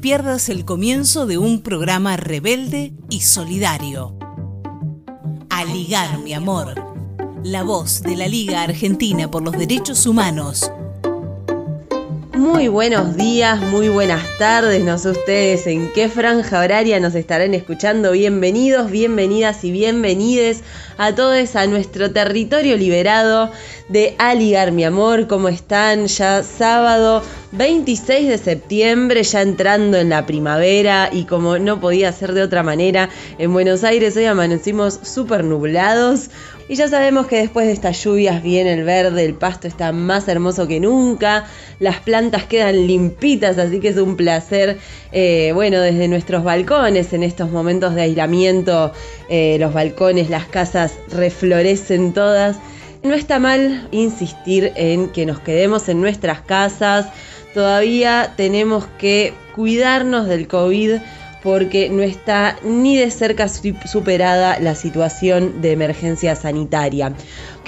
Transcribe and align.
pierdas 0.00 0.48
el 0.48 0.64
comienzo 0.64 1.26
de 1.26 1.38
un 1.38 1.60
programa 1.60 2.16
rebelde 2.16 2.92
y 3.10 3.20
solidario. 3.20 4.16
A 5.50 5.64
ligar, 5.64 6.18
mi 6.20 6.32
amor. 6.34 6.74
La 7.42 7.62
voz 7.62 8.02
de 8.02 8.16
la 8.16 8.28
Liga 8.28 8.62
Argentina 8.62 9.30
por 9.30 9.42
los 9.42 9.56
Derechos 9.56 10.06
Humanos. 10.06 10.70
Muy 12.38 12.68
buenos 12.68 13.16
días, 13.16 13.60
muy 13.60 13.88
buenas 13.88 14.24
tardes, 14.38 14.84
no 14.84 14.96
sé 14.96 15.10
ustedes 15.10 15.66
en 15.66 15.92
qué 15.92 16.08
franja 16.08 16.60
horaria 16.60 17.00
nos 17.00 17.16
estarán 17.16 17.52
escuchando. 17.52 18.12
Bienvenidos, 18.12 18.92
bienvenidas 18.92 19.64
y 19.64 19.72
bienvenides 19.72 20.62
a 20.98 21.16
todos 21.16 21.56
a 21.56 21.66
nuestro 21.66 22.12
territorio 22.12 22.76
liberado 22.76 23.50
de 23.88 24.14
Aligar, 24.18 24.70
mi 24.70 24.84
amor. 24.84 25.26
¿Cómo 25.26 25.48
están? 25.48 26.06
Ya 26.06 26.44
sábado 26.44 27.24
26 27.50 28.28
de 28.28 28.38
septiembre, 28.38 29.24
ya 29.24 29.42
entrando 29.42 29.96
en 29.96 30.10
la 30.10 30.24
primavera 30.24 31.10
y 31.12 31.24
como 31.24 31.58
no 31.58 31.80
podía 31.80 32.12
ser 32.12 32.34
de 32.34 32.42
otra 32.42 32.62
manera, 32.62 33.08
en 33.38 33.52
Buenos 33.52 33.82
Aires 33.82 34.16
hoy 34.16 34.26
amanecimos 34.26 35.00
súper 35.02 35.42
nublados. 35.42 36.30
Y 36.68 36.74
ya 36.74 36.86
sabemos 36.86 37.26
que 37.26 37.36
después 37.36 37.66
de 37.66 37.72
estas 37.72 38.04
lluvias 38.04 38.42
viene 38.42 38.74
el 38.74 38.84
verde, 38.84 39.24
el 39.24 39.32
pasto 39.32 39.66
está 39.66 39.90
más 39.92 40.28
hermoso 40.28 40.68
que 40.68 40.80
nunca, 40.80 41.46
las 41.80 42.00
plantas 42.00 42.44
quedan 42.44 42.86
limpitas, 42.86 43.56
así 43.56 43.80
que 43.80 43.88
es 43.88 43.96
un 43.96 44.16
placer, 44.16 44.76
eh, 45.10 45.52
bueno, 45.54 45.80
desde 45.80 46.08
nuestros 46.08 46.44
balcones, 46.44 47.14
en 47.14 47.22
estos 47.22 47.50
momentos 47.50 47.94
de 47.94 48.02
aislamiento, 48.02 48.92
eh, 49.30 49.56
los 49.58 49.72
balcones, 49.72 50.28
las 50.28 50.44
casas 50.44 50.92
reflorecen 51.10 52.12
todas. 52.12 52.56
No 53.02 53.14
está 53.14 53.38
mal 53.38 53.88
insistir 53.90 54.72
en 54.76 55.08
que 55.08 55.24
nos 55.24 55.40
quedemos 55.40 55.88
en 55.88 56.02
nuestras 56.02 56.42
casas, 56.42 57.06
todavía 57.54 58.34
tenemos 58.36 58.84
que 58.98 59.32
cuidarnos 59.54 60.28
del 60.28 60.46
COVID 60.46 60.96
porque 61.42 61.88
no 61.88 62.02
está 62.02 62.56
ni 62.64 62.96
de 62.96 63.10
cerca 63.10 63.48
superada 63.48 64.58
la 64.60 64.74
situación 64.74 65.60
de 65.60 65.72
emergencia 65.72 66.34
sanitaria. 66.34 67.12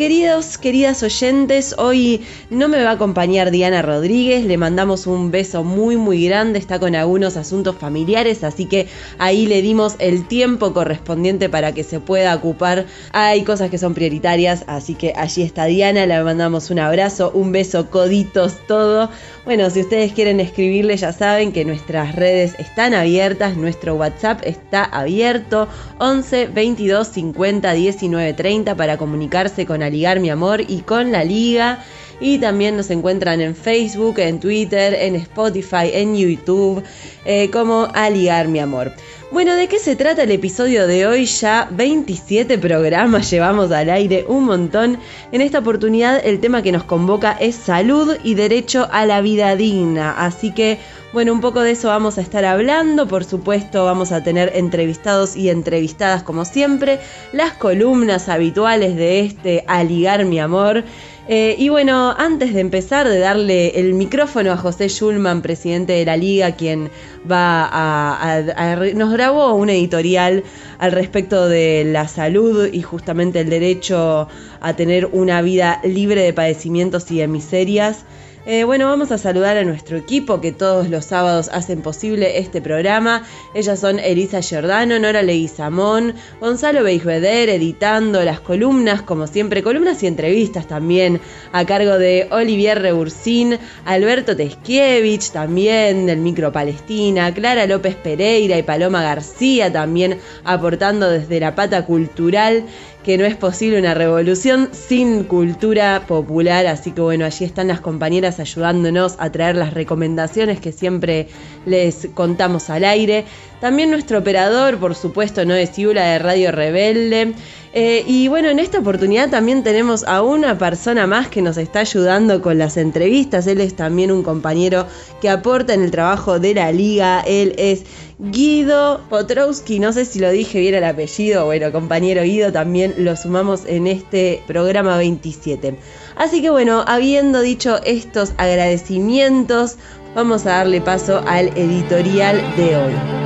Queridos, 0.01 0.57
queridas 0.57 1.03
oyentes, 1.03 1.75
hoy 1.77 2.23
no 2.49 2.69
me 2.69 2.83
va 2.83 2.89
a 2.89 2.95
acompañar 2.95 3.51
Diana 3.51 3.83
Rodríguez, 3.83 4.47
le 4.47 4.57
mandamos 4.57 5.07
un 5.07 5.31
beso 5.31 5.63
muy 5.63 5.99
muy 5.99 6.25
grande, 6.25 6.59
está 6.59 6.79
con 6.81 6.95
algunos 6.95 7.37
asuntos 7.37 7.77
familiares, 7.77 8.43
así 8.43 8.65
que 8.65 8.87
ahí 9.19 9.45
le 9.45 9.61
dimos 9.61 9.97
el 9.99 10.27
tiempo 10.27 10.73
correspondiente 10.73 11.51
para 11.51 11.73
que 11.73 11.85
se 11.85 12.01
pueda 12.01 12.35
ocupar. 12.35 12.87
Hay 13.13 13.45
cosas 13.45 13.69
que 13.69 13.77
son 13.77 13.93
prioritarias, 13.93 14.65
así 14.69 14.95
que 14.95 15.13
allí 15.15 15.43
está 15.43 15.67
Diana, 15.67 16.07
le 16.07 16.25
mandamos 16.25 16.71
un 16.71 16.79
abrazo, 16.79 17.31
un 17.35 17.53
beso, 17.53 17.91
coditos, 17.91 18.55
todo. 18.67 19.11
Bueno, 19.45 19.69
si 19.69 19.81
ustedes 19.81 20.13
quieren 20.13 20.41
escribirle 20.41 20.97
ya 20.97 21.13
saben 21.13 21.53
que 21.53 21.67
nuestras 21.67 22.17
redes 22.17 22.55
están 22.59 22.95
abiertas, 22.95 23.59
nuestro 23.59 23.97
WhatsApp 23.97 24.41
está 24.45 24.83
abierto, 24.83 25.69
11 25.99 26.47
22 26.47 27.07
50 27.07 27.73
19 27.73 28.33
30 28.33 28.75
para 28.77 28.97
comunicarse 28.97 29.67
con 29.67 29.90
Ligar 29.91 30.21
Mi 30.21 30.31
Amor 30.31 30.63
y 30.67 30.81
con 30.81 31.13
la 31.13 31.25
Liga. 31.25 31.85
Y 32.21 32.39
también 32.39 32.77
nos 32.77 32.91
encuentran 32.91 33.41
en 33.41 33.57
Facebook, 33.57 34.19
en 34.19 34.41
Twitter, 34.41 34.95
en 34.95 35.17
Spotify, 35.17 35.91
en 35.93 36.17
YouTube, 36.17 36.83
eh, 37.25 37.51
como 37.51 37.89
Aligar 37.95 38.49
Mi 38.49 38.59
Amor. 38.59 38.93
Bueno, 39.33 39.55
¿de 39.55 39.69
qué 39.69 39.79
se 39.79 39.95
trata 39.95 40.25
el 40.25 40.33
episodio 40.33 40.89
de 40.89 41.07
hoy? 41.07 41.25
Ya 41.25 41.69
27 41.71 42.59
programas 42.59 43.31
llevamos 43.31 43.71
al 43.71 43.89
aire, 43.89 44.25
un 44.27 44.45
montón. 44.45 44.99
En 45.31 45.41
esta 45.41 45.61
oportunidad 45.61 46.21
el 46.25 46.41
tema 46.41 46.63
que 46.63 46.73
nos 46.73 46.83
convoca 46.83 47.37
es 47.39 47.55
salud 47.55 48.17
y 48.25 48.35
derecho 48.35 48.89
a 48.91 49.07
la 49.07 49.21
vida 49.21 49.55
digna. 49.55 50.13
Así 50.19 50.53
que, 50.53 50.79
bueno, 51.13 51.33
un 51.33 51.41
poco 51.41 51.61
de 51.61 51.73
eso 51.73 51.89
vamos 51.89 52.19
a 52.19 52.21
estar 52.21 52.45
hablando. 52.45 53.09
Por 53.09 53.25
supuesto, 53.25 53.85
vamos 53.85 54.13
a 54.13 54.23
tener 54.23 54.53
entrevistados 54.55 55.37
y 55.37 55.49
entrevistadas 55.51 56.23
como 56.23 56.45
siempre. 56.45 57.01
Las 57.33 57.55
columnas 57.55 58.29
habituales 58.29 58.95
de 58.95 59.21
este 59.21 59.65
Aligar 59.67 60.25
mi 60.25 60.39
amor. 60.39 60.85
Eh, 61.29 61.55
y 61.59 61.69
bueno, 61.69 62.15
antes 62.17 62.55
de 62.55 62.61
empezar, 62.61 63.09
de 63.09 63.19
darle 63.19 63.79
el 63.79 63.95
micrófono 63.95 64.53
a 64.53 64.57
José 64.57 64.89
Schulman, 64.89 65.43
presidente 65.43 65.93
de 65.93 66.05
la 66.05 66.17
liga, 66.17 66.57
quien 66.57 66.91
va 67.31 67.69
a, 67.71 68.77
nos 68.95 69.13
grabó 69.13 69.55
un 69.55 69.71
editorial 69.71 70.43
al 70.79 70.93
respecto 70.93 71.49
de 71.49 71.85
la 71.87 72.09
salud 72.09 72.69
y 72.73 72.83
justamente 72.83 73.41
el 73.41 73.51
derecho 73.51 74.29
a 74.61 74.75
tener 74.75 75.07
una 75.07 75.41
vida 75.43 75.81
libre 75.85 76.23
de 76.23 76.33
padecimientos 76.33 77.11
y 77.11 77.19
de 77.19 77.29
miserias. 77.29 78.05
Eh, 78.47 78.65
bueno, 78.65 78.87
vamos 78.87 79.13
a 79.13 79.19
saludar 79.19 79.59
a 79.59 79.65
nuestro 79.65 79.99
equipo 79.99 80.41
que 80.41 80.51
todos 80.51 80.89
los 80.89 81.05
sábados 81.05 81.51
hacen 81.53 81.83
posible 81.83 82.39
este 82.39 82.63
programa. 82.63 83.23
Ellas 83.55 83.79
son 83.79 83.99
Elisa 83.99 84.41
Giordano, 84.41 84.99
Nora 84.99 85.23
Leguizamón, 85.23 86.15
Gonzalo 86.41 86.83
Beisbeder, 86.83 87.51
editando 87.51 88.25
las 88.25 88.41
columnas, 88.41 89.03
como 89.03 89.27
siempre, 89.27 89.63
columnas 89.63 90.03
y 90.03 90.07
entrevistas 90.07 90.67
también, 90.67 91.21
a 91.53 91.67
cargo 91.67 91.99
de 91.99 92.29
Olivier 92.31 92.81
Rebursín, 92.81 93.59
Alberto 93.85 94.35
Teskiewicz, 94.35 95.33
también 95.33 96.07
del 96.07 96.21
Micro 96.21 96.51
Palestina, 96.51 97.35
Clara 97.35 97.67
López 97.67 97.95
Pereira 97.95 98.57
y 98.57 98.63
Paloma 98.63 99.03
García, 99.03 99.71
también 99.71 100.19
aportando 100.45 101.11
desde 101.11 101.41
la 101.41 101.55
pata 101.55 101.85
cultural 101.85 102.65
que 103.05 103.17
no 103.17 103.25
es 103.25 103.35
posible 103.35 103.79
una 103.79 103.95
revolución 103.95 104.69
sin 104.73 105.25
cultura 105.25 106.05
popular, 106.07 106.67
así 106.67 106.93
que 106.93 107.01
bueno, 107.01 107.25
allí 107.25 107.45
están 107.45 107.69
las 107.69 107.81
compañeras 107.81 108.41
ayudándonos 108.41 109.17
a 109.19 109.31
traer 109.33 109.57
las 109.57 109.73
recomendaciones 109.73 110.61
que 110.61 110.73
siempre 110.73 111.29
les 111.65 112.09
contamos 112.15 112.69
al 112.69 112.85
aire. 112.85 113.25
También 113.61 113.91
nuestro 113.91 114.19
operador, 114.19 114.79
por 114.79 114.95
supuesto, 114.95 115.45
no 115.45 115.55
es 115.55 115.77
de 115.77 116.19
Radio 116.19 116.51
Rebelde. 116.51 117.35
Eh, 117.73 118.05
y 118.07 118.27
bueno, 118.27 118.49
en 118.49 118.59
esta 118.59 118.81
oportunidad 118.81 119.31
también 119.31 119.63
tenemos 119.63 120.03
a 120.05 120.23
una 120.23 120.59
persona 120.59 121.07
más 121.07 121.29
que 121.29 121.41
nos 121.41 121.57
está 121.57 121.81
ayudando 121.81 122.43
con 122.43 122.59
las 122.59 122.77
entrevistas. 122.77 123.47
Él 123.47 123.61
es 123.61 123.77
también 123.77 124.11
un 124.11 124.23
compañero 124.23 124.87
que 125.21 125.29
aporta 125.29 125.75
en 125.75 125.83
el 125.83 125.91
trabajo 125.91 126.41
de 126.41 126.55
la 126.55 126.73
liga. 126.73 127.21
Él 127.21 127.55
es 127.59 127.85
Guido 128.19 129.03
Potrowski. 129.09 129.79
No 129.79 129.93
sé 129.93 130.05
si 130.05 130.19
lo 130.19 130.31
dije 130.31 130.59
bien 130.59 130.75
el 130.75 130.85
apellido. 130.85 131.45
Bueno, 131.45 131.71
compañero 131.71 132.23
Guido, 132.23 132.51
también 132.51 132.95
lo 132.99 133.15
sumamos 133.15 133.63
en 133.67 133.87
este 133.87 134.43
programa 134.47 134.97
27. 134.97 135.77
Así 136.17 136.43
que 136.43 136.51
bueno, 136.51 136.85
habiendo 136.87 137.41
dicho 137.41 137.79
estos 137.85 138.33
agradecimientos, 138.37 139.77
vamos 140.15 140.45
a 140.47 140.57
darle 140.57 140.81
paso 140.81 141.23
al 141.27 141.49
editorial 141.57 142.43
de 142.57 142.77
hoy. 142.77 143.20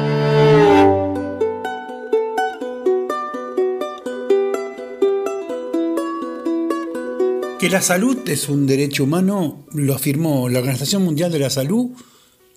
Que 7.64 7.70
la 7.70 7.80
salud 7.80 8.28
es 8.28 8.50
un 8.50 8.66
derecho 8.66 9.04
humano 9.04 9.64
lo 9.72 9.94
afirmó 9.94 10.50
la 10.50 10.58
Organización 10.58 11.02
Mundial 11.02 11.32
de 11.32 11.38
la 11.38 11.48
Salud 11.48 11.92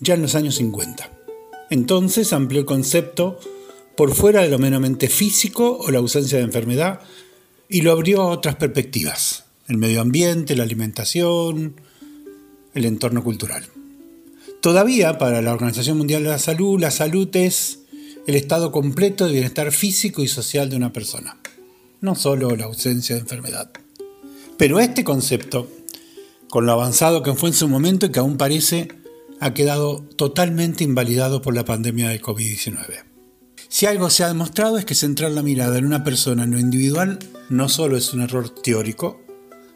ya 0.01 0.15
en 0.15 0.21
los 0.21 0.35
años 0.35 0.55
50. 0.55 1.09
Entonces 1.69 2.33
amplió 2.33 2.59
el 2.59 2.65
concepto 2.65 3.39
por 3.95 4.13
fuera 4.13 4.41
de 4.41 4.49
lo 4.49 4.59
meramente 4.59 5.07
físico 5.07 5.77
o 5.79 5.91
la 5.91 5.99
ausencia 5.99 6.39
de 6.39 6.43
enfermedad 6.43 6.99
y 7.69 7.83
lo 7.83 7.93
abrió 7.93 8.21
a 8.21 8.31
otras 8.31 8.57
perspectivas, 8.57 9.45
el 9.69 9.77
medio 9.77 10.01
ambiente, 10.01 10.57
la 10.57 10.63
alimentación, 10.63 11.79
el 12.73 12.83
entorno 12.83 13.23
cultural. 13.23 13.63
Todavía 14.59 15.17
para 15.17 15.41
la 15.41 15.53
Organización 15.53 15.99
Mundial 15.99 16.23
de 16.23 16.31
la 16.31 16.37
Salud, 16.37 16.81
la 16.81 16.91
salud 16.91 17.33
es 17.33 17.79
el 18.27 18.35
estado 18.35 18.73
completo 18.73 19.25
de 19.25 19.31
bienestar 19.31 19.71
físico 19.71 20.21
y 20.21 20.27
social 20.27 20.69
de 20.69 20.75
una 20.75 20.91
persona, 20.91 21.37
no 22.01 22.13
solo 22.13 22.53
la 22.57 22.65
ausencia 22.65 23.15
de 23.15 23.21
enfermedad. 23.21 23.71
Pero 24.57 24.79
este 24.79 25.03
concepto, 25.03 25.69
con 26.49 26.65
lo 26.65 26.71
avanzado 26.71 27.21
que 27.21 27.33
fue 27.35 27.49
en 27.49 27.55
su 27.55 27.67
momento 27.67 28.07
y 28.07 28.11
que 28.11 28.19
aún 28.19 28.37
parece, 28.37 28.87
ha 29.39 29.53
quedado 29.53 30.01
totalmente 30.15 30.83
invalidado 30.83 31.41
por 31.41 31.53
la 31.53 31.63
pandemia 31.63 32.09
del 32.09 32.21
COVID-19. 32.21 33.03
Si 33.69 33.85
algo 33.85 34.09
se 34.09 34.23
ha 34.23 34.29
demostrado 34.29 34.77
es 34.77 34.85
que 34.85 34.95
centrar 34.95 35.31
la 35.31 35.43
mirada 35.43 35.77
en 35.77 35.85
una 35.85 36.03
persona 36.03 36.43
en 36.43 36.51
lo 36.51 36.59
individual 36.59 37.19
no 37.49 37.69
solo 37.69 37.97
es 37.97 38.13
un 38.13 38.21
error 38.21 38.49
teórico, 38.49 39.21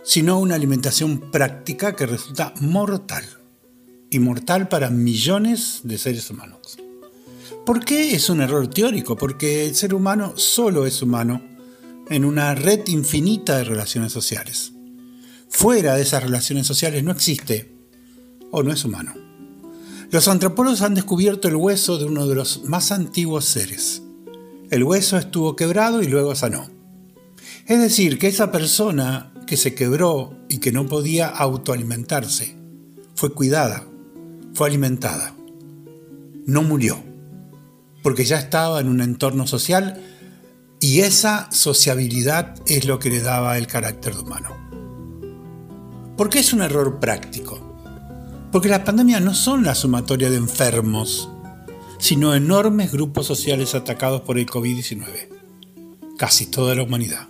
sino 0.04 0.40
una 0.40 0.56
alimentación 0.56 1.30
práctica 1.32 1.96
que 1.96 2.08
resulta 2.08 2.54
mortal. 2.60 3.24
Y 4.10 4.20
mortal 4.20 4.68
para 4.68 4.90
millones 4.90 5.82
de 5.84 5.98
seres 5.98 6.30
humanos. 6.30 6.78
¿Por 7.66 7.86
qué 7.86 8.14
es 8.14 8.30
un 8.30 8.42
error 8.42 8.68
teórico? 8.68 9.16
Porque 9.16 9.66
el 9.66 9.76
ser 9.76 9.94
humano 9.94 10.34
solo 10.36 10.86
es 10.86 11.02
humano 11.02 11.42
en 12.10 12.26
una 12.26 12.56
red 12.56 12.88
infinita 12.88 13.58
de 13.58 13.64
relaciones 13.64 14.12
sociales. 14.12 14.74
Fuera 15.50 15.96
de 15.96 16.04
esas 16.04 16.24
relaciones 16.24 16.68
sociales 16.68 17.04
no 17.04 17.12
existe 17.12 17.74
o 18.52 18.64
no 18.64 18.72
es 18.72 18.84
humano. 18.86 19.14
Los 20.12 20.28
antropólogos 20.28 20.82
han 20.82 20.94
descubierto 20.94 21.48
el 21.48 21.56
hueso 21.56 21.98
de 21.98 22.06
uno 22.06 22.28
de 22.28 22.36
los 22.36 22.64
más 22.66 22.92
antiguos 22.92 23.46
seres. 23.46 24.02
El 24.70 24.84
hueso 24.84 25.18
estuvo 25.18 25.56
quebrado 25.56 26.02
y 26.02 26.08
luego 26.08 26.36
sanó. 26.36 26.70
Es 27.66 27.80
decir, 27.80 28.20
que 28.20 28.28
esa 28.28 28.52
persona 28.52 29.32
que 29.48 29.58
se 29.58 29.74
quebró 29.74 30.34
y 30.50 30.58
que 30.58 30.72
no 30.72 30.86
podía 30.86 31.28
autoalimentarse 31.28 32.56
fue 33.16 33.34
cuidada, 33.34 33.86
fue 34.54 34.68
alimentada. 34.68 35.34
no 36.46 36.64
murió, 36.64 37.02
porque 38.02 38.26
ya 38.26 38.40
estaba 38.40 38.82
en 38.82 38.90
un 38.90 39.00
entorno 39.00 39.46
social 39.46 40.02
y 40.82 41.02
esa 41.02 41.48
sociabilidad 41.52 42.56
es 42.66 42.86
lo 42.86 42.98
que 42.98 43.12
le 43.12 43.22
daba 43.22 43.58
el 43.60 43.68
carácter 43.68 44.18
humano. 44.18 44.50
¿Por 46.18 46.28
qué 46.30 46.40
es 46.40 46.54
un 46.54 46.64
error 46.64 47.00
práctico? 47.00 47.78
Porque 48.52 48.68
las 48.68 48.80
pandemias 48.80 49.22
no 49.22 49.36
son 49.36 49.64
la 49.64 49.76
sumatoria 49.76 50.32
de 50.32 50.38
enfermos, 50.38 51.30
sino 52.00 52.34
enormes 52.34 52.92
grupos 52.92 53.28
sociales 53.28 53.76
atacados 53.76 54.22
por 54.22 54.40
el 54.40 54.48
COVID-19. 54.48 55.30
Casi 56.18 56.48
toda 56.48 56.74
la 56.74 56.82
humanidad. 56.82 57.28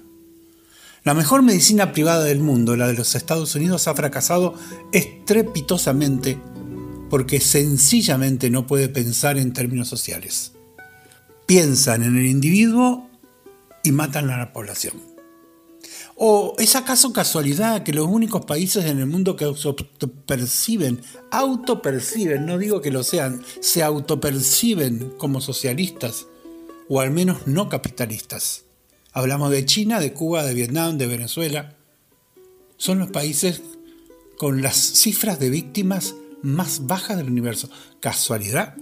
La 1.03 1.13
mejor 1.13 1.41
medicina 1.41 1.91
privada 1.91 2.23
del 2.23 2.39
mundo, 2.39 2.77
la 2.77 2.87
de 2.87 2.93
los 2.93 3.15
Estados 3.15 3.53
Unidos, 3.55 3.89
ha 3.89 3.95
fracasado 3.95 4.53
estrepitosamente 4.93 6.39
porque 7.09 7.41
sencillamente 7.41 8.49
no 8.49 8.65
puede 8.65 8.87
pensar 8.87 9.37
en 9.37 9.51
términos 9.51 9.89
sociales. 9.89 10.53
Piensan 11.45 12.03
en 12.03 12.15
el 12.15 12.27
individuo 12.27 13.10
y 13.83 13.91
matan 13.91 14.29
a 14.29 14.37
la 14.37 14.53
población. 14.53 15.11
¿O 16.15 16.55
es 16.59 16.75
acaso 16.75 17.13
casualidad 17.13 17.83
que 17.83 17.93
los 17.93 18.05
únicos 18.05 18.45
países 18.45 18.85
en 18.85 18.99
el 18.99 19.07
mundo 19.07 19.35
que 19.35 19.45
autoperciben, 19.45 21.01
autoperciben, 21.31 22.45
no 22.45 22.59
digo 22.59 22.81
que 22.81 22.91
lo 22.91 23.03
sean, 23.03 23.41
se 23.59 23.81
autoperciben 23.81 25.13
como 25.17 25.41
socialistas, 25.41 26.27
o 26.87 27.01
al 27.01 27.11
menos 27.11 27.47
no 27.47 27.69
capitalistas? 27.69 28.65
Hablamos 29.13 29.51
de 29.51 29.65
China, 29.65 29.99
de 29.99 30.13
Cuba, 30.13 30.43
de 30.43 30.53
Vietnam, 30.53 30.97
de 30.97 31.07
Venezuela. 31.07 31.75
Son 32.77 32.99
los 32.99 33.09
países 33.09 33.61
con 34.37 34.61
las 34.61 34.75
cifras 34.75 35.39
de 35.39 35.49
víctimas 35.49 36.15
más 36.43 36.85
bajas 36.85 37.17
del 37.17 37.27
universo. 37.27 37.69
¿Casualidad? 37.99 38.75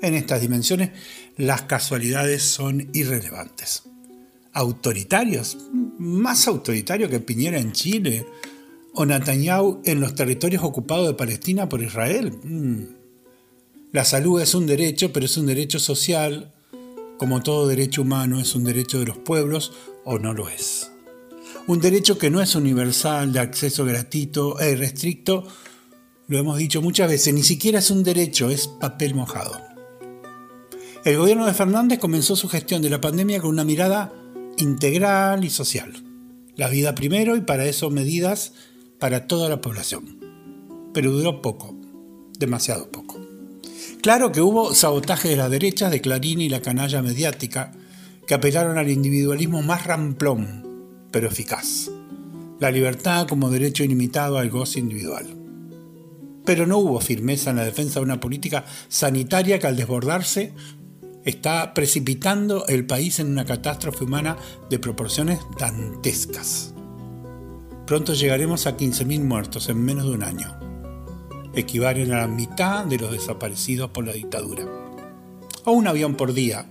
En 0.00 0.14
estas 0.14 0.40
dimensiones 0.40 0.90
las 1.36 1.62
casualidades 1.62 2.42
son 2.42 2.90
irrelevantes. 2.92 3.87
¿Autoritarios? 4.58 5.56
¿Más 5.98 6.48
autoritario 6.48 7.08
que 7.08 7.20
Piñera 7.20 7.60
en 7.60 7.70
Chile? 7.70 8.26
¿O 8.92 9.06
Netanyahu 9.06 9.82
en 9.84 10.00
los 10.00 10.16
territorios 10.16 10.64
ocupados 10.64 11.06
de 11.06 11.14
Palestina 11.14 11.68
por 11.68 11.80
Israel? 11.80 12.32
Mm. 12.42 12.82
La 13.92 14.04
salud 14.04 14.40
es 14.40 14.56
un 14.56 14.66
derecho, 14.66 15.12
pero 15.12 15.26
es 15.26 15.36
un 15.36 15.46
derecho 15.46 15.78
social, 15.78 16.52
como 17.18 17.40
todo 17.40 17.68
derecho 17.68 18.02
humano, 18.02 18.40
es 18.40 18.56
un 18.56 18.64
derecho 18.64 18.98
de 18.98 19.06
los 19.06 19.18
pueblos 19.18 19.70
o 20.04 20.18
no 20.18 20.34
lo 20.34 20.48
es. 20.48 20.90
Un 21.68 21.78
derecho 21.78 22.18
que 22.18 22.28
no 22.28 22.42
es 22.42 22.56
universal, 22.56 23.32
de 23.32 23.38
acceso 23.38 23.84
gratuito 23.84 24.58
e 24.58 24.72
irrestricto, 24.72 25.46
lo 26.26 26.36
hemos 26.36 26.58
dicho 26.58 26.82
muchas 26.82 27.08
veces, 27.08 27.32
ni 27.32 27.44
siquiera 27.44 27.78
es 27.78 27.92
un 27.92 28.02
derecho, 28.02 28.50
es 28.50 28.66
papel 28.66 29.14
mojado. 29.14 29.56
El 31.04 31.16
gobierno 31.16 31.46
de 31.46 31.54
Fernández 31.54 32.00
comenzó 32.00 32.34
su 32.34 32.48
gestión 32.48 32.82
de 32.82 32.90
la 32.90 33.00
pandemia 33.00 33.40
con 33.40 33.50
una 33.50 33.62
mirada 33.62 34.12
integral 34.58 35.44
y 35.44 35.50
social. 35.50 36.04
La 36.56 36.68
vida 36.68 36.94
primero 36.94 37.36
y 37.36 37.40
para 37.40 37.66
eso 37.66 37.90
medidas 37.90 38.52
para 38.98 39.26
toda 39.26 39.48
la 39.48 39.60
población. 39.60 40.18
Pero 40.92 41.12
duró 41.12 41.40
poco, 41.40 41.76
demasiado 42.38 42.90
poco. 42.90 43.20
Claro 44.02 44.32
que 44.32 44.40
hubo 44.40 44.74
sabotaje 44.74 45.28
de 45.28 45.36
la 45.36 45.48
derecha, 45.48 45.90
de 45.90 46.00
Clarín 46.00 46.40
y 46.40 46.48
la 46.48 46.62
canalla 46.62 47.02
mediática, 47.02 47.72
que 48.26 48.34
apelaron 48.34 48.78
al 48.78 48.90
individualismo 48.90 49.62
más 49.62 49.86
ramplón, 49.86 51.06
pero 51.10 51.28
eficaz. 51.28 51.90
La 52.58 52.70
libertad 52.70 53.26
como 53.28 53.50
derecho 53.50 53.84
ilimitado 53.84 54.38
al 54.38 54.50
goce 54.50 54.80
individual. 54.80 55.26
Pero 56.44 56.66
no 56.66 56.78
hubo 56.78 57.00
firmeza 57.00 57.50
en 57.50 57.56
la 57.56 57.64
defensa 57.64 58.00
de 58.00 58.04
una 58.04 58.20
política 58.20 58.64
sanitaria 58.88 59.58
que 59.58 59.66
al 59.66 59.76
desbordarse 59.76 60.52
está 61.28 61.74
precipitando 61.74 62.66
el 62.66 62.86
país 62.86 63.20
en 63.20 63.28
una 63.28 63.44
catástrofe 63.44 64.04
humana 64.04 64.36
de 64.70 64.78
proporciones 64.78 65.38
dantescas. 65.58 66.74
Pronto 67.86 68.14
llegaremos 68.14 68.66
a 68.66 68.76
15.000 68.76 69.24
muertos 69.24 69.68
en 69.68 69.84
menos 69.84 70.04
de 70.04 70.12
un 70.12 70.22
año 70.22 70.58
equivalen 71.54 72.12
a 72.12 72.20
la 72.20 72.28
mitad 72.28 72.84
de 72.84 72.98
los 72.98 73.12
desaparecidos 73.12 73.90
por 73.90 74.06
la 74.06 74.12
dictadura. 74.12 74.64
O 75.64 75.72
un 75.72 75.86
avión 75.86 76.14
por 76.14 76.32
día. 76.32 76.66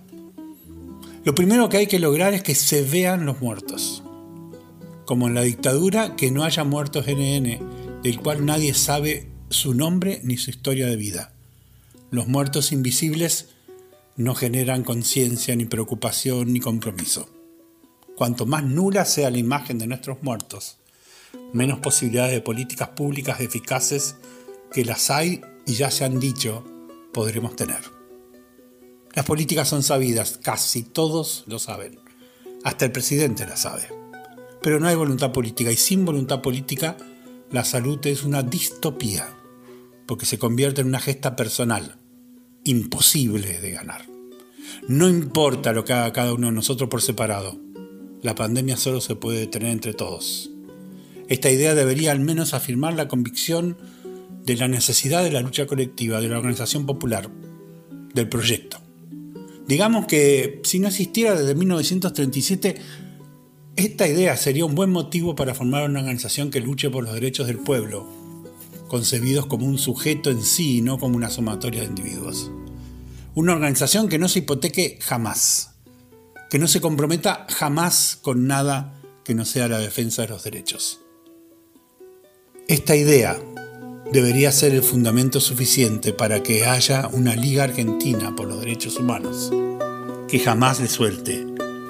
Lo 1.24 1.36
primero 1.36 1.70
que 1.70 1.78
hay 1.78 1.88
que 1.88 2.00
lograr 2.00 2.34
es 2.34 2.42
que 2.42 2.56
se 2.56 2.84
vean 2.84 3.26
los 3.26 3.42
muertos. 3.42 4.04
Como 5.06 5.28
en 5.28 5.36
la 5.36 5.42
dictadura, 5.42 6.16
que 6.16 6.32
no 6.32 6.44
haya 6.44 6.64
muertos 6.64 7.06
NN, 7.08 8.02
del 8.02 8.20
cual 8.20 8.46
nadie 8.46 8.74
sabe 8.74 9.28
su 9.50 9.74
nombre 9.74 10.22
ni 10.24 10.38
su 10.38 10.50
historia 10.50 10.88
de 10.88 10.96
vida. 10.96 11.34
Los 12.12 12.28
muertos 12.28 12.72
invisibles 12.72 13.50
no 14.18 14.34
generan 14.34 14.84
conciencia, 14.84 15.56
ni 15.56 15.66
preocupación, 15.66 16.52
ni 16.52 16.60
compromiso. 16.60 17.30
Cuanto 18.16 18.48
más 18.48 18.64
nula 18.64 19.06
sea 19.06 19.30
la 19.30 19.38
imagen 19.38 19.78
de 19.78 19.86
nuestros 19.86 20.24
muertos, 20.24 20.80
menos 21.54 21.80
posibilidades 21.80 22.34
de 22.34 22.42
políticas 22.42 22.90
públicas 22.90 23.40
eficaces 23.42 24.16
que 24.72 24.84
las 24.84 25.12
hay 25.12 25.42
y 25.68 25.74
ya 25.76 25.92
se 25.92 26.04
han 26.04 26.20
dicho, 26.20 26.66
podremos 27.14 27.56
tener. 27.56 27.80
Las 29.14 29.26
políticas 29.26 29.68
son 29.68 29.84
sabidas, 29.84 30.40
casi 30.42 30.82
todos 30.82 31.44
lo 31.46 31.60
saben. 31.60 32.00
Hasta 32.64 32.86
el 32.86 32.92
presidente 32.92 33.46
la 33.46 33.56
sabe. 33.56 33.84
Pero 34.64 34.80
no 34.80 34.88
hay 34.88 34.96
voluntad 34.96 35.32
política 35.32 35.72
y 35.72 35.78
sin 35.78 36.06
voluntad 36.06 36.42
política 36.42 36.98
la 37.52 37.64
salud 37.64 38.00
es 38.08 38.24
una 38.24 38.42
distopía, 38.42 39.30
porque 40.08 40.26
se 40.26 40.40
convierte 40.40 40.82
en 40.82 40.88
una 40.88 41.00
gesta 41.00 41.36
personal, 41.36 41.98
imposible 42.64 43.62
de 43.62 43.72
ganar. 43.72 44.07
No 44.88 45.10
importa 45.10 45.74
lo 45.74 45.86
que 45.86 45.94
haga 45.94 46.14
cada 46.14 46.34
uno 46.34 46.48
de 46.48 46.54
nosotros 46.54 46.90
por 46.90 47.02
separado, 47.02 47.58
la 48.22 48.36
pandemia 48.36 48.78
solo 48.78 49.02
se 49.02 49.16
puede 49.16 49.40
detener 49.40 49.72
entre 49.72 49.94
todos. 49.94 50.52
Esta 51.28 51.52
idea 51.52 51.76
debería 51.76 52.12
al 52.12 52.20
menos 52.20 52.54
afirmar 52.54 52.94
la 52.94 53.08
convicción 53.08 53.78
de 54.44 54.56
la 54.56 54.68
necesidad 54.68 55.24
de 55.24 55.32
la 55.32 55.42
lucha 55.42 55.68
colectiva, 55.68 56.22
de 56.22 56.30
la 56.30 56.38
organización 56.38 56.86
popular, 56.86 57.30
del 58.14 58.30
proyecto. 58.30 58.80
Digamos 59.68 60.06
que 60.06 60.62
si 60.64 60.80
no 60.80 60.88
existiera 60.88 61.38
desde 61.38 61.54
1937, 61.54 62.76
esta 63.76 64.08
idea 64.08 64.38
sería 64.38 64.66
un 64.66 64.74
buen 64.74 64.90
motivo 64.90 65.36
para 65.36 65.54
formar 65.54 65.90
una 65.90 66.00
organización 66.00 66.50
que 66.50 66.62
luche 66.62 66.90
por 66.90 67.04
los 67.04 67.14
derechos 67.14 67.48
del 67.48 67.60
pueblo, 67.60 68.08
concebidos 68.88 69.46
como 69.46 69.66
un 69.66 69.78
sujeto 69.78 70.32
en 70.32 70.42
sí 70.42 70.78
y 70.78 70.82
no 70.82 70.98
como 70.98 71.18
una 71.18 71.30
sumatoria 71.30 71.82
de 71.82 71.88
individuos. 71.88 72.50
Una 73.38 73.54
organización 73.54 74.10
que 74.10 74.18
no 74.18 74.30
se 74.30 74.40
hipoteque 74.40 74.98
jamás, 75.00 75.76
que 76.50 76.58
no 76.58 76.68
se 76.68 76.82
comprometa 76.82 77.46
jamás 77.48 78.18
con 78.20 78.48
nada 78.48 79.00
que 79.24 79.36
no 79.36 79.46
sea 79.46 79.68
la 79.68 79.78
defensa 79.78 80.24
de 80.24 80.30
los 80.30 80.44
derechos. 80.44 81.02
Esta 82.68 82.96
idea 82.96 83.40
debería 84.12 84.52
ser 84.52 84.74
el 84.74 84.82
fundamento 84.82 85.40
suficiente 85.40 86.14
para 86.14 86.42
que 86.42 86.66
haya 86.66 87.10
una 87.14 87.36
Liga 87.36 87.66
Argentina 87.66 88.36
por 88.36 88.48
los 88.48 88.60
Derechos 88.60 88.98
Humanos 88.98 89.52
que 90.28 90.40
jamás 90.40 90.80
le 90.80 90.88
suelte 90.88 91.46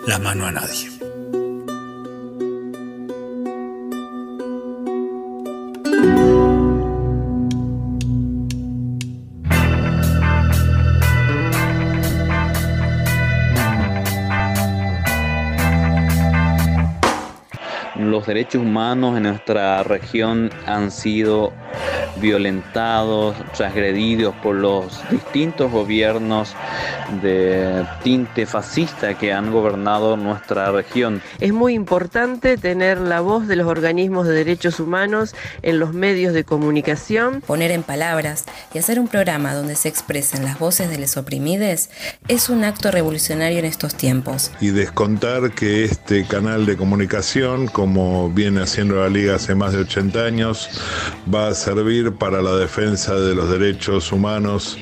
la 0.05 0.19
mano 0.19 0.47
a 0.47 0.51
nadie. 0.51 0.96
Los 18.17 18.25
derechos 18.25 18.63
humanos 18.63 19.15
en 19.15 19.23
nuestra 19.23 19.83
región 19.83 20.49
han 20.65 20.89
sido 20.89 21.53
violentados, 22.19 23.35
transgredidos 23.55 24.33
por 24.41 24.55
los 24.55 25.07
distintos 25.11 25.71
gobiernos 25.71 26.55
de 27.21 27.85
tinte 28.03 28.47
fascista 28.47 29.17
que 29.17 29.31
han 29.31 29.51
gobernado 29.51 30.17
nuestra 30.17 30.71
región. 30.71 31.21
Es 31.39 31.53
muy 31.53 31.75
importante 31.75 32.57
tener 32.57 32.99
la 32.99 33.21
voz 33.21 33.47
de 33.47 33.55
los 33.55 33.67
organismos 33.67 34.25
de 34.25 34.33
derechos 34.33 34.79
humanos 34.79 35.35
en 35.61 35.77
los 35.77 35.93
medios 35.93 36.33
de 36.33 36.43
comunicación. 36.43 37.41
Poner 37.41 37.69
en 37.69 37.83
palabras 37.83 38.45
y 38.73 38.79
hacer 38.79 38.99
un 38.99 39.07
programa 39.07 39.53
donde 39.53 39.75
se 39.75 39.89
expresen 39.89 40.43
las 40.43 40.57
voces 40.57 40.89
de 40.89 40.97
los 40.97 41.17
oprimides 41.17 41.91
es 42.27 42.49
un 42.49 42.63
acto 42.63 42.89
revolucionario 42.89 43.59
en 43.59 43.65
estos 43.65 43.93
tiempos. 43.93 44.51
Y 44.59 44.69
descontar 44.69 45.51
que 45.51 45.85
este 45.85 46.25
canal 46.25 46.65
de 46.65 46.77
comunicación, 46.77 47.67
como 47.67 48.06
viene 48.33 48.61
haciendo 48.61 48.95
la 48.95 49.09
Liga 49.09 49.35
hace 49.35 49.55
más 49.55 49.73
de 49.73 49.79
80 49.79 50.19
años, 50.19 50.69
va 51.33 51.47
a 51.47 51.53
servir 51.53 52.13
para 52.13 52.41
la 52.41 52.55
defensa 52.55 53.15
de 53.15 53.35
los 53.35 53.49
derechos 53.49 54.11
humanos 54.11 54.77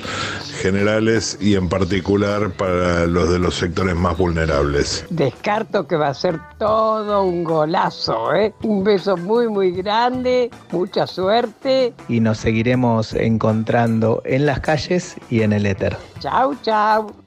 generales 0.56 1.38
y 1.40 1.54
en 1.54 1.68
particular 1.68 2.50
para 2.50 3.06
los 3.06 3.30
de 3.30 3.38
los 3.38 3.54
sectores 3.54 3.94
más 3.94 4.16
vulnerables. 4.16 5.04
Descarto 5.10 5.86
que 5.86 5.96
va 5.96 6.08
a 6.08 6.14
ser 6.14 6.40
todo 6.58 7.22
un 7.22 7.44
golazo, 7.44 8.34
¿eh? 8.34 8.54
Un 8.62 8.82
beso 8.82 9.16
muy, 9.16 9.48
muy 9.48 9.70
grande, 9.72 10.50
mucha 10.72 11.06
suerte. 11.06 11.92
Y 12.08 12.20
nos 12.20 12.38
seguiremos 12.38 13.14
encontrando 13.14 14.22
en 14.24 14.46
las 14.46 14.60
calles 14.60 15.16
y 15.30 15.42
en 15.42 15.52
el 15.52 15.66
éter. 15.66 15.96
Chau, 16.20 16.56
chau. 16.62 17.25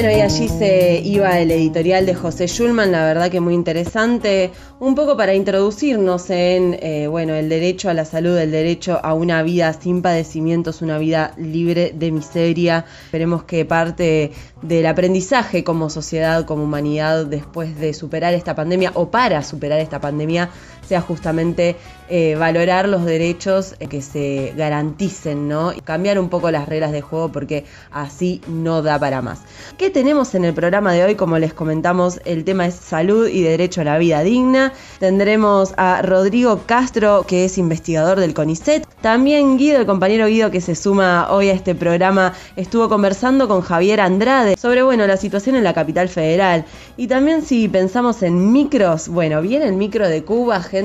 Bueno, 0.00 0.16
y 0.16 0.22
allí 0.22 0.48
se 0.48 1.02
iba 1.04 1.38
el 1.40 1.50
editorial 1.50 2.06
de 2.06 2.14
José 2.14 2.46
Schulman, 2.46 2.90
la 2.90 3.04
verdad 3.04 3.30
que 3.30 3.38
muy 3.38 3.52
interesante, 3.52 4.50
un 4.78 4.94
poco 4.94 5.14
para 5.14 5.34
introducirnos 5.34 6.30
en 6.30 6.78
eh, 6.80 7.06
bueno, 7.06 7.34
el 7.34 7.50
derecho 7.50 7.90
a 7.90 7.92
la 7.92 8.06
salud, 8.06 8.38
el 8.38 8.50
derecho 8.50 8.98
a 9.02 9.12
una 9.12 9.42
vida 9.42 9.74
sin 9.74 10.00
padecimientos, 10.00 10.80
una 10.80 10.96
vida 10.96 11.34
libre 11.36 11.92
de 11.94 12.12
miseria. 12.12 12.86
Esperemos 13.04 13.44
que 13.44 13.66
parte 13.66 14.32
del 14.62 14.86
aprendizaje 14.86 15.64
como 15.64 15.90
sociedad, 15.90 16.46
como 16.46 16.64
humanidad, 16.64 17.26
después 17.26 17.78
de 17.78 17.92
superar 17.92 18.32
esta 18.32 18.54
pandemia 18.54 18.92
o 18.94 19.10
para 19.10 19.42
superar 19.42 19.80
esta 19.80 20.00
pandemia, 20.00 20.48
sea 20.90 21.00
justamente 21.00 21.76
eh, 22.08 22.34
valorar 22.34 22.88
los 22.88 23.04
derechos 23.04 23.76
que 23.88 24.02
se 24.02 24.52
garanticen, 24.56 25.46
¿no? 25.46 25.72
Y 25.72 25.80
cambiar 25.80 26.18
un 26.18 26.28
poco 26.28 26.50
las 26.50 26.68
reglas 26.68 26.90
de 26.90 27.00
juego 27.00 27.30
porque 27.30 27.64
así 27.92 28.40
no 28.48 28.82
da 28.82 28.98
para 28.98 29.22
más. 29.22 29.42
¿Qué 29.78 29.90
tenemos 29.90 30.34
en 30.34 30.44
el 30.44 30.52
programa 30.52 30.92
de 30.92 31.04
hoy? 31.04 31.14
Como 31.14 31.38
les 31.38 31.54
comentamos, 31.54 32.20
el 32.24 32.42
tema 32.42 32.66
es 32.66 32.74
salud 32.74 33.28
y 33.28 33.42
derecho 33.42 33.82
a 33.82 33.84
la 33.84 33.98
vida 33.98 34.24
digna. 34.24 34.72
Tendremos 34.98 35.72
a 35.76 36.02
Rodrigo 36.02 36.62
Castro, 36.66 37.24
que 37.28 37.44
es 37.44 37.56
investigador 37.56 38.18
del 38.18 38.34
CONICET. 38.34 38.88
También 39.00 39.56
Guido, 39.58 39.78
el 39.78 39.86
compañero 39.86 40.26
Guido 40.26 40.50
que 40.50 40.60
se 40.60 40.74
suma 40.74 41.28
hoy 41.30 41.50
a 41.50 41.52
este 41.52 41.76
programa, 41.76 42.34
estuvo 42.56 42.88
conversando 42.88 43.46
con 43.46 43.60
Javier 43.60 44.00
Andrade 44.00 44.56
sobre, 44.56 44.82
bueno, 44.82 45.06
la 45.06 45.16
situación 45.16 45.54
en 45.54 45.62
la 45.62 45.72
capital 45.72 46.08
federal. 46.08 46.64
Y 46.96 47.06
también 47.06 47.42
si 47.42 47.68
pensamos 47.68 48.24
en 48.24 48.50
micros, 48.50 49.06
bueno, 49.08 49.40
viene 49.40 49.66
el 49.66 49.74
micro 49.74 50.08
de 50.08 50.24
Cuba, 50.24 50.60
gente 50.60 50.79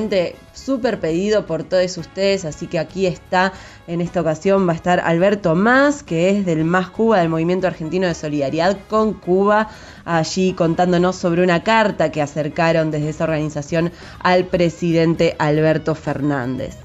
súper 0.54 1.00
pedido 1.00 1.46
por 1.46 1.64
todos 1.64 1.98
ustedes, 1.98 2.46
así 2.46 2.68
que 2.68 2.80
aquí 2.80 3.06
está, 3.06 3.54
en 3.88 4.02
esta 4.02 4.22
ocasión 4.22 4.68
va 4.68 4.74
a 4.74 4.76
estar 4.76 5.00
Alberto 5.00 5.56
Más, 5.56 6.04
que 6.04 6.30
es 6.30 6.46
del 6.46 6.64
Más 6.64 6.90
Cuba, 6.90 7.20
del 7.20 7.30
Movimiento 7.30 7.68
Argentino 7.68 8.08
de 8.08 8.14
Solidaridad 8.14 8.78
con 8.90 9.14
Cuba, 9.14 9.70
allí 10.06 10.54
contándonos 10.54 11.16
sobre 11.16 11.44
una 11.44 11.64
carta 11.64 12.12
que 12.12 12.22
acercaron 12.22 12.92
desde 12.92 13.10
esa 13.10 13.26
organización 13.26 13.92
al 14.20 14.46
presidente 14.46 15.36
Alberto 15.40 15.96
Fernández. 15.96 16.78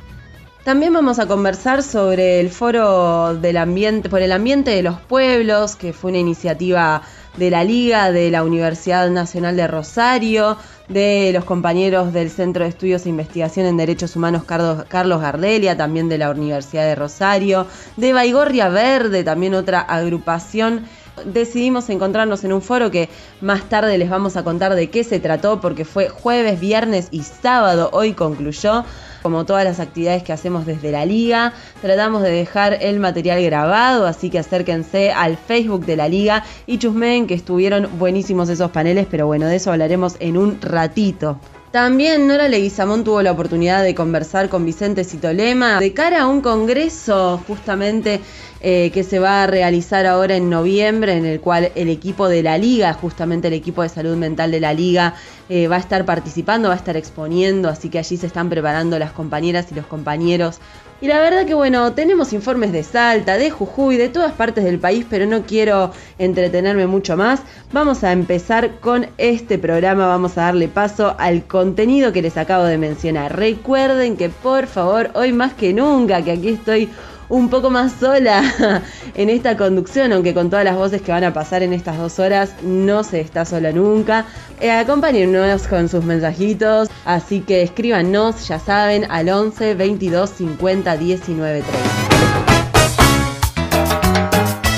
También 0.64 0.92
vamos 0.92 1.18
a 1.18 1.26
conversar 1.26 1.82
sobre 1.82 2.38
el 2.38 2.50
foro 2.50 3.34
del 3.34 3.56
ambiente, 3.56 4.10
por 4.10 4.20
el 4.20 4.30
ambiente 4.30 4.70
de 4.70 4.82
los 4.82 5.00
pueblos, 5.00 5.74
que 5.74 5.94
fue 5.94 6.10
una 6.10 6.18
iniciativa 6.18 7.02
de 7.36 7.50
la 7.50 7.64
Liga, 7.64 8.12
de 8.12 8.30
la 8.30 8.44
Universidad 8.44 9.08
Nacional 9.10 9.56
de 9.56 9.66
Rosario, 9.66 10.56
de 10.88 11.30
los 11.32 11.44
compañeros 11.44 12.12
del 12.12 12.30
Centro 12.30 12.64
de 12.64 12.70
Estudios 12.70 13.06
e 13.06 13.08
Investigación 13.08 13.66
en 13.66 13.76
Derechos 13.76 14.16
Humanos 14.16 14.44
Carlos, 14.44 15.20
Gardelia, 15.20 15.76
también 15.76 16.08
de 16.08 16.18
la 16.18 16.30
Universidad 16.30 16.84
de 16.84 16.94
Rosario, 16.94 17.66
de 17.96 18.12
Baigorria 18.12 18.68
Verde, 18.68 19.24
también 19.24 19.54
otra 19.54 19.80
agrupación 19.80 20.84
decidimos 21.24 21.88
encontrarnos 21.90 22.44
en 22.44 22.52
un 22.52 22.62
foro 22.62 22.90
que 22.90 23.08
más 23.40 23.68
tarde 23.68 23.98
les 23.98 24.08
vamos 24.10 24.36
a 24.36 24.44
contar 24.44 24.74
de 24.74 24.90
qué 24.90 25.04
se 25.04 25.20
trató 25.20 25.60
porque 25.60 25.84
fue 25.84 26.08
jueves, 26.08 26.60
viernes 26.60 27.08
y 27.10 27.22
sábado, 27.22 27.90
hoy 27.92 28.14
concluyó. 28.14 28.84
Como 29.22 29.44
todas 29.44 29.64
las 29.64 29.80
actividades 29.80 30.22
que 30.22 30.32
hacemos 30.32 30.66
desde 30.66 30.90
la 30.90 31.04
liga, 31.04 31.52
tratamos 31.82 32.22
de 32.22 32.30
dejar 32.30 32.78
el 32.80 33.00
material 33.00 33.42
grabado, 33.42 34.06
así 34.06 34.30
que 34.30 34.38
acérquense 34.38 35.12
al 35.12 35.36
Facebook 35.36 35.84
de 35.84 35.96
la 35.96 36.08
liga 36.08 36.44
y 36.66 36.78
chusmen 36.78 37.26
que 37.26 37.34
estuvieron 37.34 37.88
buenísimos 37.98 38.48
esos 38.48 38.70
paneles, 38.70 39.06
pero 39.10 39.26
bueno, 39.26 39.46
de 39.46 39.56
eso 39.56 39.72
hablaremos 39.72 40.16
en 40.20 40.36
un 40.36 40.60
ratito. 40.60 41.38
También 41.70 42.26
Nora 42.26 42.48
Leguizamón 42.48 43.04
tuvo 43.04 43.22
la 43.22 43.30
oportunidad 43.30 43.84
de 43.84 43.94
conversar 43.94 44.48
con 44.48 44.64
Vicente 44.64 45.04
Citolema 45.04 45.78
de 45.78 45.92
cara 45.92 46.22
a 46.22 46.26
un 46.26 46.40
congreso 46.40 47.40
justamente 47.46 48.20
eh, 48.60 48.90
que 48.92 49.04
se 49.04 49.18
va 49.18 49.42
a 49.42 49.46
realizar 49.46 50.06
ahora 50.06 50.36
en 50.36 50.50
noviembre, 50.50 51.16
en 51.16 51.26
el 51.26 51.40
cual 51.40 51.72
el 51.74 51.88
equipo 51.88 52.28
de 52.28 52.42
la 52.42 52.58
liga, 52.58 52.92
justamente 52.94 53.48
el 53.48 53.54
equipo 53.54 53.82
de 53.82 53.88
salud 53.88 54.16
mental 54.16 54.50
de 54.50 54.60
la 54.60 54.74
liga, 54.74 55.14
eh, 55.48 55.68
va 55.68 55.76
a 55.76 55.80
estar 55.80 56.04
participando, 56.04 56.68
va 56.68 56.74
a 56.74 56.78
estar 56.78 56.96
exponiendo, 56.96 57.68
así 57.68 57.88
que 57.88 57.98
allí 57.98 58.16
se 58.16 58.26
están 58.26 58.48
preparando 58.48 58.98
las 58.98 59.12
compañeras 59.12 59.66
y 59.70 59.74
los 59.74 59.86
compañeros 59.86 60.60
y 61.02 61.06
la 61.06 61.18
verdad 61.18 61.46
que 61.46 61.54
bueno, 61.54 61.94
tenemos 61.94 62.34
informes 62.34 62.72
de 62.72 62.82
Salta, 62.82 63.38
de 63.38 63.50
Jujuy, 63.50 63.96
de 63.96 64.10
todas 64.10 64.32
partes 64.32 64.64
del 64.64 64.78
país, 64.78 65.06
pero 65.08 65.24
no 65.24 65.46
quiero 65.46 65.92
entretenerme 66.18 66.86
mucho 66.86 67.16
más. 67.16 67.40
Vamos 67.72 68.04
a 68.04 68.12
empezar 68.12 68.80
con 68.80 69.06
este 69.16 69.58
programa, 69.58 70.06
vamos 70.06 70.36
a 70.36 70.42
darle 70.42 70.68
paso 70.68 71.16
al 71.18 71.44
contenido 71.44 72.12
que 72.12 72.20
les 72.20 72.36
acabo 72.36 72.64
de 72.64 72.76
mencionar. 72.76 73.34
Recuerden 73.34 74.18
que 74.18 74.28
por 74.28 74.66
favor, 74.66 75.10
hoy 75.14 75.32
más 75.32 75.54
que 75.54 75.72
nunca, 75.72 76.22
que 76.22 76.32
aquí 76.32 76.48
estoy 76.50 76.90
un 77.30 77.48
poco 77.48 77.70
más 77.70 77.92
sola 77.98 78.82
en 79.14 79.30
esta 79.30 79.56
conducción, 79.56 80.12
aunque 80.12 80.34
con 80.34 80.50
todas 80.50 80.64
las 80.64 80.76
voces 80.76 81.00
que 81.00 81.12
van 81.12 81.24
a 81.24 81.32
pasar 81.32 81.62
en 81.62 81.72
estas 81.72 81.96
dos 81.96 82.18
horas, 82.18 82.52
no 82.62 83.02
se 83.04 83.20
está 83.20 83.46
sola 83.46 83.72
nunca. 83.72 84.26
Eh, 84.60 84.70
acompáñennos 84.70 85.66
con 85.66 85.88
sus 85.88 86.04
mensajitos, 86.04 86.90
así 87.04 87.40
que 87.40 87.62
escríbanos, 87.62 88.46
ya 88.48 88.58
saben, 88.58 89.06
al 89.10 89.28
11 89.30 89.74
22 89.74 90.30
50 90.30 90.96
19 90.96 91.62
30. 91.62 91.80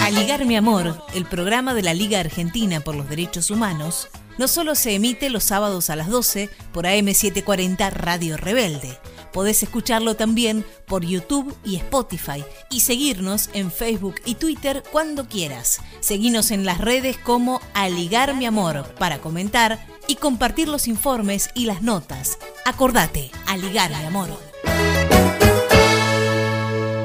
Aligar 0.04 0.44
mi 0.44 0.56
amor, 0.56 0.94
el 1.14 1.24
programa 1.24 1.74
de 1.74 1.82
la 1.82 1.94
Liga 1.94 2.20
Argentina 2.20 2.80
por 2.80 2.94
los 2.94 3.08
Derechos 3.08 3.50
Humanos, 3.50 4.08
no 4.38 4.46
solo 4.46 4.74
se 4.74 4.94
emite 4.94 5.30
los 5.30 5.44
sábados 5.44 5.90
a 5.90 5.96
las 5.96 6.08
12 6.08 6.50
por 6.72 6.84
AM740 6.84 7.90
Radio 7.92 8.36
Rebelde, 8.36 8.98
Podés 9.32 9.62
escucharlo 9.62 10.14
también 10.14 10.64
por 10.86 11.04
YouTube 11.04 11.56
y 11.64 11.76
Spotify 11.76 12.44
y 12.70 12.80
seguirnos 12.80 13.50
en 13.52 13.70
Facebook 13.70 14.16
y 14.24 14.34
Twitter 14.34 14.82
cuando 14.92 15.26
quieras. 15.26 15.80
Seguinos 16.00 16.50
en 16.50 16.64
las 16.64 16.78
redes 16.78 17.16
como 17.18 17.60
Aligar 17.74 18.34
mi 18.34 18.46
amor 18.46 18.84
para 18.98 19.18
comentar 19.18 19.84
y 20.06 20.16
compartir 20.16 20.68
los 20.68 20.88
informes 20.88 21.50
y 21.54 21.66
las 21.66 21.82
notas. 21.82 22.38
Acordate, 22.64 23.30
Aligar 23.46 23.90
mi 23.90 24.04
amor. 24.04 24.28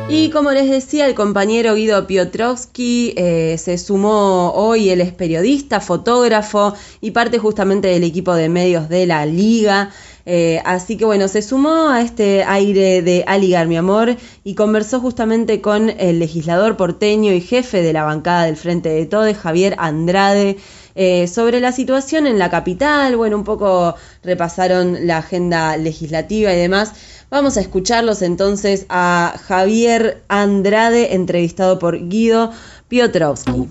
Y 0.09 0.29
como 0.29 0.51
les 0.51 0.69
decía, 0.69 1.05
el 1.05 1.15
compañero 1.15 1.75
Guido 1.75 2.07
Piotrowski 2.07 3.13
eh, 3.17 3.57
se 3.57 3.77
sumó 3.77 4.53
hoy, 4.55 4.89
él 4.89 5.01
es 5.01 5.11
periodista, 5.11 5.81
fotógrafo 5.81 6.73
y 7.01 7.11
parte 7.11 7.39
justamente 7.39 7.89
del 7.89 8.05
equipo 8.05 8.33
de 8.33 8.47
medios 8.47 8.87
de 8.87 9.05
la 9.05 9.25
liga. 9.25 9.91
Eh, 10.29 10.61
así 10.65 10.97
que 10.97 11.05
bueno, 11.05 11.29
se 11.29 11.41
sumó 11.41 11.87
a 11.87 12.01
este 12.01 12.43
aire 12.43 13.01
de 13.01 13.23
Aligar, 13.25 13.65
mi 13.67 13.77
amor, 13.77 14.17
y 14.43 14.55
conversó 14.55 14.99
justamente 14.99 15.61
con 15.61 15.89
el 15.89 16.19
legislador 16.19 16.75
porteño 16.75 17.31
y 17.31 17.39
jefe 17.39 17.81
de 17.81 17.93
la 17.93 18.03
bancada 18.03 18.43
del 18.43 18.57
Frente 18.57 18.89
de 18.89 19.05
Todes, 19.05 19.37
Javier 19.37 19.75
Andrade. 19.77 20.57
Eh, 20.95 21.27
sobre 21.27 21.61
la 21.61 21.71
situación 21.71 22.27
en 22.27 22.39
la 22.39 22.49
capital, 22.49 23.15
bueno, 23.15 23.37
un 23.37 23.45
poco 23.45 23.95
repasaron 24.21 25.07
la 25.07 25.19
agenda 25.19 25.77
legislativa 25.77 26.51
y 26.51 26.57
demás. 26.57 26.91
Vamos 27.29 27.55
a 27.55 27.61
escucharlos 27.61 28.21
entonces 28.21 28.85
a 28.89 29.39
Javier 29.45 30.23
Andrade, 30.27 31.13
entrevistado 31.13 31.79
por 31.79 32.09
Guido 32.09 32.51
Piotrowski. 32.89 33.67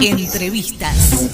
Entrevistas. 0.00 1.30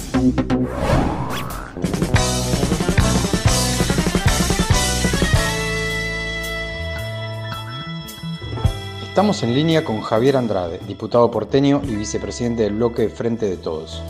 Estamos 9.18 9.42
en 9.42 9.52
línea 9.52 9.82
con 9.82 10.00
Javier 10.00 10.36
Andrade, 10.36 10.78
diputado 10.86 11.28
porteño 11.28 11.82
y 11.82 11.96
vicepresidente 11.96 12.62
del 12.62 12.74
bloque 12.74 13.08
Frente 13.08 13.46
de 13.46 13.56
Todos. 13.56 14.00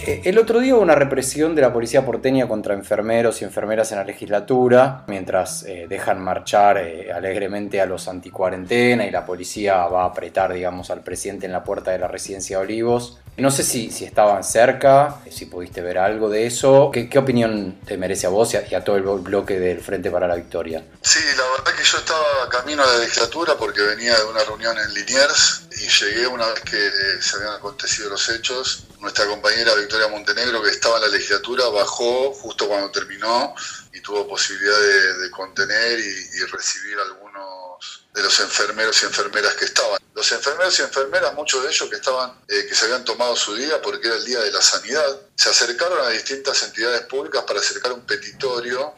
Eh, 0.00 0.22
el 0.24 0.38
otro 0.38 0.58
día 0.58 0.74
hubo 0.74 0.82
una 0.82 0.94
represión 0.94 1.54
de 1.54 1.60
la 1.60 1.70
policía 1.70 2.06
porteña 2.06 2.48
contra 2.48 2.72
enfermeros 2.72 3.42
y 3.42 3.44
enfermeras 3.44 3.92
en 3.92 3.98
la 3.98 4.04
legislatura, 4.04 5.04
mientras 5.06 5.64
eh, 5.64 5.84
dejan 5.86 6.18
marchar 6.18 6.78
eh, 6.78 7.12
alegremente 7.12 7.78
a 7.82 7.84
los 7.84 8.08
anticuarentena 8.08 9.06
y 9.06 9.10
la 9.10 9.26
policía 9.26 9.86
va 9.86 10.04
a 10.04 10.06
apretar, 10.06 10.54
digamos, 10.54 10.90
al 10.90 11.02
presidente 11.02 11.44
en 11.44 11.52
la 11.52 11.62
puerta 11.62 11.90
de 11.90 11.98
la 11.98 12.08
residencia 12.08 12.56
de 12.56 12.64
Olivos. 12.64 13.20
No 13.36 13.50
sé 13.50 13.64
si, 13.64 13.88
estaban 14.04 14.44
cerca, 14.44 15.20
si 15.28 15.46
pudiste 15.46 15.82
ver 15.82 15.98
algo 15.98 16.30
de 16.30 16.46
eso. 16.46 16.90
¿Qué, 16.92 17.18
opinión 17.18 17.80
te 17.84 17.96
merece 17.96 18.26
a 18.26 18.30
vos 18.30 18.54
y 18.54 18.74
a, 18.74 18.84
todo 18.84 18.96
el 18.96 19.02
bloque 19.02 19.58
del 19.58 19.80
Frente 19.80 20.10
para 20.10 20.28
la 20.28 20.36
Victoria? 20.36 20.84
Sí, 21.02 21.18
la 21.36 21.42
verdad 21.56 21.74
que 21.76 21.84
yo 21.84 21.98
estaba 21.98 22.48
camino 22.48 22.84
a 22.84 22.86
la 22.86 22.98
legislatura 22.98 23.56
porque 23.58 23.82
venía 23.82 24.16
de 24.16 24.24
una 24.24 24.44
reunión 24.44 24.78
en 24.78 24.94
Liniers 24.94 25.62
y 25.72 25.88
llegué 25.88 26.28
una 26.28 26.46
vez 26.46 26.60
que 26.60 26.90
se 27.20 27.36
habían 27.36 27.54
acontecido 27.54 28.10
los 28.10 28.28
hechos. 28.28 28.84
Nuestra 29.00 29.26
compañera 29.26 29.74
Victoria 29.74 30.06
Montenegro, 30.08 30.62
que 30.62 30.70
estaba 30.70 30.96
en 30.96 31.02
la 31.02 31.08
legislatura, 31.08 31.68
bajó 31.70 32.32
justo 32.34 32.68
cuando 32.68 32.92
terminó 32.92 33.52
y 33.92 34.00
tuvo 34.00 34.28
posibilidad 34.28 34.78
de, 35.20 35.30
contener 35.30 35.98
y 35.98 36.44
recibir 36.52 36.96
algunos 37.00 38.03
de 38.14 38.22
los 38.22 38.40
enfermeros 38.40 39.02
y 39.02 39.06
enfermeras 39.06 39.54
que 39.54 39.64
estaban. 39.64 40.00
Los 40.14 40.30
enfermeros 40.30 40.78
y 40.78 40.82
enfermeras, 40.82 41.34
muchos 41.34 41.64
de 41.64 41.68
ellos 41.68 41.90
que 41.90 41.96
estaban, 41.96 42.32
eh, 42.48 42.64
que 42.68 42.74
se 42.74 42.84
habían 42.84 43.04
tomado 43.04 43.34
su 43.34 43.54
día 43.56 43.82
porque 43.82 44.06
era 44.06 44.16
el 44.16 44.24
día 44.24 44.40
de 44.40 44.52
la 44.52 44.62
sanidad, 44.62 45.20
se 45.34 45.48
acercaron 45.48 45.98
a 46.06 46.10
distintas 46.10 46.62
entidades 46.62 47.02
públicas 47.02 47.42
para 47.42 47.58
acercar 47.58 47.92
un 47.92 48.06
petitorio 48.06 48.94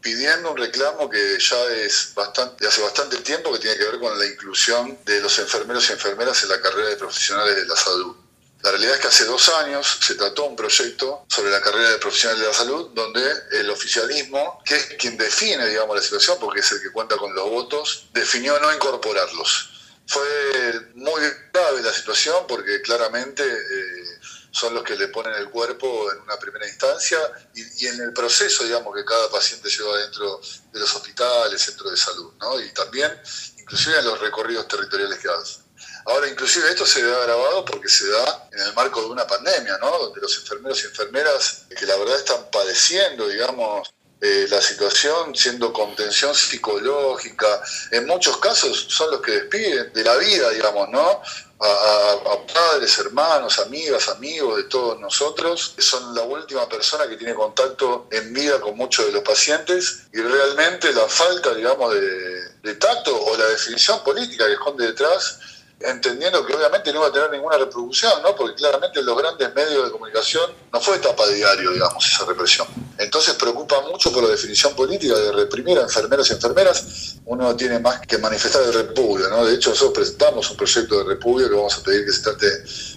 pidiendo 0.00 0.52
un 0.52 0.56
reclamo 0.56 1.10
que 1.10 1.38
ya 1.38 1.64
es 1.66 2.12
bastante, 2.14 2.66
hace 2.66 2.80
bastante 2.80 3.18
tiempo 3.18 3.52
que 3.52 3.58
tiene 3.58 3.76
que 3.76 3.84
ver 3.84 3.98
con 3.98 4.18
la 4.18 4.24
inclusión 4.24 4.98
de 5.04 5.20
los 5.20 5.38
enfermeros 5.38 5.90
y 5.90 5.92
enfermeras 5.92 6.42
en 6.44 6.48
la 6.48 6.60
carrera 6.60 6.88
de 6.88 6.96
profesionales 6.96 7.56
de 7.56 7.66
la 7.66 7.76
salud. 7.76 8.16
La 8.62 8.70
realidad 8.70 8.94
es 8.94 9.00
que 9.00 9.08
hace 9.08 9.24
dos 9.26 9.48
años 9.60 9.98
se 10.00 10.14
trató 10.14 10.44
un 10.44 10.56
proyecto 10.56 11.24
sobre 11.28 11.50
la 11.50 11.60
carrera 11.60 11.90
de 11.90 11.98
profesionales 11.98 12.42
de 12.42 12.48
la 12.48 12.54
salud 12.54 12.90
donde 12.94 13.22
el 13.52 13.70
oficialismo, 13.70 14.62
que 14.64 14.76
es 14.76 14.86
quien 14.98 15.16
define 15.16 15.66
digamos, 15.68 15.94
la 15.94 16.02
situación, 16.02 16.38
porque 16.40 16.60
es 16.60 16.72
el 16.72 16.80
que 16.80 16.90
cuenta 16.90 17.16
con 17.16 17.34
los 17.34 17.48
votos, 17.48 18.08
definió 18.12 18.58
no 18.58 18.72
incorporarlos. 18.74 19.70
Fue 20.06 20.90
muy 20.94 21.20
grave 21.52 21.82
la 21.82 21.92
situación 21.92 22.46
porque 22.48 22.80
claramente 22.80 23.44
eh, 23.44 24.18
son 24.50 24.72
los 24.74 24.82
que 24.82 24.96
le 24.96 25.08
ponen 25.08 25.34
el 25.34 25.50
cuerpo 25.50 26.10
en 26.10 26.20
una 26.20 26.38
primera 26.38 26.66
instancia 26.66 27.18
y, 27.54 27.84
y, 27.84 27.88
en 27.88 28.00
el 28.00 28.12
proceso, 28.12 28.64
digamos, 28.64 28.96
que 28.96 29.04
cada 29.04 29.28
paciente 29.30 29.68
lleva 29.68 29.98
dentro 29.98 30.40
de 30.72 30.80
los 30.80 30.94
hospitales, 30.94 31.60
centros 31.60 31.90
de 31.90 31.96
salud, 31.96 32.32
¿no? 32.40 32.58
Y 32.60 32.72
también, 32.72 33.12
inclusive 33.58 33.98
en 33.98 34.04
los 34.06 34.18
recorridos 34.18 34.66
territoriales 34.66 35.18
que 35.18 35.28
hacen. 35.28 35.65
Ahora, 36.06 36.28
inclusive 36.28 36.68
esto 36.70 36.86
se 36.86 37.02
ha 37.02 37.24
grabado 37.24 37.64
porque 37.64 37.88
se 37.88 38.08
da 38.08 38.48
en 38.52 38.60
el 38.60 38.74
marco 38.74 39.00
de 39.00 39.08
una 39.08 39.26
pandemia, 39.26 39.76
¿no? 39.78 39.90
Donde 39.98 40.20
los 40.20 40.36
enfermeros 40.38 40.82
y 40.84 40.86
enfermeras, 40.86 41.64
que 41.76 41.84
la 41.84 41.96
verdad 41.96 42.16
están 42.16 42.48
padeciendo, 42.52 43.26
digamos, 43.28 43.92
eh, 44.20 44.46
la 44.48 44.62
situación, 44.62 45.34
siendo 45.34 45.72
contención 45.72 46.32
psicológica, 46.32 47.60
en 47.90 48.06
muchos 48.06 48.36
casos 48.38 48.86
son 48.88 49.10
los 49.10 49.20
que 49.20 49.32
despiden 49.32 49.92
de 49.92 50.04
la 50.04 50.16
vida, 50.16 50.50
digamos, 50.50 50.88
¿no? 50.90 51.22
A, 51.58 52.46
padres, 52.54 52.98
hermanos, 52.98 53.58
amigas, 53.58 54.08
amigos 54.08 54.58
de 54.58 54.64
todos 54.64 55.00
nosotros, 55.00 55.74
son 55.78 56.14
la 56.14 56.22
última 56.22 56.68
persona 56.68 57.08
que 57.08 57.16
tiene 57.16 57.34
contacto 57.34 58.06
en 58.12 58.32
vida 58.32 58.60
con 58.60 58.76
muchos 58.76 59.06
de 59.06 59.12
los 59.12 59.22
pacientes 59.22 60.02
y 60.12 60.20
realmente 60.20 60.92
la 60.92 61.08
falta, 61.08 61.52
digamos, 61.54 61.94
de, 61.94 62.48
de 62.62 62.74
tacto 62.76 63.20
o 63.20 63.36
la 63.36 63.46
definición 63.46 64.04
política 64.04 64.46
que 64.46 64.52
esconde 64.52 64.86
detrás 64.86 65.40
entendiendo 65.80 66.44
que 66.46 66.54
obviamente 66.54 66.92
no 66.92 67.00
va 67.00 67.08
a 67.08 67.12
tener 67.12 67.30
ninguna 67.30 67.58
reproducción, 67.58 68.22
¿no? 68.22 68.34
porque 68.34 68.54
claramente 68.54 69.00
en 69.00 69.06
los 69.06 69.16
grandes 69.16 69.54
medios 69.54 69.84
de 69.84 69.90
comunicación 69.90 70.50
no 70.72 70.80
fue 70.80 70.96
etapa 70.96 71.26
de 71.26 71.34
diario, 71.34 71.70
digamos, 71.72 72.06
esa 72.06 72.24
represión. 72.24 72.66
Entonces 72.98 73.34
preocupa 73.34 73.82
mucho 73.82 74.10
por 74.10 74.22
la 74.22 74.30
definición 74.30 74.74
política 74.74 75.14
de 75.14 75.32
reprimir 75.32 75.78
a 75.78 75.82
enfermeros 75.82 76.30
y 76.30 76.32
enfermeras. 76.32 77.16
Uno 77.26 77.54
tiene 77.54 77.78
más 77.78 78.00
que 78.00 78.16
manifestar 78.16 78.62
el 78.62 78.72
repudio, 78.72 79.28
¿no? 79.28 79.44
De 79.44 79.54
hecho, 79.54 79.70
nosotros 79.70 79.94
presentamos 79.94 80.50
un 80.50 80.56
proyecto 80.56 80.98
de 80.98 81.04
repudio 81.04 81.48
que 81.48 81.54
vamos 81.54 81.76
a 81.76 81.82
pedir 81.82 82.06
que 82.06 82.12
se 82.12 82.22
trate. 82.22 82.46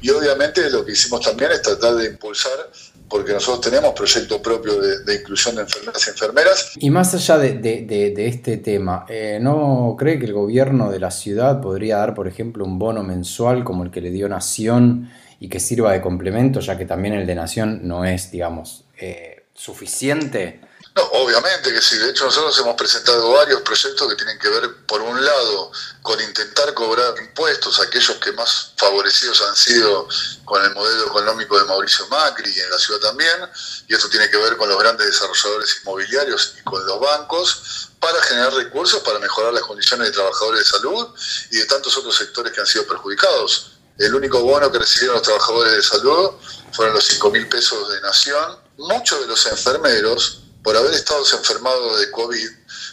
Y 0.01 0.09
obviamente 0.12 0.69
lo 0.69 0.86
que 0.86 0.93
hicimos 0.93 1.19
también 1.21 1.51
es 1.51 1.62
tratar 1.62 1.95
de 1.95 2.05
impulsar 2.05 2.71
porque 3.09 3.33
nosotros 3.33 3.61
tenemos 3.61 3.93
proyecto 3.93 4.41
propio 4.41 4.79
de, 4.79 5.15
inclusión 5.15 5.55
de 5.55 5.63
enfermeras 5.63 6.07
y 6.07 6.09
enfermeras. 6.11 6.71
Y 6.77 6.89
más 6.89 7.13
allá 7.13 7.37
de 7.37 8.13
este 8.17 8.57
tema, 8.57 9.05
eh, 9.09 9.39
¿no 9.41 9.95
cree 9.97 10.19
que 10.19 10.25
el 10.25 10.33
gobierno 10.33 10.91
de 10.91 10.99
la 10.99 11.11
ciudad 11.11 11.59
podría 11.61 11.97
dar, 11.97 12.13
por 12.13 12.27
ejemplo, 12.27 12.63
un 12.63 12.77
bono 12.79 13.03
mensual 13.03 13.63
como 13.63 13.83
el 13.83 13.91
que 13.91 14.01
le 14.01 14.11
dio 14.11 14.29
Nación 14.29 15.09
y 15.39 15.49
que 15.49 15.59
sirva 15.59 15.93
de 15.93 16.01
complemento, 16.01 16.59
ya 16.59 16.77
que 16.77 16.85
también 16.85 17.13
el 17.15 17.25
de 17.25 17.35
Nación 17.35 17.81
no 17.83 18.05
es, 18.05 18.31
digamos, 18.31 18.85
eh, 18.97 19.43
suficiente? 19.53 20.61
No, 20.96 21.03
obviamente 21.03 21.72
que 21.72 21.81
sí. 21.81 21.98
De 21.98 22.10
hecho, 22.10 22.25
nosotros 22.25 22.58
hemos 22.60 22.75
presentado 22.75 23.31
varios 23.31 23.62
proyectos 23.62 24.08
que 24.10 24.15
tienen 24.15 24.39
que 24.39 24.50
ver, 24.50 24.86
por 24.86 25.01
un 25.01 25.24
lado, 25.24 25.72
con 26.01 26.19
intentar 26.19 26.73
cobrar 26.73 27.13
impuestos 27.19 27.80
a 27.80 27.84
aquellos 27.84 28.17
que 28.17 28.32
más 28.32 28.73
favorecidos 28.75 29.41
han 29.41 29.56
sido 29.56 30.08
con 30.45 30.63
el 30.63 30.73
modelo 30.73 31.08
económico 31.08 31.60
de 31.60 31.65
Mauricio 31.65 32.08
Macri 32.08 32.52
y 32.52 32.60
en 32.60 32.69
la 32.69 32.78
ciudad 32.80 32.99
también. 33.02 33.49
Y 33.88 33.93
esto 33.93 34.10
tiene 34.10 34.30
que 34.30 34.38
ver 34.38 34.58
con 34.58 34.67
los 34.67 34.80
grandes 34.80 35.08
desarrolladores 35.08 35.78
inmobiliarios 35.84 36.56
y 36.60 36.63
con 36.63 36.86
los 36.86 36.99
bancos 36.99 37.89
para 37.99 38.21
generar 38.23 38.54
recursos 38.54 39.02
para 39.04 39.19
mejorar 39.19 39.54
las 39.54 39.63
condiciones 39.63 40.08
de 40.08 40.13
trabajadores 40.13 40.62
de 40.62 40.65
salud 40.65 41.08
y 41.52 41.58
de 41.58 41.65
tantos 41.65 41.95
otros 41.97 42.15
sectores 42.15 42.54
que 42.54 42.62
han 42.62 42.67
sido 42.67 42.88
perjudicados. 42.88 43.71
El 43.97 44.15
único 44.15 44.41
bono 44.41 44.71
que 44.71 44.80
recibieron 44.80 45.15
los 45.17 45.23
trabajadores 45.23 45.73
de 45.73 45.84
salud 45.84 46.32
fueron 46.71 46.95
los 46.95 47.04
5 47.06 47.30
mil 47.32 47.47
pesos 47.49 47.89
de 47.91 47.99
Nación. 48.02 48.58
Muchos 48.78 49.19
de 49.19 49.28
los 49.28 49.45
enfermeros 49.47 50.43
por 50.63 50.76
haber 50.76 50.93
estado 50.93 51.24
enfermados 51.32 52.00
de 52.00 52.12
COVID, 52.12 52.50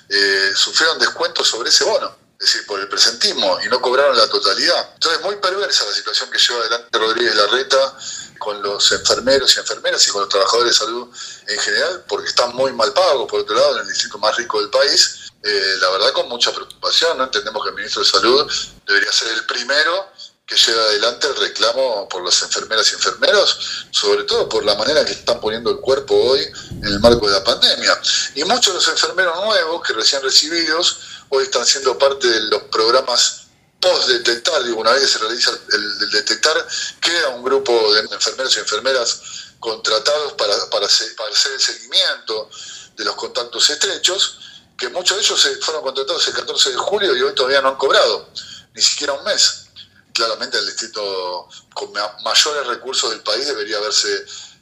eh, 0.08 0.52
sufrieron 0.54 0.98
descuentos 0.98 1.48
sobre 1.48 1.68
ese 1.68 1.84
bono, 1.84 2.14
es 2.38 2.46
decir, 2.46 2.66
por 2.66 2.78
el 2.80 2.88
presentismo, 2.88 3.58
y 3.64 3.68
no 3.68 3.80
cobraron 3.80 4.16
la 4.16 4.28
totalidad. 4.28 4.90
Entonces, 4.94 5.22
muy 5.22 5.36
perversa 5.36 5.84
la 5.84 5.94
situación 5.94 6.30
que 6.30 6.38
lleva 6.38 6.60
adelante 6.60 6.98
Rodríguez 6.98 7.34
Larreta 7.34 7.98
con 8.38 8.62
los 8.62 8.92
enfermeros 8.92 9.56
y 9.56 9.58
enfermeras 9.58 10.06
y 10.06 10.10
con 10.10 10.20
los 10.20 10.30
trabajadores 10.30 10.72
de 10.72 10.78
salud 10.78 11.08
en 11.48 11.58
general, 11.58 12.04
porque 12.06 12.28
están 12.28 12.54
muy 12.54 12.72
mal 12.72 12.92
pagos, 12.92 13.28
por 13.28 13.40
otro 13.40 13.56
lado, 13.56 13.76
en 13.76 13.82
el 13.82 13.88
distrito 13.88 14.18
más 14.18 14.36
rico 14.36 14.60
del 14.60 14.70
país. 14.70 15.32
Eh, 15.42 15.76
la 15.80 15.90
verdad, 15.90 16.12
con 16.12 16.28
mucha 16.28 16.52
preocupación, 16.52 17.18
¿no? 17.18 17.24
Entendemos 17.24 17.62
que 17.62 17.70
el 17.70 17.76
ministro 17.76 18.02
de 18.02 18.08
Salud 18.08 18.52
debería 18.86 19.12
ser 19.12 19.28
el 19.28 19.44
primero 19.46 20.12
que 20.46 20.54
lleva 20.54 20.80
adelante 20.84 21.26
el 21.26 21.36
reclamo 21.36 22.08
por 22.08 22.24
las 22.24 22.40
enfermeras 22.42 22.92
y 22.92 22.94
enfermeros, 22.94 23.86
sobre 23.90 24.22
todo 24.24 24.48
por 24.48 24.64
la 24.64 24.76
manera 24.76 25.04
que 25.04 25.10
están 25.12 25.40
poniendo 25.40 25.70
el 25.70 25.78
cuerpo 25.78 26.14
hoy 26.14 26.40
en 26.70 26.84
el 26.84 27.00
marco 27.00 27.26
de 27.26 27.32
la 27.32 27.42
pandemia. 27.42 28.00
Y 28.36 28.44
muchos 28.44 28.66
de 28.66 28.74
los 28.74 28.88
enfermeros 28.88 29.44
nuevos 29.44 29.82
que 29.84 29.92
recién 29.92 30.22
recibidos 30.22 31.00
hoy 31.30 31.44
están 31.44 31.66
siendo 31.66 31.98
parte 31.98 32.28
de 32.28 32.40
los 32.42 32.62
programas 32.64 33.46
post-detectar, 33.80 34.62
digo, 34.62 34.80
una 34.80 34.92
vez 34.92 35.02
que 35.02 35.08
se 35.08 35.18
realiza 35.18 35.50
el, 35.50 35.82
el, 35.82 36.10
detectar, 36.10 36.66
queda 37.00 37.30
un 37.30 37.42
grupo 37.42 37.92
de 37.94 38.00
enfermeros 38.02 38.56
y 38.56 38.60
enfermeras 38.60 39.20
contratados 39.58 40.34
para, 40.34 40.54
para, 40.70 40.86
para 41.16 41.32
hacer 41.32 41.52
el 41.52 41.60
seguimiento 41.60 42.48
de 42.96 43.04
los 43.04 43.16
contactos 43.16 43.68
estrechos, 43.68 44.38
que 44.78 44.88
muchos 44.90 45.16
de 45.16 45.24
ellos 45.24 45.48
fueron 45.60 45.82
contratados 45.82 46.26
el 46.28 46.34
14 46.34 46.70
de 46.70 46.76
julio 46.76 47.16
y 47.16 47.22
hoy 47.22 47.34
todavía 47.34 47.60
no 47.60 47.70
han 47.70 47.76
cobrado, 47.76 48.30
ni 48.74 48.80
siquiera 48.80 49.12
un 49.12 49.24
mes 49.24 49.65
claramente 50.16 50.56
el 50.58 50.66
distrito 50.66 51.48
con 51.74 51.92
mayores 51.92 52.66
recursos 52.66 53.10
del 53.10 53.20
país 53.20 53.46
debería 53.46 53.76
haberse 53.76 54.08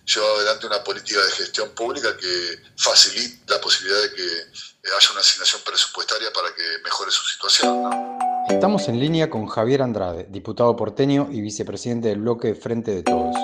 llevado 0.05 0.37
adelante 0.37 0.67
una 0.67 0.83
política 0.83 1.21
de 1.25 1.31
gestión 1.31 1.71
pública 1.71 2.17
que 2.17 2.59
facilite 2.77 3.53
la 3.53 3.61
posibilidad 3.61 4.03
de 4.03 4.13
que 4.15 4.23
haya 4.23 5.09
una 5.13 5.21
asignación 5.21 5.63
presupuestaria 5.65 6.33
para 6.33 6.55
que 6.55 6.63
mejore 6.83 7.11
su 7.11 7.25
situación. 7.25 8.19
Estamos 8.49 8.89
en 8.89 9.01
línea 9.01 9.31
con 9.31 9.47
Javier 9.47 9.81
Andrade, 9.81 10.27
diputado 10.29 10.77
porteño 10.77 11.29
y 11.31 11.41
vicepresidente 11.41 12.09
del 12.09 12.21
bloque 12.21 12.55
Frente 12.55 12.91
de 12.91 13.03
Todos. 13.03 13.37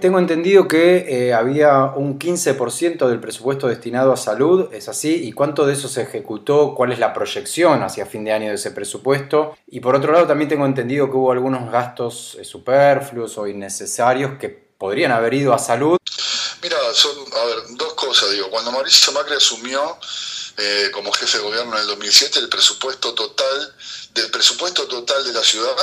Tengo 0.00 0.20
entendido 0.20 0.68
que 0.68 1.06
eh, 1.08 1.34
había 1.34 1.86
un 1.86 2.20
15% 2.20 3.08
del 3.08 3.18
presupuesto 3.18 3.66
destinado 3.66 4.12
a 4.12 4.16
salud, 4.16 4.72
¿es 4.72 4.88
así? 4.88 5.26
¿Y 5.26 5.32
cuánto 5.32 5.66
de 5.66 5.72
eso 5.72 5.88
se 5.88 6.02
ejecutó? 6.02 6.74
¿Cuál 6.76 6.92
es 6.92 7.00
la 7.00 7.12
proyección 7.12 7.82
hacia 7.82 8.06
fin 8.06 8.22
de 8.22 8.32
año 8.32 8.48
de 8.50 8.54
ese 8.54 8.70
presupuesto? 8.70 9.58
Y 9.66 9.80
por 9.80 9.96
otro 9.96 10.12
lado, 10.12 10.28
también 10.28 10.48
tengo 10.48 10.66
entendido 10.66 11.10
que 11.10 11.16
hubo 11.16 11.32
algunos 11.32 11.68
gastos 11.72 12.36
eh, 12.38 12.44
superfluos 12.44 13.38
o 13.38 13.48
innecesarios 13.48 14.38
que 14.38 14.50
podrían 14.50 15.10
haber 15.10 15.34
ido 15.34 15.52
a 15.52 15.58
salud. 15.58 15.96
Mira, 16.62 16.76
son, 16.92 17.16
a 17.32 17.44
ver, 17.46 17.56
dos 17.70 17.94
cosas, 17.94 18.30
digo, 18.30 18.50
cuando 18.50 18.70
Mauricio 18.70 19.12
Macri 19.12 19.34
asumió 19.34 19.98
eh, 20.58 20.90
como 20.92 21.10
jefe 21.10 21.38
de 21.38 21.44
gobierno 21.44 21.74
en 21.74 21.80
el 21.80 21.88
2007, 21.88 22.38
el 22.38 22.48
presupuesto 22.48 23.14
total, 23.14 23.74
del 24.14 24.30
presupuesto 24.30 24.86
total 24.86 25.24
de 25.24 25.32
la 25.32 25.42
ciudad, 25.42 25.74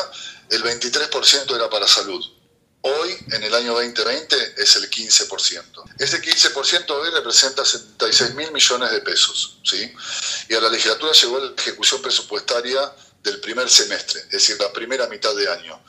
el 0.51 0.63
23% 0.63 1.53
era 1.53 1.69
para 1.69 1.85
salud 1.85 2.23
hoy, 2.85 3.17
en 3.31 3.43
el 3.43 3.53
año 3.55 3.73
2020, 3.73 4.55
es 4.57 4.75
el 4.75 4.89
15%. 4.89 5.83
Este 5.97 6.21
15% 6.21 6.89
hoy 6.91 7.09
representa 7.09 7.65
76 7.65 8.35
mil 8.35 8.51
millones 8.51 8.91
de 8.91 9.01
pesos, 9.01 9.57
¿sí? 9.63 9.91
Y 10.49 10.53
a 10.53 10.61
la 10.61 10.69
legislatura 10.69 11.11
llegó 11.11 11.39
la 11.39 11.51
ejecución 11.57 12.01
presupuestaria 12.01 12.95
del 13.23 13.39
primer 13.39 13.69
semestre, 13.69 14.21
es 14.21 14.29
decir, 14.29 14.57
la 14.59 14.71
primera 14.71 15.07
mitad 15.07 15.35
de 15.35 15.51
año. 15.51 15.83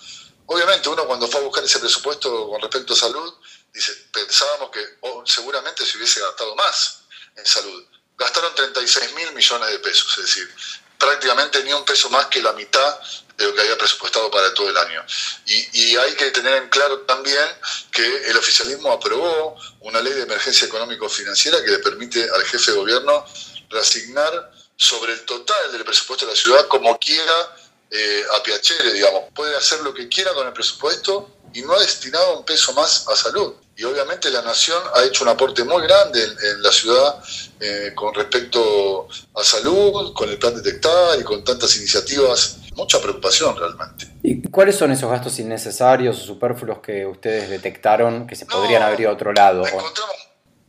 Obviamente 0.47 0.89
uno 0.89 1.07
cuando 1.07 1.29
fue 1.29 1.41
a 1.41 1.45
buscar 1.45 1.65
ese 1.65 1.79
presupuesto 1.81 2.49
con 2.49 2.63
respecto 2.63 2.95
a 2.95 2.97
salud, 2.97 3.35
dice, 3.75 3.93
pensábamos 4.13 4.71
que 4.71 4.81
oh, 5.03 5.23
seguramente 5.27 5.85
se 5.85 5.99
hubiese 5.99 6.21
gastado 6.21 6.55
más 6.57 7.03
en 7.37 7.45
salud. 7.45 7.85
Gastaron 8.17 8.55
36 8.55 9.15
mil 9.15 9.33
millones 9.35 9.71
de 9.71 9.79
pesos, 9.81 10.17
es 10.17 10.25
decir, 10.25 10.55
prácticamente 10.99 11.63
ni 11.65 11.73
un 11.73 11.85
peso 11.85 12.11
más 12.11 12.27
que 12.27 12.43
la 12.43 12.53
mitad 12.53 12.99
de 13.37 13.45
lo 13.45 13.55
que 13.55 13.61
había 13.61 13.77
presupuestado 13.77 14.31
para 14.31 14.53
todo 14.55 14.71
el 14.71 14.77
año. 14.77 15.05
Y, 15.47 15.91
y, 15.93 15.97
hay 15.97 16.15
que 16.15 16.31
tener 16.31 16.55
en 16.55 16.69
claro 16.69 17.01
también 17.01 17.45
que 17.93 18.31
el 18.31 18.37
oficialismo 18.37 18.93
aprobó 18.93 19.57
una 19.81 20.01
ley 20.01 20.15
de 20.15 20.23
emergencia 20.23 20.67
económico-financiera 20.67 21.63
que 21.63 21.71
le 21.71 21.79
permite 21.81 22.23
al 22.23 22.45
jefe 22.45 22.71
de 22.71 22.79
gobierno 22.79 23.27
reasignar 23.69 24.53
sobre 24.77 25.13
el 25.13 25.25
total 25.25 25.73
del 25.73 25.85
presupuesto 25.85 26.27
de 26.27 26.33
la 26.33 26.37
ciudad 26.37 26.69
como 26.69 26.99
quiera 26.99 27.57
eh, 27.91 28.25
a 28.35 28.43
Piacere, 28.43 28.93
digamos. 28.93 29.25
Puede 29.35 29.57
hacer 29.57 29.81
lo 29.81 29.95
que 29.95 30.09
quiera 30.09 30.33
con 30.35 30.47
el 30.47 30.53
presupuesto 30.53 31.37
y 31.53 31.63
no 31.63 31.75
ha 31.75 31.81
destinado 31.81 32.39
un 32.39 32.45
peso 32.45 32.73
más 32.73 33.07
a 33.09 33.17
salud. 33.17 33.55
Y 33.79 33.85
obviamente 33.85 34.31
la 34.31 34.41
Nación 34.41 34.83
ha 34.95 35.05
hecho 35.05 35.23
un 35.23 35.29
aporte 35.29 35.63
muy 35.63 35.83
grande 35.83 36.23
en, 36.25 36.63
la 36.63 36.73
ciudad 36.73 37.23
eh, 37.61 37.93
con 37.95 38.15
respecto 38.15 39.07
a 39.35 39.45
salud, 39.45 40.15
con 40.15 40.31
el 40.31 40.39
plan 40.39 40.55
detectar 40.55 41.21
y 41.21 41.23
con 41.23 41.45
tantas 41.45 41.77
iniciativas. 41.77 42.59
Mucha 42.75 43.01
preocupación 43.01 43.57
realmente. 43.57 44.07
¿Y 44.23 44.43
cuáles 44.49 44.77
son 44.77 44.93
esos 44.93 45.11
gastos 45.11 45.39
innecesarios 45.39 46.21
o 46.23 46.25
superfluos 46.25 46.79
que 46.81 47.07
ustedes 47.07 47.49
detectaron 47.49 48.27
que 48.27 48.37
se 48.37 48.47
podrían 48.47 48.83
haber 48.83 49.01
ido 49.01 49.11
a 49.11 49.13
otro 49.15 49.33
lado? 49.33 49.67
Encontramos 49.67 50.17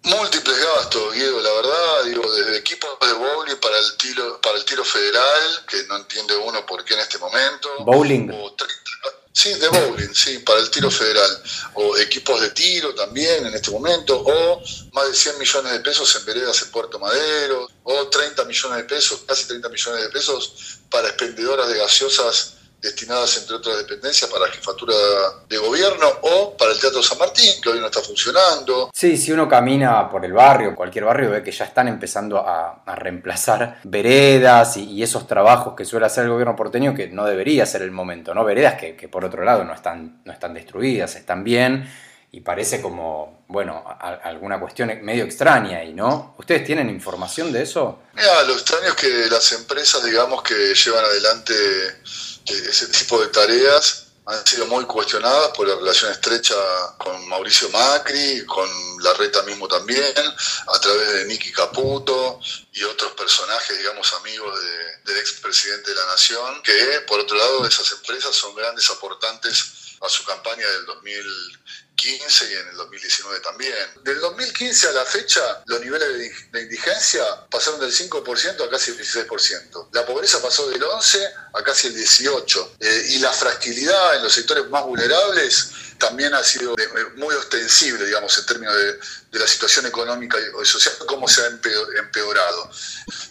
múltiples 0.04 0.58
gastos, 0.58 1.14
Guido, 1.14 1.42
la 1.42 1.52
verdad, 1.52 2.04
digo, 2.06 2.32
desde 2.32 2.58
equipos 2.58 2.90
de 3.02 3.14
bowling 3.14 3.58
para 3.62 3.78
el 3.78 3.98
tiro, 3.98 4.40
para 4.42 4.58
el 4.58 4.66
tiro 4.66 4.84
federal, 4.84 5.66
que 5.70 5.84
no 5.88 5.98
entiende 5.98 6.36
uno 6.36 6.66
por 6.66 6.84
qué 6.84 6.94
en 6.94 7.02
este 7.02 7.18
momento. 7.18 7.70
Bowling. 7.80 8.32
Sí, 9.38 9.54
de 9.54 9.68
bowling, 9.68 10.14
sí, 10.16 10.40
para 10.40 10.60
el 10.60 10.70
tiro 10.72 10.90
federal. 10.90 11.44
O 11.76 11.96
equipos 11.98 12.42
de 12.42 12.50
tiro 12.50 12.96
también 12.96 13.46
en 13.46 13.54
este 13.54 13.70
momento, 13.70 14.20
o 14.20 14.62
más 14.94 15.08
de 15.08 15.14
100 15.14 15.38
millones 15.38 15.74
de 15.74 15.80
pesos 15.82 16.16
en 16.16 16.26
veredas 16.26 16.60
en 16.64 16.72
Puerto 16.72 16.98
Madero, 16.98 17.70
o 17.84 18.08
30 18.08 18.44
millones 18.46 18.78
de 18.80 18.84
pesos, 18.86 19.22
casi 19.28 19.46
30 19.46 19.70
millones 19.70 20.02
de 20.02 20.10
pesos 20.10 20.80
para 20.90 21.10
expendedoras 21.10 21.68
de 21.70 21.78
gaseosas 21.78 22.54
destinadas, 22.82 23.38
entre 23.38 23.56
otras 23.56 23.78
dependencias, 23.78 24.30
para 24.30 24.46
la 24.46 24.52
jefatura 24.52 24.94
de 25.48 25.58
gobierno 25.58 26.06
o 26.22 26.56
para 26.58 26.72
el 26.72 26.80
Teatro 26.80 27.02
San 27.02 27.18
Martín, 27.18 27.50
que 27.62 27.70
hoy 27.70 27.80
no 27.80 27.88
está 27.88 28.02
funcionando. 28.02 28.92
Sí, 28.94 29.18
si 29.18 29.32
uno 29.32 29.48
camina 29.48 30.10
por 30.10 30.24
el 30.24 30.34
barrio, 30.34 30.76
cualquier 30.76 31.06
barrio, 31.06 31.32
ve 31.32 31.44
que 31.44 31.52
ya 31.52 31.66
están 31.66 31.88
empezando 31.88 32.38
a, 32.38 32.84
reemplazar 32.96 33.80
veredas 33.84 34.78
y, 34.78 35.04
esos 35.04 35.28
trabajos 35.28 35.76
que 35.76 35.86
suele 35.86 36.06
hacer 36.06 36.26
el 36.26 36.32
gobierno 36.32 36.56
porteño, 36.56 36.94
que 36.94 37.08
no 37.08 37.26
debería 37.26 37.66
ser 37.66 37.82
el 37.82 37.92
momento, 37.92 38.34
¿no? 38.34 38.44
Veredas 38.44 38.76
que, 38.76 39.08
por 39.08 39.24
otro 39.24 39.44
lado 39.44 39.64
no 39.64 39.74
están, 39.74 40.22
no 40.26 40.34
están 40.34 40.54
destruidas, 40.54 41.16
están 41.16 41.44
bien 41.44 41.88
y 42.32 42.42
parece 42.42 42.82
como, 42.82 43.46
bueno, 43.48 43.84
alguna 44.24 44.60
cuestión 44.60 44.90
medio 45.04 45.24
extraña 45.24 45.84
y 45.84 45.94
¿no? 45.94 46.36
¿Ustedes 46.38 46.66
tienen 46.66 46.90
información 46.90 47.52
de 47.54 47.64
eso? 47.64 48.04
Mira, 48.14 48.44
lo 48.44 48.54
extraño 48.54 48.90
es 48.90 48.96
que 48.96 49.28
las 49.30 49.52
empresas, 49.54 50.04
digamos, 50.04 50.44
que 50.44 50.74
llevan 50.74 51.06
adelante 51.06 51.54
ese 52.46 52.88
tipo 52.88 53.20
de 53.22 53.28
tareas 53.28 54.08
han 54.26 54.46
sido 54.46 54.66
muy 54.66 54.84
cuestionadas 54.84 55.52
por 55.56 55.70
la 55.70 55.76
relación 55.76 56.12
estrecha 56.12 56.56
con 56.98 57.30
Mauricio 57.30 57.70
Macri, 57.70 58.46
con 58.46 58.68
la 59.02 59.14
reta 59.14 59.42
mismo 59.44 59.70
también, 59.70 60.04
a 60.68 60.80
través 60.82 61.14
de 61.14 61.26
Nicky 61.26 61.54
Caputo 61.54 62.42
y 62.74 62.84
otros 62.84 63.14
personajes, 63.14 63.78
digamos, 63.78 64.12
amigos 64.20 64.60
del 65.06 65.18
expresidente 65.18 65.92
de 65.92 65.96
la 65.96 66.08
Nación, 66.08 66.62
que 66.62 67.02
por 67.08 67.22
otro 67.22 67.38
lado 67.38 67.66
esas 67.66 67.90
empresas 67.94 68.36
son 68.36 68.54
grandes 68.54 68.90
aportantes 68.90 69.96
a 70.02 70.10
su 70.10 70.26
campaña 70.26 70.68
del 70.68 70.86
2000 70.88 71.26
2015 71.98 72.52
y 72.52 72.54
en 72.54 72.68
el 72.70 72.76
2019 72.78 73.40
también. 73.40 73.74
Del 74.04 74.20
2015 74.20 74.88
a 74.88 74.92
la 74.92 75.06
fecha, 75.06 75.42
los 75.66 75.82
niveles 75.82 76.52
de 76.52 76.62
indigencia 76.62 77.24
pasaron 77.50 77.80
del 77.80 77.92
5% 77.92 78.66
a 78.66 78.70
casi 78.70 78.92
el 78.92 79.00
16%. 79.00 79.90
La 79.94 80.06
pobreza 80.06 80.42
pasó 80.42 80.70
del 80.70 80.84
11 80.84 81.28
a 81.54 81.64
casi 81.64 81.88
el 81.88 81.96
18%. 81.96 82.70
Eh, 82.80 83.06
y 83.10 83.20
la 83.20 83.32
fragilidad 83.32 84.16
en 84.16 84.24
los 84.24 84.34
sectores 84.34 84.70
más 84.70 84.84
vulnerables 84.84 85.72
también 85.98 86.34
ha 86.36 86.44
sido 86.44 86.78
eh, 86.78 86.88
muy 87.16 87.34
ostensible, 87.34 88.06
digamos, 88.06 88.38
en 88.38 88.46
términos 88.46 88.76
de, 88.76 89.00
la 89.40 89.48
situación 89.48 89.86
económica 89.86 90.38
y 90.40 90.66
social, 90.66 90.96
cómo 91.06 91.28
se 91.28 91.42
ha 91.42 91.48
empeorado. 91.48 92.72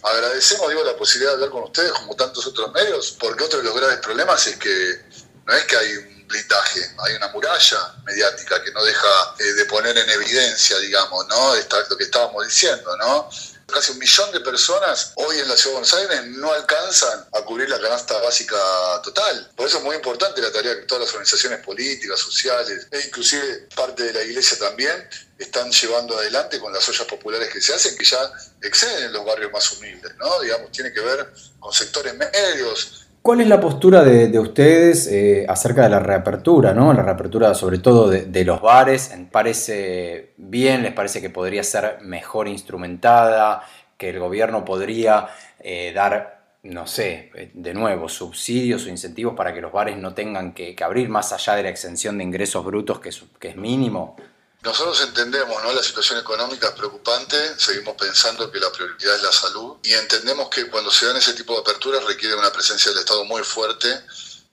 Agradecemos, 0.03 0.69
digo, 0.69 0.85
la 0.85 0.97
posibilidad 0.97 1.33
de 1.33 1.35
hablar 1.35 1.51
con 1.51 1.65
ustedes, 1.65 1.91
como 1.93 2.15
tantos 2.15 2.47
otros 2.47 2.73
medios, 2.73 3.17
porque 3.19 3.43
otro 3.43 3.59
de 3.59 3.65
los 3.65 3.75
graves 3.75 3.99
problemas 3.99 4.47
es 4.47 4.57
que 4.57 5.01
no 5.47 5.53
es 5.53 5.65
que 5.65 5.77
hay 5.77 6.16
blindaje, 6.27 6.81
hay 7.05 7.15
una 7.15 7.29
muralla 7.29 7.95
mediática 8.05 8.63
que 8.63 8.73
no 8.73 8.85
deja 8.85 9.35
eh, 9.39 9.45
de 9.53 9.65
poner 9.67 9.97
en 9.97 10.09
evidencia, 10.11 10.79
digamos, 10.79 11.27
¿no? 11.29 11.55
lo 11.55 11.97
que 11.97 12.05
estábamos 12.05 12.47
diciendo, 12.47 12.97
¿no? 12.97 13.29
Casi 13.67 13.91
un 13.91 13.99
millón 13.99 14.31
de 14.31 14.41
personas 14.41 15.13
hoy 15.17 15.41
en 15.41 15.49
la 15.49 15.57
ciudad 15.57 15.81
de 15.81 15.81
Buenos 15.81 15.95
Aires 15.95 16.27
no 16.37 16.53
alcanzan 16.53 17.27
a 17.33 17.41
cubrir 17.43 17.69
la 17.69 17.81
canasta 17.81 18.17
básica 18.21 18.57
total. 19.03 19.51
Por 19.57 19.67
eso 19.67 19.79
es 19.79 19.83
muy 19.83 19.97
importante 19.97 20.41
la 20.41 20.53
tarea 20.53 20.77
que 20.77 20.83
todas 20.83 21.05
las 21.05 21.11
organizaciones 21.11 21.65
políticas, 21.65 22.21
sociales 22.21 22.87
e 22.93 23.01
inclusive 23.01 23.67
parte 23.75 24.05
de 24.05 24.13
la 24.13 24.23
iglesia 24.23 24.57
también 24.59 25.09
están 25.37 25.71
llevando 25.73 26.17
adelante 26.17 26.61
con 26.61 26.73
las 26.73 26.89
ollas 26.89 27.07
populares 27.09 27.53
que 27.53 27.61
se 27.61 27.75
hacen, 27.75 27.97
que 27.97 28.05
ya 28.05 28.31
exceden 28.63 29.13
los 29.13 29.25
barrios 29.25 29.51
más 29.51 29.73
humildes, 29.73 30.15
¿no? 30.17 30.41
Digamos, 30.41 30.71
tiene 30.71 30.93
que 30.93 31.01
ver 31.01 31.33
con 31.59 31.73
sectores 31.73 32.15
medios, 32.15 33.06
¿Cuál 33.27 33.41
es 33.41 33.49
la 33.49 33.61
postura 33.61 34.05
de, 34.05 34.39
ustedes 34.39 35.09
eh, 35.09 35.45
acerca 35.49 35.83
de 35.83 35.89
la 35.89 35.99
reapertura, 35.99 36.73
¿no? 36.73 36.93
La 36.93 37.03
reapertura 37.03 37.55
sobre 37.55 37.79
todo 37.79 38.09
de, 38.09 38.45
los 38.45 38.61
bares. 38.63 39.13
¿Parece 39.33 40.35
bien? 40.37 40.85
¿Les 40.85 40.93
parece 40.93 41.21
que 41.21 41.29
podría 41.29 41.65
ser 41.65 41.99
mejor 42.03 42.47
instrumentada? 42.47 43.65
¿Que 43.99 44.11
el 44.11 44.21
gobierno 44.21 44.65
podría 44.65 45.27
eh, 45.59 45.91
dar, 45.93 46.41
no 46.63 46.87
sé, 46.87 47.33
eh, 47.35 47.51
de 47.53 47.75
nuevo, 47.75 48.09
subsidios 48.09 48.87
o 48.87 48.91
incentivos 48.91 49.35
para 49.35 49.53
que 49.53 49.61
los 49.61 49.73
bares 49.73 49.97
no 49.97 50.15
tengan 50.15 50.53
que, 50.53 50.77
abrir 50.81 51.09
más 51.09 51.33
allá 51.33 51.57
de 51.57 51.65
la 51.65 51.71
exención 51.71 52.19
de 52.19 52.23
ingresos 52.23 52.65
brutos 52.65 53.01
que 53.01 53.09
es 53.49 53.57
mínimo? 53.57 54.15
Nosotros 54.63 55.01
entendemos, 55.03 55.63
¿no? 55.63 55.73
La 55.73 55.83
situación 55.83 56.19
económica 56.19 56.69
es 56.69 56.73
preocupante, 56.75 57.37
seguimos 57.59 57.95
pensando 57.97 58.51
que 58.51 58.59
la 58.59 58.73
prioridad 58.73 59.15
es 59.15 59.23
la 59.23 59.33
salud 59.33 59.77
y 59.83 59.93
entendemos 59.93 60.49
que 60.49 60.69
cuando 60.69 60.91
se 60.91 61.07
dan 61.07 61.17
ese 61.17 61.35
tipo 61.35 61.55
de 61.55 61.61
aperturas 61.61 62.05
requiere 62.05 62.35
una 62.35 62.53
presencia 62.53 62.91
del 62.91 63.01
Estado 63.01 63.25
muy 63.25 63.43
fuerte 63.45 64.05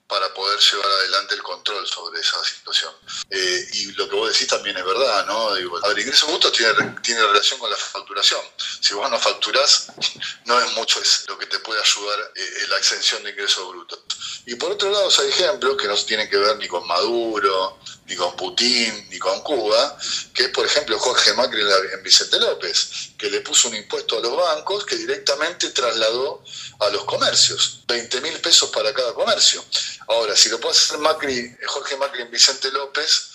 para 0.08 0.32
poder 0.34 0.60
llevar 0.60 0.86
adelante 0.86 1.34
el 1.34 1.42
control 1.42 1.88
sobre 1.88 2.20
esa 2.20 2.38
situación. 2.46 2.94
Eh, 3.32 3.68
y 3.74 3.86
lo 3.94 4.08
que 4.08 4.16
vos 4.16 4.32
decís 4.32 4.48
también 4.48 4.78
es 4.78 4.86
verdad, 4.86 5.26
¿no? 5.26 5.56
Digo, 5.56 5.84
a 5.84 5.88
ver, 5.88 6.00
ingreso 6.00 6.28
bruto 6.28 6.52
tiene, 6.52 6.96
tiene 7.02 7.22
relación 7.22 7.60
con 7.60 7.72
la 7.72 7.78
facturación. 7.78 8.42
Si 8.58 8.94
vos 8.94 9.10
no 9.10 9.18
facturás, 9.18 9.88
no 10.46 10.60
es 10.60 10.72
mucho 10.74 11.02
es 11.02 11.26
lo 11.28 11.38
que 11.38 11.48
te 11.48 11.58
puede 11.60 11.82
ayudar 11.82 12.32
eh, 12.36 12.68
la 12.70 12.78
exención 12.78 13.24
de 13.24 13.32
ingresos 13.32 13.68
brutos. 13.70 14.00
Y 14.46 14.54
por 14.56 14.72
otro 14.72 14.92
lado, 14.92 15.10
hay 15.20 15.30
ejemplos 15.30 15.78
que 15.78 15.88
no 15.88 15.96
tienen 15.96 16.30
que 16.30 16.38
ver 16.38 16.58
ni 16.58 16.68
con 16.68 16.86
Maduro, 16.86 17.80
ni 18.06 18.16
con 18.16 18.36
Putin, 18.36 19.08
ni 19.10 19.18
con 19.18 19.40
Cuba, 19.42 19.98
que 20.34 20.44
es, 20.44 20.50
por 20.50 20.66
ejemplo, 20.66 21.00
Jorge 21.00 21.34
Macri 21.34 21.62
en 21.94 22.04
Vicente 22.04 22.40
López, 22.40 23.12
que 23.18 23.30
le 23.30 23.42
puso 23.42 23.70
un 23.70 23.76
impuesto 23.76 24.18
a 24.18 24.22
los 24.22 24.36
bancos 24.36 24.86
que 24.86 24.96
directamente 24.96 25.70
trasladó 25.70 26.44
a 26.80 26.90
los 26.90 27.06
comercios, 27.06 27.84
20 27.88 28.22
mil 28.22 28.40
pesos 28.40 28.70
para 28.70 28.94
cada 28.94 29.14
comercio. 29.14 29.64
Ahora, 30.08 30.36
si 30.36 30.50
lo 30.50 30.60
puede 30.60 30.76
hacer 30.76 30.98
Macri, 30.98 31.56
Jorge 31.66 31.98
Macri 31.98 32.24
en 32.24 32.32
Vicente 32.32 32.72
López, 32.72 33.33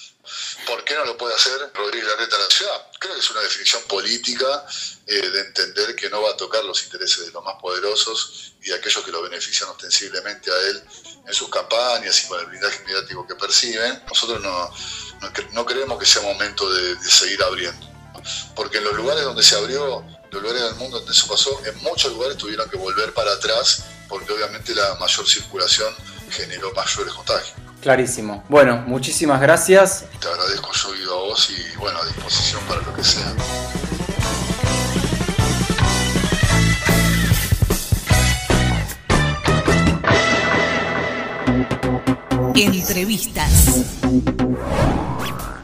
¿por 0.67 0.85
qué 0.85 0.95
no 0.95 1.05
lo 1.05 1.17
puede 1.17 1.35
hacer 1.35 1.71
Rodríguez 1.75 2.09
Larreta 2.09 2.37
en 2.37 2.43
la 2.43 2.51
ciudad? 2.51 2.87
Creo 2.99 3.15
que 3.15 3.21
es 3.21 3.31
una 3.31 3.41
definición 3.41 3.83
política 3.85 4.67
eh, 5.07 5.31
de 5.31 5.41
entender 5.41 5.95
que 5.97 6.11
no 6.11 6.23
va 6.23 6.31
a 6.31 6.37
tocar 6.37 6.65
los 6.65 6.83
intereses 6.85 7.27
de 7.27 7.33
los 7.33 7.45
más 7.45 7.55
poderosos 7.61 8.53
y 8.63 8.73
aquellos 8.73 9.05
que 9.05 9.13
lo 9.13 9.23
benefician 9.23 9.69
ostensiblemente 9.71 10.51
a 10.51 10.59
él 10.69 10.83
en 11.27 11.35
sus 11.35 11.49
campañas 11.49 12.25
y 12.25 12.29
con 12.29 12.41
el 12.41 12.47
blindaje 12.47 12.85
mediático 12.85 13.27
que 13.27 13.35
perciben. 13.35 14.03
Nosotros 14.07 14.41
no, 14.41 14.73
no, 15.53 15.67
creemos 15.67 15.99
que 15.99 16.07
sea 16.07 16.23
momento 16.23 16.71
de, 16.73 16.95
de, 16.95 17.11
seguir 17.11 17.43
abriendo. 17.43 17.87
Porque 18.55 18.79
en 18.79 18.85
los 18.85 18.95
lugares 18.95 19.25
donde 19.25 19.43
se 19.43 19.57
abrió, 19.57 20.05
los 20.31 20.43
lugares 20.43 20.63
del 20.63 20.75
mundo 20.75 20.99
donde 20.99 21.13
eso 21.13 21.27
pasó, 21.27 21.61
en 21.65 21.77
muchos 21.83 22.13
lugares 22.13 22.37
tuvieron 22.37 22.69
que 22.69 22.77
volver 22.77 23.15
para 23.15 23.33
atrás 23.33 23.85
porque 24.09 24.33
obviamente 24.33 24.75
la 24.75 24.95
mayor 24.95 25.29
circulación 25.29 25.95
generó 26.31 26.73
mayores 26.73 27.13
contagios. 27.13 27.68
Clarísimo. 27.81 28.45
Bueno, 28.49 28.85
muchísimas 28.87 29.41
gracias. 29.41 30.05
Te 30.21 30.29
agradezco 30.29 30.73
yo 30.73 30.89
oído 30.91 31.19
a 31.19 31.23
vos 31.29 31.51
y 31.51 31.79
bueno, 31.79 31.99
a 31.99 32.07
disposición 32.07 32.61
para 32.69 32.83
lo 32.83 32.95
que 32.95 33.05
sea. 33.05 33.35
Entrevistas. 42.89 43.85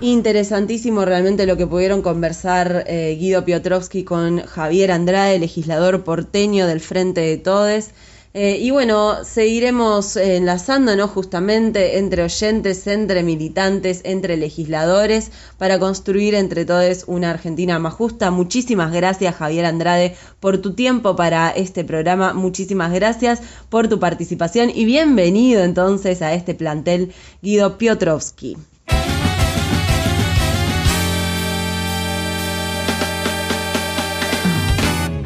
Interesantísimo 0.03 1.07
realmente 1.07 1.46
lo 1.46 1.57
que 1.57 1.66
pudieron 1.66 2.03
conversar 2.03 2.85
eh, 2.87 3.16
Guido 3.18 3.46
Piotrowski 3.46 4.05
con 4.05 4.44
Javier 4.44 4.92
Andrade, 4.92 5.38
legislador 5.38 6.05
porteño 6.05 6.66
del 6.66 6.81
Frente 6.81 7.22
de 7.22 7.38
Todes. 7.38 7.92
Eh, 8.37 8.59
y 8.61 8.73
bueno, 8.73 9.25
seguiremos 9.25 10.16
enlazándonos 10.16 11.11
justamente 11.11 11.99
entre 11.99 12.25
oyentes, 12.25 12.85
entre 12.88 13.23
militantes, 13.23 14.01
entre 14.03 14.37
legisladores, 14.37 15.31
para 15.57 15.79
construir 15.79 16.35
entre 16.35 16.64
todos 16.64 17.05
una 17.07 17.31
Argentina 17.31 17.79
más 17.79 17.94
justa. 17.94 18.33
Muchísimas 18.33 18.90
gracias 18.92 19.37
Javier 19.37 19.66
Andrade 19.66 20.16
por 20.40 20.59
tu 20.59 20.75
tiempo 20.75 21.14
para 21.14 21.51
este 21.51 21.85
programa. 21.85 22.35
Muchísimas 22.35 22.92
gracias 22.92 23.40
por 23.68 23.87
tu 23.87 24.01
participación 24.01 24.68
y 24.75 24.85
bienvenido 24.85 25.62
entonces 25.62 26.20
a 26.20 26.35
este 26.35 26.57
plantel 26.57 27.12
Guido 27.40 27.79
Piotrowski. 27.79 28.57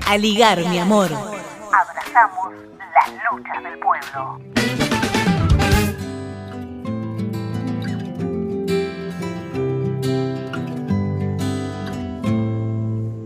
A 0.07 0.19
ligar, 0.19 0.69
mi 0.69 0.79
amor. 0.79 1.38
Abrazamos 1.79 2.55
las 2.93 3.09
luchas 3.31 3.63
del 3.63 3.79
pueblo. 3.79 4.41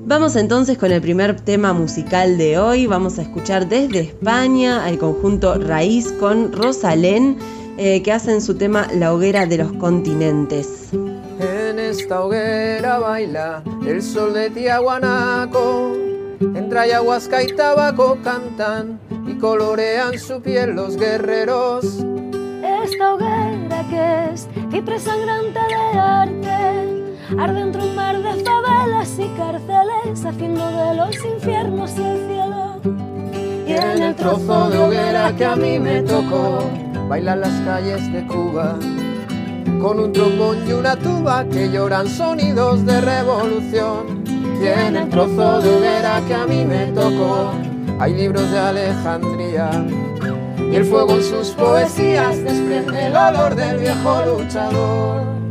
Vamos 0.04 0.36
entonces 0.36 0.76
con 0.76 0.92
el 0.92 1.00
primer 1.00 1.40
tema 1.40 1.72
musical 1.72 2.36
de 2.36 2.58
hoy. 2.58 2.86
Vamos 2.86 3.18
a 3.18 3.22
escuchar 3.22 3.68
desde 3.70 4.00
España 4.00 4.84
al 4.84 4.98
conjunto 4.98 5.54
Raíz 5.54 6.12
con 6.20 6.52
Rosalén, 6.52 7.38
eh, 7.78 8.02
que 8.02 8.12
hacen 8.12 8.42
su 8.42 8.58
tema 8.58 8.86
La 8.92 9.14
hoguera 9.14 9.46
de 9.46 9.56
los 9.56 9.72
continentes. 9.72 10.90
En 10.92 11.78
esta 11.78 12.20
hoguera 12.20 12.98
baila 12.98 13.62
el 13.86 14.02
sol 14.02 14.34
de 14.34 14.50
Tiahuanaco 14.50 16.11
entre 16.42 16.78
ayahuasca 16.78 17.42
y 17.42 17.46
tabaco 17.48 18.18
cantan 18.22 19.00
y 19.26 19.34
colorean 19.38 20.18
su 20.18 20.40
piel 20.42 20.70
los 20.74 20.96
guerreros. 20.96 21.84
Esta 22.84 23.14
hoguera 23.14 23.84
que 23.88 24.32
es 24.32 24.48
cipre 24.70 24.98
sangrante 24.98 25.60
de 25.68 25.98
arte, 25.98 27.14
arde 27.38 27.60
entre 27.60 27.82
un 27.82 27.94
mar 27.94 28.16
de 28.16 28.44
favelas 28.44 29.18
y 29.18 29.28
cárceles, 29.36 30.24
haciendo 30.24 30.66
de 30.66 30.94
los 30.96 31.24
infiernos 31.24 31.92
y 31.96 32.02
el 32.02 32.26
cielo. 32.26 32.80
Y 33.66 33.72
en 33.72 34.02
el 34.02 34.14
trozo 34.16 34.70
de 34.70 34.78
hoguera 34.78 35.34
que 35.36 35.44
a 35.44 35.54
mí 35.54 35.78
me 35.78 36.02
tocó, 36.02 36.68
bailan 37.08 37.40
las 37.40 37.60
calles 37.64 38.12
de 38.12 38.26
Cuba. 38.26 38.76
Con 39.80 39.98
un 39.98 40.12
trombón 40.12 40.58
y 40.68 40.72
una 40.72 40.96
tuba 40.96 41.44
que 41.44 41.70
lloran 41.70 42.08
sonidos 42.08 42.84
de 42.84 43.00
revolución 43.00 44.22
y 44.62 44.66
en 44.66 44.96
el 44.96 45.08
trozo 45.08 45.60
de 45.60 45.74
hoguera 45.74 46.22
que 46.26 46.34
a 46.34 46.46
mí 46.46 46.64
me 46.64 46.86
tocó 46.92 47.52
hay 47.98 48.14
libros 48.14 48.48
de 48.50 48.58
Alejandría 48.58 49.70
y 50.58 50.76
el 50.76 50.84
fuego 50.84 51.16
en 51.16 51.24
sus 51.24 51.48
poesías 51.50 52.36
desprende 52.42 53.06
el 53.06 53.16
olor 53.16 53.54
del 53.56 53.78
viejo 53.78 54.24
luchador. 54.24 55.41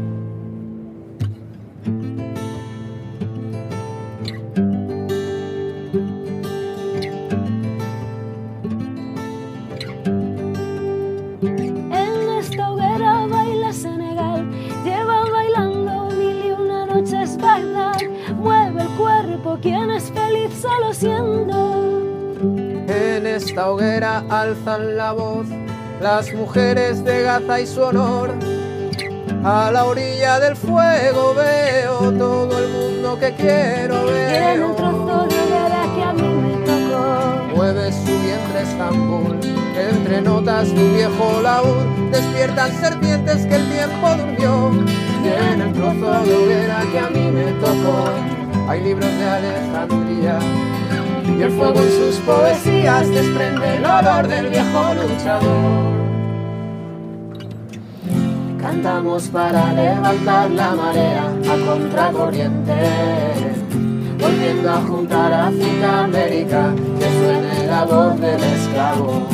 Solo 20.71 20.93
siendo. 20.93 22.01
En 22.87 23.25
esta 23.25 23.69
hoguera 23.69 24.23
alzan 24.29 24.97
la 24.97 25.11
voz 25.13 25.47
las 26.01 26.33
mujeres 26.33 27.03
de 27.03 27.23
Gaza 27.23 27.59
y 27.59 27.67
su 27.67 27.81
honor. 27.81 28.31
A 29.43 29.71
la 29.71 29.85
orilla 29.85 30.39
del 30.39 30.55
fuego 30.55 31.33
veo 31.35 32.11
todo 32.13 32.57
el 32.57 32.69
mundo 32.69 33.17
que 33.19 33.33
quiero 33.33 34.05
ver. 34.05 34.55
En 34.55 34.63
un 34.63 34.75
trozo 34.75 35.27
de 35.27 35.39
hoguera 35.39 35.83
que 35.95 36.03
a 36.03 36.13
mí 36.13 36.21
me 36.21 36.65
tocó. 36.65 37.55
Mueve 37.55 37.91
su 37.91 38.19
vientre 38.19 38.61
Estambul, 38.63 39.39
entre 39.77 40.21
notas 40.21 40.69
un 40.69 40.93
viejo 40.95 41.41
laúd, 41.41 42.11
despiertan 42.11 42.71
serpientes 42.79 43.45
que 43.45 43.55
el 43.55 43.69
tiempo 43.69 44.09
durmió. 44.15 44.71
En 45.23 45.61
el 45.61 45.73
trozo 45.73 46.23
de 46.23 46.35
hoguera 46.35 46.83
que 46.91 46.99
a 46.99 47.09
mí 47.09 47.31
me 47.31 47.51
tocó 47.53 48.40
hay 48.67 48.81
libros 48.83 49.09
de 49.17 49.29
Alejandría 49.29 50.39
y 51.27 51.41
el 51.41 51.51
fuego 51.51 51.79
en 51.81 51.91
sus 51.91 52.15
poesías 52.17 53.09
desprende 53.09 53.77
el 53.77 53.85
olor 53.85 54.27
del 54.27 54.47
viejo 54.47 54.93
luchador. 54.93 55.91
Cantamos 58.59 59.27
para 59.29 59.73
levantar 59.73 60.51
la 60.51 60.71
marea 60.71 61.25
a 61.25 61.65
contracorriente, 61.65 62.73
volviendo 64.19 64.71
a 64.71 64.81
juntar 64.81 65.33
África, 65.33 66.03
América, 66.03 66.73
que 66.99 67.05
suene 67.05 67.67
la 67.67 67.85
voz 67.85 68.19
del 68.19 68.43
esclavo. 68.43 69.27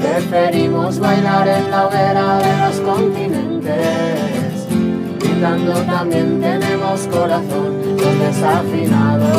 Preferimos 0.00 0.98
bailar 0.98 1.48
en 1.48 1.70
la 1.70 1.86
hoguera 1.86 2.38
de 2.38 2.66
los 2.66 2.80
continentes 2.80 4.16
también 5.86 6.40
tenemos 6.40 7.06
corazón, 7.08 7.85
desafinados. 8.18 9.36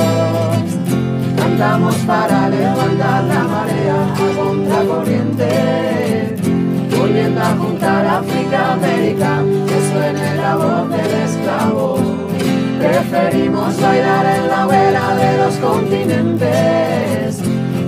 Cantamos 1.36 1.96
para 2.06 2.50
levantar 2.50 3.24
la 3.24 3.44
marea 3.44 4.14
a 4.14 4.18
contracorriente, 4.38 6.36
volviendo 6.98 7.42
a 7.42 7.56
juntar 7.56 8.06
África, 8.06 8.74
América, 8.74 9.44
que 9.68 9.82
suene 9.92 10.36
la 10.36 10.56
voz 10.56 10.90
del 10.90 11.14
esclavo. 11.26 11.98
Preferimos 12.80 13.82
bailar 13.82 14.26
en 14.38 14.48
la 14.50 14.68
hoguera 14.68 15.16
de 15.16 15.38
los 15.40 15.56
continentes, 15.56 17.42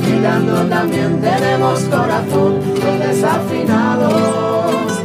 gritando 0.06 0.65
también 0.67 1.21
tenemos 1.21 1.82
corazón, 1.82 2.60
los 2.73 2.99
desafinados. 3.08 4.99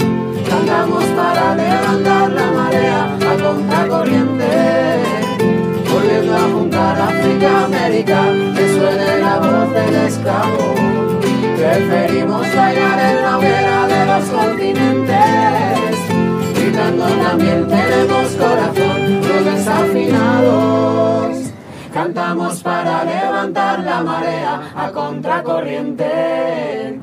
Cantamos 0.49 1.05
para 1.05 1.55
levantar 1.55 2.31
la 2.31 2.51
marea 2.53 3.15
a 3.15 3.37
contracorriente, 3.43 4.34
volviendo 6.25 6.37
a 6.37 6.51
juntar 6.51 7.01
África, 7.01 7.65
América, 7.65 8.25
que 8.55 8.69
suene 8.69 9.19
la 9.21 9.39
voz 9.39 9.73
del 9.73 9.95
esclavo. 10.07 10.75
Preferimos 11.57 12.55
bailar 12.55 13.01
en 13.01 13.23
la 13.23 13.39
hoguera 13.39 13.87
de 13.87 14.05
los 14.07 14.25
continentes, 14.31 15.99
gritando 16.55 17.05
también 17.05 17.67
tenemos 17.69 18.33
corazón, 18.33 19.21
los 19.21 19.45
desafinados. 19.45 21.37
Cantamos 21.93 22.63
para 22.63 23.05
levantar 23.05 23.81
la 23.81 24.03
marea 24.03 24.73
a 24.75 24.91
contracorriente 24.91 26.99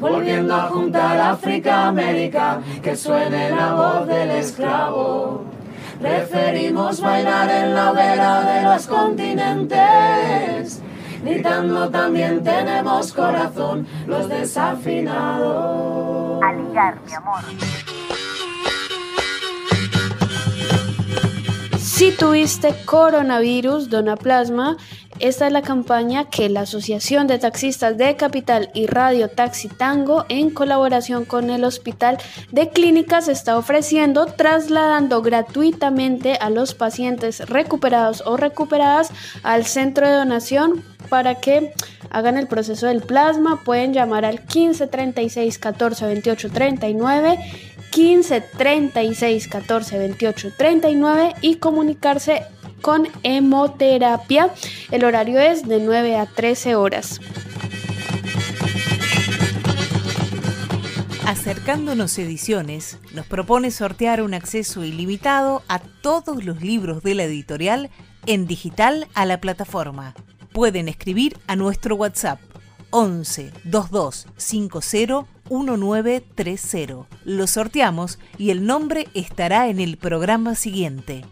volviendo 0.00 0.54
a 0.54 0.68
juntar 0.68 1.18
África, 1.18 1.88
América, 1.88 2.60
que 2.82 2.94
suene 2.94 3.50
la 3.50 3.72
voz 3.72 4.06
del 4.06 4.30
esclavo. 4.32 5.46
Preferimos 6.00 7.00
bailar 7.00 7.50
en 7.50 7.74
la 7.74 7.90
hoguera 7.90 8.42
de 8.42 8.62
los 8.62 8.86
continentes, 8.86 10.80
gritando 11.22 11.88
también 11.88 12.44
tenemos 12.44 13.12
corazón, 13.12 13.86
los 14.06 14.28
desafinados. 14.28 16.42
Aligar, 16.42 16.98
mi 17.06 17.14
amor. 17.14 17.40
Si 21.78 22.12
tuviste 22.12 22.74
coronavirus, 22.84 23.88
dona 23.88 24.16
plasma 24.16 24.76
esta 25.18 25.46
es 25.46 25.52
la 25.52 25.62
campaña 25.62 26.28
que 26.28 26.48
la 26.48 26.60
Asociación 26.62 27.26
de 27.26 27.38
Taxistas 27.38 27.96
de 27.96 28.16
Capital 28.16 28.70
y 28.74 28.86
Radio 28.86 29.28
Taxi 29.28 29.68
Tango, 29.68 30.24
en 30.28 30.50
colaboración 30.50 31.24
con 31.24 31.50
el 31.50 31.64
Hospital 31.64 32.18
de 32.52 32.68
Clínicas, 32.68 33.28
está 33.28 33.56
ofreciendo, 33.56 34.26
trasladando 34.26 35.22
gratuitamente 35.22 36.34
a 36.34 36.50
los 36.50 36.74
pacientes 36.74 37.48
recuperados 37.48 38.22
o 38.26 38.36
recuperadas 38.36 39.10
al 39.42 39.64
centro 39.64 40.06
de 40.06 40.14
donación 40.14 40.84
para 41.08 41.36
que 41.36 41.72
hagan 42.10 42.36
el 42.36 42.46
proceso 42.46 42.86
del 42.86 43.02
plasma. 43.02 43.62
Pueden 43.64 43.92
llamar 43.92 44.24
al 44.24 44.44
15 44.44 44.86
36 44.86 45.58
14 45.58 46.06
28 46.06 46.50
39. 46.50 47.38
15 47.90 48.40
36 48.58 49.48
14 49.48 49.98
28 49.98 50.52
39 50.56 51.34
y 51.40 51.56
comunicarse 51.56 52.42
con 52.86 53.08
hemoterapia. 53.24 54.54
El 54.92 55.04
horario 55.04 55.40
es 55.40 55.66
de 55.66 55.80
9 55.80 56.18
a 56.18 56.26
13 56.26 56.76
horas. 56.76 57.20
Acercándonos 61.26 62.16
Ediciones 62.16 63.00
nos 63.12 63.26
propone 63.26 63.72
sortear 63.72 64.22
un 64.22 64.34
acceso 64.34 64.84
ilimitado 64.84 65.64
a 65.66 65.80
todos 65.80 66.44
los 66.44 66.62
libros 66.62 67.02
de 67.02 67.16
la 67.16 67.24
editorial 67.24 67.90
en 68.24 68.46
digital 68.46 69.08
a 69.14 69.26
la 69.26 69.40
plataforma. 69.40 70.14
Pueden 70.52 70.88
escribir 70.88 71.36
a 71.48 71.56
nuestro 71.56 71.96
WhatsApp 71.96 72.38
11 72.90 73.50
22 73.64 74.28
50 74.36 75.26
1930. 75.50 77.08
Lo 77.24 77.48
sorteamos 77.48 78.20
y 78.38 78.50
el 78.50 78.64
nombre 78.64 79.08
estará 79.14 79.70
en 79.70 79.80
el 79.80 79.96
programa 79.96 80.54
siguiente. 80.54 81.24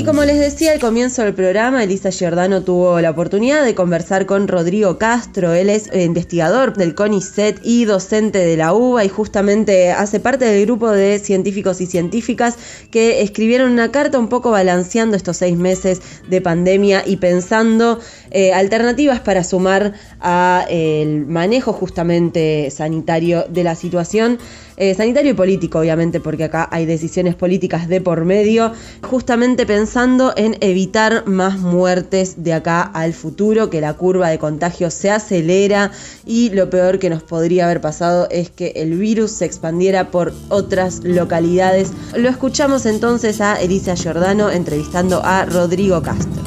Y 0.01 0.03
como 0.03 0.25
les 0.25 0.39
decía 0.39 0.73
al 0.73 0.81
comienzo 0.81 1.21
del 1.21 1.35
programa, 1.35 1.85
Elisa 1.85 2.09
Giordano 2.09 2.63
tuvo 2.63 3.03
la 3.03 3.11
oportunidad 3.11 3.63
de 3.63 3.75
conversar 3.75 4.25
con 4.25 4.49
Rodrigo 4.49 4.97
Castro. 4.97 5.53
Él 5.53 5.69
es 5.69 5.95
investigador 5.95 6.75
del 6.75 6.95
CONICET 6.95 7.61
y 7.63 7.85
docente 7.85 8.39
de 8.39 8.57
la 8.57 8.73
UBA 8.73 9.05
y 9.05 9.11
justamente 9.11 9.93
hace 9.93 10.19
parte 10.19 10.47
del 10.47 10.65
grupo 10.65 10.91
de 10.91 11.19
científicos 11.19 11.83
y 11.83 11.87
científicas 11.87 12.57
que 12.91 13.21
escribieron 13.21 13.73
una 13.73 13.93
carta 13.93 14.19
un 14.19 14.31
poco 14.31 14.51
balanceando 14.51 15.19
estos 15.19 15.37
seis 15.37 15.59
meses 15.59 16.01
de 16.31 16.41
pandemia 16.41 17.03
y 17.05 17.19
pensando 17.19 18.01
eh, 18.31 18.55
alternativas 18.55 19.21
para 19.21 19.45
sumar 19.45 19.93
al 20.21 20.65
el 20.71 21.27
manejo 21.27 21.75
justamente 21.75 22.71
sanitario 22.71 23.45
de 23.51 23.65
la 23.65 23.75
situación. 23.75 24.39
Eh, 24.83 24.95
sanitario 24.95 25.33
y 25.33 25.35
político, 25.35 25.81
obviamente, 25.81 26.21
porque 26.21 26.45
acá 26.45 26.67
hay 26.73 26.87
decisiones 26.87 27.35
políticas 27.35 27.87
de 27.87 28.01
por 28.01 28.25
medio, 28.25 28.73
justamente 29.03 29.67
pensando 29.67 30.33
en 30.39 30.57
evitar 30.63 31.27
más 31.27 31.59
muertes 31.59 32.43
de 32.43 32.55
acá 32.55 32.81
al 32.81 33.13
futuro, 33.13 33.69
que 33.69 33.83
la 33.83 33.93
curva 33.93 34.31
de 34.31 34.39
contagio 34.39 34.91
se 34.91 35.11
acelera 35.11 35.93
y 36.25 36.49
lo 36.49 36.71
peor 36.71 36.99
que 36.99 37.11
nos 37.11 37.23
podría 37.23 37.67
haber 37.67 37.83
pasado 37.83 38.27
es 38.31 38.49
que 38.49 38.73
el 38.77 38.97
virus 38.97 39.33
se 39.33 39.45
expandiera 39.45 40.11
por 40.11 40.33
otras 40.49 41.05
localidades. 41.05 41.93
Lo 42.17 42.31
escuchamos 42.31 42.87
entonces 42.87 43.43
a 43.43 43.61
Elisa 43.61 43.97
Giordano 43.97 44.51
entrevistando 44.51 45.23
a 45.23 45.45
Rodrigo 45.45 46.01
Castro. 46.01 46.43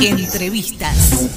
Entrevistas. 0.00 1.28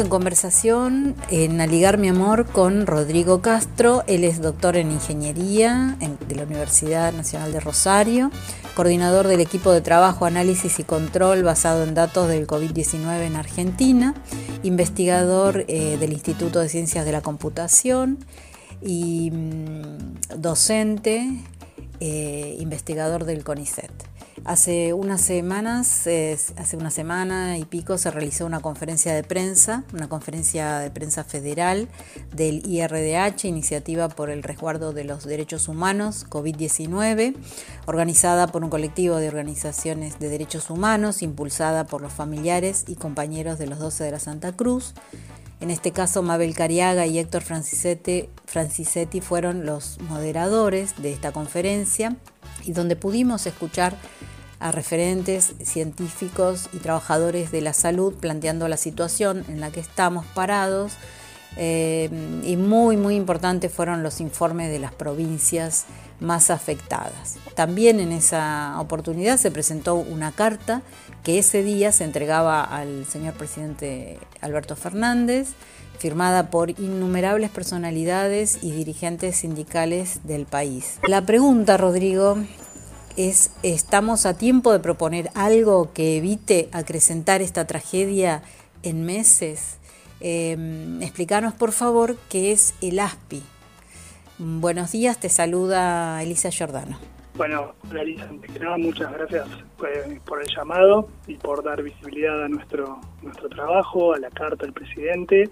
En 0.00 0.08
conversación 0.08 1.14
en 1.30 1.60
Aligar 1.60 1.98
mi 1.98 2.08
amor 2.08 2.46
con 2.46 2.86
Rodrigo 2.86 3.42
Castro. 3.42 4.02
Él 4.06 4.24
es 4.24 4.40
doctor 4.40 4.76
en 4.76 4.90
ingeniería 4.90 5.96
de 6.26 6.34
la 6.34 6.44
Universidad 6.44 7.12
Nacional 7.12 7.52
de 7.52 7.60
Rosario, 7.60 8.30
coordinador 8.74 9.26
del 9.26 9.40
equipo 9.40 9.72
de 9.72 9.82
trabajo, 9.82 10.24
análisis 10.24 10.78
y 10.78 10.84
control 10.84 11.42
basado 11.42 11.84
en 11.84 11.94
datos 11.94 12.28
del 12.28 12.46
COVID-19 12.46 13.26
en 13.26 13.36
Argentina, 13.36 14.14
investigador 14.62 15.66
eh, 15.68 15.98
del 16.00 16.12
Instituto 16.12 16.60
de 16.60 16.68
Ciencias 16.70 17.04
de 17.04 17.12
la 17.12 17.20
Computación 17.20 18.18
y 18.80 19.30
mm, 19.30 20.40
docente, 20.40 21.30
eh, 22.00 22.56
investigador 22.58 23.24
del 23.24 23.44
CONICET. 23.44 23.89
Hace 24.44 24.94
unas 24.94 25.20
semanas, 25.20 26.06
hace 26.56 26.76
una 26.76 26.90
semana 26.90 27.58
y 27.58 27.64
pico, 27.64 27.98
se 27.98 28.10
realizó 28.10 28.46
una 28.46 28.60
conferencia 28.60 29.14
de 29.14 29.22
prensa, 29.22 29.84
una 29.92 30.08
conferencia 30.08 30.78
de 30.78 30.90
prensa 30.90 31.24
federal 31.24 31.88
del 32.34 32.66
IRDH, 32.66 33.44
Iniciativa 33.44 34.08
por 34.08 34.30
el 34.30 34.42
Resguardo 34.42 34.92
de 34.92 35.04
los 35.04 35.24
Derechos 35.24 35.68
Humanos, 35.68 36.26
COVID-19, 36.28 37.34
organizada 37.86 38.46
por 38.46 38.64
un 38.64 38.70
colectivo 38.70 39.16
de 39.16 39.28
organizaciones 39.28 40.18
de 40.18 40.30
derechos 40.30 40.70
humanos, 40.70 41.22
impulsada 41.22 41.84
por 41.84 42.00
los 42.00 42.12
familiares 42.12 42.84
y 42.88 42.94
compañeros 42.94 43.58
de 43.58 43.66
los 43.66 43.78
12 43.78 44.04
de 44.04 44.10
la 44.10 44.20
Santa 44.20 44.52
Cruz. 44.52 44.94
En 45.60 45.70
este 45.70 45.92
caso, 45.92 46.22
Mabel 46.22 46.54
Cariaga 46.54 47.06
y 47.06 47.18
Héctor 47.18 47.42
Francisetti 47.42 49.20
fueron 49.20 49.66
los 49.66 50.00
moderadores 50.08 50.94
de 51.02 51.12
esta 51.12 51.32
conferencia 51.32 52.16
y 52.64 52.72
donde 52.72 52.96
pudimos 52.96 53.46
escuchar 53.46 53.94
a 54.58 54.72
referentes 54.72 55.54
científicos 55.62 56.68
y 56.72 56.78
trabajadores 56.78 57.50
de 57.50 57.60
la 57.60 57.74
salud 57.74 58.14
planteando 58.14 58.68
la 58.68 58.78
situación 58.78 59.44
en 59.48 59.60
la 59.60 59.70
que 59.70 59.80
estamos 59.80 60.24
parados. 60.26 60.92
Eh, 61.56 62.08
y 62.44 62.56
muy, 62.56 62.96
muy 62.96 63.16
importante 63.16 63.68
fueron 63.68 64.02
los 64.02 64.20
informes 64.20 64.70
de 64.70 64.78
las 64.78 64.92
provincias 64.92 65.86
más 66.20 66.50
afectadas. 66.50 67.38
También 67.54 67.98
en 67.98 68.12
esa 68.12 68.76
oportunidad 68.78 69.38
se 69.38 69.50
presentó 69.50 69.96
una 69.96 70.32
carta 70.32 70.82
que 71.24 71.38
ese 71.38 71.62
día 71.62 71.92
se 71.92 72.04
entregaba 72.04 72.62
al 72.62 73.06
señor 73.06 73.34
presidente 73.34 74.18
Alberto 74.40 74.76
Fernández, 74.76 75.48
firmada 75.98 76.50
por 76.50 76.70
innumerables 76.70 77.50
personalidades 77.50 78.58
y 78.62 78.70
dirigentes 78.72 79.36
sindicales 79.36 80.20
del 80.24 80.46
país. 80.46 80.98
La 81.06 81.26
pregunta, 81.26 81.76
Rodrigo, 81.76 82.38
es, 83.16 83.50
¿estamos 83.62 84.24
a 84.24 84.34
tiempo 84.34 84.72
de 84.72 84.80
proponer 84.80 85.30
algo 85.34 85.92
que 85.92 86.16
evite 86.16 86.70
acrecentar 86.72 87.42
esta 87.42 87.66
tragedia 87.66 88.42
en 88.82 89.04
meses? 89.04 89.76
Eh, 90.20 90.56
explícanos, 91.00 91.54
por 91.54 91.72
favor, 91.72 92.16
qué 92.28 92.52
es 92.52 92.74
el 92.82 92.98
ASPI. 92.98 93.42
Buenos 94.38 94.92
días, 94.92 95.18
te 95.20 95.28
saluda 95.28 96.22
Elisa 96.22 96.50
Giordano. 96.50 96.98
Bueno, 97.34 97.72
Elisa, 97.94 98.28
muchas 98.76 99.12
gracias 99.12 99.48
pues, 99.78 100.20
por 100.26 100.42
el 100.42 100.48
llamado 100.54 101.08
y 101.26 101.36
por 101.36 101.62
dar 101.62 101.82
visibilidad 101.82 102.44
a 102.44 102.48
nuestro, 102.48 103.00
nuestro 103.22 103.48
trabajo, 103.48 104.14
a 104.14 104.18
la 104.18 104.28
carta 104.30 104.64
del 104.64 104.72
presidente 104.72 105.48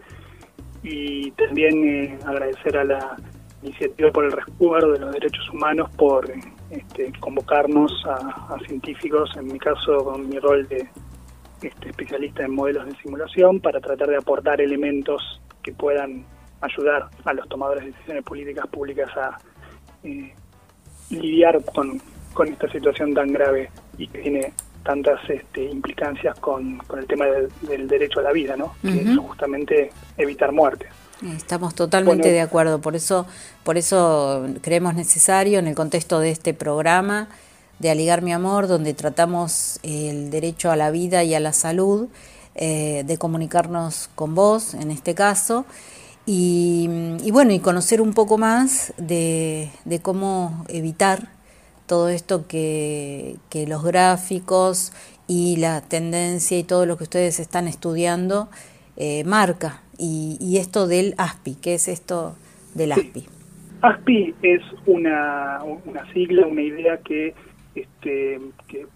y 0.82 1.30
también 1.32 1.88
eh, 1.88 2.18
agradecer 2.26 2.76
a 2.76 2.84
la 2.84 3.16
iniciativa 3.62 4.10
por 4.12 4.24
el 4.24 4.32
resguardo 4.32 4.92
de 4.92 4.98
los 5.00 5.12
derechos 5.12 5.48
humanos 5.50 5.90
por 5.96 6.30
este, 6.70 7.12
convocarnos 7.20 7.92
a, 8.06 8.56
científicos, 8.66 9.30
en 9.36 9.46
mi 9.46 9.58
caso 9.58 10.04
con 10.04 10.28
mi 10.28 10.38
rol 10.38 10.66
de 10.68 10.88
este, 11.62 11.90
especialista 11.90 12.44
en 12.44 12.54
modelos 12.54 12.86
de 12.86 12.96
simulación, 13.02 13.60
para 13.60 13.80
tratar 13.80 14.08
de 14.08 14.16
aportar 14.16 14.60
elementos 14.60 15.40
que 15.62 15.72
puedan 15.72 16.24
ayudar 16.60 17.08
a 17.24 17.32
los 17.32 17.48
tomadores 17.48 17.84
de 17.84 17.90
decisiones 17.92 18.24
políticas 18.24 18.66
públicas 18.68 19.10
a 19.16 19.38
eh, 20.02 20.32
lidiar 21.10 21.62
con, 21.64 22.00
esta 22.46 22.70
situación 22.70 23.14
tan 23.14 23.32
grave 23.32 23.68
y 23.96 24.06
que 24.06 24.20
tiene 24.20 24.52
tantas 24.84 25.18
este, 25.28 25.64
implicancias 25.64 26.38
con, 26.38 26.80
el 26.96 27.06
tema 27.06 27.24
del, 27.26 27.88
derecho 27.88 28.20
a 28.20 28.22
la 28.22 28.32
vida, 28.32 28.56
¿no? 28.56 28.74
que 28.80 29.00
es 29.00 29.18
justamente 29.18 29.90
evitar 30.16 30.52
muertes. 30.52 30.88
Estamos 31.36 31.74
totalmente 31.74 32.30
de 32.30 32.40
acuerdo, 32.40 32.80
por 32.80 32.94
eso, 32.94 33.26
por 33.64 33.76
eso 33.76 34.46
creemos 34.62 34.94
necesario 34.94 35.58
en 35.58 35.66
el 35.66 35.74
contexto 35.74 36.20
de 36.20 36.30
este 36.30 36.54
programa 36.54 37.28
de 37.78 37.90
Aligar 37.90 38.22
mi 38.22 38.32
amor, 38.32 38.66
donde 38.68 38.94
tratamos 38.94 39.78
el 39.82 40.30
derecho 40.30 40.70
a 40.70 40.76
la 40.76 40.90
vida 40.90 41.24
y 41.24 41.34
a 41.34 41.40
la 41.40 41.52
salud, 41.52 42.08
eh, 42.54 43.04
de 43.06 43.18
comunicarnos 43.18 44.10
con 44.14 44.34
vos 44.34 44.74
en 44.74 44.90
este 44.90 45.14
caso, 45.14 45.64
y, 46.30 47.30
bueno, 47.32 47.52
y 47.52 47.58
conocer 47.58 48.02
un 48.02 48.12
poco 48.12 48.36
más 48.36 48.92
de, 48.98 49.70
cómo 50.02 50.66
evitar 50.68 51.30
todo 51.86 52.10
esto 52.10 52.46
que, 52.46 53.36
que 53.48 53.66
los 53.66 53.82
gráficos 53.82 54.92
y 55.26 55.56
la 55.56 55.80
tendencia 55.80 56.58
y 56.58 56.64
todo 56.64 56.84
lo 56.84 56.98
que 56.98 57.04
ustedes 57.04 57.38
están 57.38 57.68
estudiando 57.68 58.48
eh, 58.96 59.22
marca. 59.24 59.82
Y, 59.96 60.56
esto 60.58 60.86
del 60.88 61.14
ASPI, 61.18 61.54
¿qué 61.56 61.74
es 61.74 61.88
esto 61.88 62.36
del 62.74 62.92
ASPI? 62.92 63.26
ASPI 63.82 64.34
es 64.42 64.62
una, 64.86 65.60
una 65.84 66.12
sigla, 66.12 66.46
una 66.46 66.62
idea 66.62 66.98
que, 66.98 67.34
este, 67.74 68.40
que 68.66 68.86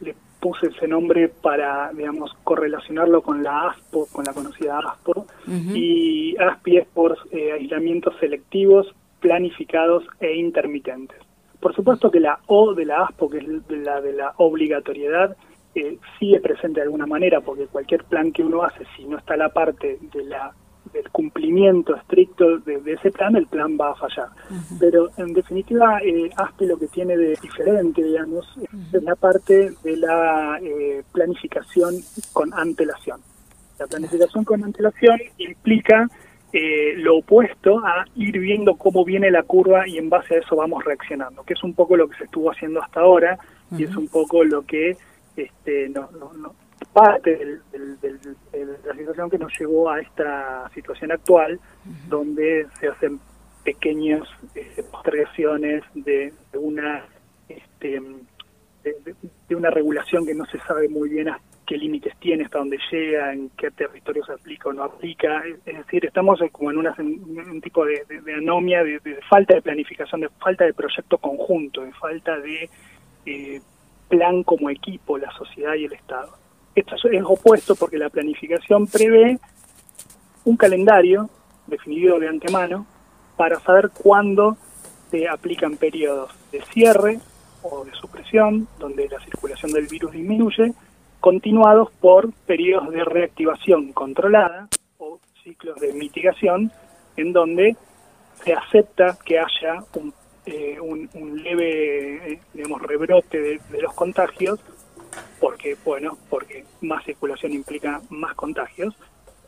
le 0.00 0.14
puse 0.40 0.68
ese 0.68 0.88
nombre 0.88 1.28
para, 1.28 1.92
digamos, 1.92 2.32
correlacionarlo 2.42 3.22
con 3.22 3.42
la 3.42 3.68
ASPO, 3.68 4.08
con 4.10 4.24
la 4.24 4.32
conocida 4.32 4.78
ASPO, 4.78 5.26
y 5.74 6.36
ASPI 6.38 6.76
es 6.78 6.86
por 6.86 7.18
eh, 7.30 7.52
aislamientos 7.52 8.14
selectivos, 8.18 8.94
planificados 9.20 10.04
e 10.18 10.34
intermitentes. 10.34 11.18
Por 11.60 11.74
supuesto 11.74 12.10
que 12.10 12.20
la 12.20 12.40
O 12.46 12.74
de 12.74 12.86
la 12.86 13.02
ASPO, 13.02 13.28
que 13.28 13.38
es 13.38 13.46
la 13.68 14.00
de 14.00 14.14
la 14.14 14.32
obligatoriedad, 14.38 15.36
eh, 15.74 15.98
sigue 16.18 16.40
presente 16.40 16.80
de 16.80 16.86
alguna 16.86 17.06
manera, 17.06 17.42
porque 17.42 17.66
cualquier 17.66 18.04
plan 18.04 18.32
que 18.32 18.42
uno 18.42 18.62
hace, 18.62 18.84
si 18.96 19.04
no 19.04 19.18
está 19.18 19.36
la 19.36 19.50
parte 19.50 19.98
de 20.00 20.24
la 20.24 20.52
del 20.92 21.08
cumplimiento 21.10 21.94
estricto 21.94 22.58
de, 22.58 22.80
ese 22.86 23.10
plan, 23.10 23.36
el 23.36 23.46
plan 23.46 23.76
va 23.80 23.92
a 23.92 23.94
fallar. 23.94 24.28
Pero 24.78 25.10
en 25.16 25.32
definitiva, 25.32 26.00
eh, 26.02 26.30
ASPE 26.36 26.66
lo 26.66 26.78
que 26.78 26.88
tiene 26.88 27.16
de 27.16 27.38
diferente, 27.40 28.02
digamos, 28.02 28.46
es 28.92 29.02
la 29.02 29.14
parte 29.16 29.72
de 29.82 29.96
la 29.96 30.58
eh, 30.62 31.02
planificación 31.12 31.94
con 32.32 32.52
antelación. 32.54 33.20
La 33.78 33.86
planificación 33.86 34.44
con 34.44 34.62
antelación 34.62 35.18
implica 35.38 36.08
eh, 36.52 36.94
lo 36.96 37.18
opuesto 37.18 37.78
a 37.78 38.04
ir 38.16 38.38
viendo 38.38 38.74
cómo 38.74 39.04
viene 39.04 39.30
la 39.30 39.44
curva 39.44 39.86
y 39.86 39.98
en 39.98 40.10
base 40.10 40.34
a 40.34 40.38
eso 40.38 40.56
vamos 40.56 40.84
reaccionando, 40.84 41.44
que 41.44 41.54
es 41.54 41.62
un 41.62 41.74
poco 41.74 41.96
lo 41.96 42.08
que 42.08 42.18
se 42.18 42.24
estuvo 42.24 42.50
haciendo 42.50 42.82
hasta 42.82 43.00
ahora 43.00 43.38
y 43.70 43.84
es 43.84 43.94
un 43.94 44.08
poco 44.08 44.42
lo 44.42 44.62
que 44.62 44.96
este, 45.36 45.88
no, 45.90 46.10
no, 46.18 46.54
parte 47.02 47.58
de 47.72 48.66
la 48.84 48.94
situación 48.94 49.30
que 49.30 49.38
nos 49.38 49.58
llevó 49.58 49.90
a 49.90 50.00
esta 50.00 50.70
situación 50.74 51.12
actual, 51.12 51.58
donde 52.08 52.66
se 52.78 52.88
hacen 52.88 53.20
pequeñas 53.64 54.22
este, 54.54 54.82
postergaciones 54.84 55.82
de, 55.94 56.32
una 56.54 57.04
este, 57.48 58.00
de, 58.82 59.56
una 59.56 59.70
regulación 59.70 60.26
que 60.26 60.34
no 60.34 60.44
se 60.46 60.58
sabe 60.60 60.88
muy 60.88 61.08
bien 61.08 61.28
a 61.28 61.40
qué 61.66 61.76
límites 61.76 62.14
tiene, 62.18 62.44
hasta 62.44 62.58
dónde 62.58 62.78
llega, 62.90 63.32
en 63.32 63.50
qué 63.50 63.70
territorio 63.70 64.24
se 64.24 64.32
aplica 64.32 64.68
o 64.68 64.72
no 64.72 64.82
aplica. 64.82 65.42
Es 65.64 65.76
decir, 65.78 66.04
estamos 66.04 66.40
como 66.52 66.70
en, 66.70 66.78
una, 66.78 66.94
un 66.98 67.60
tipo 67.60 67.84
de, 67.84 68.02
anomia, 68.36 68.82
de, 68.82 69.00
falta 69.28 69.54
de 69.54 69.62
planificación, 69.62 70.22
de 70.22 70.28
falta 70.30 70.64
de 70.64 70.74
proyecto 70.74 71.18
conjunto, 71.18 71.82
de 71.82 71.92
falta 71.92 72.38
de 72.38 72.68
eh, 73.26 73.60
plan 74.08 74.42
como 74.42 74.68
equipo, 74.68 75.16
la 75.16 75.30
sociedad 75.30 75.74
y 75.74 75.84
el 75.84 75.92
Estado. 75.92 76.36
Esto 76.74 76.96
es 77.10 77.22
opuesto 77.24 77.74
porque 77.74 77.98
la 77.98 78.10
planificación 78.10 78.86
prevé 78.86 79.38
un 80.44 80.56
calendario 80.56 81.28
definido 81.66 82.18
de 82.18 82.28
antemano 82.28 82.86
para 83.36 83.60
saber 83.60 83.90
cuándo 83.90 84.56
se 85.10 85.28
aplican 85.28 85.76
periodos 85.76 86.30
de 86.52 86.62
cierre 86.72 87.20
o 87.62 87.84
de 87.84 87.92
supresión, 87.92 88.68
donde 88.78 89.08
la 89.08 89.20
circulación 89.20 89.72
del 89.72 89.86
virus 89.86 90.12
disminuye, 90.12 90.72
continuados 91.18 91.90
por 92.00 92.32
periodos 92.46 92.90
de 92.90 93.04
reactivación 93.04 93.92
controlada 93.92 94.68
o 94.98 95.18
ciclos 95.42 95.78
de 95.80 95.92
mitigación, 95.92 96.70
en 97.16 97.32
donde 97.32 97.76
se 98.44 98.54
acepta 98.54 99.18
que 99.24 99.38
haya 99.38 99.84
un 99.94 100.14
eh, 100.46 100.78
un, 100.80 101.42
leve, 101.42 102.32
eh, 102.32 102.40
digamos, 102.54 102.82
rebrote 102.82 103.40
de, 103.40 103.60
los 103.80 103.92
contagios, 103.92 104.58
porque, 105.40 105.76
bueno, 105.84 106.16
porque 106.28 106.64
más 106.82 107.04
circulación 107.04 107.52
implica 107.52 108.00
más 108.10 108.34
contagios, 108.34 108.94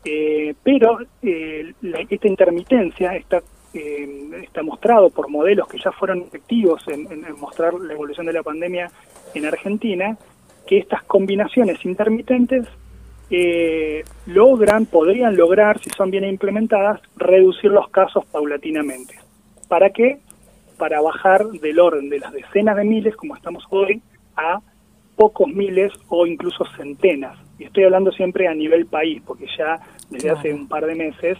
eh, 0.05 0.53
pero 0.63 0.99
esta 1.21 2.27
intermitencia 2.27 3.15
está, 3.15 3.41
está 3.73 4.63
mostrado 4.63 5.09
por 5.09 5.29
modelos 5.29 5.67
que 5.67 5.79
ya 5.79 5.91
fueron 5.91 6.21
efectivos 6.21 6.83
en, 6.87 7.07
mostrar 7.37 7.73
la 7.75 7.93
evolución 7.93 8.25
de 8.25 8.33
la 8.33 8.43
pandemia 8.43 8.91
en 9.33 9.45
Argentina, 9.45 10.17
que 10.67 10.77
estas 10.77 11.03
combinaciones 11.03 11.83
intermitentes 11.85 12.67
logran, 14.27 14.85
podrían 14.85 15.35
lograr, 15.35 15.79
si 15.79 15.89
son 15.89 16.11
bien 16.11 16.25
implementadas, 16.25 17.01
reducir 17.15 17.71
los 17.71 17.89
casos 17.89 18.25
paulatinamente. 18.25 19.15
¿Para 19.67 19.89
qué? 19.89 20.19
para 20.77 21.01
bajar 21.01 21.47
del 21.47 21.79
orden 21.79 22.09
de 22.09 22.19
las 22.19 22.33
decenas 22.33 22.75
de 22.75 22.83
miles, 22.83 23.15
como 23.15 23.35
estamos 23.35 23.63
hoy, 23.69 24.01
a 24.35 24.59
pocos 25.15 25.47
miles 25.47 25.91
o 26.09 26.25
incluso 26.25 26.65
centenas. 26.77 27.37
Y 27.59 27.65
estoy 27.65 27.83
hablando 27.83 28.11
siempre 28.11 28.47
a 28.47 28.53
nivel 28.53 28.85
país, 28.85 29.21
porque 29.25 29.45
ya 29.57 29.79
desde 30.09 30.31
hace 30.31 30.53
un 30.53 30.67
par 30.67 30.85
de 30.85 30.95
meses 30.95 31.37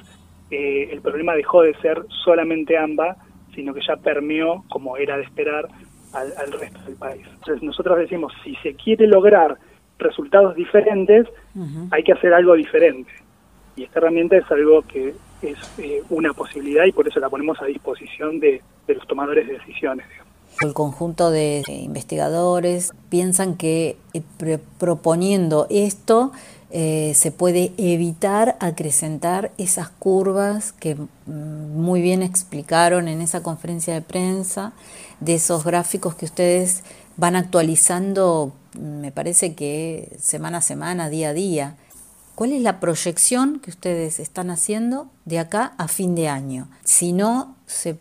eh, 0.51 0.89
el 0.91 1.01
problema 1.01 1.33
dejó 1.33 1.63
de 1.63 1.73
ser 1.75 2.05
solamente 2.23 2.77
AMBA, 2.77 3.17
sino 3.55 3.73
que 3.73 3.81
ya 3.87 3.95
permeó, 3.97 4.63
como 4.69 4.97
era 4.97 5.17
de 5.17 5.23
esperar, 5.23 5.67
al, 6.13 6.51
resto 6.51 6.79
del 6.85 6.95
país. 6.95 7.25
Entonces 7.33 7.63
nosotros 7.63 7.97
decimos, 7.97 8.31
si 8.43 8.55
se 8.57 8.75
quiere 8.75 9.07
lograr 9.07 9.57
resultados 9.97 10.55
diferentes, 10.55 11.27
hay 11.91 12.03
que 12.03 12.13
hacer 12.13 12.33
algo 12.33 12.53
diferente. 12.53 13.11
Y 13.75 13.83
esta 13.83 13.99
herramienta 13.99 14.37
es 14.37 14.51
algo 14.51 14.83
que 14.83 15.13
es 15.41 15.79
eh, 15.79 16.01
una 16.09 16.33
posibilidad 16.33 16.85
y 16.85 16.91
por 16.91 17.07
eso 17.07 17.19
la 17.19 17.29
ponemos 17.29 17.61
a 17.61 17.65
disposición 17.65 18.39
de, 18.39 18.61
los 18.87 19.07
tomadores 19.07 19.47
de 19.47 19.53
decisiones. 19.53 20.05
El 20.61 20.73
conjunto 20.73 21.31
de 21.31 21.63
investigadores 21.67 22.91
piensan 23.09 23.55
que 23.55 23.97
eh, 24.13 24.59
proponiendo 24.77 25.67
esto 25.69 26.31
eh, 26.75 27.13
se 27.15 27.31
puede 27.31 27.71
evitar 27.77 28.57
acrecentar 28.59 29.51
esas 29.59 29.89
curvas 29.89 30.71
que 30.71 30.95
mm, 30.95 31.07
muy 31.27 32.01
bien 32.01 32.23
explicaron 32.23 33.07
en 33.07 33.21
esa 33.21 33.43
conferencia 33.43 33.93
de 33.93 34.01
prensa, 34.01 34.73
de 35.19 35.35
esos 35.35 35.63
gráficos 35.63 36.15
que 36.15 36.25
ustedes 36.25 36.83
van 37.15 37.35
actualizando, 37.35 38.53
me 38.79 39.11
parece 39.11 39.53
que 39.53 40.17
semana 40.19 40.57
a 40.57 40.61
semana, 40.61 41.09
día 41.09 41.29
a 41.29 41.33
día. 41.33 41.75
¿Cuál 42.33 42.53
es 42.53 42.63
la 42.63 42.79
proyección 42.79 43.59
que 43.59 43.69
ustedes 43.69 44.19
están 44.19 44.49
haciendo 44.49 45.07
de 45.25 45.37
acá 45.37 45.73
a 45.77 45.87
fin 45.87 46.15
de 46.15 46.27
año? 46.27 46.67
Si 46.83 47.13
no 47.13 47.55
se, 47.67 47.99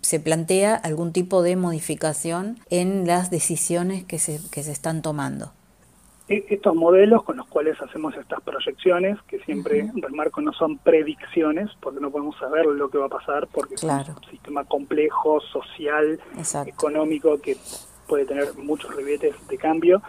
se 0.00 0.20
plantea 0.20 0.74
algún 0.74 1.12
tipo 1.12 1.42
de 1.42 1.56
modificación 1.56 2.58
en 2.70 3.06
las 3.06 3.30
decisiones 3.30 4.04
que 4.04 4.18
se, 4.18 4.40
que 4.50 4.62
se 4.62 4.72
están 4.72 5.02
tomando. 5.02 5.52
E, 6.28 6.46
estos 6.48 6.74
modelos 6.74 7.22
con 7.22 7.36
los 7.36 7.46
cuales 7.46 7.80
hacemos 7.82 8.16
estas 8.16 8.40
proyecciones, 8.42 9.20
que 9.28 9.38
siempre, 9.40 9.90
remarco, 9.94 10.40
no 10.40 10.52
son 10.52 10.78
predicciones, 10.78 11.70
porque 11.80 12.00
no 12.00 12.10
podemos 12.10 12.36
saber 12.38 12.64
lo 12.64 12.88
que 12.88 12.98
va 12.98 13.06
a 13.06 13.10
pasar, 13.10 13.46
porque 13.52 13.74
es 13.74 13.82
un 13.82 14.30
sistema 14.30 14.64
complejo, 14.64 15.40
social, 15.40 16.18
económico, 16.66 17.40
que 17.40 17.56
puede 18.08 18.24
tener 18.24 18.54
muchos 18.56 18.94
ribetes 18.94 19.34
de 19.48 19.58
cambio. 19.58 20.02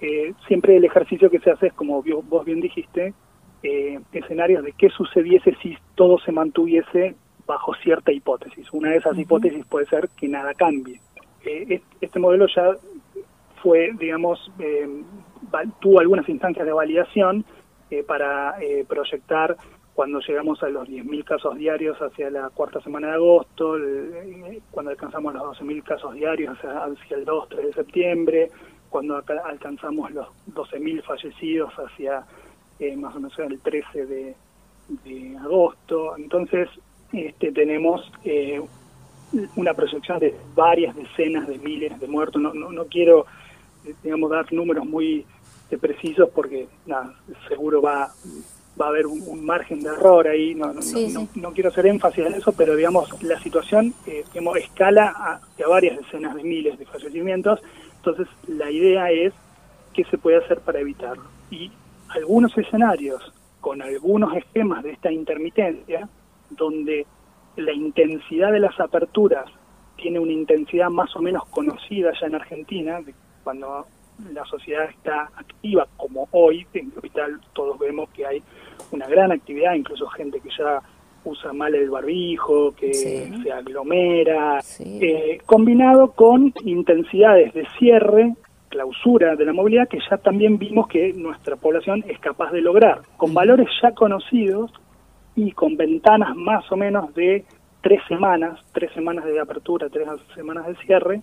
Eh, 0.00 0.34
siempre 0.48 0.76
el 0.76 0.84
ejercicio 0.84 1.30
que 1.30 1.40
se 1.40 1.50
hace 1.50 1.68
es, 1.68 1.72
como 1.74 2.02
vos 2.02 2.44
bien 2.44 2.60
dijiste, 2.60 3.14
eh, 3.62 4.00
escenarios 4.12 4.64
de 4.64 4.72
qué 4.72 4.88
sucediese 4.88 5.54
si 5.62 5.76
todo 5.94 6.18
se 6.18 6.32
mantuviese 6.32 7.14
bajo 7.46 7.74
cierta 7.74 8.12
hipótesis. 8.12 8.72
Una 8.72 8.90
de 8.90 8.96
esas 8.96 9.18
hipótesis 9.18 9.64
puede 9.66 9.86
ser 9.86 10.08
que 10.10 10.28
nada 10.28 10.54
cambie. 10.54 11.00
Eh, 11.44 11.80
este 12.00 12.18
modelo 12.18 12.46
ya 12.54 12.76
fue, 13.62 13.90
digamos, 13.98 14.50
tuvo 15.80 16.00
algunas 16.00 16.28
instancias 16.28 16.64
de 16.64 16.72
validación 16.72 17.44
para 18.06 18.54
proyectar 18.88 19.56
cuando 20.00 20.20
llegamos 20.20 20.62
a 20.62 20.68
los 20.70 20.88
10.000 20.88 21.24
casos 21.24 21.58
diarios 21.58 21.98
hacia 21.98 22.30
la 22.30 22.48
cuarta 22.48 22.80
semana 22.80 23.08
de 23.08 23.14
agosto, 23.16 23.76
cuando 24.70 24.92
alcanzamos 24.92 25.34
los 25.34 25.60
12.000 25.60 25.82
casos 25.82 26.14
diarios 26.14 26.56
hacia, 26.56 27.16
el 27.16 27.26
2-3 27.26 27.66
de 27.66 27.72
septiembre, 27.74 28.50
cuando 28.88 29.22
alcanzamos 29.44 30.10
los 30.12 30.26
12.000 30.54 31.02
fallecidos 31.02 31.74
hacia 31.74 32.24
eh, 32.78 32.96
más 32.96 33.14
o 33.14 33.20
menos 33.20 33.38
el 33.40 33.60
13 33.60 34.06
de, 34.06 34.34
agosto. 35.38 36.16
Entonces 36.16 36.70
este, 37.12 37.52
tenemos 37.52 38.10
eh, 38.24 38.60
una 39.56 39.74
proyección 39.74 40.18
de 40.18 40.34
varias 40.54 40.94
decenas 40.96 41.46
de 41.48 41.58
miles 41.58 41.98
de 42.00 42.06
muertos. 42.06 42.40
No, 42.40 42.52
no, 42.52 42.84
quiero, 42.86 43.26
eh, 43.86 43.94
digamos, 44.02 44.30
dar 44.30 44.52
números 44.52 44.86
muy 44.86 45.24
precisos 45.80 46.28
porque 46.34 46.66
nada, 46.86 47.14
seguro 47.46 47.80
va, 47.80 48.12
va 48.80 48.86
a 48.86 48.88
haber 48.88 49.06
un, 49.06 49.44
margen 49.44 49.82
de 49.82 49.90
error 49.90 50.26
ahí. 50.26 50.54
No, 50.54 50.72
no, 51.36 51.52
quiero 51.52 51.70
hacer 51.70 51.86
énfasis 51.86 52.26
en 52.26 52.34
eso, 52.34 52.52
pero 52.52 52.74
digamos, 52.74 53.22
la 53.22 53.40
situación 53.40 53.94
digamos, 54.32 54.56
escala 54.56 55.14
a, 55.16 55.34
a 55.34 55.68
varias 55.68 55.96
decenas 55.98 56.34
de 56.34 56.42
miles 56.42 56.78
de 56.78 56.86
fallecimientos 56.86 57.60
entonces, 58.00 58.28
la 58.48 58.70
idea 58.70 59.10
es 59.10 59.34
qué 59.92 60.04
se 60.04 60.16
puede 60.16 60.38
hacer 60.38 60.60
para 60.60 60.80
evitarlo. 60.80 61.24
Y 61.50 61.70
algunos 62.08 62.56
escenarios 62.56 63.32
con 63.60 63.82
algunos 63.82 64.34
esquemas 64.36 64.82
de 64.82 64.92
esta 64.92 65.12
intermitencia, 65.12 66.08
donde 66.50 67.06
la 67.56 67.72
intensidad 67.72 68.52
de 68.52 68.60
las 68.60 68.78
aperturas 68.78 69.46
tiene 69.96 70.18
una 70.18 70.32
intensidad 70.32 70.88
más 70.88 71.14
o 71.16 71.20
menos 71.20 71.44
conocida 71.46 72.12
ya 72.20 72.26
en 72.26 72.34
Argentina, 72.34 73.00
cuando 73.44 73.86
la 74.32 74.44
sociedad 74.44 74.84
está 74.90 75.30
activa 75.36 75.86
como 75.96 76.28
hoy, 76.32 76.66
en 76.74 76.90
Capital 76.90 77.40
todos 77.52 77.78
vemos 77.78 78.08
que 78.10 78.26
hay 78.26 78.42
una 78.90 79.06
gran 79.06 79.32
actividad, 79.32 79.74
incluso 79.74 80.06
gente 80.08 80.40
que 80.40 80.50
ya 80.56 80.80
usa 81.24 81.52
mal 81.52 81.74
el 81.74 81.90
barbijo, 81.90 82.74
que 82.74 82.94
se 82.94 83.52
aglomera, 83.52 84.60
eh, 84.78 85.38
combinado 85.44 86.12
con 86.12 86.52
intensidades 86.64 87.52
de 87.52 87.66
cierre, 87.78 88.34
clausura 88.68 89.36
de 89.36 89.44
la 89.44 89.52
movilidad 89.52 89.88
que 89.88 89.98
ya 90.08 90.16
también 90.16 90.56
vimos 90.56 90.88
que 90.88 91.12
nuestra 91.12 91.56
población 91.56 92.04
es 92.08 92.18
capaz 92.20 92.52
de 92.52 92.62
lograr, 92.62 93.02
con 93.16 93.34
valores 93.34 93.68
ya 93.82 93.92
conocidos 93.92 94.72
y 95.46 95.52
con 95.52 95.76
ventanas 95.76 96.36
más 96.36 96.70
o 96.70 96.76
menos 96.76 97.14
de 97.14 97.44
tres 97.80 98.00
semanas, 98.08 98.58
tres 98.72 98.92
semanas 98.92 99.24
de 99.24 99.40
apertura, 99.40 99.88
tres 99.88 100.06
semanas 100.34 100.66
de 100.66 100.76
cierre, 100.84 101.22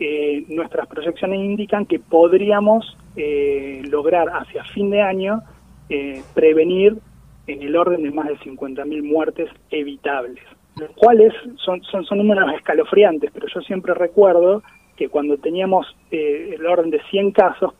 eh, 0.00 0.44
nuestras 0.48 0.86
proyecciones 0.88 1.40
indican 1.40 1.86
que 1.86 2.00
podríamos 2.00 2.96
eh, 3.16 3.82
lograr 3.88 4.28
hacia 4.28 4.64
fin 4.64 4.90
de 4.90 5.02
año 5.02 5.42
eh, 5.88 6.22
prevenir 6.34 6.98
en 7.46 7.62
el 7.62 7.76
orden 7.76 8.02
de 8.02 8.10
más 8.10 8.26
de 8.26 8.38
50.000 8.38 9.02
muertes 9.02 9.50
evitables, 9.70 10.42
los 10.76 10.90
cuales 10.92 11.32
son, 11.56 11.82
son, 11.84 12.04
son 12.04 12.18
números 12.18 12.52
escalofriantes, 12.56 13.30
pero 13.32 13.46
yo 13.46 13.60
siempre 13.60 13.94
recuerdo 13.94 14.62
que 14.96 15.08
cuando 15.08 15.36
teníamos 15.38 15.86
el 16.10 16.64
orden 16.64 16.90
de 16.90 17.02
100 17.10 17.32
casos 17.32 17.74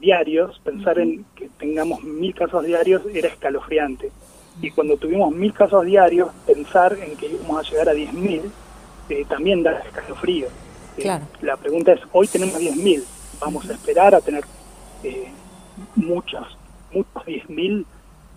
diarios, 0.00 0.60
pensar 0.60 1.00
en 1.00 1.24
que 1.34 1.48
tengamos 1.58 2.02
mil 2.04 2.32
casos 2.32 2.64
diarios 2.64 3.02
era 3.12 3.26
escalofriante 3.26 4.10
y 4.60 4.70
cuando 4.70 4.96
tuvimos 4.96 5.32
mil 5.32 5.52
casos 5.52 5.84
diarios, 5.84 6.30
pensar 6.46 6.96
en 6.98 7.16
que 7.16 7.26
íbamos 7.26 7.58
a 7.58 7.70
llegar 7.70 7.88
a 7.88 7.94
10.000 7.94 8.42
eh, 9.08 9.24
también 9.28 9.62
da 9.62 9.72
escalofrío. 9.78 10.46
Eh, 10.96 11.02
claro. 11.02 11.26
la 11.40 11.56
pregunta 11.56 11.92
es, 11.92 12.00
hoy 12.12 12.26
tenemos 12.26 12.60
10.000, 12.60 13.04
¿vamos 13.40 13.68
a 13.70 13.72
esperar 13.72 14.14
a 14.14 14.20
tener 14.20 14.44
eh, 15.04 15.28
muchos, 15.94 16.58
muchos 16.92 17.24
10.000 17.24 17.84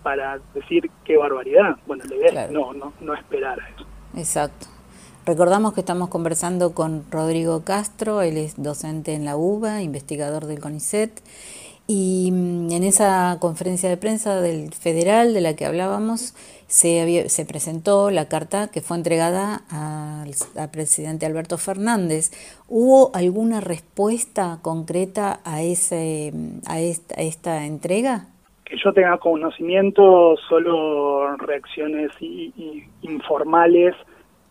para 0.02 0.38
decir 0.54 0.90
qué 1.04 1.16
barbaridad? 1.16 1.76
Bueno, 1.86 2.04
la 2.08 2.14
idea 2.14 2.44
es 2.44 2.50
no, 2.50 2.72
no, 2.72 2.92
no 3.00 3.14
esperar 3.14 3.60
a 3.60 3.68
eso. 3.68 3.86
Exacto. 4.16 4.68
Recordamos 5.24 5.72
que 5.72 5.80
estamos 5.80 6.08
conversando 6.08 6.72
con 6.72 7.04
Rodrigo 7.10 7.62
Castro, 7.62 8.22
él 8.22 8.36
es 8.36 8.60
docente 8.60 9.14
en 9.14 9.24
la 9.24 9.36
UBA, 9.36 9.82
investigador 9.82 10.46
del 10.46 10.58
CONICET, 10.58 11.22
y 11.94 12.30
mm, 12.32 12.72
en 12.72 12.84
esa 12.84 13.36
conferencia 13.38 13.90
de 13.90 13.98
prensa 13.98 14.40
del 14.40 14.72
federal 14.72 15.34
de 15.34 15.42
la 15.42 15.54
que 15.54 15.66
hablábamos, 15.66 16.34
se, 16.66 17.28
se 17.28 17.44
presentó 17.44 18.10
la 18.10 18.28
carta 18.28 18.70
que 18.72 18.80
fue 18.80 18.96
entregada 18.96 19.60
al, 19.70 20.30
presidente 20.70 21.26
Alberto 21.26 21.58
Fernández. 21.58 22.30
¿Hubo 22.66 23.14
alguna 23.14 23.60
respuesta 23.60 24.58
concreta 24.62 25.40
a, 25.44 25.62
ese, 25.62 26.32
a, 26.66 26.80
esta, 26.80 27.14
esta 27.16 27.66
entrega? 27.66 28.24
Que 28.64 28.76
yo 28.82 28.94
tenga 28.94 29.18
conocimiento, 29.18 30.34
solo 30.48 31.36
reacciones 31.36 32.10
informales 33.02 33.94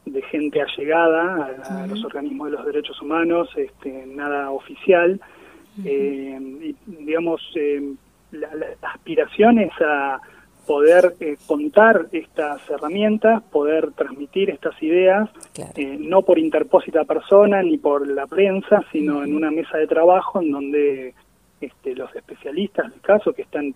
de 0.06 0.22
gente 0.24 0.62
allegada 0.62 1.56
a, 1.64 1.84
a 1.86 1.88
los 1.88 2.06
organismos 2.06 2.52
de 2.52 2.58
los 2.58 2.66
derechos 2.68 3.02
humanos, 3.02 3.50
este, 3.56 4.06
nada 4.06 4.52
oficial 4.52 5.20
eh, 5.86 6.40
digamos, 6.86 7.42
eh, 7.56 7.94
la, 8.32 8.50
aspiración 8.82 9.60
es 9.60 9.72
a 9.82 10.20
poder 10.66 11.16
eh, 11.20 11.38
contar 11.48 12.08
estas 12.12 12.62
herramientas, 12.70 13.42
poder 13.52 13.92
transmitir 13.94 14.50
estas 14.50 14.82
ideas, 14.82 15.30
eh, 15.76 15.98
no 16.00 16.22
por 16.22 16.38
interpósita 16.38 17.04
persona 17.04 17.62
ni 17.64 17.78
por 17.78 18.08
la 18.08 18.28
prensa, 18.28 18.84
sino 18.92 19.24
en 19.24 19.36
una 19.36 19.52
mesa 19.52 19.78
de 19.78 19.88
trabajo 19.88 20.42
en 20.42 20.52
donde 20.52 21.14
este, 21.60 21.96
los 21.96 22.16
especialistas 22.16 22.92
del 22.92 23.02
caso 23.02 23.34
que 23.34 23.42
están 23.42 23.74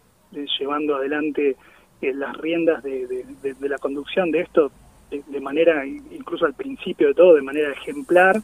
llevando 0.60 0.96
adelante 0.96 1.56
las 2.02 2.38
riendas 2.38 2.84
de, 2.84 3.26
la 3.62 3.78
conducción 3.78 4.30
de 4.30 4.42
esto 4.42 4.72
de, 5.10 5.40
manera, 5.40 5.86
incluso 5.86 6.46
al 6.46 6.54
principio 6.54 7.08
de 7.08 7.14
todo, 7.14 7.34
de 7.34 7.42
manera 7.42 7.72
ejemplar, 7.72 8.36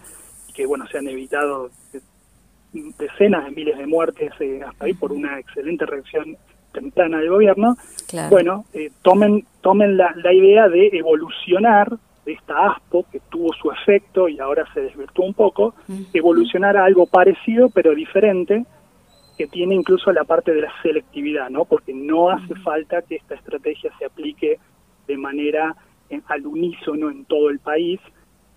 que 0.55 0.65
bueno, 0.65 0.87
se 0.87 0.97
han 0.97 1.07
evitado 1.07 1.69
decenas 2.73 3.45
de 3.45 3.51
miles 3.51 3.77
de 3.77 3.87
muertes 3.87 4.31
eh, 4.39 4.61
hasta 4.65 4.85
ahí 4.85 4.93
por 4.93 5.11
una 5.11 5.39
excelente 5.39 5.85
reacción 5.85 6.37
temprana 6.71 7.19
del 7.19 7.29
gobierno, 7.29 7.75
bueno, 8.29 8.65
eh, 8.73 8.91
tomen, 9.01 9.45
tomen 9.61 9.97
la, 9.97 10.13
la, 10.15 10.33
idea 10.33 10.69
de 10.69 10.87
evolucionar 10.93 11.97
de 12.25 12.33
esta 12.33 12.67
ASPO, 12.67 13.05
que 13.11 13.19
tuvo 13.29 13.51
su 13.53 13.71
efecto 13.71 14.29
y 14.29 14.39
ahora 14.39 14.65
se 14.73 14.81
desvirtuó 14.81 15.25
un 15.25 15.33
poco, 15.33 15.73
evolucionar 16.13 16.77
a 16.77 16.85
algo 16.85 17.07
parecido 17.07 17.69
pero 17.69 17.93
diferente, 17.93 18.65
que 19.37 19.47
tiene 19.47 19.75
incluso 19.75 20.11
la 20.11 20.23
parte 20.23 20.53
de 20.53 20.61
la 20.61 20.71
selectividad, 20.81 21.49
¿no? 21.49 21.65
Porque 21.65 21.93
no 21.93 22.29
hace 22.29 22.55
falta 22.55 23.01
que 23.01 23.15
esta 23.15 23.35
estrategia 23.35 23.91
se 23.97 24.05
aplique 24.05 24.59
de 25.07 25.17
manera 25.17 25.75
eh, 26.09 26.21
al 26.27 26.45
unísono 26.45 27.09
en 27.09 27.25
todo 27.25 27.49
el 27.49 27.59
país, 27.59 27.99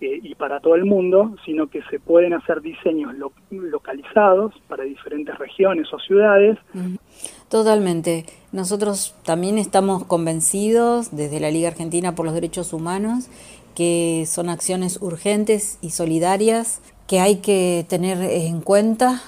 y 0.01 0.34
para 0.34 0.61
todo 0.61 0.74
el 0.74 0.84
mundo, 0.84 1.34
sino 1.47 1.68
que 1.68 1.80
se 1.90 1.99
pueden 1.99 2.34
hacer 2.34 2.61
diseños 2.61 3.12
localizados 3.51 4.53
para 4.68 4.84
diferentes 4.84 5.38
regiones 5.38 5.92
o 5.92 5.99
ciudades. 5.99 6.59
Totalmente. 7.49 8.26
Nosotros 8.53 9.14
también 9.24 9.57
estamos 9.57 10.05
convencidos 10.05 11.16
desde 11.16 11.40
la 11.40 11.51
Liga 11.51 11.68
Argentina 11.68 12.14
por 12.14 12.26
los 12.26 12.34
Derechos 12.34 12.72
Humanos 12.72 13.30
que 13.74 14.24
son 14.26 14.49
acciones 14.49 15.01
urgentes 15.03 15.78
y 15.80 15.90
solidarias 15.90 16.80
que 17.07 17.20
hay 17.20 17.36
que 17.36 17.84
tener 17.88 18.22
en 18.22 18.61
cuenta 18.61 19.20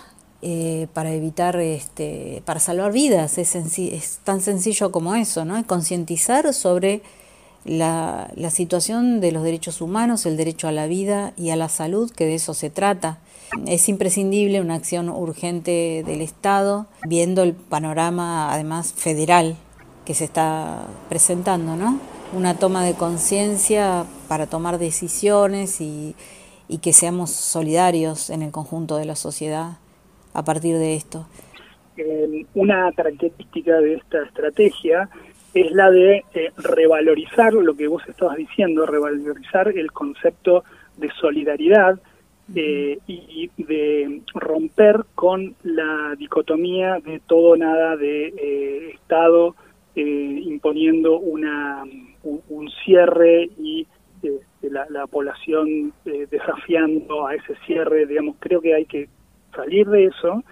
eh, 0.43 0.87
para 0.95 1.12
evitar, 1.12 1.57
este, 1.57 2.43
para 2.45 2.61
salvar 2.61 2.93
vidas. 2.93 3.39
Es, 3.39 3.55
es 3.57 4.19
tan 4.25 4.41
sencillo 4.41 4.93
como 4.93 5.14
eso, 5.14 5.45
¿no? 5.45 5.67
Concientizar 5.67 6.53
sobre 6.55 7.03
la, 7.67 8.31
la, 8.37 8.51
situación 8.51 9.21
de 9.21 9.33
los 9.33 9.43
derechos 9.43 9.81
humanos, 9.81 10.27
el 10.27 10.37
derecho 10.37 10.69
a 10.69 10.73
la 10.73 10.87
vida 10.87 11.33
y 11.37 11.51
a 11.51 11.57
la 11.57 11.69
salud, 11.69 12.11
que 12.11 12.25
de 12.25 12.35
eso 12.35 12.55
se 12.55 12.71
trata. 12.71 13.19
Es 13.67 13.89
imprescindible 13.89 14.61
una 14.61 14.75
acción 14.75 15.09
urgente 15.09 16.03
del 16.07 16.21
Estado, 16.21 16.87
viendo 17.07 17.43
el 17.43 17.55
panorama 17.55 18.53
además 18.53 18.93
federal 18.93 19.57
que 20.05 20.14
se 20.14 20.25
está 20.25 20.87
presentando, 21.09 21.77
¿no? 21.77 21.99
Una 22.33 22.55
toma 22.55 22.85
de 22.85 22.95
conciencia 22.95 24.05
para 24.29 24.47
tomar 24.47 24.79
decisiones 24.79 25.81
y, 25.81 26.14
y 26.69 26.79
que 26.79 26.93
seamos 26.93 27.31
solidarios 27.31 28.31
en 28.31 28.43
el 28.43 28.51
conjunto 28.51 28.97
de 28.97 29.05
la 29.05 29.17
sociedad 29.17 29.79
a 30.33 30.45
partir 30.45 30.77
de 30.77 30.95
esto. 30.95 31.27
Eh, 31.97 32.45
una 32.55 32.93
característica 32.93 33.81
de 33.81 33.95
esta 33.95 34.23
estrategia 34.25 35.09
es 35.61 35.73
la 35.73 35.91
de 35.91 36.25
eh, 36.35 36.53
revalorizar 36.57 37.55
lo 37.55 37.75
que 37.75 37.89
vos 37.89 38.03
estabas 38.07 38.37
diciendo, 38.37 38.85
revalorizar 38.85 39.69
el 39.69 39.91
concepto 39.91 40.65
de 40.97 41.11
solidaridad 41.21 41.99
eh, 42.55 42.99
y 43.07 43.51
de 43.57 44.21
romper 44.35 45.05
con 45.15 45.55
la 45.63 46.15
dicotomía 46.19 46.99
de 47.05 47.21
todo 47.27 47.57
nada 47.57 47.97
de 47.97 48.29
eh, 48.29 48.91
Estado 48.95 49.55
imponiendo 49.99 51.19
una, 51.19 51.83
un, 52.23 52.71
cierre 52.85 53.49
y 53.59 53.87
este, 54.23 54.71
la, 54.71 54.87
la, 54.91 55.07
población 55.07 55.95
desafiando 56.05 57.27
a 57.27 57.35
ese 57.35 57.55
cierre, 57.67 58.05
digamos, 58.05 58.37
creo 58.39 58.61
que 58.61 58.75
hay 58.75 58.85
que 58.85 59.09
salir 59.55 59.87
de 59.87 60.05
eso. 60.05 60.45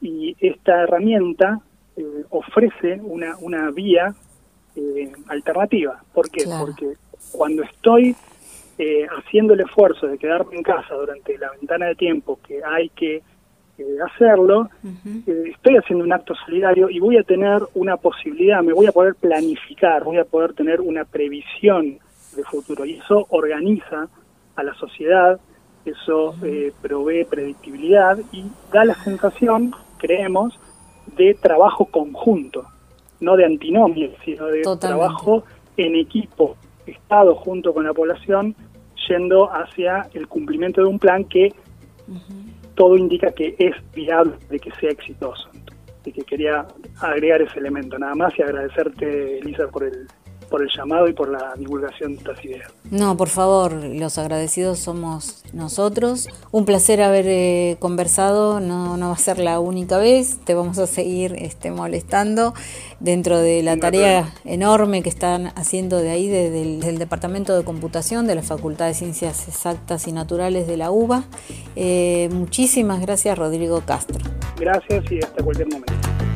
Y 0.00 0.34
esta 0.40 0.82
herramienta 0.82 1.60
ofrece 2.30 3.00
una, 3.00 3.36
una 3.38 3.70
vía 3.70 4.12
eh, 4.76 5.10
alternativa. 5.26 6.00
¿Por 6.14 6.30
qué? 6.30 6.44
Porque 6.60 6.94
cuando 7.32 7.64
estoy 7.64 8.14
eh, 8.78 9.06
haciendo 9.08 9.54
el 9.54 9.60
esfuerzo 9.60 10.06
de 10.06 10.16
quedarme 10.16 10.56
en 10.56 10.62
casa 10.62 10.94
durante 10.94 11.36
la 11.38 11.50
ventana 11.50 11.86
de 11.86 11.96
tiempo 11.96 12.38
que 12.46 12.62
hay 12.64 12.88
que 12.90 13.16
eh, 13.78 13.96
hacerlo, 14.06 14.70
estoy 15.26 15.76
haciendo 15.76 16.04
un 16.04 16.12
acto 16.12 16.34
solidario 16.46 16.88
y 16.88 17.00
voy 17.00 17.16
a 17.16 17.24
tener 17.24 17.62
una 17.74 17.96
posibilidad, 17.96 18.62
me 18.62 18.72
voy 18.72 18.86
a 18.86 18.92
poder 18.92 19.16
planificar, 19.16 20.04
voy 20.04 20.18
a 20.18 20.24
poder 20.24 20.52
tener 20.54 20.80
una 20.80 21.04
previsión 21.04 21.98
de 22.36 22.44
futuro. 22.44 22.84
Y 22.84 22.94
eso 22.94 23.26
organiza 23.30 24.08
a 24.54 24.62
la 24.62 24.74
sociedad, 24.74 25.40
eso 25.84 26.36
provee 26.80 27.24
predictibilidad 27.24 28.18
y 28.30 28.44
da 28.72 28.84
la 28.84 28.94
sensación, 29.02 29.72
creemos, 29.98 30.60
de 31.16 31.34
trabajo 31.34 31.86
conjunto 31.86 32.66
no 33.20 33.36
de 33.36 33.44
antinomia, 33.44 34.10
sino 34.24 34.46
de 34.46 34.62
trabajo 34.78 35.44
en 35.76 35.96
equipo, 35.96 36.56
Estado 36.86 37.34
junto 37.34 37.72
con 37.72 37.84
la 37.84 37.92
población, 37.92 38.56
yendo 39.08 39.50
hacia 39.52 40.08
el 40.14 40.26
cumplimiento 40.26 40.80
de 40.80 40.88
un 40.88 40.98
plan 40.98 41.24
que 41.24 41.52
todo 42.74 42.96
indica 42.96 43.30
que 43.32 43.54
es 43.58 43.74
viable 43.94 44.34
de 44.48 44.58
que 44.58 44.70
sea 44.72 44.90
exitoso. 44.90 45.48
Y 46.04 46.12
que 46.12 46.22
quería 46.22 46.66
agregar 47.00 47.42
ese 47.42 47.58
elemento 47.58 47.98
nada 47.98 48.14
más 48.14 48.36
y 48.38 48.42
agradecerte, 48.42 49.38
Elisa, 49.38 49.68
por 49.68 49.84
el, 49.84 50.08
por 50.50 50.62
el 50.62 50.68
llamado 50.76 51.08
y 51.08 51.12
por 51.12 51.30
la 51.30 51.54
divulgación 51.56 52.12
de 52.12 52.18
estas 52.18 52.44
ideas. 52.44 52.70
No, 52.90 53.16
por 53.16 53.28
favor, 53.28 53.72
los 53.72 54.18
agradecidos 54.18 54.80
somos 54.80 55.42
nosotros. 55.52 56.28
Un 56.50 56.64
placer 56.64 57.00
haber 57.02 57.26
eh, 57.28 57.76
conversado, 57.78 58.60
no, 58.60 58.96
no 58.96 59.08
va 59.08 59.14
a 59.14 59.18
ser 59.18 59.38
la 59.38 59.60
única 59.60 59.98
vez, 59.98 60.38
te 60.44 60.54
vamos 60.54 60.78
a 60.78 60.86
seguir 60.86 61.34
este, 61.38 61.70
molestando 61.70 62.52
dentro 62.98 63.38
de 63.38 63.62
la 63.62 63.76
tarea 63.78 64.34
enorme 64.44 65.02
que 65.02 65.08
están 65.08 65.52
haciendo 65.56 65.98
de 65.98 66.10
ahí, 66.10 66.28
desde 66.28 66.88
el 66.88 66.98
Departamento 66.98 67.56
de 67.56 67.64
Computación 67.64 68.26
de 68.26 68.34
la 68.34 68.42
Facultad 68.42 68.86
de 68.86 68.94
Ciencias 68.94 69.48
Exactas 69.48 70.06
y 70.08 70.12
Naturales 70.12 70.66
de 70.66 70.76
la 70.76 70.90
UBA. 70.90 71.24
Eh, 71.76 72.28
muchísimas 72.32 73.00
gracias, 73.00 73.38
Rodrigo 73.38 73.82
Castro. 73.86 74.18
Gracias 74.58 75.10
y 75.10 75.18
hasta 75.18 75.42
cualquier 75.42 75.68
momento. 75.68 76.29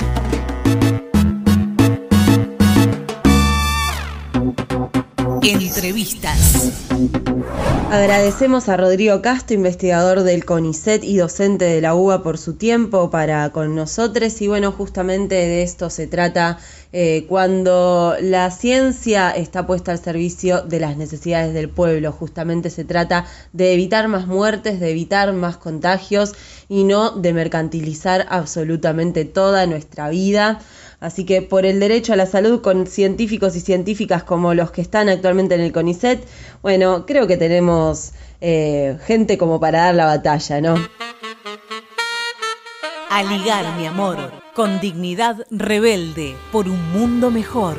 Entrevistas. 5.47 6.73
Agradecemos 7.91 8.71
a 8.71 8.79
Rodrigo 8.79 9.21
Castro, 9.21 9.55
investigador 9.55 10.23
del 10.23 10.47
CONICET 10.47 11.05
y 11.05 11.19
docente 11.19 11.67
de 11.67 11.83
la 11.83 11.95
UBA 11.95 12.23
por 12.23 12.39
su 12.39 12.55
tiempo 12.55 13.11
para 13.11 13.51
con 13.51 13.77
nosotros 13.77 14.41
y 14.41 14.49
bueno, 14.49 14.73
justamente 14.73 15.35
de 15.35 15.63
esto 15.63 15.91
se 15.91 16.07
trata 16.07 16.59
eh, 16.93 17.27
cuando 17.29 18.17
la 18.21 18.51
ciencia 18.51 19.31
está 19.33 19.67
puesta 19.67 19.93
al 19.93 19.99
servicio 19.99 20.63
de 20.63 20.81
las 20.81 20.97
necesidades 20.97 21.53
del 21.53 21.69
pueblo. 21.69 22.11
Justamente 22.11 22.71
se 22.71 22.85
trata 22.85 23.27
de 23.53 23.75
evitar 23.75 24.09
más 24.09 24.27
muertes, 24.27 24.81
de 24.81 24.91
evitar 24.91 25.35
más 25.35 25.59
contagios 25.59 26.33
y 26.71 26.85
no 26.85 27.11
de 27.11 27.35
mercantilizar 27.35 28.27
absolutamente 28.31 29.27
toda 29.27 29.67
nuestra 29.67 30.09
vida. 30.09 30.61
Así 31.05 31.25
que 31.27 31.43
por 31.43 31.67
el 31.67 31.81
derecho 31.81 32.15
a 32.15 32.17
la 32.17 32.25
salud 32.25 32.63
con 32.63 32.87
científicos 32.87 33.55
y 33.57 33.61
científicas 33.61 34.23
como 34.23 34.55
los 34.55 34.71
que 34.71 34.81
están 34.81 35.11
actualmente 35.11 35.55
en 35.55 35.61
el 35.61 35.71
CONICET, 35.71 36.27
bueno, 36.63 37.05
creo 37.05 37.27
que 37.27 37.37
tenemos 37.37 38.13
eh, 38.41 38.97
gente 39.05 39.37
como 39.37 39.61
para 39.61 39.81
dar 39.81 39.95
la 39.95 40.07
batalla, 40.07 40.63
¿no? 40.63 40.77
A 43.11 43.23
ligar, 43.23 43.77
mi 43.77 43.87
amor, 43.87 44.17
con 44.55 44.81
dignidad 44.81 45.47
rebelde 45.51 46.37
por 46.51 46.69
un 46.69 46.93
mundo 46.93 47.31
mejor. 47.31 47.77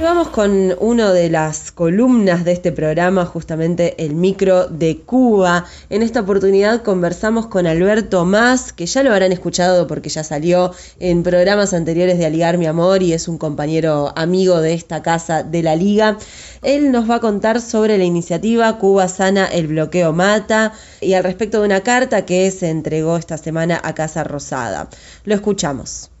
Vamos 0.00 0.28
con 0.28 0.76
una 0.78 1.12
de 1.12 1.28
las 1.28 1.72
columnas 1.72 2.44
de 2.44 2.52
este 2.52 2.70
programa, 2.70 3.26
justamente 3.26 3.96
el 3.98 4.14
micro 4.14 4.68
de 4.68 4.98
Cuba. 4.98 5.64
En 5.90 6.02
esta 6.02 6.20
oportunidad 6.20 6.82
conversamos 6.82 7.48
con 7.48 7.66
Alberto 7.66 8.24
Más, 8.24 8.72
que 8.72 8.86
ya 8.86 9.02
lo 9.02 9.10
habrán 9.10 9.32
escuchado 9.32 9.88
porque 9.88 10.08
ya 10.08 10.22
salió 10.22 10.72
en 11.00 11.24
programas 11.24 11.74
anteriores 11.74 12.16
de 12.16 12.26
Aligar 12.26 12.58
Mi 12.58 12.66
Amor 12.66 13.02
y 13.02 13.12
es 13.12 13.26
un 13.26 13.38
compañero 13.38 14.12
amigo 14.14 14.60
de 14.60 14.74
esta 14.74 15.02
casa 15.02 15.42
de 15.42 15.64
la 15.64 15.74
Liga. 15.74 16.16
Él 16.62 16.92
nos 16.92 17.10
va 17.10 17.16
a 17.16 17.20
contar 17.20 17.60
sobre 17.60 17.98
la 17.98 18.04
iniciativa 18.04 18.78
Cuba 18.78 19.08
Sana, 19.08 19.46
el 19.46 19.66
bloqueo 19.66 20.12
mata 20.12 20.74
y 21.00 21.14
al 21.14 21.24
respecto 21.24 21.58
de 21.58 21.66
una 21.66 21.80
carta 21.80 22.24
que 22.24 22.48
se 22.52 22.70
entregó 22.70 23.16
esta 23.16 23.36
semana 23.36 23.80
a 23.82 23.94
Casa 23.94 24.22
Rosada. 24.22 24.88
Lo 25.24 25.34
escuchamos. 25.34 26.12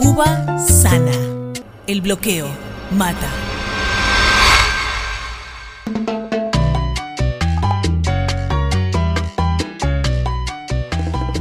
Cuba 0.00 0.58
Sana. 0.64 1.33
El 1.86 2.00
bloqueo 2.00 2.46
mata. 2.92 3.28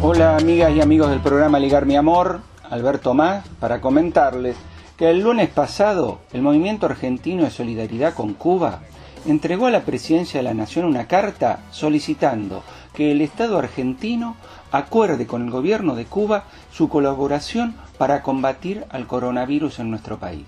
Hola 0.02 0.36
amigas 0.36 0.74
y 0.76 0.82
amigos 0.82 1.12
del 1.12 1.22
programa 1.22 1.60
Ligar 1.60 1.86
Mi 1.86 1.96
Amor, 1.96 2.42
Alberto 2.70 3.14
Más, 3.14 3.48
para 3.62 3.80
comentarles 3.80 4.58
que 4.98 5.10
el 5.10 5.22
lunes 5.22 5.48
pasado 5.48 6.20
el 6.34 6.42
Movimiento 6.42 6.88
Argentino 6.88 7.46
de 7.46 7.50
Solidaridad 7.50 8.14
con 8.14 8.34
Cuba 8.34 8.82
entregó 9.26 9.68
a 9.68 9.72
la 9.72 9.86
Presidencia 9.86 10.42
de 10.42 10.44
la 10.44 10.54
Nación 10.54 10.84
una 10.84 11.08
carta 11.08 11.60
solicitando 11.72 12.64
que 12.94 13.14
el 13.14 13.22
Estado 13.22 13.58
argentino 13.58 14.36
acuerde 14.74 15.28
con 15.28 15.44
el 15.44 15.52
gobierno 15.52 15.94
de 15.96 16.06
Cuba 16.06 16.46
su 16.72 16.90
colaboración 16.90 17.76
para 18.00 18.24
combatir 18.24 18.86
al 18.90 19.06
coronavirus 19.06 19.80
en 19.80 19.92
nuestro 19.92 20.18
país. 20.18 20.46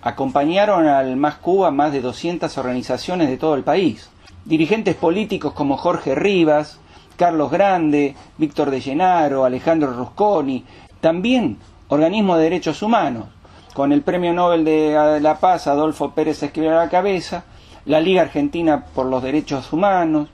Acompañaron 0.00 0.86
al 0.88 1.16
Más 1.16 1.36
Cuba 1.36 1.70
más 1.70 1.92
de 1.92 2.00
200 2.00 2.56
organizaciones 2.56 3.28
de 3.28 3.36
todo 3.36 3.54
el 3.54 3.62
país. 3.62 4.08
Dirigentes 4.46 4.96
políticos 4.96 5.52
como 5.52 5.76
Jorge 5.76 6.14
Rivas, 6.14 6.80
Carlos 7.16 7.50
Grande, 7.50 8.16
Víctor 8.38 8.70
de 8.70 8.80
Llenaro, 8.80 9.44
Alejandro 9.44 9.92
Rusconi, 9.92 10.64
también 11.02 11.58
organismos 11.88 12.38
de 12.38 12.44
derechos 12.44 12.82
humanos, 12.82 13.26
con 13.74 13.92
el 13.92 14.00
Premio 14.00 14.32
Nobel 14.32 14.64
de 14.64 15.20
la 15.20 15.38
Paz 15.38 15.66
Adolfo 15.66 16.12
Pérez 16.12 16.42
Esquivel 16.42 16.72
a 16.72 16.84
la 16.84 16.88
cabeza, 16.88 17.44
la 17.84 18.00
Liga 18.00 18.22
Argentina 18.22 18.86
por 18.94 19.04
los 19.04 19.22
Derechos 19.22 19.70
Humanos, 19.70 20.30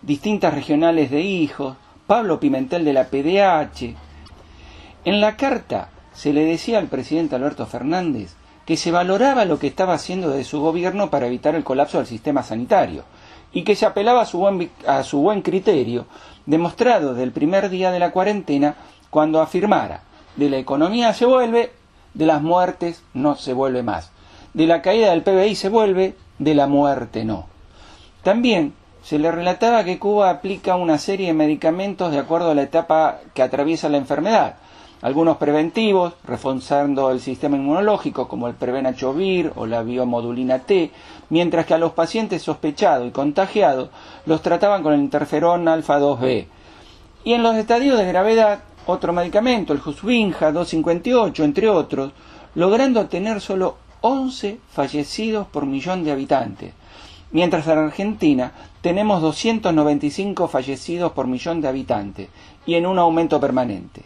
distintas 0.00 0.54
regionales 0.54 1.10
de 1.10 1.22
hijos, 1.22 1.76
Pablo 2.12 2.38
Pimentel 2.38 2.84
de 2.84 2.92
la 2.92 3.04
PDH. 3.04 3.96
En 5.06 5.22
la 5.22 5.34
carta 5.34 5.88
se 6.12 6.34
le 6.34 6.44
decía 6.44 6.76
al 6.76 6.88
presidente 6.88 7.36
Alberto 7.36 7.64
Fernández 7.64 8.34
que 8.66 8.76
se 8.76 8.90
valoraba 8.90 9.46
lo 9.46 9.58
que 9.58 9.66
estaba 9.66 9.94
haciendo 9.94 10.28
de 10.28 10.44
su 10.44 10.60
gobierno 10.60 11.08
para 11.08 11.26
evitar 11.26 11.54
el 11.54 11.64
colapso 11.64 11.96
del 11.96 12.06
sistema 12.06 12.42
sanitario 12.42 13.04
y 13.54 13.64
que 13.64 13.74
se 13.76 13.86
apelaba 13.86 14.20
a 14.20 14.26
su 14.26 14.40
buen, 14.40 14.70
a 14.86 15.04
su 15.04 15.22
buen 15.22 15.40
criterio, 15.40 16.04
demostrado 16.44 17.14
desde 17.14 17.22
el 17.22 17.32
primer 17.32 17.70
día 17.70 17.90
de 17.90 17.98
la 17.98 18.10
cuarentena, 18.10 18.74
cuando 19.08 19.40
afirmara 19.40 20.02
de 20.36 20.50
la 20.50 20.58
economía 20.58 21.14
se 21.14 21.24
vuelve, 21.24 21.72
de 22.12 22.26
las 22.26 22.42
muertes 22.42 23.02
no 23.14 23.36
se 23.36 23.54
vuelve 23.54 23.82
más, 23.82 24.10
de 24.52 24.66
la 24.66 24.82
caída 24.82 25.12
del 25.12 25.22
PBI 25.22 25.54
se 25.54 25.70
vuelve, 25.70 26.14
de 26.38 26.54
la 26.54 26.66
muerte 26.66 27.24
no. 27.24 27.46
También 28.22 28.74
se 29.02 29.18
le 29.18 29.32
relataba 29.32 29.84
que 29.84 29.98
Cuba 29.98 30.30
aplica 30.30 30.76
una 30.76 30.96
serie 30.96 31.26
de 31.26 31.32
medicamentos 31.32 32.12
de 32.12 32.18
acuerdo 32.18 32.50
a 32.50 32.54
la 32.54 32.62
etapa 32.62 33.18
que 33.34 33.42
atraviesa 33.42 33.88
la 33.88 33.96
enfermedad. 33.96 34.54
Algunos 35.02 35.38
preventivos, 35.38 36.14
reforzando 36.24 37.10
el 37.10 37.18
sistema 37.18 37.56
inmunológico, 37.56 38.28
como 38.28 38.46
el 38.46 38.54
Prevenachovir 38.54 39.52
o 39.56 39.66
la 39.66 39.82
biomodulina 39.82 40.60
T, 40.60 40.92
mientras 41.30 41.66
que 41.66 41.74
a 41.74 41.78
los 41.78 41.92
pacientes 41.92 42.42
sospechados 42.42 43.08
y 43.08 43.10
contagiados 43.10 43.90
los 44.26 44.40
trataban 44.42 44.84
con 44.84 44.92
el 44.92 45.00
interferón 45.00 45.66
alfa 45.66 45.98
2B. 45.98 46.46
Y 47.24 47.32
en 47.32 47.42
los 47.42 47.56
estadios 47.56 47.98
de 47.98 48.06
gravedad, 48.06 48.60
otro 48.86 49.12
medicamento, 49.12 49.72
el 49.72 49.80
Jusvinja 49.80 50.52
258, 50.52 51.42
entre 51.42 51.68
otros, 51.68 52.12
logrando 52.54 53.04
tener 53.06 53.40
solo 53.40 53.78
11 54.02 54.60
fallecidos 54.70 55.48
por 55.48 55.66
millón 55.66 56.04
de 56.04 56.12
habitantes 56.12 56.74
mientras 57.32 57.66
en 57.66 57.78
Argentina 57.78 58.52
tenemos 58.80 59.20
295 59.20 60.48
fallecidos 60.48 61.12
por 61.12 61.26
millón 61.26 61.60
de 61.60 61.68
habitantes 61.68 62.28
y 62.66 62.74
en 62.74 62.86
un 62.86 62.98
aumento 62.98 63.40
permanente. 63.40 64.02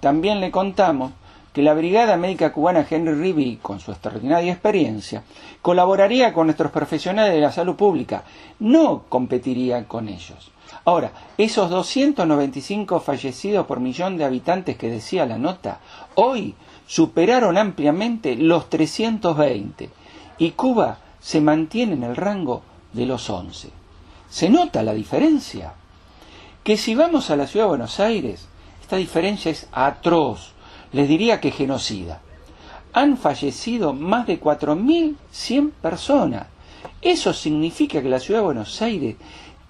También 0.00 0.40
le 0.40 0.50
contamos 0.50 1.12
que 1.52 1.62
la 1.62 1.74
Brigada 1.74 2.16
Médica 2.16 2.52
Cubana 2.52 2.86
Henry 2.88 3.14
Rivi, 3.14 3.58
con 3.60 3.80
su 3.80 3.90
extraordinaria 3.90 4.52
experiencia, 4.52 5.24
colaboraría 5.62 6.32
con 6.32 6.46
nuestros 6.46 6.70
profesionales 6.70 7.34
de 7.34 7.40
la 7.40 7.50
salud 7.50 7.74
pública, 7.74 8.22
no 8.60 9.04
competiría 9.08 9.84
con 9.88 10.08
ellos. 10.08 10.52
Ahora, 10.84 11.10
esos 11.36 11.70
295 11.70 13.00
fallecidos 13.00 13.66
por 13.66 13.80
millón 13.80 14.16
de 14.16 14.24
habitantes 14.24 14.76
que 14.76 14.90
decía 14.90 15.26
la 15.26 15.38
nota, 15.38 15.80
hoy 16.14 16.54
superaron 16.86 17.58
ampliamente 17.58 18.36
los 18.36 18.70
320 18.70 19.90
y 20.38 20.50
Cuba 20.52 20.98
se 21.28 21.42
mantiene 21.42 21.92
en 21.92 22.04
el 22.04 22.16
rango 22.16 22.62
de 22.94 23.04
los 23.04 23.28
11. 23.28 23.68
¿Se 24.30 24.48
nota 24.48 24.82
la 24.82 24.94
diferencia? 24.94 25.74
Que 26.64 26.78
si 26.78 26.94
vamos 26.94 27.28
a 27.28 27.36
la 27.36 27.46
ciudad 27.46 27.66
de 27.66 27.76
Buenos 27.76 28.00
Aires, 28.00 28.48
esta 28.80 28.96
diferencia 28.96 29.50
es 29.50 29.68
atroz, 29.70 30.52
les 30.90 31.06
diría 31.06 31.38
que 31.38 31.50
genocida. 31.50 32.22
Han 32.94 33.18
fallecido 33.18 33.92
más 33.92 34.26
de 34.26 34.40
4.100 34.40 35.72
personas. 35.72 36.46
Eso 37.02 37.34
significa 37.34 38.00
que 38.00 38.08
la 38.08 38.20
ciudad 38.20 38.40
de 38.40 38.46
Buenos 38.46 38.80
Aires 38.80 39.16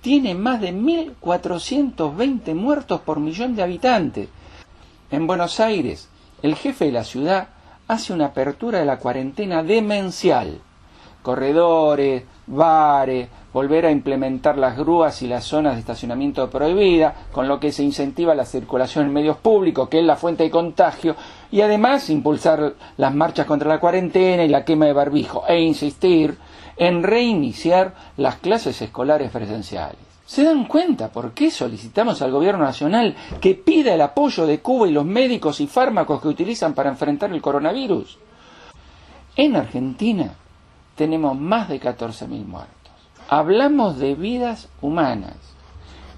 tiene 0.00 0.36
más 0.36 0.61
de 0.61 0.72
1.420 0.72 2.54
muertos 2.54 3.00
por 3.00 3.18
millón 3.18 3.56
de 3.56 3.64
habitantes. 3.64 4.28
En 5.11 5.26
Buenos 5.26 5.59
Aires, 5.59 6.09
el 6.40 6.54
jefe 6.54 6.84
de 6.84 6.92
la 6.92 7.02
ciudad 7.02 7.48
hace 7.88 8.12
una 8.12 8.26
apertura 8.26 8.78
de 8.78 8.86
la 8.86 9.00
cuarentena 9.00 9.64
demencial 9.64 10.61
corredores, 11.29 12.24
bares, 12.47 13.29
volver 13.53 13.85
a 13.85 13.91
implementar 13.91 14.57
las 14.57 14.79
grúas 14.79 15.20
y 15.20 15.26
las 15.26 15.45
zonas 15.45 15.74
de 15.74 15.81
estacionamiento 15.81 16.49
prohibida, 16.49 17.14
con 17.33 17.47
lo 17.47 17.61
que 17.61 17.70
se 17.70 17.83
incentiva 17.83 18.35
la 18.35 18.47
circulación 18.47 19.05
en 19.05 19.12
medios 19.12 19.37
públicos, 19.37 19.91
que 19.91 19.99
es 19.99 20.07
la 20.07 20.16
fuente 20.16 20.45
de 20.45 20.51
contagio, 20.51 21.16
y 21.51 21.61
además 21.61 22.09
impulsar 22.09 22.72
las 22.97 23.14
marchas 23.14 23.45
contra 23.45 23.68
la 23.68 23.79
cuarentena 23.79 24.43
y 24.43 24.49
la 24.49 24.64
quema 24.64 24.87
de 24.87 24.95
barbijo, 24.95 25.45
e 25.47 25.61
insistir 25.61 26.39
en 26.79 27.03
reiniciar 27.03 27.93
las 28.16 28.37
clases 28.37 28.81
escolares 28.81 29.31
presenciales. 29.31 30.01
¿Se 30.24 30.45
dan 30.45 30.64
cuenta 30.64 31.09
por 31.09 31.33
qué 31.33 31.51
solicitamos 31.51 32.22
al 32.22 32.33
gobierno 32.33 32.64
nacional 32.64 33.14
que 33.39 33.55
pida 33.55 33.93
el 33.93 34.01
apoyo 34.01 34.47
de 34.47 34.61
Cuba 34.61 34.89
y 34.89 34.93
los 34.93 35.05
médicos 35.05 35.61
y 35.61 35.66
fármacos 35.66 36.22
que 36.22 36.29
utilizan 36.29 36.72
para 36.72 36.89
enfrentar 36.89 37.31
el 37.33 37.43
coronavirus? 37.43 38.16
En 39.37 39.57
Argentina 39.57 40.33
tenemos 40.99 41.38
más 41.38 41.68
de 41.68 41.80
14.000 41.80 42.44
muertos. 42.44 42.92
Hablamos 43.30 43.99
de 43.99 44.16
vidas 44.16 44.68
humanas. 44.82 45.36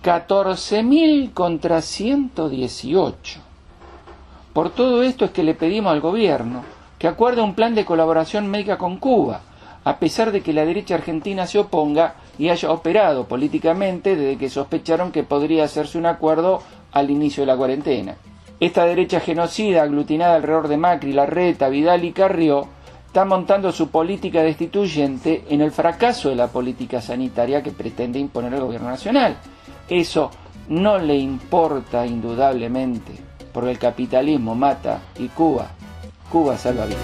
14.000 0.02 1.34
contra 1.34 1.82
118. 1.82 3.40
Por 4.54 4.70
todo 4.70 5.02
esto 5.02 5.26
es 5.26 5.30
que 5.32 5.44
le 5.44 5.54
pedimos 5.54 5.92
al 5.92 6.00
gobierno 6.00 6.64
que 6.98 7.08
acuerde 7.08 7.42
un 7.42 7.54
plan 7.54 7.74
de 7.74 7.84
colaboración 7.84 8.48
médica 8.48 8.78
con 8.78 8.96
Cuba, 8.96 9.42
a 9.84 9.98
pesar 9.98 10.32
de 10.32 10.40
que 10.40 10.54
la 10.54 10.64
derecha 10.64 10.94
argentina 10.94 11.46
se 11.46 11.58
oponga 11.58 12.14
y 12.38 12.48
haya 12.48 12.72
operado 12.72 13.26
políticamente 13.26 14.16
desde 14.16 14.38
que 14.38 14.48
sospecharon 14.48 15.12
que 15.12 15.24
podría 15.24 15.64
hacerse 15.64 15.98
un 15.98 16.06
acuerdo 16.06 16.62
al 16.92 17.10
inicio 17.10 17.42
de 17.42 17.46
la 17.48 17.56
cuarentena. 17.56 18.16
Esta 18.60 18.84
derecha 18.86 19.20
genocida 19.20 19.82
aglutinada 19.82 20.36
alrededor 20.36 20.68
de 20.68 20.76
Macri, 20.78 21.12
Larreta, 21.12 21.68
Vidal 21.68 22.04
y 22.04 22.12
Carrió 22.12 22.66
está 23.10 23.24
montando 23.24 23.72
su 23.72 23.88
política 23.88 24.40
destituyente 24.40 25.44
en 25.48 25.60
el 25.62 25.72
fracaso 25.72 26.28
de 26.28 26.36
la 26.36 26.46
política 26.46 27.00
sanitaria 27.00 27.60
que 27.60 27.72
pretende 27.72 28.20
imponer 28.20 28.54
el 28.54 28.60
gobierno 28.60 28.88
nacional. 28.88 29.36
Eso 29.88 30.30
no 30.68 30.96
le 30.96 31.16
importa 31.16 32.06
indudablemente, 32.06 33.12
porque 33.52 33.72
el 33.72 33.80
capitalismo 33.80 34.54
mata 34.54 35.00
y 35.18 35.26
Cuba, 35.26 35.72
Cuba 36.30 36.56
salva 36.56 36.86
vidas. 36.86 37.02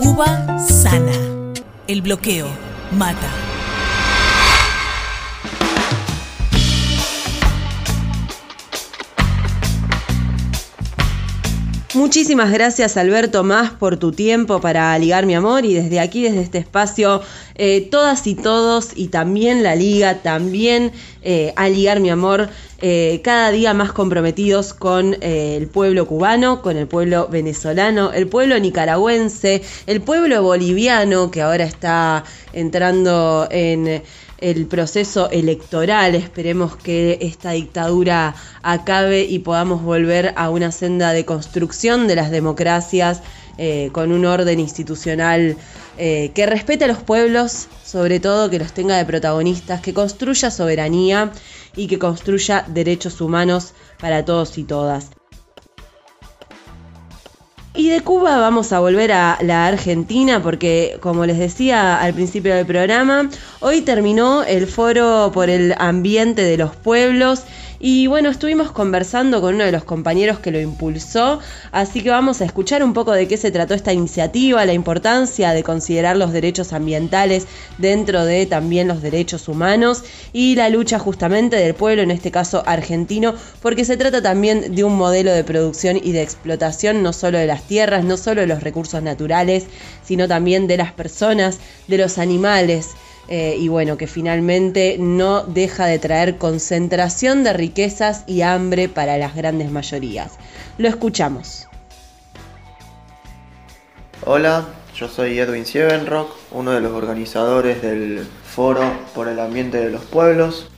Cuba 0.00 0.58
sana. 0.58 1.12
El 1.86 2.00
bloqueo 2.00 2.48
mata. 2.92 3.45
Muchísimas 11.96 12.52
gracias 12.52 12.98
Alberto 12.98 13.42
Más 13.42 13.70
por 13.70 13.96
tu 13.96 14.12
tiempo 14.12 14.60
para 14.60 14.98
ligar 14.98 15.24
mi 15.24 15.34
amor 15.34 15.64
y 15.64 15.72
desde 15.72 15.98
aquí, 15.98 16.24
desde 16.24 16.42
este 16.42 16.58
espacio, 16.58 17.22
eh, 17.54 17.88
todas 17.90 18.26
y 18.26 18.34
todos 18.34 18.90
y 18.94 19.08
también 19.08 19.62
la 19.62 19.74
liga, 19.74 20.16
también 20.16 20.92
eh, 21.22 21.54
a 21.56 21.70
ligar 21.70 22.00
mi 22.00 22.10
amor, 22.10 22.50
eh, 22.82 23.22
cada 23.24 23.50
día 23.50 23.72
más 23.72 23.92
comprometidos 23.92 24.74
con 24.74 25.16
el 25.22 25.68
pueblo 25.68 26.06
cubano, 26.06 26.60
con 26.60 26.76
el 26.76 26.86
pueblo 26.86 27.28
venezolano, 27.28 28.12
el 28.12 28.28
pueblo 28.28 28.58
nicaragüense, 28.60 29.62
el 29.86 30.02
pueblo 30.02 30.42
boliviano 30.42 31.30
que 31.30 31.40
ahora 31.40 31.64
está 31.64 32.24
entrando 32.52 33.48
en 33.50 34.02
el 34.38 34.66
proceso 34.66 35.30
electoral. 35.30 36.14
Esperemos 36.14 36.76
que 36.76 37.18
esta 37.20 37.52
dictadura 37.52 38.34
acabe 38.62 39.24
y 39.24 39.38
podamos 39.40 39.82
volver 39.82 40.32
a 40.36 40.50
una 40.50 40.72
senda 40.72 41.12
de 41.12 41.24
construcción 41.24 42.06
de 42.06 42.16
las 42.16 42.30
democracias 42.30 43.22
eh, 43.58 43.90
con 43.92 44.12
un 44.12 44.26
orden 44.26 44.60
institucional 44.60 45.56
eh, 45.98 46.30
que 46.34 46.44
respete 46.44 46.84
a 46.84 46.88
los 46.88 46.98
pueblos, 46.98 47.68
sobre 47.84 48.20
todo 48.20 48.50
que 48.50 48.58
los 48.58 48.72
tenga 48.72 48.98
de 48.98 49.06
protagonistas, 49.06 49.80
que 49.80 49.94
construya 49.94 50.50
soberanía 50.50 51.32
y 51.74 51.86
que 51.86 51.98
construya 51.98 52.66
derechos 52.68 53.20
humanos 53.20 53.72
para 53.98 54.24
todos 54.24 54.58
y 54.58 54.64
todas. 54.64 55.10
Y 57.76 57.90
de 57.90 58.00
Cuba 58.00 58.38
vamos 58.38 58.72
a 58.72 58.80
volver 58.80 59.12
a 59.12 59.36
la 59.42 59.66
Argentina 59.66 60.42
porque, 60.42 60.96
como 61.02 61.26
les 61.26 61.38
decía 61.38 62.00
al 62.00 62.14
principio 62.14 62.54
del 62.54 62.64
programa, 62.64 63.28
hoy 63.60 63.82
terminó 63.82 64.44
el 64.44 64.66
foro 64.66 65.30
por 65.34 65.50
el 65.50 65.74
ambiente 65.76 66.40
de 66.40 66.56
los 66.56 66.74
pueblos 66.74 67.44
y 67.78 68.06
bueno, 68.06 68.30
estuvimos 68.30 68.72
conversando 68.72 69.40
con 69.40 69.56
uno 69.56 69.64
de 69.64 69.72
los 69.72 69.84
compañeros 69.84 70.38
que 70.38 70.50
lo 70.50 70.60
impulsó, 70.60 71.40
así 71.72 72.02
que 72.02 72.10
vamos 72.10 72.40
a 72.40 72.44
escuchar 72.44 72.82
un 72.82 72.94
poco 72.94 73.12
de 73.12 73.28
qué 73.28 73.36
se 73.36 73.50
trató 73.50 73.74
esta 73.74 73.92
iniciativa, 73.92 74.64
la 74.64 74.72
importancia 74.72 75.52
de 75.52 75.62
considerar 75.62 76.16
los 76.16 76.32
derechos 76.32 76.72
ambientales 76.72 77.46
dentro 77.78 78.24
de 78.24 78.46
también 78.46 78.88
los 78.88 79.02
derechos 79.02 79.48
humanos 79.48 80.04
y 80.32 80.54
la 80.56 80.68
lucha 80.68 80.98
justamente 80.98 81.56
del 81.56 81.74
pueblo, 81.74 82.02
en 82.02 82.10
este 82.10 82.30
caso 82.30 82.62
argentino, 82.66 83.34
porque 83.60 83.84
se 83.84 83.96
trata 83.96 84.22
también 84.22 84.74
de 84.74 84.84
un 84.84 84.96
modelo 84.96 85.32
de 85.32 85.44
producción 85.44 85.98
y 86.02 86.12
de 86.12 86.22
explotación 86.22 87.02
no 87.02 87.12
solo 87.12 87.38
de 87.38 87.46
las 87.46 87.62
tierras, 87.62 88.04
no 88.04 88.16
solo 88.16 88.40
de 88.40 88.46
los 88.46 88.62
recursos 88.62 89.02
naturales, 89.02 89.66
sino 90.02 90.28
también 90.28 90.66
de 90.66 90.76
las 90.76 90.92
personas, 90.92 91.58
de 91.88 91.98
los 91.98 92.18
animales. 92.18 92.90
Eh, 93.28 93.56
y 93.58 93.68
bueno, 93.68 93.96
que 93.96 94.06
finalmente 94.06 94.96
no 94.98 95.42
deja 95.42 95.86
de 95.86 95.98
traer 95.98 96.38
concentración 96.38 97.42
de 97.42 97.52
riquezas 97.52 98.24
y 98.26 98.42
hambre 98.42 98.88
para 98.88 99.18
las 99.18 99.34
grandes 99.34 99.70
mayorías. 99.70 100.38
Lo 100.78 100.88
escuchamos. 100.88 101.66
Hola, 104.24 104.66
yo 104.94 105.08
soy 105.08 105.38
Edwin 105.38 105.66
Siebenrock, 105.66 106.30
uno 106.52 106.72
de 106.72 106.80
los 106.80 106.92
organizadores 106.92 107.82
del 107.82 108.26
Foro 108.44 108.82
por 109.14 109.28
el 109.28 109.40
Ambiente 109.40 109.78
de 109.78 109.90
los 109.90 110.04
Pueblos. 110.04 110.68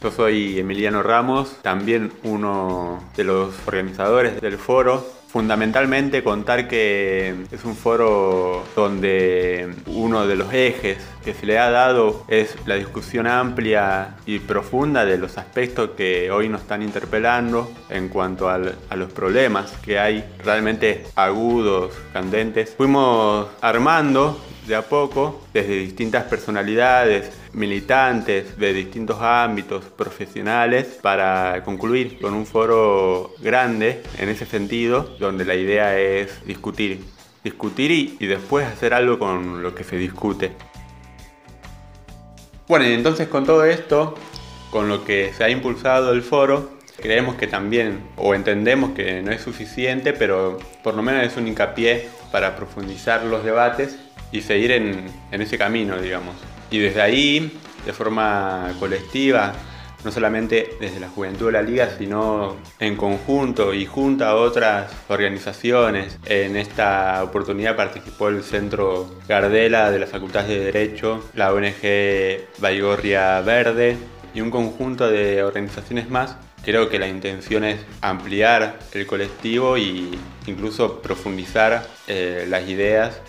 Yo 0.00 0.12
soy 0.12 0.60
Emiliano 0.60 1.02
Ramos, 1.02 1.56
también 1.62 2.12
uno 2.22 3.02
de 3.16 3.24
los 3.24 3.54
organizadores 3.66 4.40
del 4.40 4.56
foro 4.56 5.17
Fundamentalmente 5.28 6.24
contar 6.24 6.68
que 6.68 7.34
es 7.52 7.64
un 7.66 7.76
foro 7.76 8.64
donde 8.74 9.74
uno 9.84 10.26
de 10.26 10.36
los 10.36 10.50
ejes 10.54 10.96
que 11.22 11.34
se 11.34 11.44
le 11.44 11.58
ha 11.58 11.70
dado 11.70 12.24
es 12.28 12.56
la 12.64 12.76
discusión 12.76 13.26
amplia 13.26 14.16
y 14.24 14.38
profunda 14.38 15.04
de 15.04 15.18
los 15.18 15.36
aspectos 15.36 15.90
que 15.98 16.30
hoy 16.30 16.48
nos 16.48 16.62
están 16.62 16.82
interpelando 16.82 17.70
en 17.90 18.08
cuanto 18.08 18.48
a 18.48 18.56
los 18.56 19.12
problemas 19.12 19.70
que 19.84 19.98
hay 19.98 20.24
realmente 20.42 21.04
agudos, 21.14 21.92
candentes. 22.14 22.74
Fuimos 22.74 23.48
armando 23.60 24.40
de 24.68 24.76
a 24.76 24.82
poco, 24.82 25.40
desde 25.52 25.78
distintas 25.78 26.24
personalidades, 26.24 27.32
militantes 27.54 28.58
de 28.58 28.72
distintos 28.74 29.18
ámbitos 29.20 29.84
profesionales, 29.86 30.98
para 31.02 31.64
concluir 31.64 32.20
con 32.20 32.34
un 32.34 32.46
foro 32.46 33.34
grande 33.40 34.02
en 34.18 34.28
ese 34.28 34.44
sentido, 34.46 35.16
donde 35.18 35.44
la 35.44 35.54
idea 35.54 35.98
es 35.98 36.44
discutir. 36.46 37.02
Discutir 37.42 37.90
y, 38.20 38.26
después 38.26 38.66
hacer 38.66 38.92
algo 38.92 39.18
con 39.18 39.62
lo 39.62 39.74
que 39.74 39.84
se 39.84 39.96
discute. 39.96 40.52
Bueno, 42.68 42.86
y 42.86 42.92
entonces 42.92 43.28
con 43.28 43.46
todo 43.46 43.64
esto, 43.64 44.14
con 44.70 44.88
lo 44.88 45.04
que 45.04 45.32
se 45.32 45.44
ha 45.44 45.48
impulsado 45.48 46.12
el 46.12 46.22
foro, 46.22 46.76
creemos 47.00 47.36
que 47.36 47.46
también, 47.46 48.02
o 48.16 48.34
entendemos 48.34 48.90
que 48.90 49.22
no 49.22 49.32
es 49.32 49.40
suficiente, 49.40 50.12
pero 50.12 50.58
por 50.82 50.94
lo 50.94 51.02
menos 51.02 51.24
es 51.24 51.36
un 51.38 51.48
hincapié 51.48 52.08
para 52.30 52.56
profundizar 52.56 53.24
los 53.24 53.44
debates 53.44 53.98
y 54.32 54.40
seguir 54.40 54.72
en, 54.72 55.06
ese 55.32 55.58
camino, 55.58 56.00
digamos. 56.00 56.36
Y 56.70 56.78
desde 56.78 57.00
ahí, 57.00 57.58
de 57.86 57.92
forma 57.92 58.72
colectiva, 58.78 59.54
no 60.04 60.12
solamente 60.12 60.76
desde 60.80 61.00
la 61.00 61.08
Juventud 61.08 61.46
de 61.46 61.52
la 61.52 61.62
Liga, 61.62 61.88
sino 61.98 62.56
en 62.78 62.96
conjunto 62.96 63.74
y 63.74 63.86
junto 63.86 64.24
a 64.24 64.34
otras 64.34 64.92
organizaciones. 65.08 66.18
En 66.26 66.56
esta 66.56 67.22
oportunidad 67.24 67.76
participó 67.76 68.28
el 68.28 68.42
Centro 68.42 69.10
Gardela 69.26 69.90
de 69.90 69.98
la 69.98 70.06
Facultad 70.06 70.44
de 70.44 70.60
Derecho, 70.60 71.24
la 71.34 71.52
ONG 71.52 72.46
Baigorria 72.58 73.40
Verde 73.40 73.96
y 74.34 74.40
un 74.40 74.50
conjunto 74.50 75.08
de 75.10 75.42
organizaciones 75.42 76.10
más. 76.10 76.36
Creo 76.64 76.88
que 76.88 76.98
la 76.98 77.08
intención 77.08 77.64
es 77.64 77.80
ampliar 78.00 78.78
el 78.92 79.06
colectivo 79.06 79.76
e 79.76 80.10
incluso 80.46 81.00
profundizar 81.00 81.86
eh, 82.06 82.46
las 82.48 82.68
ideas 82.68 83.20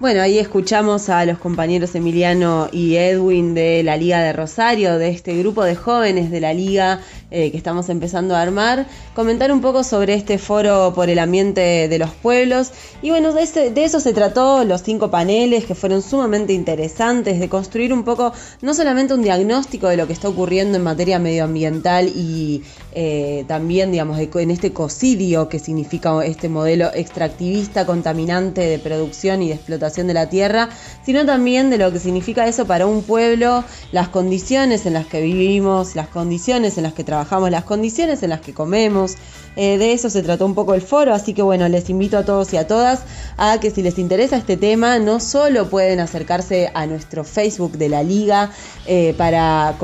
bueno, 0.00 0.22
ahí 0.22 0.38
escuchamos 0.38 1.10
a 1.10 1.26
los 1.26 1.36
compañeros 1.36 1.94
Emiliano 1.94 2.70
y 2.72 2.96
Edwin 2.96 3.52
de 3.52 3.82
la 3.82 3.98
Liga 3.98 4.22
de 4.22 4.32
Rosario, 4.32 4.96
de 4.96 5.10
este 5.10 5.36
grupo 5.36 5.62
de 5.62 5.76
jóvenes 5.76 6.30
de 6.30 6.40
la 6.40 6.54
Liga 6.54 7.00
eh, 7.30 7.50
que 7.50 7.58
estamos 7.58 7.90
empezando 7.90 8.34
a 8.34 8.40
armar, 8.40 8.86
comentar 9.14 9.52
un 9.52 9.60
poco 9.60 9.84
sobre 9.84 10.14
este 10.14 10.38
foro 10.38 10.94
por 10.94 11.10
el 11.10 11.18
ambiente 11.18 11.86
de 11.86 11.98
los 11.98 12.10
pueblos. 12.12 12.70
Y 13.02 13.10
bueno, 13.10 13.34
de, 13.34 13.42
eso 13.76 14.00
se 14.00 14.14
trató 14.14 14.64
los 14.64 14.82
cinco 14.82 15.10
paneles 15.10 15.66
que 15.66 15.74
fueron 15.74 16.00
sumamente 16.00 16.54
interesantes, 16.54 17.38
de 17.38 17.50
construir 17.50 17.92
un 17.92 18.02
poco, 18.02 18.32
no 18.62 18.72
solamente 18.72 19.12
un 19.12 19.22
diagnóstico 19.22 19.88
de 19.88 19.98
lo 19.98 20.06
que 20.06 20.14
está 20.14 20.30
ocurriendo 20.30 20.78
en 20.78 20.82
materia 20.82 21.18
medioambiental 21.18 22.08
y 22.08 22.62
eh, 22.92 23.44
también, 23.46 23.92
digamos, 23.92 24.18
en 24.18 24.50
este 24.50 24.72
cocidio 24.72 25.50
que 25.50 25.58
significa 25.58 26.24
este 26.24 26.48
modelo 26.48 26.90
extractivista, 26.94 27.84
contaminante 27.84 28.62
de 28.62 28.78
producción 28.78 29.42
y 29.42 29.48
de 29.48 29.54
explotación 29.56 29.89
de 29.94 30.14
la 30.14 30.28
tierra, 30.28 30.68
sino 31.04 31.26
también 31.26 31.68
de 31.70 31.78
lo 31.78 31.92
que 31.92 31.98
significa 31.98 32.46
eso 32.46 32.66
para 32.66 32.86
un 32.86 33.02
pueblo, 33.02 33.64
las 33.92 34.08
condiciones 34.08 34.86
en 34.86 34.94
las 34.94 35.06
que 35.06 35.20
vivimos, 35.20 35.96
las 35.96 36.08
condiciones 36.08 36.76
en 36.76 36.84
las 36.84 36.92
que 36.92 37.04
trabajamos, 37.04 37.50
las 37.50 37.64
condiciones 37.64 38.22
en 38.22 38.30
las 38.30 38.40
que 38.40 38.54
comemos, 38.54 39.16
Eh, 39.56 39.78
de 39.78 39.92
eso 39.92 40.10
se 40.10 40.22
trató 40.22 40.46
un 40.46 40.54
poco 40.54 40.74
el 40.74 40.80
foro, 40.80 41.12
así 41.12 41.34
que 41.34 41.42
bueno, 41.42 41.68
les 41.68 41.90
invito 41.90 42.16
a 42.16 42.24
todos 42.24 42.52
y 42.52 42.56
a 42.56 42.66
todas 42.66 43.02
a 43.36 43.58
que 43.58 43.70
si 43.70 43.82
les 43.82 43.98
interesa 43.98 44.36
este 44.36 44.56
tema, 44.56 44.98
no 44.98 45.18
solo 45.18 45.68
pueden 45.68 45.98
acercarse 45.98 46.70
a 46.72 46.86
nuestro 46.86 47.24
Facebook 47.24 47.72
de 47.72 47.88
la 47.88 48.02
Liga 48.02 48.50
eh, 48.86 49.14
para, 49.16 49.74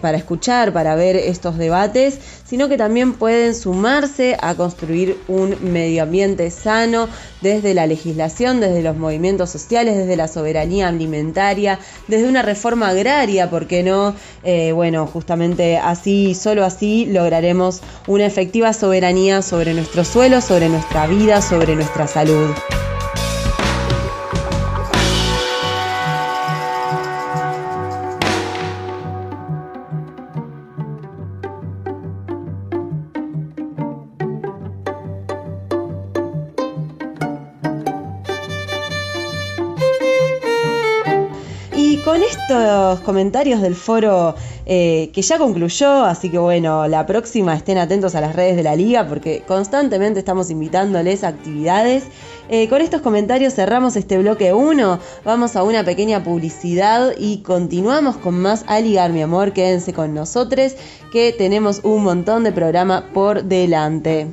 para 0.00 0.16
escuchar, 0.16 0.72
para 0.72 0.94
ver 0.94 1.16
estos 1.16 1.58
debates, 1.58 2.18
sino 2.44 2.68
que 2.68 2.76
también 2.76 3.14
pueden 3.14 3.54
sumarse 3.54 4.36
a 4.40 4.54
construir 4.54 5.18
un 5.26 5.56
medio 5.72 6.04
ambiente 6.04 6.50
sano 6.50 7.08
desde 7.40 7.74
la 7.74 7.86
legislación, 7.86 8.60
desde 8.60 8.82
los 8.82 8.96
movimientos 8.96 9.50
sociales, 9.50 9.96
desde 9.96 10.16
la 10.16 10.28
soberanía 10.28 10.88
alimentaria, 10.88 11.80
desde 12.06 12.28
una 12.28 12.42
reforma 12.42 12.88
agraria, 12.88 13.50
¿por 13.50 13.66
qué 13.66 13.82
no? 13.82 14.14
Eh, 14.44 14.72
bueno, 14.72 15.06
justamente 15.06 15.78
así, 15.78 16.34
solo 16.34 16.64
así 16.64 17.06
lograremos 17.06 17.80
una 18.06 18.26
efectiva 18.26 18.72
soberanía 18.72 19.15
sobre 19.42 19.72
nuestro 19.72 20.04
suelo, 20.04 20.42
sobre 20.42 20.68
nuestra 20.68 21.06
vida, 21.06 21.40
sobre 21.40 21.74
nuestra 21.74 22.06
salud. 22.06 22.50
Estos 42.60 43.00
comentarios 43.00 43.60
del 43.60 43.74
foro 43.74 44.34
eh, 44.64 45.10
que 45.12 45.22
ya 45.22 45.38
concluyó, 45.38 46.04
así 46.04 46.30
que 46.30 46.38
bueno, 46.38 46.88
la 46.88 47.06
próxima 47.06 47.54
estén 47.54 47.78
atentos 47.78 48.14
a 48.14 48.20
las 48.20 48.34
redes 48.34 48.56
de 48.56 48.62
la 48.62 48.76
liga 48.76 49.06
porque 49.06 49.42
constantemente 49.46 50.18
estamos 50.18 50.50
invitándoles 50.50 51.24
a 51.24 51.28
actividades. 51.28 52.04
Eh, 52.48 52.68
con 52.68 52.80
estos 52.80 53.00
comentarios 53.00 53.54
cerramos 53.54 53.96
este 53.96 54.18
bloque 54.18 54.52
1, 54.52 54.98
vamos 55.24 55.56
a 55.56 55.62
una 55.62 55.84
pequeña 55.84 56.22
publicidad 56.22 57.12
y 57.18 57.38
continuamos 57.38 58.16
con 58.16 58.40
más 58.40 58.64
a 58.68 58.80
ligar 58.80 59.12
mi 59.12 59.22
amor, 59.22 59.52
quédense 59.52 59.92
con 59.92 60.14
nosotros 60.14 60.74
que 61.12 61.34
tenemos 61.36 61.80
un 61.82 62.02
montón 62.04 62.44
de 62.44 62.52
programa 62.52 63.06
por 63.12 63.44
delante. 63.44 64.28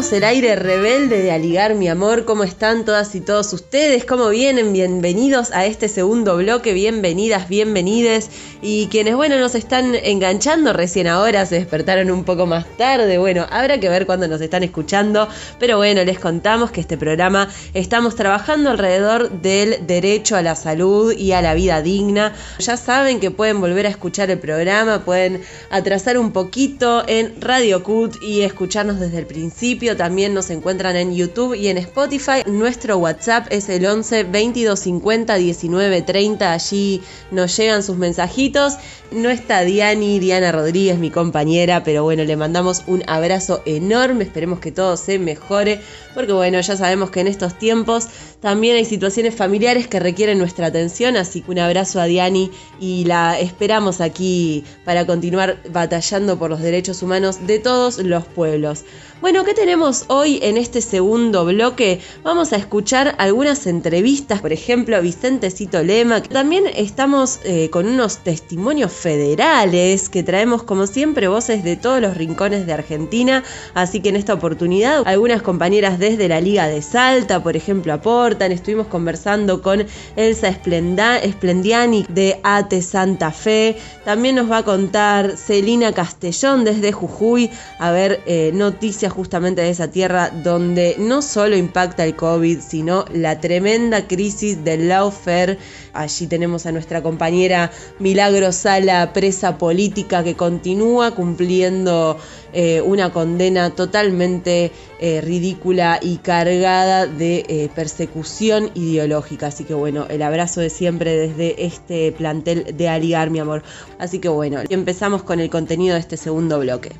El 0.00 0.24
aire 0.24 0.56
rebelde 0.56 1.22
de 1.22 1.30
Aligar 1.30 1.74
mi 1.74 1.86
amor. 1.86 2.24
¿Cómo 2.24 2.42
están 2.42 2.86
todas 2.86 3.14
y 3.14 3.20
todos 3.20 3.52
ustedes? 3.52 4.06
¿Cómo 4.06 4.30
vienen? 4.30 4.72
Bienvenidos 4.72 5.52
a 5.52 5.66
este 5.66 5.88
segundo 5.88 6.38
bloque. 6.38 6.72
Bienvenidas, 6.72 7.50
bienvenides. 7.50 8.30
Y 8.62 8.86
quienes, 8.86 9.14
bueno, 9.14 9.38
nos 9.38 9.54
están 9.54 9.94
enganchando 9.94 10.72
recién 10.72 11.06
ahora, 11.06 11.44
se 11.44 11.56
despertaron 11.56 12.10
un 12.10 12.24
poco 12.24 12.46
más 12.46 12.64
tarde. 12.78 13.18
Bueno, 13.18 13.46
habrá 13.50 13.78
que 13.78 13.90
ver 13.90 14.06
cuándo 14.06 14.26
nos 14.26 14.40
están 14.40 14.62
escuchando. 14.62 15.28
Pero 15.58 15.76
bueno, 15.76 16.02
les 16.02 16.18
contamos 16.18 16.70
que 16.70 16.80
este 16.80 16.96
programa 16.96 17.48
estamos 17.74 18.16
trabajando 18.16 18.70
alrededor 18.70 19.30
del 19.42 19.86
derecho 19.86 20.34
a 20.34 20.42
la 20.42 20.56
salud 20.56 21.12
y 21.12 21.32
a 21.32 21.42
la 21.42 21.52
vida 21.52 21.82
digna. 21.82 22.32
Ya 22.58 22.78
saben 22.78 23.20
que 23.20 23.30
pueden 23.30 23.60
volver 23.60 23.86
a 23.86 23.90
escuchar 23.90 24.30
el 24.30 24.38
programa, 24.38 25.04
pueden 25.04 25.42
atrasar 25.70 26.16
un 26.16 26.32
poquito 26.32 27.04
en 27.06 27.38
Radio 27.40 27.82
Cut 27.82 28.16
y 28.22 28.40
escucharnos 28.40 28.98
desde 28.98 29.18
el 29.18 29.26
principio. 29.26 29.89
También 29.96 30.34
nos 30.34 30.50
encuentran 30.50 30.96
en 30.96 31.14
YouTube 31.14 31.54
y 31.54 31.68
en 31.68 31.78
Spotify. 31.78 32.42
Nuestro 32.46 32.98
WhatsApp 32.98 33.46
es 33.50 33.68
el 33.68 33.86
11 33.86 34.24
22 34.24 34.78
50 34.78 35.34
19 35.34 36.02
30. 36.02 36.52
Allí 36.52 37.02
nos 37.30 37.56
llegan 37.56 37.82
sus 37.82 37.96
mensajitos. 37.96 38.74
No 39.10 39.28
está 39.28 39.62
Diani, 39.62 40.18
Diana 40.20 40.52
Rodríguez, 40.52 40.98
mi 40.98 41.10
compañera, 41.10 41.82
pero 41.82 42.04
bueno, 42.04 42.24
le 42.24 42.36
mandamos 42.36 42.84
un 42.86 43.02
abrazo 43.08 43.62
enorme. 43.66 44.24
Esperemos 44.24 44.60
que 44.60 44.70
todo 44.70 44.96
se 44.96 45.18
mejore, 45.18 45.80
porque 46.14 46.32
bueno, 46.32 46.60
ya 46.60 46.76
sabemos 46.76 47.10
que 47.10 47.20
en 47.20 47.26
estos 47.26 47.58
tiempos 47.58 48.06
también 48.40 48.76
hay 48.76 48.84
situaciones 48.84 49.34
familiares 49.34 49.88
que 49.88 50.00
requieren 50.00 50.38
nuestra 50.38 50.66
atención. 50.66 51.16
Así 51.16 51.40
que 51.40 51.50
un 51.50 51.58
abrazo 51.58 52.00
a 52.00 52.04
Diani 52.04 52.50
y 52.78 53.04
la 53.04 53.38
esperamos 53.38 54.00
aquí 54.00 54.64
para 54.84 55.06
continuar 55.06 55.58
batallando 55.72 56.38
por 56.38 56.50
los 56.50 56.60
derechos 56.60 57.02
humanos 57.02 57.46
de 57.46 57.58
todos 57.58 57.98
los 57.98 58.24
pueblos. 58.24 58.84
Bueno, 59.20 59.44
¿qué 59.44 59.52
tenemos 59.52 59.79
hoy 60.08 60.38
en 60.42 60.58
este 60.58 60.82
segundo 60.82 61.46
bloque? 61.46 62.00
Vamos 62.22 62.52
a 62.52 62.56
escuchar 62.56 63.14
algunas 63.16 63.66
entrevistas, 63.66 64.42
por 64.42 64.52
ejemplo, 64.52 64.94
a 64.94 65.00
Vicente 65.00 65.50
Cito 65.50 65.82
Lema. 65.82 66.22
También 66.22 66.64
estamos 66.66 67.40
eh, 67.44 67.70
con 67.70 67.86
unos 67.86 68.18
testimonios 68.18 68.92
federales 68.92 70.10
que 70.10 70.22
traemos, 70.22 70.64
como 70.64 70.86
siempre, 70.86 71.28
voces 71.28 71.64
de 71.64 71.76
todos 71.76 72.02
los 72.02 72.14
rincones 72.14 72.66
de 72.66 72.74
Argentina. 72.74 73.42
Así 73.72 74.00
que 74.00 74.10
en 74.10 74.16
esta 74.16 74.34
oportunidad, 74.34 75.02
algunas 75.06 75.40
compañeras 75.40 75.98
desde 75.98 76.28
la 76.28 76.42
Liga 76.42 76.68
de 76.68 76.82
Salta, 76.82 77.42
por 77.42 77.56
ejemplo, 77.56 77.94
aportan. 77.94 78.52
Estuvimos 78.52 78.86
conversando 78.88 79.62
con 79.62 79.86
Elsa 80.16 80.48
Esplendiani 80.48 82.04
de 82.10 82.38
ATE 82.42 82.82
Santa 82.82 83.30
Fe. 83.30 83.78
También 84.04 84.36
nos 84.36 84.50
va 84.50 84.58
a 84.58 84.62
contar 84.62 85.38
Celina 85.38 85.92
Castellón 85.92 86.64
desde 86.64 86.92
Jujuy. 86.92 87.50
A 87.78 87.90
ver, 87.92 88.20
eh, 88.26 88.50
noticias 88.52 89.10
justamente 89.10 89.62
de 89.62 89.69
esa 89.70 89.88
tierra 89.88 90.30
donde 90.30 90.96
no 90.98 91.22
solo 91.22 91.56
impacta 91.56 92.04
el 92.04 92.16
COVID, 92.16 92.60
sino 92.60 93.04
la 93.12 93.40
tremenda 93.40 94.06
crisis 94.06 94.62
del 94.64 94.88
lawfare. 94.88 95.58
Allí 95.92 96.26
tenemos 96.26 96.66
a 96.66 96.72
nuestra 96.72 97.02
compañera 97.02 97.70
Milagro 97.98 98.52
Sala, 98.52 99.12
presa 99.12 99.58
política, 99.58 100.22
que 100.22 100.34
continúa 100.34 101.12
cumpliendo 101.14 102.18
eh, 102.52 102.80
una 102.80 103.12
condena 103.12 103.70
totalmente 103.70 104.72
eh, 104.98 105.20
ridícula 105.20 106.00
y 106.02 106.16
cargada 106.18 107.06
de 107.06 107.44
eh, 107.48 107.70
persecución 107.74 108.70
ideológica. 108.74 109.46
Así 109.48 109.64
que 109.64 109.74
bueno, 109.74 110.06
el 110.10 110.22
abrazo 110.22 110.60
de 110.60 110.70
siempre 110.70 111.16
desde 111.16 111.64
este 111.64 112.12
plantel 112.12 112.76
de 112.76 112.88
Aligar, 112.88 113.30
mi 113.30 113.38
amor. 113.38 113.62
Así 113.98 114.18
que 114.18 114.28
bueno, 114.28 114.60
empezamos 114.68 115.22
con 115.22 115.38
el 115.40 115.48
contenido 115.48 115.94
de 115.94 116.00
este 116.00 116.16
segundo 116.16 116.58
bloque. 116.58 116.90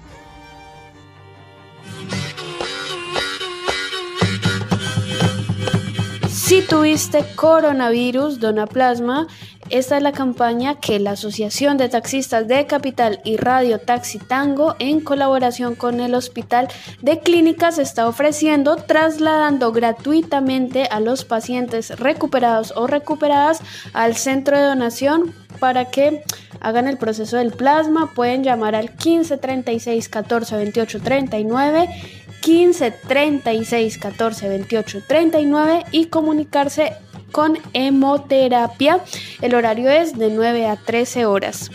Si 6.50 6.62
tuviste 6.62 7.24
coronavirus, 7.36 8.40
dona 8.40 8.66
plasma. 8.66 9.28
Esta 9.68 9.98
es 9.98 10.02
la 10.02 10.10
campaña 10.10 10.80
que 10.80 10.98
la 10.98 11.12
Asociación 11.12 11.76
de 11.76 11.88
Taxistas 11.88 12.48
de 12.48 12.66
Capital 12.66 13.20
y 13.24 13.36
Radio 13.36 13.78
Taxi 13.78 14.18
Tango, 14.18 14.74
en 14.80 14.98
colaboración 14.98 15.76
con 15.76 16.00
el 16.00 16.12
Hospital 16.12 16.66
de 17.02 17.20
Clínicas, 17.20 17.78
está 17.78 18.08
ofreciendo, 18.08 18.74
trasladando 18.74 19.70
gratuitamente 19.70 20.86
a 20.90 20.98
los 20.98 21.24
pacientes 21.24 21.96
recuperados 22.00 22.72
o 22.74 22.88
recuperadas 22.88 23.60
al 23.92 24.16
centro 24.16 24.58
de 24.58 24.64
donación 24.64 25.32
para 25.60 25.84
que 25.84 26.24
hagan 26.58 26.88
el 26.88 26.98
proceso 26.98 27.36
del 27.36 27.52
plasma. 27.52 28.10
Pueden 28.12 28.42
llamar 28.42 28.74
al 28.74 28.96
15 28.96 29.38
36 29.38 30.08
14 30.08 30.56
28 30.56 31.00
39 31.00 31.88
15 32.40 32.90
36 32.90 33.98
14 33.98 34.48
28 34.48 35.02
39 35.06 35.84
y 35.90 36.06
comunicarse 36.06 36.92
con 37.32 37.58
hemoterapia. 37.72 39.00
El 39.40 39.54
horario 39.54 39.90
es 39.90 40.16
de 40.18 40.30
9 40.30 40.66
a 40.66 40.76
13 40.76 41.26
horas. 41.26 41.70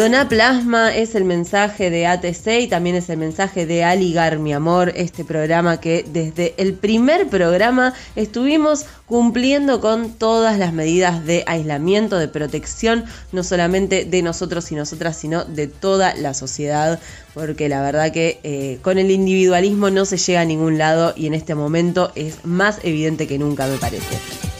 Doná 0.02 0.28
Plasma 0.28 0.92
es 0.92 1.14
el 1.14 1.24
mensaje 1.24 1.88
de 1.88 2.08
ATC 2.08 2.62
y 2.62 2.66
también 2.66 2.96
es 2.96 3.08
el 3.08 3.18
mensaje 3.18 3.66
de 3.66 3.84
Aligar 3.84 4.40
Mi 4.40 4.52
Amor, 4.52 4.92
este 4.96 5.24
programa 5.24 5.78
que 5.78 6.04
desde 6.12 6.54
el 6.56 6.74
primer 6.74 7.28
programa 7.28 7.94
estuvimos 8.16 8.86
cumpliendo 9.06 9.80
con 9.80 10.10
todas 10.14 10.58
las 10.58 10.72
medidas 10.72 11.24
de 11.24 11.44
aislamiento, 11.46 12.18
de 12.18 12.26
protección, 12.26 13.04
no 13.30 13.44
solamente 13.44 14.04
de 14.04 14.22
nosotros 14.22 14.72
y 14.72 14.74
nosotras, 14.74 15.16
sino 15.16 15.44
de 15.44 15.68
toda 15.68 16.16
la 16.16 16.34
sociedad, 16.34 16.98
porque 17.32 17.68
la 17.68 17.80
verdad 17.80 18.10
que 18.10 18.40
eh, 18.42 18.80
con 18.82 18.98
el 18.98 19.08
individualismo 19.08 19.88
no 19.90 20.04
se 20.04 20.16
llega 20.16 20.40
a 20.40 20.44
ningún 20.44 20.78
lado 20.78 21.14
y 21.14 21.28
en 21.28 21.34
este 21.34 21.54
momento 21.54 22.10
es 22.16 22.44
más 22.44 22.80
evidente 22.82 23.28
que 23.28 23.38
nunca, 23.38 23.68
me 23.68 23.76
parece. 23.76 24.51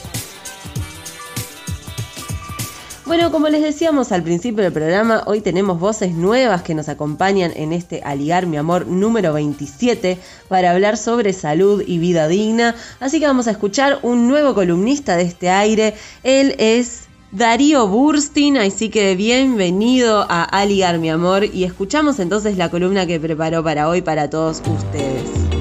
Bueno, 3.05 3.31
como 3.33 3.49
les 3.49 3.61
decíamos 3.61 4.13
al 4.13 4.23
principio 4.23 4.63
del 4.63 4.71
programa, 4.71 5.23
hoy 5.25 5.41
tenemos 5.41 5.77
voces 5.77 6.13
nuevas 6.13 6.61
que 6.61 6.73
nos 6.73 6.87
acompañan 6.87 7.51
en 7.53 7.73
este 7.73 8.01
Aligar 8.01 8.47
mi 8.47 8.55
amor 8.55 8.87
número 8.87 9.33
27 9.33 10.17
para 10.47 10.71
hablar 10.71 10.95
sobre 10.95 11.33
salud 11.33 11.83
y 11.85 11.97
vida 11.97 12.29
digna. 12.29 12.75
Así 13.01 13.19
que 13.19 13.27
vamos 13.27 13.47
a 13.47 13.51
escuchar 13.51 13.99
un 14.03 14.29
nuevo 14.29 14.53
columnista 14.53 15.17
de 15.17 15.23
este 15.23 15.49
aire. 15.49 15.95
Él 16.23 16.55
es 16.59 17.01
Darío 17.33 17.87
Burstin, 17.89 18.57
así 18.57 18.87
que 18.89 19.15
bienvenido 19.17 20.25
a 20.29 20.43
Aligar 20.43 20.97
mi 20.97 21.09
amor 21.09 21.43
y 21.43 21.65
escuchamos 21.65 22.19
entonces 22.19 22.55
la 22.55 22.69
columna 22.69 23.05
que 23.05 23.19
preparó 23.19 23.65
para 23.65 23.89
hoy 23.89 24.01
para 24.01 24.29
todos 24.29 24.61
ustedes. 24.65 25.52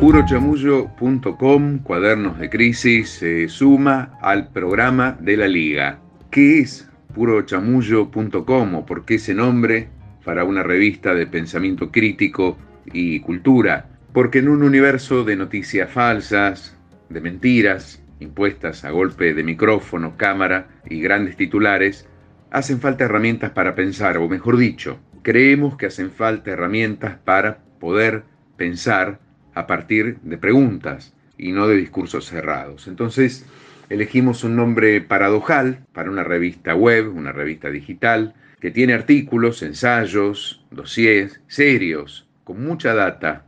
Purochamullo.com, 0.00 1.80
Cuadernos 1.80 2.38
de 2.38 2.48
Crisis, 2.48 3.10
se 3.10 3.50
suma 3.50 4.16
al 4.22 4.48
programa 4.48 5.18
de 5.20 5.36
la 5.36 5.46
Liga. 5.46 5.98
¿Qué 6.30 6.60
es 6.60 6.88
purochamullo.com 7.14 8.74
o 8.76 8.86
por 8.86 9.04
qué 9.04 9.16
ese 9.16 9.34
nombre 9.34 9.88
para 10.24 10.44
una 10.44 10.62
revista 10.62 11.12
de 11.12 11.26
pensamiento 11.26 11.90
crítico 11.90 12.56
y 12.86 13.20
cultura? 13.20 13.90
Porque 14.14 14.38
en 14.38 14.48
un 14.48 14.62
universo 14.62 15.22
de 15.22 15.36
noticias 15.36 15.90
falsas, 15.90 16.74
de 17.10 17.20
mentiras, 17.20 18.02
impuestas 18.20 18.86
a 18.86 18.90
golpe 18.92 19.34
de 19.34 19.44
micrófono, 19.44 20.16
cámara 20.16 20.68
y 20.88 21.02
grandes 21.02 21.36
titulares, 21.36 22.08
hacen 22.50 22.80
falta 22.80 23.04
herramientas 23.04 23.50
para 23.50 23.74
pensar, 23.74 24.16
o 24.16 24.30
mejor 24.30 24.56
dicho, 24.56 24.98
creemos 25.20 25.76
que 25.76 25.84
hacen 25.84 26.10
falta 26.10 26.52
herramientas 26.52 27.18
para 27.22 27.58
poder 27.78 28.22
pensar 28.56 29.20
a 29.54 29.66
partir 29.66 30.18
de 30.22 30.38
preguntas 30.38 31.14
y 31.36 31.52
no 31.52 31.66
de 31.66 31.76
discursos 31.76 32.26
cerrados. 32.26 32.86
Entonces, 32.88 33.46
elegimos 33.88 34.44
un 34.44 34.56
nombre 34.56 35.00
paradojal 35.00 35.80
para 35.92 36.10
una 36.10 36.24
revista 36.24 36.74
web, 36.74 37.14
una 37.14 37.32
revista 37.32 37.70
digital, 37.70 38.34
que 38.60 38.70
tiene 38.70 38.92
artículos, 38.92 39.62
ensayos, 39.62 40.64
dossiers 40.70 41.40
serios, 41.48 42.28
con 42.44 42.62
mucha 42.62 42.94
data. 42.94 43.46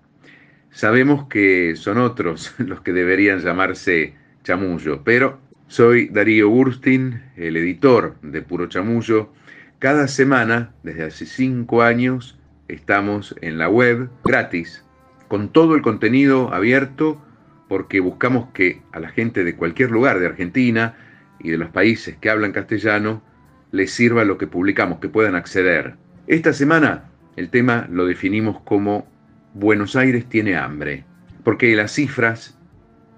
Sabemos 0.71 1.29
que 1.29 1.75
son 1.77 1.99
otros 1.99 2.55
los 2.59 2.81
que 2.81 2.93
deberían 2.93 3.41
llamarse 3.41 4.15
chamullo, 4.43 5.03
pero 5.05 5.39
soy 5.69 6.09
Darío 6.09 6.49
Burstin, 6.49 7.23
el 7.37 7.57
editor 7.57 8.17
de 8.23 8.43
Puro 8.43 8.67
Chamullo. 8.67 9.33
Cada 9.79 10.09
semana, 10.09 10.73
desde 10.83 11.05
hace 11.05 11.27
cinco 11.27 11.83
años, 11.83 12.39
estamos 12.69 13.35
en 13.41 13.59
la 13.59 13.69
web 13.69 14.09
gratis 14.25 14.85
con 15.33 15.49
todo 15.49 15.77
el 15.77 15.81
contenido 15.81 16.53
abierto 16.53 17.19
porque 17.67 18.01
buscamos 18.01 18.51
que 18.53 18.83
a 18.93 19.01
la 19.01 19.09
gente 19.09 19.45
de 19.45 19.57
cualquier 19.57 19.91
lugar 19.91 20.21
de 20.21 20.27
Argentina 20.27 20.95
y 21.41 21.49
de 21.49 21.57
los 21.57 21.71
países 21.71 22.19
que 22.19 22.29
hablan 22.29 22.53
castellano 22.53 23.23
les 23.71 23.93
sirva 23.93 24.27
lo 24.27 24.37
que 24.37 24.47
publicamos, 24.47 24.99
que 24.99 25.09
puedan 25.09 25.35
acceder. 25.35 25.95
Esta 26.27 26.53
semana 26.53 27.05
el 27.37 27.49
tema 27.49 27.89
lo 27.91 28.05
definimos 28.05 28.61
como 28.61 29.07
Buenos 29.55 29.97
Aires 29.97 30.27
tiene 30.27 30.55
hambre, 30.55 31.07
porque 31.45 31.75
las 31.75 31.93
cifras 31.93 32.59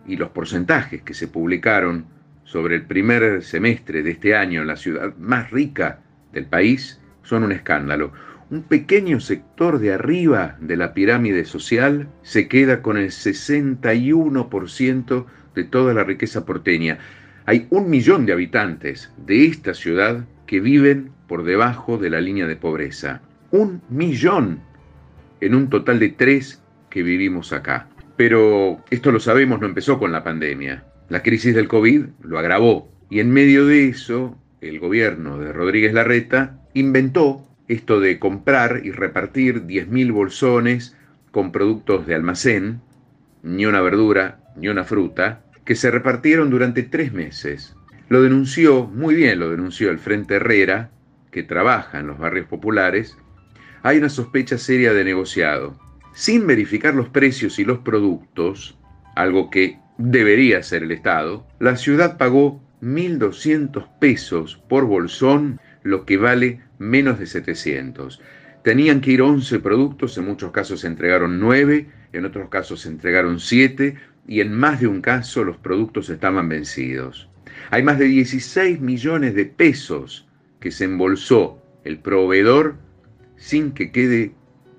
y 0.07 0.15
los 0.15 0.31
porcentajes 0.31 1.03
que 1.03 1.15
se 1.15 1.27
publicaron 1.27 2.07
sobre 2.45 2.77
el 2.77 2.83
primer 2.83 3.43
semestre 3.43 4.05
de 4.05 4.13
este 4.13 4.37
año 4.37 4.61
en 4.61 4.69
la 4.69 4.77
ciudad 4.77 5.17
más 5.17 5.51
rica 5.51 5.99
del 6.33 6.47
país 6.47 7.01
son 7.25 7.43
un 7.43 7.51
escándalo 7.51 8.13
un 8.55 8.63
pequeño 8.63 9.19
sector 9.19 9.81
de 9.81 9.93
arriba 9.93 10.57
de 10.61 10.77
la 10.77 10.95
pirámide 10.95 11.45
social 11.45 12.07
se 12.23 12.47
queda 12.47 12.83
con 12.83 12.97
el 12.97 13.09
61% 13.09 15.27
de 15.57 15.65
toda 15.65 15.93
la 15.93 16.05
riqueza 16.05 16.47
porteña. 16.47 17.01
Hay 17.47 17.67
un 17.71 17.91
millón 17.91 18.27
de 18.27 18.33
habitantes 18.33 19.13
de 19.27 19.47
esta 19.47 19.75
ciudad 19.75 20.25
que 20.47 20.61
viven 20.61 21.11
por 21.27 21.43
debajo 21.43 21.99
de 21.99 22.11
la 22.11 22.21
línea 22.21 22.47
de 22.47 22.55
pobreza. 22.55 23.23
Un 23.51 23.83
millón 23.89 24.61
en 25.41 25.57
un 25.57 25.69
total 25.69 25.99
de 25.99 26.11
tres 26.11 26.63
que 26.91 27.03
vivimos 27.03 27.53
acá. 27.53 27.89
Pero 28.17 28.85
esto 28.89 29.11
lo 29.11 29.19
sabemos, 29.19 29.61
no 29.61 29.67
empezó 29.67 29.99
con 29.99 30.13
la 30.13 30.23
pandemia. 30.23 30.85
La 31.09 31.25
crisis 31.25 31.57
del 31.57 31.67
COVID 31.67 32.05
lo 32.23 32.39
agravó. 32.39 32.89
Y 33.11 33.19
en 33.19 33.33
medio 33.33 33.67
de 33.67 33.89
eso, 33.89 34.39
el 34.61 34.79
gobierno 34.79 35.41
de 35.41 35.53
Rodríguez 35.53 35.93
Larreta 35.93 36.61
inventó 36.73 37.49
esto 37.69 38.01
de 38.01 38.19
comprar 38.19 38.83
y 38.85 38.91
repartir 38.91 39.67
10.000 39.67 40.13
bolsones 40.13 40.97
con 41.31 41.53
productos 41.53 42.07
de 42.07 42.15
almacén, 42.15 42.81
ni 43.43 43.67
una 43.67 43.81
verdura, 43.81 44.41
ni 44.57 44.69
una 44.69 44.85
fruta, 44.85 45.43
que 45.65 45.75
se 45.75 45.91
repartieron 45.91 46.51
durante 46.51 46.83
tres 46.83 47.13
meses. 47.13 47.75
Lo 48.09 48.23
denunció, 48.23 48.87
muy 48.87 49.15
bien 49.15 49.39
lo 49.39 49.51
denunció 49.51 49.91
el 49.91 49.99
Frente 49.99 50.37
Herrera, 50.37 50.91
que 51.31 51.43
trabaja 51.43 51.99
en 51.99 52.07
los 52.07 52.19
barrios 52.19 52.47
populares. 52.47 53.17
Hay 53.83 53.99
una 53.99 54.09
sospecha 54.09 54.59
seria 54.59 54.93
de 54.93 55.05
negociado. 55.05 55.79
Sin 56.15 56.47
verificar 56.47 56.95
los 56.95 57.09
precios 57.09 57.59
y 57.59 57.65
los 57.65 57.79
productos, 57.79 58.79
algo 59.17 59.51
que 59.51 59.79
debería 59.99 60.59
hacer 60.59 60.85
el 60.85 60.93
Estado, 60.93 61.47
la 61.59 61.77
ciudad 61.77 62.19
pagó 62.19 62.63
1.200 62.83 63.99
pesos 63.99 64.63
por 64.69 64.85
bolsón, 64.85 65.59
lo 65.85 66.05
que 66.05 66.17
vale 66.17 66.61
menos 66.79 67.21
de 67.21 67.27
700. 67.27 68.21
Tenían 68.65 69.01
que 69.01 69.13
ir 69.13 69.23
11 69.23 69.61
productos, 69.61 70.19
en 70.19 70.25
muchos 70.25 70.51
casos 70.51 70.81
se 70.81 70.89
entregaron 70.89 71.39
9, 71.39 71.87
en 72.13 72.25
otros 72.25 72.49
casos 72.49 72.81
se 72.81 72.89
entregaron 72.89 73.39
7 73.39 73.95
y 74.27 74.41
en 74.41 74.53
más 74.53 74.81
de 74.81 74.89
un 74.89 75.01
caso 75.01 75.45
los 75.45 75.59
productos 75.59 76.09
estaban 76.11 76.49
vencidos. 76.49 77.29
Hay 77.71 77.83
más 77.83 77.99
de 77.99 78.07
16 78.07 78.81
millones 78.81 79.35
de 79.35 79.45
pesos 79.45 80.27
que 80.59 80.71
se 80.71 80.85
embolsó 80.85 81.63
el 81.85 81.99
proveedor 81.99 82.77
sin 83.37 83.73
que 83.73 83.93
quede 83.93 84.33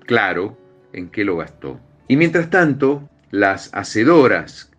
claro 0.04 0.58
en 0.92 1.08
qué 1.08 1.24
lo 1.24 1.36
gastó. 1.36 1.80
Y 2.08 2.16
mientras 2.16 2.50
tanto, 2.50 3.08
las 3.30 3.70
hacedoras 3.72 4.72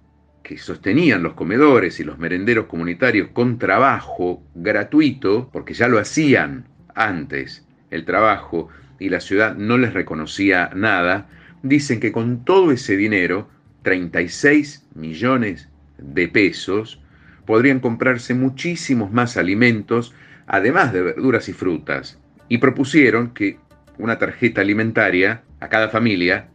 que 0.48 0.58
sostenían 0.58 1.24
los 1.24 1.34
comedores 1.34 2.00
y 2.00 2.06
los 2.06 2.20
merenderos 2.20 2.68
comunitarios 2.68 3.28
con 3.34 3.60
trabajo 3.60 4.42
gratuito, 4.56 5.50
porque 5.52 5.74
ya 5.74 5.90
lo 5.90 6.00
hacían 6.00 6.64
antes 6.96 7.68
el 7.92 8.06
trabajo 8.06 8.70
y 8.98 9.10
la 9.10 9.20
ciudad 9.20 9.58
no 9.58 9.78
les 9.78 9.94
reconocía 9.94 10.72
nada, 10.74 11.28
dicen 11.64 12.00
que 12.00 12.14
con 12.14 12.46
todo 12.46 12.72
ese 12.72 12.96
dinero, 12.96 13.50
36 13.82 14.88
millones 14.96 15.68
de 15.98 16.30
pesos, 16.30 17.02
podrían 17.46 17.82
comprarse 17.82 18.34
muchísimos 18.34 19.12
más 19.12 19.36
alimentos, 19.36 20.14
además 20.46 20.94
de 20.94 21.02
verduras 21.02 21.50
y 21.50 21.54
frutas, 21.54 22.20
y 22.48 22.60
propusieron 22.60 23.34
que 23.34 23.58
una 23.98 24.18
tarjeta 24.18 24.62
alimentaria 24.62 25.44
a 25.60 25.68
cada 25.68 25.90
familia 25.90 26.48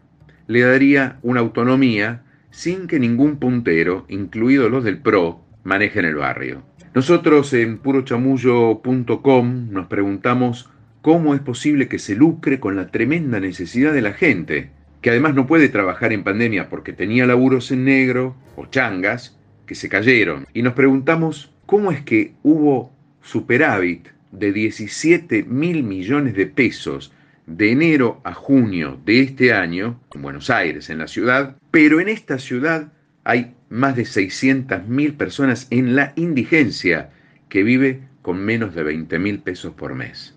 le 0.46 0.62
daría 0.62 1.18
una 1.20 1.40
autonomía 1.40 2.22
sin 2.52 2.86
que 2.86 3.00
ningún 3.00 3.38
puntero, 3.38 4.04
incluidos 4.08 4.70
los 4.70 4.84
del 4.84 4.98
PRO, 4.98 5.40
manejen 5.64 6.04
el 6.04 6.14
barrio. 6.14 6.62
Nosotros 6.94 7.52
en 7.54 7.78
purochamullo.com 7.78 9.70
nos 9.70 9.86
preguntamos 9.86 10.70
cómo 11.00 11.34
es 11.34 11.40
posible 11.40 11.88
que 11.88 11.98
se 11.98 12.14
lucre 12.14 12.60
con 12.60 12.76
la 12.76 12.88
tremenda 12.88 13.40
necesidad 13.40 13.92
de 13.94 14.02
la 14.02 14.12
gente, 14.12 14.70
que 15.00 15.10
además 15.10 15.34
no 15.34 15.46
puede 15.46 15.68
trabajar 15.70 16.12
en 16.12 16.22
pandemia 16.22 16.68
porque 16.68 16.92
tenía 16.92 17.26
laburos 17.26 17.72
en 17.72 17.84
negro 17.84 18.36
o 18.54 18.66
changas 18.66 19.36
que 19.66 19.74
se 19.74 19.88
cayeron. 19.88 20.46
Y 20.52 20.62
nos 20.62 20.74
preguntamos 20.74 21.52
cómo 21.64 21.90
es 21.90 22.02
que 22.02 22.34
hubo 22.42 22.92
superávit 23.22 24.08
de 24.30 24.52
17 24.52 25.44
mil 25.44 25.82
millones 25.82 26.34
de 26.34 26.46
pesos 26.46 27.12
de 27.46 27.72
enero 27.72 28.20
a 28.24 28.34
junio 28.34 29.00
de 29.04 29.20
este 29.20 29.52
año 29.52 30.00
en 30.14 30.22
Buenos 30.22 30.50
Aires, 30.50 30.90
en 30.90 30.98
la 30.98 31.08
ciudad, 31.08 31.56
pero 31.70 32.00
en 32.00 32.08
esta 32.08 32.38
ciudad 32.38 32.92
hay 33.24 33.54
más 33.68 33.96
de 33.96 34.04
600 34.04 34.86
mil 34.86 35.14
personas 35.14 35.66
en 35.70 35.96
la 35.96 36.12
indigencia 36.16 37.10
que 37.48 37.62
vive 37.62 38.00
con 38.22 38.38
menos 38.38 38.74
de 38.74 38.82
20 38.82 39.18
mil 39.18 39.40
pesos 39.40 39.74
por 39.74 39.94
mes. 39.94 40.36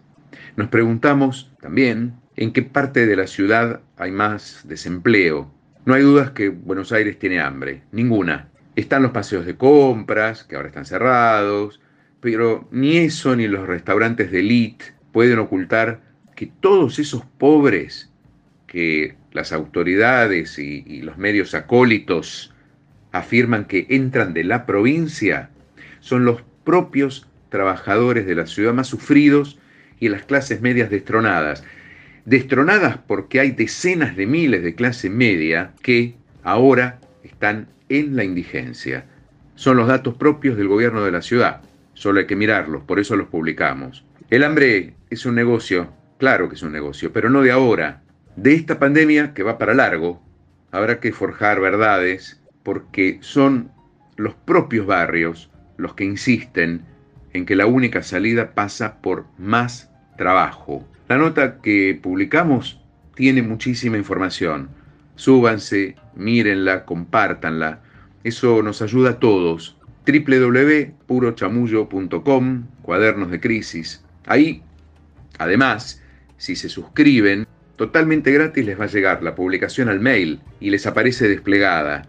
Nos 0.56 0.70
preguntamos 0.70 1.51
también 1.62 2.14
en 2.36 2.51
qué 2.51 2.64
parte 2.64 3.06
de 3.06 3.16
la 3.16 3.28
ciudad 3.28 3.82
hay 3.97 4.12
más 4.12 4.62
desempleo. 4.66 5.51
No 5.86 5.93
hay 5.93 6.01
dudas 6.01 6.32
que 6.32 6.49
Buenos 6.49 6.91
Aires 6.91 7.20
tiene 7.20 7.39
hambre, 7.39 7.84
ninguna. 7.91 8.49
Están 8.76 9.03
los 9.03 9.12
paseos 9.12 9.45
de 9.45 9.56
compras, 9.56 10.43
que 10.43 10.56
ahora 10.56 10.70
están 10.70 10.86
cerrados, 10.86 11.80
pero 12.20 12.68
ni 12.72 12.97
eso 12.97 13.36
ni 13.36 13.47
los 13.47 13.68
restaurantes 13.68 14.32
de 14.32 14.39
elite 14.39 14.86
pueden 15.12 15.39
ocultar 15.39 16.01
que 16.36 16.52
todos 16.60 17.00
esos 17.00 17.24
pobres 17.38 18.10
que 18.68 19.16
las 19.32 19.52
autoridades 19.54 20.60
y, 20.60 21.02
los 21.02 21.18
medios 21.18 21.56
acólitos 21.56 22.54
afirman 23.12 23.66
que 23.66 23.88
entran 23.90 24.34
de 24.34 24.44
la 24.44 24.66
provincia 24.66 25.50
son 26.00 26.26
los 26.26 26.44
propios 26.64 27.28
trabajadores 27.50 28.26
de 28.26 28.36
la 28.36 28.48
ciudad 28.48 28.74
más 28.74 28.88
sufridos 28.88 29.60
y 30.00 30.10
las 30.10 30.24
clases 30.24 30.62
medias 30.62 30.90
destronadas. 30.90 31.64
Destronadas 32.26 32.98
porque 32.98 33.40
hay 33.40 33.52
decenas 33.52 34.16
de 34.16 34.26
miles 34.26 34.64
de 34.64 34.76
clase 34.76 35.10
media 35.10 35.72
que 35.82 36.16
ahora 36.44 37.00
están 37.24 37.68
en 37.88 38.16
la 38.16 38.24
indigencia. 38.24 39.06
Son 39.56 39.78
los 39.78 39.88
datos 39.88 40.16
propios 40.16 40.58
del 40.58 40.68
gobierno 40.68 41.04
de 41.06 41.12
la 41.12 41.22
ciudad. 41.22 41.62
Solo 41.94 42.20
hay 42.20 42.28
que 42.28 42.36
mirarlos, 42.36 42.84
por 42.84 43.00
eso 43.00 43.16
los 43.16 43.28
publicamos. 43.28 44.04
El 44.30 44.44
hambre 44.44 44.96
es 45.10 45.26
un 45.26 45.36
negocio, 45.36 45.94
claro 46.18 46.49
que 46.49 46.55
es 46.55 46.63
un 46.63 46.72
negocio, 46.72 47.11
pero 47.11 47.30
no 47.30 47.41
de 47.41 47.51
ahora. 47.51 48.01
De 48.36 48.53
esta 48.53 48.80
pandemia 48.80 49.34
que 49.34 49.43
va 49.43 49.57
para 49.57 49.74
largo, 49.74 50.22
habrá 50.72 50.99
que 50.99 51.13
forjar 51.13 51.61
verdades 51.61 52.41
porque 52.63 53.20
son 53.22 53.72
los 54.18 54.34
propios 54.34 54.86
barrios 54.86 55.49
los 55.78 55.93
que 55.93 56.03
insisten 56.03 56.84
en 57.34 57.45
que 57.45 57.55
la 57.55 57.66
única 57.66 58.01
salida 58.01 58.53
pasa 58.53 59.01
por 59.01 59.26
más 59.38 59.89
trabajo. 60.18 60.88
La 61.07 61.18
nota 61.18 61.61
que 61.61 61.97
publicamos 62.01 62.82
tiene 63.13 63.41
muchísima 63.41 63.97
información. 63.97 64.70
Súbanse, 65.16 65.95
mírenla, 66.16 66.86
compártanla. 66.86 67.82
Eso 68.24 68.63
nos 68.63 68.82
ayuda 68.82 69.11
a 69.11 69.20
todos. 69.20 69.78
www.purochamullo.com, 70.05 72.63
cuadernos 72.82 73.32
de 73.32 73.39
crisis. 73.39 74.03
Ahí, 74.26 74.61
además, 75.39 76.01
si 76.38 76.56
se 76.56 76.70
suscriben, 76.70 77.48
totalmente 77.76 78.32
gratis 78.32 78.66
les 78.66 78.80
va 78.80 78.86
a 78.86 78.90
llegar 78.90 79.24
la 79.24 79.36
publicación 79.36 79.90
al 79.90 80.00
mail 80.00 80.40
y 80.60 80.70
les 80.70 80.86
aparece 80.88 81.28
desplegada. 81.28 82.08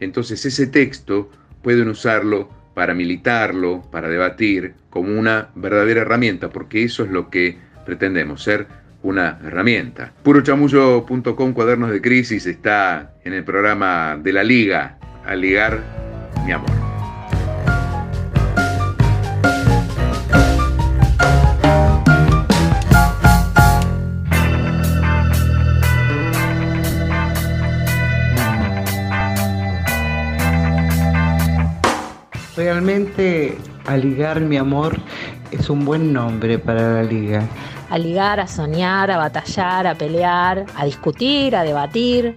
Entonces 0.00 0.44
ese 0.44 0.66
texto 0.66 1.30
pueden 1.62 1.88
usarlo 1.88 2.50
para 2.74 2.94
militarlo, 2.94 3.82
para 3.90 4.08
debatir, 4.08 4.74
como 4.90 5.18
una 5.18 5.48
verdadera 5.54 6.02
herramienta, 6.02 6.50
porque 6.50 6.84
eso 6.84 7.04
es 7.04 7.10
lo 7.10 7.30
que 7.30 7.58
pretendemos, 7.86 8.42
ser 8.42 8.66
una 9.02 9.38
herramienta. 9.42 10.12
Purochamullo.com, 10.22 11.52
cuadernos 11.54 11.90
de 11.90 12.02
crisis, 12.02 12.46
está 12.46 13.14
en 13.24 13.32
el 13.32 13.44
programa 13.44 14.18
de 14.22 14.32
la 14.32 14.44
Liga, 14.44 14.98
a 15.24 15.34
ligar 15.34 15.80
mi 16.44 16.52
amor. 16.52 16.85
Realmente 32.56 33.58
Aligar 33.86 34.40
mi 34.40 34.56
amor 34.56 34.98
es 35.50 35.68
un 35.68 35.84
buen 35.84 36.12
nombre 36.12 36.58
para 36.58 36.94
la 36.94 37.02
liga. 37.02 37.46
A 37.88 37.98
ligar, 37.98 38.40
a 38.40 38.48
soñar, 38.48 39.10
a 39.12 39.16
batallar, 39.16 39.86
a 39.86 39.94
pelear, 39.94 40.64
a 40.74 40.84
discutir, 40.86 41.54
a 41.54 41.62
debatir. 41.62 42.34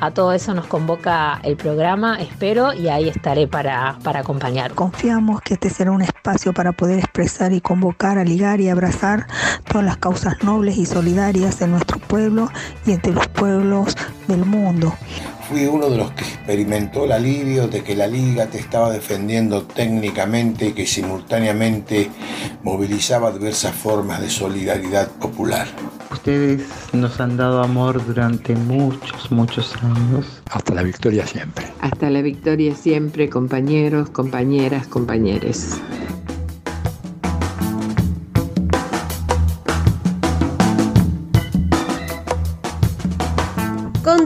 A 0.00 0.10
todo 0.10 0.32
eso 0.32 0.52
nos 0.52 0.66
convoca 0.66 1.40
el 1.44 1.56
programa, 1.56 2.20
espero, 2.20 2.74
y 2.74 2.88
ahí 2.88 3.08
estaré 3.08 3.46
para, 3.46 3.96
para 4.02 4.20
acompañar. 4.20 4.74
Confiamos 4.74 5.40
que 5.40 5.54
este 5.54 5.70
será 5.70 5.92
un 5.92 6.02
espacio 6.02 6.52
para 6.52 6.72
poder 6.72 6.98
expresar 6.98 7.52
y 7.52 7.62
convocar, 7.62 8.18
a 8.18 8.24
ligar 8.24 8.60
y 8.60 8.68
abrazar 8.68 9.28
todas 9.66 9.86
las 9.86 9.96
causas 9.96 10.42
nobles 10.42 10.76
y 10.76 10.84
solidarias 10.84 11.62
en 11.62 11.70
nuestro 11.70 11.98
pueblo 12.00 12.50
y 12.84 12.92
entre 12.92 13.12
los 13.14 13.28
pueblos 13.28 13.96
del 14.28 14.44
mundo 14.44 14.92
fui 15.52 15.66
uno 15.66 15.90
de 15.90 15.98
los 15.98 16.10
que 16.12 16.24
experimentó 16.24 17.04
el 17.04 17.12
alivio 17.12 17.68
de 17.68 17.82
que 17.82 17.94
la 17.94 18.06
liga 18.06 18.46
te 18.46 18.58
estaba 18.58 18.90
defendiendo 18.90 19.62
técnicamente 19.64 20.68
y 20.68 20.72
que 20.72 20.86
simultáneamente 20.86 22.10
movilizaba 22.62 23.30
diversas 23.30 23.74
formas 23.74 24.22
de 24.22 24.30
solidaridad 24.30 25.08
popular. 25.08 25.68
Ustedes 26.10 26.62
nos 26.94 27.20
han 27.20 27.36
dado 27.36 27.62
amor 27.62 28.04
durante 28.06 28.54
muchos, 28.54 29.30
muchos 29.30 29.74
años. 29.82 30.42
Hasta 30.50 30.72
la 30.74 30.82
victoria 30.82 31.26
siempre. 31.26 31.66
Hasta 31.80 32.08
la 32.08 32.22
victoria 32.22 32.74
siempre, 32.74 33.28
compañeros, 33.28 34.08
compañeras, 34.08 34.86
compañeres. 34.86 35.80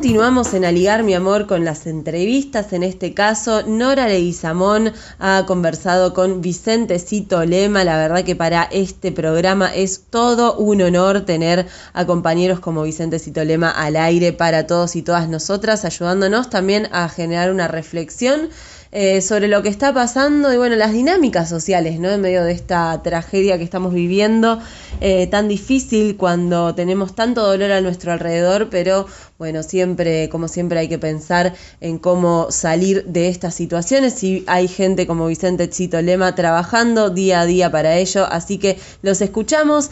Continuamos 0.06 0.54
en 0.54 0.64
Aligar 0.64 1.02
mi 1.02 1.14
amor 1.14 1.48
con 1.48 1.64
las 1.64 1.84
entrevistas. 1.88 2.72
En 2.72 2.84
este 2.84 3.12
caso, 3.12 3.64
Nora 3.66 4.06
Leguizamón 4.06 4.92
ha 5.18 5.42
conversado 5.48 6.14
con 6.14 6.40
Vicente 6.42 7.00
Cito 7.00 7.44
Lema. 7.44 7.82
La 7.82 7.96
verdad 7.96 8.22
que 8.22 8.36
para 8.36 8.62
este 8.62 9.10
programa 9.10 9.74
es 9.74 10.04
todo 10.08 10.56
un 10.58 10.80
honor 10.80 11.22
tener 11.22 11.66
a 11.92 12.06
compañeros 12.06 12.60
como 12.60 12.84
Vicente 12.84 13.18
Cito 13.18 13.42
Lema 13.42 13.68
al 13.68 13.96
aire 13.96 14.32
para 14.32 14.68
todos 14.68 14.94
y 14.94 15.02
todas 15.02 15.28
nosotras, 15.28 15.84
ayudándonos 15.84 16.50
también 16.50 16.88
a 16.92 17.08
generar 17.08 17.50
una 17.50 17.66
reflexión 17.66 18.50
eh, 18.98 19.20
sobre 19.20 19.46
lo 19.46 19.62
que 19.62 19.68
está 19.68 19.92
pasando 19.92 20.54
y 20.54 20.56
bueno, 20.56 20.74
las 20.74 20.90
dinámicas 20.90 21.50
sociales, 21.50 22.00
¿no? 22.00 22.08
En 22.08 22.22
medio 22.22 22.42
de 22.44 22.52
esta 22.52 23.02
tragedia 23.02 23.58
que 23.58 23.64
estamos 23.64 23.92
viviendo, 23.92 24.58
eh, 25.02 25.26
tan 25.26 25.48
difícil 25.48 26.16
cuando 26.16 26.74
tenemos 26.74 27.14
tanto 27.14 27.46
dolor 27.46 27.72
a 27.72 27.82
nuestro 27.82 28.10
alrededor, 28.12 28.70
pero 28.70 29.06
bueno, 29.36 29.62
siempre, 29.62 30.30
como 30.30 30.48
siempre, 30.48 30.78
hay 30.78 30.88
que 30.88 30.98
pensar 30.98 31.52
en 31.82 31.98
cómo 31.98 32.46
salir 32.50 33.04
de 33.04 33.28
estas 33.28 33.54
situaciones 33.54 34.24
y 34.24 34.44
hay 34.46 34.66
gente 34.66 35.06
como 35.06 35.26
Vicente 35.26 35.68
Chito 35.68 36.00
Lema 36.00 36.34
trabajando 36.34 37.10
día 37.10 37.42
a 37.42 37.44
día 37.44 37.70
para 37.70 37.96
ello, 37.96 38.24
así 38.24 38.56
que 38.56 38.78
los 39.02 39.20
escuchamos. 39.20 39.90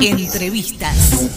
Entrevistas. 0.00 1.30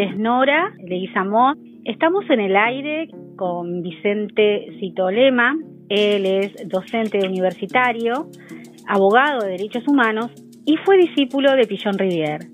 Nombre 0.00 0.04
es 0.04 0.16
Nora 0.18 0.72
Leguizamón. 0.82 1.58
Estamos 1.84 2.24
en 2.30 2.40
el 2.40 2.56
aire 2.56 3.08
con 3.36 3.82
Vicente 3.82 4.68
Citolema. 4.78 5.56
Él 5.88 6.26
es 6.26 6.68
docente 6.68 7.18
universitario, 7.26 8.28
abogado 8.86 9.40
de 9.40 9.52
derechos 9.52 9.86
humanos 9.88 10.30
y 10.64 10.76
fue 10.84 10.96
discípulo 10.98 11.52
de 11.54 11.66
Pillon 11.66 11.98
Rivière. 11.98 12.48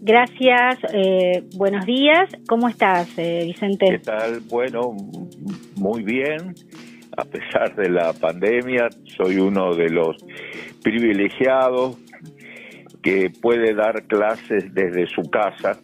Gracias, 0.00 0.78
eh, 0.94 1.42
buenos 1.56 1.84
días. 1.84 2.30
¿Cómo 2.48 2.68
estás, 2.68 3.18
eh, 3.18 3.42
Vicente? 3.44 3.86
¿Qué 3.90 3.98
tal? 3.98 4.40
Bueno, 4.48 4.94
muy 5.76 6.02
bien. 6.02 6.54
A 7.16 7.24
pesar 7.24 7.74
de 7.74 7.90
la 7.90 8.12
pandemia, 8.12 8.88
soy 9.16 9.38
uno 9.38 9.74
de 9.74 9.90
los 9.90 10.16
privilegiados 10.82 11.98
que 13.02 13.30
puede 13.42 13.74
dar 13.74 14.04
clases 14.04 14.72
desde 14.72 15.06
su 15.08 15.22
casa 15.28 15.80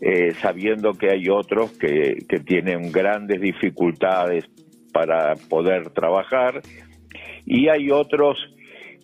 eh, 0.00 0.32
sabiendo 0.32 0.92
que 0.94 1.10
hay 1.10 1.28
otros 1.28 1.76
que, 1.78 2.18
tienen 2.44 2.92
grandes 2.92 3.40
dificultades 3.40 4.44
para 4.92 5.34
poder 5.48 5.90
trabajar 5.90 6.60
y 7.44 7.68
hay 7.68 7.90
otros 7.90 8.38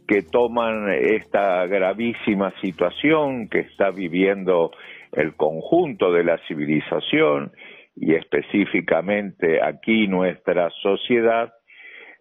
que 0.06 0.22
toman 0.22 0.92
esta 0.92 1.66
gravísima 1.66 2.52
situación 2.60 3.48
que 3.48 3.60
está 3.60 3.90
viviendo 3.90 4.72
el 5.12 5.34
conjunto 5.34 6.12
de 6.12 6.24
la 6.24 6.38
civilización 6.46 7.52
y 7.94 8.14
específicamente 8.14 9.62
aquí 9.62 10.08
nuestra 10.08 10.70
sociedad 10.82 11.52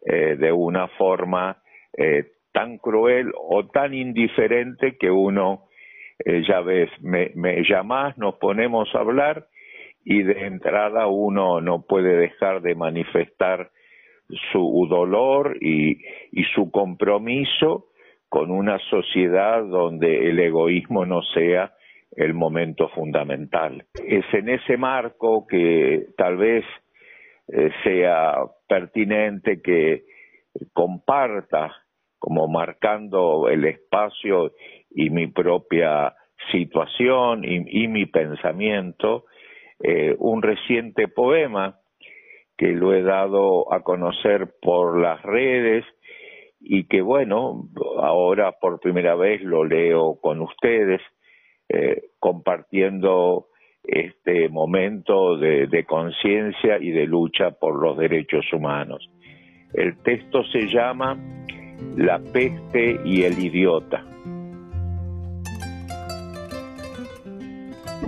eh, 0.05 0.35
de 0.37 0.51
una 0.51 0.87
forma 0.89 1.61
eh, 1.97 2.31
tan 2.53 2.77
cruel 2.77 3.31
o 3.37 3.67
tan 3.67 3.93
indiferente 3.93 4.97
que 4.97 5.09
uno, 5.09 5.65
eh, 6.25 6.43
ya 6.47 6.61
ves, 6.61 6.89
me, 7.01 7.31
me 7.35 7.63
llamás, 7.63 8.17
nos 8.17 8.35
ponemos 8.35 8.93
a 8.93 8.99
hablar 8.99 9.47
y 10.03 10.23
de 10.23 10.45
entrada 10.47 11.07
uno 11.07 11.61
no 11.61 11.83
puede 11.83 12.17
dejar 12.17 12.61
de 12.61 12.75
manifestar 12.75 13.71
su 14.51 14.87
dolor 14.89 15.57
y, 15.61 15.99
su 16.55 16.71
compromiso 16.71 17.87
con 18.29 18.51
una 18.51 18.79
sociedad 18.89 19.63
donde 19.63 20.29
el 20.29 20.39
egoísmo 20.39 21.05
no 21.05 21.21
sea 21.21 21.73
el 22.15 22.33
momento 22.33 22.89
fundamental. 22.89 23.85
Es 24.05 24.25
en 24.33 24.49
ese 24.49 24.77
marco 24.77 25.45
que 25.47 26.07
tal 26.17 26.37
vez 26.37 26.65
eh, 27.47 27.69
sea 27.83 28.35
pertinente 28.67 29.61
que 29.61 30.03
comparta 30.73 31.73
como 32.19 32.47
marcando 32.47 33.49
el 33.49 33.65
espacio 33.65 34.53
y 34.93 35.09
mi 35.09 35.27
propia 35.27 36.13
situación 36.51 37.43
y, 37.43 37.87
mi 37.87 38.05
pensamiento, 38.05 39.25
eh, 39.83 40.15
un 40.19 40.41
reciente 40.41 41.07
poema 41.07 41.79
que 42.57 42.67
lo 42.67 42.93
he 42.93 43.01
dado 43.01 43.71
a 43.73 43.81
conocer 43.81 44.53
por 44.61 44.99
las 44.99 45.21
redes 45.23 45.85
y 46.59 46.85
que 46.85 47.01
bueno, 47.01 47.69
ahora 47.97 48.53
por 48.59 48.79
primera 48.79 49.15
vez 49.15 49.41
lo 49.41 49.65
leo 49.65 50.19
con 50.21 50.41
ustedes, 50.41 51.01
eh, 51.69 52.01
compartiendo 52.19 53.47
este 53.83 54.47
momento 54.49 55.37
de, 55.37 55.85
conciencia 55.87 56.77
y 56.79 56.91
de 56.91 57.07
lucha 57.07 57.51
por 57.51 57.81
los 57.81 57.97
derechos 57.97 58.45
humanos. 58.53 59.09
El 59.73 59.97
texto 60.03 60.43
se 60.45 60.67
llama 60.67 61.17
La 61.97 62.19
peste 62.19 62.99
y 63.03 63.23
el 63.23 63.39
idiota. 63.39 64.05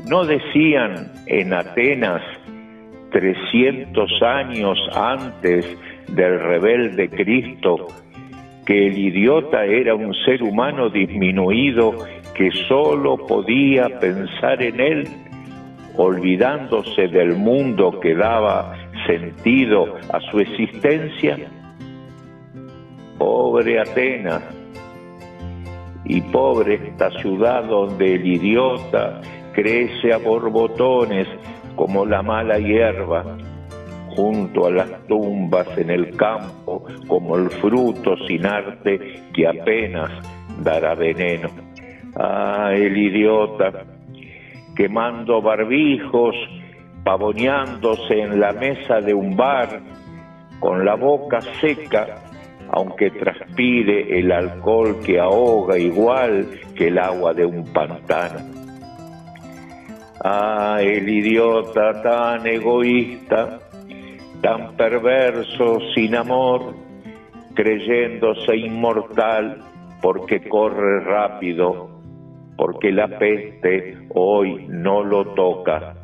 ¿No 0.07 0.25
decían 0.25 1.11
en 1.27 1.53
Atenas 1.53 2.21
300 3.11 4.21
años 4.21 4.77
antes 4.93 5.65
del 6.09 6.39
rebelde 6.39 7.09
Cristo 7.09 7.87
que 8.65 8.87
el 8.87 8.97
idiota 8.97 9.65
era 9.65 9.95
un 9.95 10.13
ser 10.25 10.43
humano 10.43 10.89
disminuido 10.89 11.93
que 12.33 12.51
solo 12.67 13.17
podía 13.27 13.99
pensar 13.99 14.61
en 14.61 14.79
él, 14.79 15.07
olvidándose 15.95 17.07
del 17.07 17.35
mundo 17.35 17.99
que 17.99 18.15
daba 18.15 18.75
sentido 19.05 19.97
a 20.11 20.19
su 20.31 20.39
existencia? 20.39 21.37
Pobre 23.17 23.79
Atenas, 23.79 24.43
y 26.05 26.21
pobre 26.21 26.75
esta 26.75 27.09
ciudad 27.21 27.63
donde 27.63 28.15
el 28.15 28.25
idiota 28.25 29.21
crece 29.53 30.13
a 30.13 30.17
borbotones 30.17 31.27
como 31.75 32.05
la 32.05 32.21
mala 32.21 32.59
hierba, 32.59 33.37
junto 34.15 34.67
a 34.67 34.71
las 34.71 35.07
tumbas 35.07 35.67
en 35.77 35.89
el 35.89 36.15
campo, 36.15 36.85
como 37.07 37.37
el 37.37 37.49
fruto 37.49 38.15
sin 38.27 38.45
arte 38.45 39.23
que 39.33 39.47
apenas 39.47 40.11
dará 40.59 40.93
veneno. 40.95 41.49
Ah, 42.15 42.71
el 42.73 42.95
idiota, 42.95 43.71
quemando 44.75 45.41
barbijos, 45.41 46.35
pavoneándose 47.03 48.21
en 48.21 48.39
la 48.39 48.51
mesa 48.53 49.01
de 49.01 49.13
un 49.13 49.35
bar, 49.35 49.81
con 50.59 50.85
la 50.85 50.95
boca 50.95 51.41
seca, 51.59 52.23
aunque 52.71 53.09
transpire 53.11 54.19
el 54.19 54.31
alcohol 54.31 54.99
que 55.03 55.19
ahoga 55.19 55.77
igual 55.77 56.47
que 56.75 56.87
el 56.87 56.97
agua 56.99 57.33
de 57.33 57.45
un 57.45 57.65
pantano. 57.73 58.62
Ah, 60.25 60.77
el 60.81 61.09
idiota 61.09 62.01
tan 62.01 62.47
egoísta, 62.47 63.59
tan 64.41 64.77
perverso, 64.77 65.79
sin 65.93 66.15
amor, 66.15 66.75
creyéndose 67.53 68.55
inmortal 68.55 69.57
porque 70.01 70.47
corre 70.47 71.01
rápido, 71.01 71.89
porque 72.55 72.93
la 72.93 73.19
peste 73.19 73.97
hoy 74.13 74.65
no 74.69 75.03
lo 75.03 75.25
toca 75.33 75.95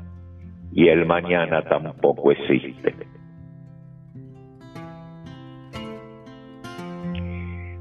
y 0.73 0.89
el 0.89 1.05
mañana 1.05 1.61
tampoco 1.63 2.33
existe. 2.33 2.93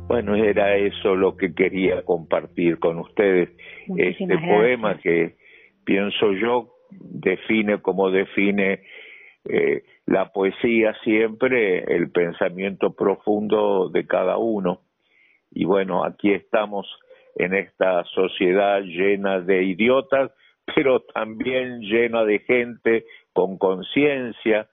Bueno, 0.06 0.36
era 0.36 0.76
eso 0.76 1.16
lo 1.16 1.36
que 1.36 1.52
quería 1.52 2.02
compartir 2.02 2.78
con 2.78 2.98
ustedes. 3.00 3.50
este 3.96 4.38
poema 4.38 4.98
que 4.98 5.37
pienso 5.88 6.32
yo 6.34 6.74
define 6.90 7.80
como 7.80 8.10
define 8.10 8.82
eh, 9.48 9.82
la 10.04 10.30
poesía 10.34 10.94
siempre 11.02 11.82
el 11.94 12.10
pensamiento 12.10 12.92
profundo 12.92 13.88
de 13.88 14.06
cada 14.06 14.36
uno. 14.36 14.82
Y 15.50 15.64
bueno, 15.64 16.04
aquí 16.04 16.32
estamos 16.32 16.86
en 17.36 17.54
esta 17.54 18.04
sociedad 18.04 18.82
llena 18.82 19.40
de 19.40 19.62
idiotas, 19.62 20.30
pero 20.74 21.00
también 21.00 21.80
llena 21.80 22.22
de 22.24 22.40
gente 22.40 23.06
con 23.32 23.56
conciencia 23.56 24.68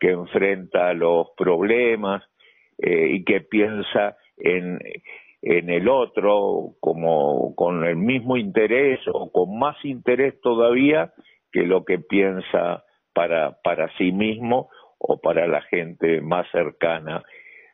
que 0.00 0.12
enfrenta 0.12 0.94
los 0.94 1.28
problemas 1.36 2.22
eh, 2.78 3.08
y 3.10 3.24
que 3.24 3.42
piensa 3.42 4.16
en, 4.38 4.78
en 5.46 5.68
el 5.68 5.88
otro 5.88 6.70
como 6.80 7.54
con 7.54 7.84
el 7.84 7.96
mismo 7.96 8.38
interés 8.38 8.98
o 9.12 9.30
con 9.30 9.58
más 9.58 9.76
interés 9.84 10.40
todavía 10.40 11.12
que 11.52 11.64
lo 11.64 11.84
que 11.84 11.98
piensa 11.98 12.82
para, 13.12 13.58
para 13.62 13.94
sí 13.98 14.10
mismo 14.10 14.70
o 14.98 15.20
para 15.20 15.46
la 15.46 15.60
gente 15.60 16.22
más 16.22 16.46
cercana 16.50 17.22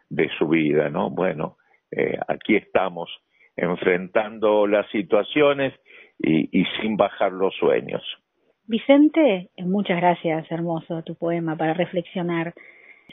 de 0.09 0.29
su 0.37 0.49
vida, 0.49 0.91
¿no? 0.91 1.11
Bueno, 1.11 1.59
eh, 1.93 2.19
aquí 2.27 2.57
estamos 2.57 3.09
enfrentando 3.55 4.67
las 4.67 4.91
situaciones 4.91 5.73
y, 6.19 6.61
y 6.61 6.65
sin 6.81 6.97
bajar 6.97 7.31
los 7.31 7.55
sueños. 7.55 8.03
Vicente, 8.67 9.51
muchas 9.59 9.99
gracias, 9.99 10.51
hermoso 10.51 11.05
tu 11.05 11.15
poema 11.15 11.57
para 11.57 11.75
reflexionar. 11.75 12.53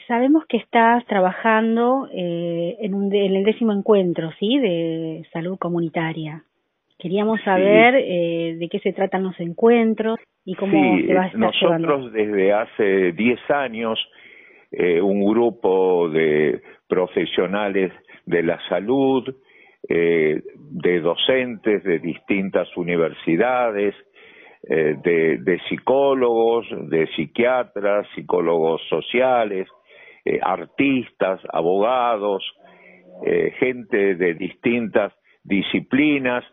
Sabemos 0.06 0.44
que 0.46 0.58
estás 0.58 1.04
trabajando 1.06 2.08
eh, 2.12 2.76
en, 2.80 2.94
un, 2.94 3.12
en 3.12 3.34
el 3.34 3.44
décimo 3.44 3.72
encuentro, 3.72 4.30
¿sí? 4.38 4.58
De 4.58 5.26
salud 5.32 5.58
comunitaria. 5.58 6.42
Queríamos 6.98 7.40
saber 7.42 7.94
eh, 7.96 8.56
de 8.58 8.68
qué 8.68 8.80
se 8.80 8.92
tratan 8.92 9.22
los 9.22 9.38
encuentros 9.38 10.18
y 10.44 10.54
cómo 10.54 10.98
se 10.98 11.14
va 11.14 11.22
a 11.22 11.26
estar 11.26 11.40
nosotros 11.40 12.12
desde 12.12 12.52
hace 12.52 13.12
10 13.12 13.50
años 13.50 13.98
eh, 14.72 15.00
un 15.00 15.24
grupo 15.24 16.10
de 16.10 16.60
profesionales 16.88 17.92
de 18.26 18.42
la 18.42 18.58
salud, 18.68 19.24
eh, 19.88 20.42
de 20.56 21.00
docentes 21.00 21.84
de 21.84 21.98
distintas 22.00 22.68
universidades, 22.76 23.94
eh, 24.68 24.96
de, 25.02 25.38
de, 25.38 25.60
psicólogos, 25.68 26.66
de 26.90 27.06
psiquiatras, 27.14 28.06
psicólogos 28.14 28.82
sociales, 28.88 29.68
eh, 30.28 30.40
artistas, 30.42 31.40
abogados, 31.50 32.44
eh, 33.24 33.50
gente 33.58 34.14
de 34.14 34.34
distintas 34.34 35.10
disciplinas 35.42 36.44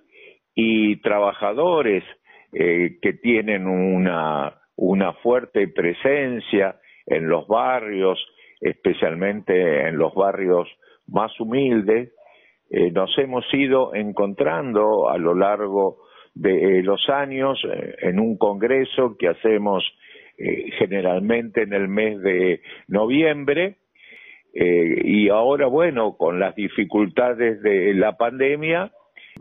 y 0.55 1.01
trabajadores 1.01 2.01
eh, 2.53 2.97
que 3.01 3.11
tienen 3.11 3.67
una, 3.67 4.61
una 4.77 5.11
fuerte 5.15 5.67
presencia 5.67 6.77
en 7.05 7.27
los 7.27 7.49
barrios, 7.49 8.17
especialmente 8.61 9.89
en 9.89 9.97
los 9.97 10.15
barrios 10.15 10.69
más 11.07 11.37
humildes, 11.37 12.13
nos 12.93 13.15
hemos 13.19 13.45
ido 13.53 13.93
encontrando 13.93 15.07
a 15.09 15.17
lo 15.17 15.35
largo 15.35 15.97
de 16.33 16.81
los 16.81 17.07
años 17.09 17.61
en 17.99 18.19
un 18.19 18.37
congreso 18.37 19.15
que 19.19 19.27
hacemos 19.27 19.83
generalmente 20.37 21.63
en 21.63 21.73
el 21.73 21.87
mes 21.87 22.21
de 22.21 22.61
noviembre 22.87 23.77
y 24.53 25.29
ahora 25.29 25.67
bueno 25.67 26.17
con 26.17 26.39
las 26.39 26.55
dificultades 26.55 27.61
de 27.61 27.93
la 27.93 28.17
pandemia 28.17 28.91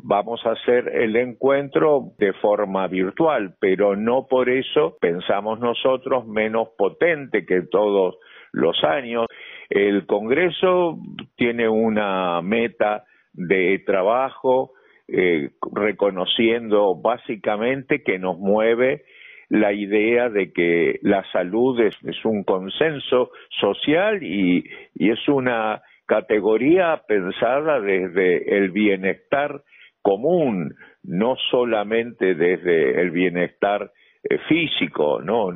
vamos 0.03 0.45
a 0.45 0.53
hacer 0.53 0.89
el 0.89 1.16
encuentro 1.16 2.12
de 2.19 2.33
forma 2.35 2.87
virtual, 2.89 3.55
pero 3.61 3.97
no 3.97 4.27
por 4.27 4.49
eso 4.49 4.97
pensamos 5.01 5.61
nosotros 5.61 6.27
menos 6.27 6.69
potente 6.77 7.47
que 7.47 7.62
todos 7.62 8.16
los 8.53 8.83
años. 8.85 9.27
El 9.69 10.07
Congreso 10.07 10.99
tiene 11.37 11.69
una 11.69 12.41
meta 12.43 13.05
de 13.33 13.83
trabajo, 13.85 14.73
eh, 15.09 15.51
reconociendo 15.73 16.95
básicamente 16.95 18.03
que 18.03 18.19
nos 18.19 18.39
mueve 18.39 19.05
la 19.49 19.73
idea 19.73 20.29
de 20.29 20.53
que 20.53 20.99
la 21.03 21.25
salud 21.33 21.81
es, 21.81 21.97
un 22.25 22.45
consenso 22.45 23.31
social 23.61 24.23
y, 24.23 24.65
es 24.95 25.29
una 25.29 25.83
categoría 26.07 27.03
pensada 27.07 27.81
desde 27.81 28.57
el 28.57 28.71
bienestar 28.71 29.62
común, 30.03 30.75
no 31.03 31.37
solamente 31.51 32.35
desde 32.35 33.01
el 33.01 33.11
bienestar 33.11 33.91
eh, 34.23 34.39
físico, 34.49 35.21
no 35.23 35.53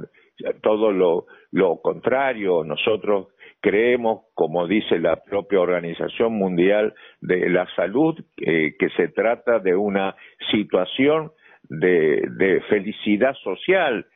todo 0.62 0.92
lo, 0.92 1.26
lo 1.50 1.80
contrario, 1.82 2.64
nosotros 2.64 3.28
creemos, 3.60 4.22
como 4.34 4.66
dice 4.66 4.98
la 4.98 5.16
propia 5.16 5.60
Organización 5.60 6.34
Mundial 6.34 6.94
de 7.20 7.48
la 7.50 7.66
Salud, 7.74 8.18
eh, 8.36 8.74
que 8.78 8.88
se 8.90 9.08
trata 9.08 9.58
de 9.58 9.74
una 9.74 10.14
situación 10.50 11.32
de, 11.68 12.62
felicidad 12.68 13.34
social. 13.42 14.06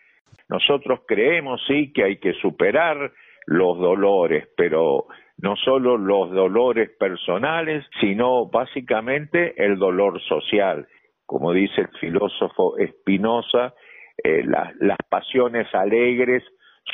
Nosotros 0.49 1.01
creemos, 1.07 1.63
sí, 1.67 1.93
que 1.93 2.05
hay 2.05 2.17
que 2.19 2.33
superar 2.35 3.13
los 3.47 3.79
dolores, 3.79 4.49
pero 4.57 5.07
no 5.39 5.57
solo 5.57 5.97
los 5.97 6.31
dolores 6.31 6.91
personales, 6.99 7.85
sino 8.01 8.47
básicamente 8.47 9.55
el 9.63 9.79
dolor 9.79 10.21
social. 10.23 10.87
Como 11.27 11.53
dice 11.53 11.83
el 11.83 11.89
filósofo 11.99 12.75
Spinoza, 12.79 13.75
eh, 14.23 14.45
las 14.45 14.99
pasiones 15.09 15.67
alegres 15.75 16.45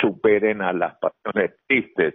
superen 0.01 0.63
a 0.63 0.73
las 0.73 0.97
pasiones 0.99 1.57
tristes. 1.67 2.15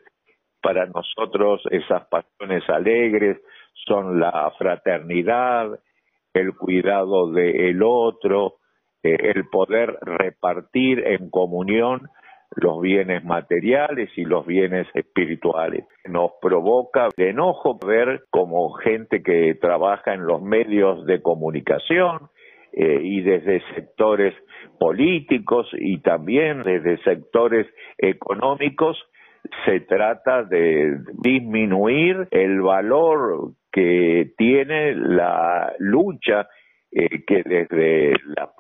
Para 0.62 0.86
nosotros 0.86 1.62
esas 1.72 2.08
pasiones 2.08 2.68
alegres 2.70 3.38
son 3.86 4.20
la 4.20 4.52
fraternidad, 4.58 5.80
el 6.34 6.56
cuidado 6.56 7.32
del 7.32 7.82
otro, 7.84 8.56
eh, 9.04 9.16
el 9.36 9.48
poder 9.50 9.98
repartir 10.02 11.06
en 11.06 11.30
comunión 11.30 12.02
los 12.56 12.82
bienes 12.82 13.24
materiales 13.24 14.10
y 14.16 14.26
los 14.26 14.46
bienes 14.46 14.88
espirituales. 14.94 15.86
Nos 16.06 16.32
provoca 16.42 17.10
de 17.18 17.30
enojo 17.30 17.80
ver 17.86 18.24
como 18.30 18.74
gente 18.74 19.24
que 19.24 19.56
trabaja 19.56 20.14
en 20.14 20.26
los 20.26 20.42
medios 20.42 21.06
de 21.06 21.22
comunicación 21.22 22.30
eh, 22.74 23.00
y 23.02 23.22
desde 23.22 23.62
sectores 23.76 24.34
políticos 24.80 25.68
y 25.74 26.02
también 26.02 26.62
desde 26.64 27.02
sectores 27.04 27.68
económicos 27.98 28.98
se 29.66 29.82
trata 29.82 30.44
de 30.44 30.98
disminuir 31.22 32.28
el 32.32 32.62
valor 32.62 33.54
que 33.74 34.34
tiene 34.38 34.94
la 34.94 35.74
lucha 35.80 36.48
eh, 36.92 37.26
que 37.26 37.42
desde 37.44 38.14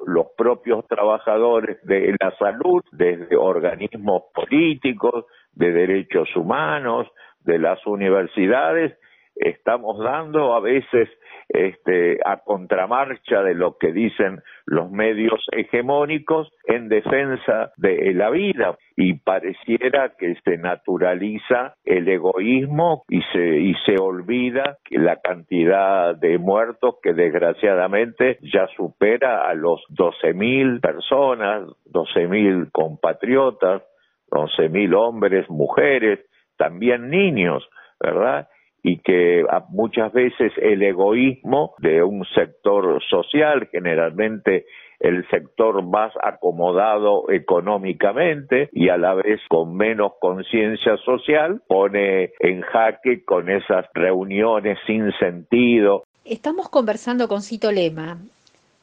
los 0.07 0.25
propios 0.35 0.87
trabajadores 0.87 1.77
de 1.83 2.15
la 2.19 2.35
salud, 2.39 2.81
desde 2.91 3.35
organismos 3.37 4.23
políticos, 4.33 5.25
de 5.51 5.71
derechos 5.71 6.35
humanos, 6.35 7.07
de 7.41 7.59
las 7.59 7.85
universidades, 7.85 8.97
estamos 9.35 9.99
dando 9.99 10.53
a 10.53 10.59
veces 10.59 11.09
este, 11.49 12.19
a 12.25 12.37
contramarcha 12.37 13.43
de 13.43 13.53
lo 13.53 13.77
que 13.77 13.91
dicen 13.91 14.41
los 14.65 14.89
medios 14.91 15.45
hegemónicos 15.51 16.51
en 16.65 16.89
defensa 16.89 17.71
de 17.77 18.13
la 18.13 18.29
vida 18.29 18.77
y 18.95 19.15
pareciera 19.15 20.13
que 20.17 20.35
se 20.43 20.57
naturaliza 20.57 21.75
el 21.83 22.07
egoísmo 22.07 23.03
y 23.09 23.21
se, 23.33 23.59
y 23.59 23.75
se 23.85 23.97
olvida 23.99 24.77
la 24.89 25.17
cantidad 25.17 26.15
de 26.15 26.37
muertos 26.37 26.95
que 27.01 27.13
desgraciadamente 27.13 28.39
ya 28.41 28.67
supera 28.75 29.47
a 29.47 29.53
los 29.53 29.81
12.000 29.89 30.81
personas, 30.81 31.67
12.000 31.91 32.71
compatriotas, 32.71 33.83
11.000 34.31 34.95
hombres, 34.95 35.49
mujeres, 35.49 36.19
también 36.57 37.09
niños, 37.09 37.67
¿verdad? 37.99 38.47
Y 38.83 38.97
que 38.97 39.43
muchas 39.69 40.11
veces 40.11 40.51
el 40.57 40.83
egoísmo 40.83 41.73
de 41.79 42.03
un 42.03 42.25
sector 42.35 43.01
social, 43.09 43.69
generalmente 43.71 44.65
el 44.99 45.27
sector 45.29 45.83
más 45.83 46.13
acomodado 46.21 47.29
económicamente 47.31 48.69
y 48.71 48.89
a 48.89 48.97
la 48.97 49.13
vez 49.13 49.39
con 49.49 49.75
menos 49.75 50.13
conciencia 50.19 50.97
social, 50.97 51.61
pone 51.67 52.31
en 52.39 52.61
jaque 52.61 53.23
con 53.23 53.49
esas 53.49 53.85
reuniones 53.93 54.77
sin 54.85 55.11
sentido. 55.13 56.03
Estamos 56.25 56.69
conversando 56.69 57.27
con 57.27 57.41
Cito 57.41 57.71
Lema. 57.71 58.17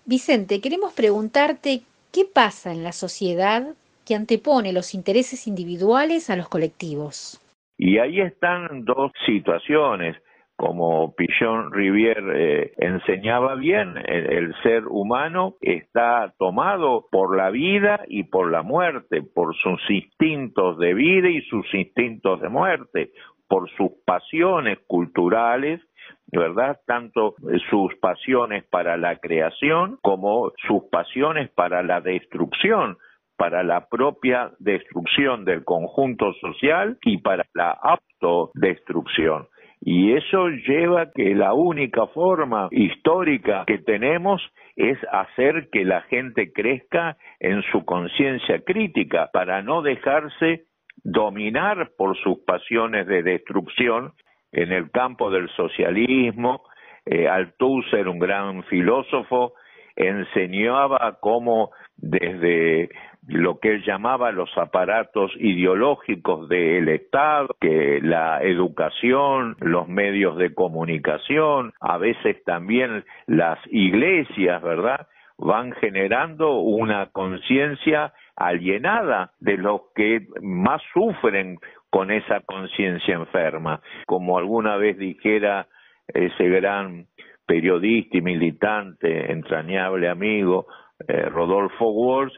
Vicente, 0.04 0.60
queremos 0.60 0.92
preguntarte 0.92 1.82
qué 2.12 2.24
pasa 2.24 2.72
en 2.72 2.84
la 2.84 2.92
sociedad 2.92 3.74
que 4.04 4.14
antepone 4.14 4.72
los 4.72 4.94
intereses 4.94 5.46
individuales 5.46 6.30
a 6.30 6.36
los 6.36 6.48
colectivos. 6.48 7.39
Y 7.82 7.96
ahí 7.96 8.20
están 8.20 8.84
dos 8.84 9.10
situaciones 9.24 10.14
como 10.54 11.14
Pichon 11.14 11.72
Rivière 11.72 12.20
eh, 12.34 12.72
enseñaba 12.76 13.54
bien, 13.54 13.94
el, 14.06 14.54
ser 14.62 14.86
humano 14.86 15.54
está 15.62 16.34
tomado 16.38 17.06
por 17.10 17.34
la 17.34 17.48
vida 17.48 18.02
y 18.06 18.24
por 18.24 18.50
la 18.50 18.62
muerte, 18.62 19.22
por 19.22 19.56
sus 19.56 19.80
instintos 19.88 20.76
de 20.76 20.92
vida 20.92 21.30
y 21.30 21.40
sus 21.44 21.64
instintos 21.72 22.42
de 22.42 22.50
muerte, 22.50 23.12
por 23.48 23.70
sus 23.70 23.92
pasiones 24.04 24.78
culturales, 24.86 25.80
¿verdad? 26.26 26.78
Tanto 26.86 27.34
sus 27.70 27.94
pasiones 27.94 28.64
para 28.64 28.98
la 28.98 29.16
creación 29.16 29.96
como 30.02 30.52
sus 30.68 30.82
pasiones 30.92 31.48
para 31.48 31.82
la 31.82 32.02
destrucción 32.02 32.98
para 33.40 33.62
la 33.62 33.86
propia 33.86 34.50
destrucción 34.58 35.46
del 35.46 35.64
conjunto 35.64 36.34
social 36.42 36.98
y 37.00 37.16
para 37.22 37.46
la 37.54 37.70
autodestrucción. 37.70 39.46
Y 39.80 40.12
eso 40.12 40.50
lleva 40.50 41.10
que 41.10 41.34
la 41.34 41.54
única 41.54 42.06
forma 42.08 42.68
histórica 42.70 43.64
que 43.66 43.78
tenemos 43.78 44.42
es 44.76 44.98
hacer 45.10 45.70
que 45.72 45.86
la 45.86 46.02
gente 46.02 46.52
crezca 46.52 47.16
en 47.38 47.62
su 47.72 47.82
conciencia 47.86 48.62
crítica 48.62 49.30
para 49.32 49.62
no 49.62 49.80
dejarse 49.80 50.64
dominar 51.02 51.92
por 51.96 52.18
sus 52.18 52.40
pasiones 52.40 53.06
de 53.06 53.22
destrucción 53.22 54.12
en 54.52 54.70
el 54.70 54.90
campo 54.90 55.30
del 55.30 55.48
socialismo. 55.56 56.60
Eh, 57.06 57.26
Althusser, 57.26 58.06
un 58.06 58.18
gran 58.18 58.64
filósofo, 58.64 59.54
enseñaba 59.96 61.16
cómo 61.20 61.70
desde 62.00 62.90
lo 63.26 63.58
que 63.58 63.74
él 63.74 63.84
llamaba 63.84 64.32
los 64.32 64.50
aparatos 64.56 65.30
ideológicos 65.36 66.48
del 66.48 66.88
Estado, 66.88 67.54
que 67.60 68.00
la 68.02 68.42
educación, 68.42 69.56
los 69.60 69.88
medios 69.88 70.36
de 70.38 70.54
comunicación, 70.54 71.72
a 71.80 71.98
veces 71.98 72.42
también 72.44 73.04
las 73.26 73.58
iglesias, 73.70 74.62
¿verdad? 74.62 75.06
van 75.40 75.72
generando 75.72 76.58
una 76.58 77.06
conciencia 77.06 78.12
alienada 78.36 79.32
de 79.40 79.56
los 79.56 79.80
que 79.94 80.26
más 80.42 80.82
sufren 80.92 81.58
con 81.88 82.10
esa 82.10 82.40
conciencia 82.40 83.14
enferma. 83.14 83.80
Como 84.06 84.38
alguna 84.38 84.76
vez 84.76 84.98
dijera 84.98 85.66
ese 86.08 86.48
gran 86.48 87.06
periodista 87.46 88.18
y 88.18 88.20
militante, 88.20 89.32
entrañable 89.32 90.08
amigo, 90.08 90.66
eh, 91.08 91.22
Rodolfo 91.28 91.90
Walsh, 91.90 92.34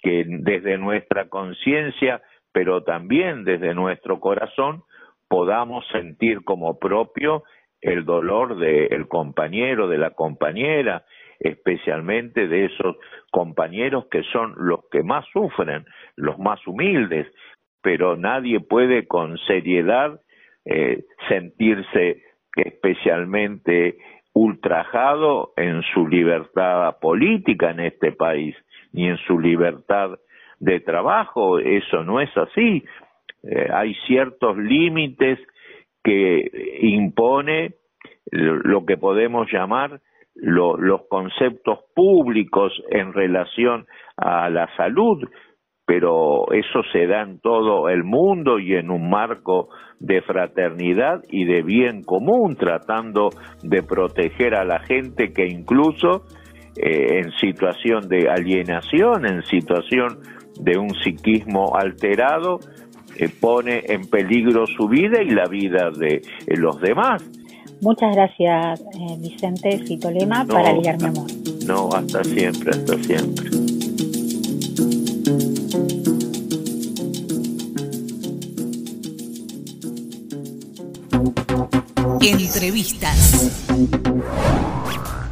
que 0.00 0.24
desde 0.26 0.78
nuestra 0.78 1.28
conciencia, 1.28 2.22
pero 2.52 2.82
también 2.82 3.44
desde 3.44 3.74
nuestro 3.74 4.20
corazón, 4.20 4.82
podamos 5.28 5.86
sentir 5.92 6.44
como 6.44 6.78
propio 6.78 7.44
el 7.80 8.04
dolor 8.04 8.58
del 8.58 9.08
compañero, 9.08 9.88
de 9.88 9.98
la 9.98 10.10
compañera, 10.10 11.04
especialmente 11.40 12.46
de 12.46 12.66
esos 12.66 12.96
compañeros 13.30 14.06
que 14.10 14.22
son 14.32 14.54
los 14.56 14.80
que 14.90 15.02
más 15.02 15.24
sufren, 15.32 15.84
los 16.16 16.38
más 16.38 16.64
humildes, 16.66 17.26
pero 17.82 18.16
nadie 18.16 18.60
puede 18.60 19.06
con 19.06 19.36
seriedad 19.38 20.20
eh, 20.64 21.04
sentirse 21.28 22.22
especialmente 22.54 23.96
ultrajado 24.34 25.52
en 25.56 25.82
su 25.94 26.06
libertad 26.08 26.96
política 27.00 27.70
en 27.70 27.80
este 27.80 28.12
país 28.12 28.56
ni 28.92 29.08
en 29.08 29.16
su 29.18 29.38
libertad 29.38 30.18
de 30.58 30.80
trabajo. 30.80 31.58
Eso 31.58 32.04
no 32.04 32.20
es 32.20 32.30
así. 32.36 32.84
Eh, 33.42 33.68
hay 33.72 33.94
ciertos 34.06 34.56
límites 34.56 35.38
que 36.04 36.78
impone 36.80 37.74
lo 38.30 38.84
que 38.86 38.96
podemos 38.96 39.50
llamar 39.52 40.00
los 40.34 41.02
conceptos 41.08 41.80
públicos 41.94 42.72
en 42.90 43.12
relación 43.12 43.86
a 44.16 44.48
la 44.48 44.74
salud, 44.76 45.28
pero 45.84 46.52
eso 46.52 46.82
se 46.92 47.06
da 47.06 47.22
en 47.22 47.40
todo 47.40 47.88
el 47.88 48.04
mundo 48.04 48.58
y 48.58 48.74
en 48.74 48.90
un 48.90 49.10
marco 49.10 49.68
de 49.98 50.22
fraternidad 50.22 51.22
y 51.28 51.44
de 51.44 51.62
bien 51.62 52.02
común, 52.02 52.56
tratando 52.56 53.30
de 53.62 53.82
proteger 53.82 54.54
a 54.54 54.64
la 54.64 54.80
gente 54.80 55.32
que 55.32 55.46
incluso 55.46 56.24
eh, 56.76 57.20
en 57.20 57.32
situación 57.32 58.08
de 58.08 58.28
alienación, 58.30 59.26
en 59.26 59.42
situación 59.42 60.18
de 60.60 60.78
un 60.78 60.90
psiquismo 60.90 61.76
alterado, 61.76 62.60
eh, 63.16 63.28
pone 63.28 63.82
en 63.88 64.08
peligro 64.08 64.66
su 64.66 64.88
vida 64.88 65.22
y 65.22 65.30
la 65.30 65.46
vida 65.46 65.90
de 65.90 66.16
eh, 66.16 66.56
los 66.56 66.80
demás. 66.80 67.22
Muchas 67.82 68.14
gracias, 68.14 68.84
Vicente 69.20 69.78
Citolema, 69.84 70.46
para 70.46 70.72
ligar 70.72 70.96
mi 70.98 71.08
amor. 71.08 71.26
No, 71.66 71.88
hasta 71.88 72.22
siempre, 72.22 72.70
hasta 72.70 72.96
siempre. 72.98 73.71
Entrevistas. 82.62 83.50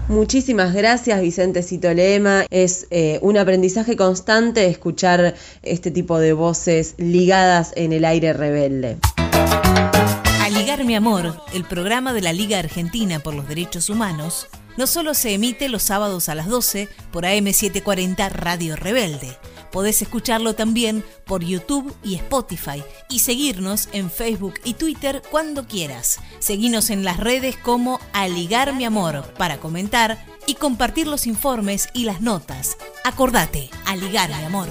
Muchísimas 0.09 0.75
gracias 0.75 1.21
Vicente 1.21 1.63
Citolema. 1.63 2.45
Es 2.51 2.89
eh, 2.91 3.21
un 3.23 3.39
aprendizaje 3.39 3.95
constante 3.95 4.67
escuchar 4.67 5.37
este 5.63 5.93
tipo 5.93 6.19
de 6.19 6.33
voces 6.33 6.97
ligadas 6.99 7.73
en 7.77 7.93
el 7.93 8.05
aire 8.05 8.33
rebelde. 8.33 8.99
A 9.17 10.51
Ligar 10.51 10.83
mi 10.85 10.97
Amor, 10.97 11.41
el 11.55 11.63
programa 11.63 12.13
de 12.13 12.23
la 12.23 12.33
Liga 12.33 12.59
Argentina 12.59 13.21
por 13.21 13.35
los 13.35 13.47
Derechos 13.47 13.91
Humanos, 13.91 14.49
no 14.77 14.89
solo 14.89 15.15
se 15.15 15.33
emite 15.33 15.69
los 15.69 15.85
sábados 15.85 16.29
a 16.29 16.35
las 16.35 16.49
12 16.49 16.89
por 17.13 17.23
AM740 17.23 18.29
Radio 18.33 18.75
Rebelde, 18.75 19.39
Podés 19.73 20.03
escucharlo 20.03 20.55
también 20.55 21.05
por 21.25 21.45
YouTube 21.45 21.95
y 22.03 22.15
Spotify 22.17 22.83
y 23.09 23.21
seguirnos 23.21 23.89
en 23.93 24.11
Facebook 24.11 24.55
y 24.65 24.75
Twitter 24.75 25.23
cuando 25.31 25.67
quieras. 25.67 26.21
Seguinos 26.39 26.91
en 26.91 27.05
las 27.05 27.19
redes 27.19 27.57
como 27.57 28.01
Aligar 28.13 28.75
mi 28.75 28.85
amor 28.85 29.35
para 29.39 29.59
comentar 29.59 30.25
y 30.47 30.55
compartir 30.55 31.07
los 31.07 31.27
informes 31.27 31.89
y 31.95 32.05
las 32.05 32.21
notas. 32.21 32.77
Acordate, 33.05 33.71
Aligar 33.87 34.29
mi 34.31 34.45
amor. 34.45 34.69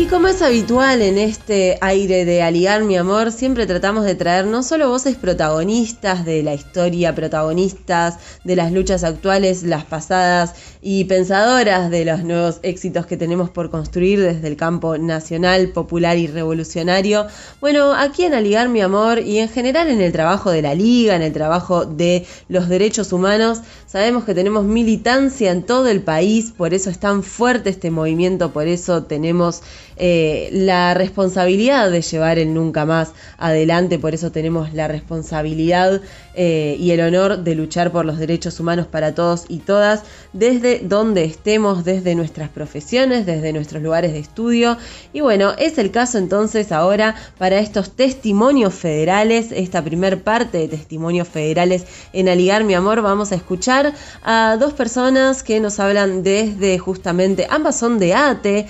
Y 0.00 0.06
como 0.06 0.28
es 0.28 0.40
habitual 0.40 1.02
en 1.02 1.18
este 1.18 1.76
aire 1.82 2.24
de 2.24 2.40
Aligar 2.40 2.84
mi 2.84 2.96
amor, 2.96 3.32
siempre 3.32 3.66
tratamos 3.66 4.06
de 4.06 4.14
traer 4.14 4.46
no 4.46 4.62
solo 4.62 4.88
voces 4.88 5.14
protagonistas 5.14 6.24
de 6.24 6.42
la 6.42 6.54
historia, 6.54 7.14
protagonistas 7.14 8.16
de 8.42 8.56
las 8.56 8.72
luchas 8.72 9.04
actuales, 9.04 9.62
las 9.62 9.84
pasadas 9.84 10.54
y 10.80 11.04
pensadoras 11.04 11.90
de 11.90 12.06
los 12.06 12.24
nuevos 12.24 12.60
éxitos 12.62 13.04
que 13.04 13.18
tenemos 13.18 13.50
por 13.50 13.68
construir 13.68 14.18
desde 14.22 14.48
el 14.48 14.56
campo 14.56 14.96
nacional, 14.96 15.68
popular 15.68 16.16
y 16.16 16.28
revolucionario. 16.28 17.26
Bueno, 17.60 17.92
aquí 17.92 18.24
en 18.24 18.32
Aligar 18.32 18.70
mi 18.70 18.80
amor 18.80 19.18
y 19.18 19.36
en 19.36 19.50
general 19.50 19.88
en 19.88 20.00
el 20.00 20.12
trabajo 20.12 20.50
de 20.50 20.62
la 20.62 20.74
liga, 20.74 21.14
en 21.14 21.20
el 21.20 21.34
trabajo 21.34 21.84
de 21.84 22.24
los 22.48 22.70
derechos 22.70 23.12
humanos, 23.12 23.60
sabemos 23.86 24.24
que 24.24 24.34
tenemos 24.34 24.64
militancia 24.64 25.52
en 25.52 25.62
todo 25.62 25.88
el 25.88 26.00
país, 26.00 26.54
por 26.56 26.72
eso 26.72 26.88
es 26.88 26.98
tan 26.98 27.22
fuerte 27.22 27.68
este 27.68 27.90
movimiento, 27.90 28.50
por 28.50 28.66
eso 28.66 29.02
tenemos 29.02 29.60
eh, 30.02 30.48
la 30.50 30.94
responsabilidad 30.94 31.90
de 31.90 32.00
llevar 32.00 32.38
el 32.38 32.54
nunca 32.54 32.86
más 32.86 33.12
adelante, 33.36 33.98
por 33.98 34.14
eso 34.14 34.32
tenemos 34.32 34.72
la 34.72 34.88
responsabilidad 34.88 36.00
eh, 36.34 36.74
y 36.80 36.92
el 36.92 37.02
honor 37.02 37.40
de 37.44 37.54
luchar 37.54 37.92
por 37.92 38.06
los 38.06 38.16
derechos 38.16 38.58
humanos 38.60 38.86
para 38.86 39.14
todos 39.14 39.44
y 39.48 39.58
todas, 39.58 40.04
desde 40.32 40.78
donde 40.78 41.24
estemos, 41.24 41.84
desde 41.84 42.14
nuestras 42.14 42.48
profesiones, 42.48 43.26
desde 43.26 43.52
nuestros 43.52 43.82
lugares 43.82 44.14
de 44.14 44.20
estudio. 44.20 44.78
Y 45.12 45.20
bueno, 45.20 45.52
es 45.58 45.76
el 45.76 45.90
caso 45.90 46.16
entonces 46.16 46.72
ahora 46.72 47.14
para 47.36 47.58
estos 47.58 47.90
testimonios 47.90 48.72
federales, 48.72 49.52
esta 49.52 49.84
primer 49.84 50.22
parte 50.22 50.56
de 50.56 50.68
testimonios 50.68 51.28
federales 51.28 51.84
en 52.14 52.30
Aligar 52.30 52.64
mi 52.64 52.72
amor, 52.72 53.02
vamos 53.02 53.32
a 53.32 53.34
escuchar 53.34 53.92
a 54.22 54.56
dos 54.58 54.72
personas 54.72 55.42
que 55.42 55.60
nos 55.60 55.78
hablan 55.78 56.22
desde 56.22 56.78
justamente, 56.78 57.46
ambas 57.50 57.78
son 57.78 57.98
de 57.98 58.14
ATE, 58.14 58.66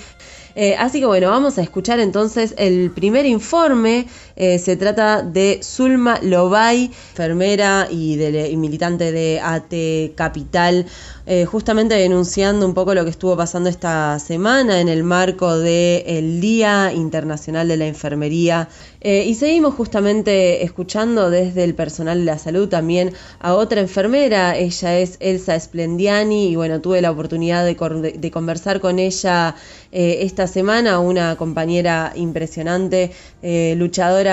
eh, 0.55 0.75
así 0.77 0.99
que 0.99 1.05
bueno, 1.05 1.29
vamos 1.29 1.57
a 1.57 1.61
escuchar 1.61 1.99
entonces 1.99 2.53
el 2.57 2.91
primer 2.91 3.25
informe. 3.25 4.07
Eh, 4.43 4.57
se 4.57 4.75
trata 4.75 5.21
de 5.21 5.59
Zulma 5.61 6.17
Lobay, 6.23 6.89
enfermera 7.11 7.87
y, 7.91 8.17
militante 8.57 9.11
de 9.11 9.39
AT 9.39 10.15
Capital, 10.15 10.87
eh, 11.27 11.45
justamente 11.45 11.93
denunciando 11.93 12.65
un 12.65 12.73
poco 12.73 12.95
lo 12.95 13.03
que 13.03 13.11
estuvo 13.11 13.37
pasando 13.37 13.69
esta 13.69 14.17
semana 14.17 14.81
en 14.81 14.89
el 14.89 15.03
marco 15.03 15.59
del 15.59 16.41
Día 16.41 16.91
Internacional 16.91 17.67
de 17.67 17.77
la 17.77 17.85
Enfermería. 17.85 18.67
y 19.03 19.33
seguimos 19.33 19.73
justamente 19.73 20.63
escuchando 20.63 21.31
desde 21.31 21.63
el 21.63 21.73
personal 21.73 22.19
de 22.19 22.25
la 22.25 22.37
salud 22.37 22.69
también 22.69 23.13
a 23.39 23.55
otra 23.55 23.81
enfermera. 23.81 24.55
Ella 24.55 24.99
es 24.99 25.17
Elsa 25.19 25.59
Splendiani 25.59 26.49
y 26.49 26.55
bueno, 26.55 26.81
tuve 26.81 27.01
la 27.01 27.09
oportunidad 27.09 27.65
de 27.65 28.31
conversar 28.31 28.79
con 28.79 28.99
ella 28.99 29.55
esta 29.91 30.47
semana 30.47 30.99
una 30.99 31.35
compañera 31.35 32.13
impresionante, 32.15 33.11
eh, 33.41 33.73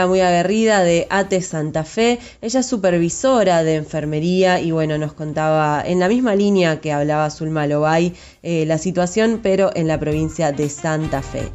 muy 0.07 0.21
aguerrida 0.21 0.83
de 0.83 1.07
ATE 1.11 1.41
Santa 1.43 1.85
Fe. 1.85 2.19
Ella 2.41 2.61
es 2.61 2.67
supervisora 2.67 3.63
de 3.65 3.77
enfermería 3.77 4.61
y 4.61 4.71
bueno, 4.71 4.99
nos 4.99 5.13
contaba 5.13 5.83
en 5.85 5.99
la 5.99 6.09
misma 6.09 6.35
línea 6.35 6.81
que 6.81 6.93
hablaba 6.93 7.31
Zulma 7.31 7.67
Lobay 7.67 8.15
eh, 8.43 8.65
la 8.67 8.79
situación, 8.79 9.41
pero 9.43 9.71
en 9.75 9.89
la 9.89 9.99
provincia 9.99 10.53
de 10.53 10.69
Santa 10.69 11.23
Fe. 11.23 11.51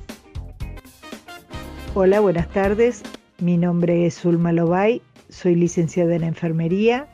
Hola, 1.96 2.20
buenas 2.20 2.50
tardes. 2.50 3.04
Mi 3.40 3.58
nombre 3.58 4.06
es 4.06 4.20
Zulma 4.20 4.52
Lobay, 4.52 5.02
soy 5.30 5.56
licenciada 5.56 6.16
en 6.16 6.24
enfermería 6.24 7.08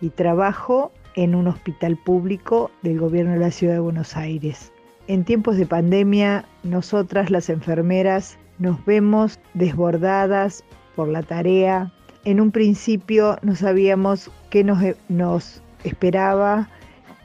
y 0.00 0.10
trabajo 0.10 0.92
en 1.14 1.34
un 1.34 1.48
hospital 1.48 1.96
público 1.96 2.70
del 2.82 2.98
gobierno 2.98 3.32
de 3.32 3.38
la 3.38 3.50
ciudad 3.50 3.74
de 3.74 3.80
Buenos 3.80 4.16
Aires. 4.16 4.72
En 5.06 5.24
tiempos 5.24 5.56
de 5.56 5.66
pandemia, 5.66 6.46
nosotras 6.62 7.30
las 7.30 7.50
enfermeras 7.50 8.38
nos 8.58 8.84
vemos 8.84 9.38
desbordadas 9.54 10.64
por 10.94 11.08
la 11.08 11.22
tarea. 11.22 11.92
En 12.24 12.40
un 12.40 12.50
principio 12.50 13.38
no 13.42 13.54
sabíamos 13.54 14.30
qué 14.50 14.64
nos, 14.64 14.78
nos 15.08 15.62
esperaba 15.84 16.68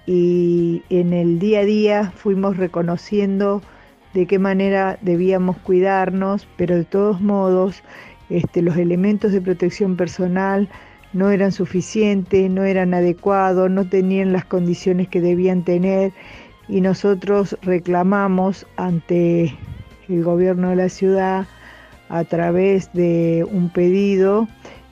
y 0.05 0.81
en 0.89 1.13
el 1.13 1.39
día 1.39 1.59
a 1.59 1.65
día 1.65 2.11
fuimos 2.15 2.57
reconociendo 2.57 3.61
de 4.13 4.25
qué 4.25 4.39
manera 4.39 4.97
debíamos 5.01 5.57
cuidarnos, 5.57 6.47
pero 6.57 6.75
de 6.75 6.85
todos 6.85 7.21
modos 7.21 7.83
este, 8.29 8.61
los 8.61 8.77
elementos 8.77 9.31
de 9.31 9.41
protección 9.41 9.95
personal 9.95 10.67
no 11.13 11.29
eran 11.31 11.51
suficientes, 11.51 12.49
no 12.49 12.63
eran 12.63 12.93
adecuados, 12.93 13.69
no 13.69 13.87
tenían 13.87 14.33
las 14.33 14.45
condiciones 14.45 15.07
que 15.07 15.21
debían 15.21 15.63
tener 15.63 16.11
y 16.67 16.81
nosotros 16.81 17.57
reclamamos 17.61 18.67
ante 18.77 19.57
el 20.09 20.23
gobierno 20.23 20.69
de 20.69 20.75
la 20.75 20.89
ciudad 20.89 21.45
a 22.09 22.23
través 22.23 22.91
de 22.93 23.45
un 23.49 23.69
pedido 23.69 24.47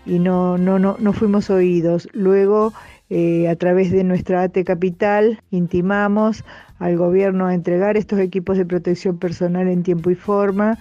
y 0.06 0.20
no, 0.20 0.58
no, 0.58 0.80
no, 0.80 0.96
no 1.00 1.14
fuimos 1.14 1.50
oídos. 1.50 2.08
Luego, 2.14 2.74
eh, 3.10 3.48
a 3.50 3.56
través 3.56 3.92
de 3.92 4.04
nuestra 4.04 4.44
AT 4.44 4.58
Capital, 4.66 5.42
intimamos 5.52 6.44
al 6.80 6.98
gobierno 6.98 7.48
a 7.48 7.54
entregar 7.54 7.98
estos 7.98 8.20
equipos 8.20 8.58
de 8.58 8.66
protección 8.66 9.18
personal 9.18 9.68
en 9.68 9.84
tiempo 9.84 10.10
y 10.10 10.16
forma. 10.16 10.78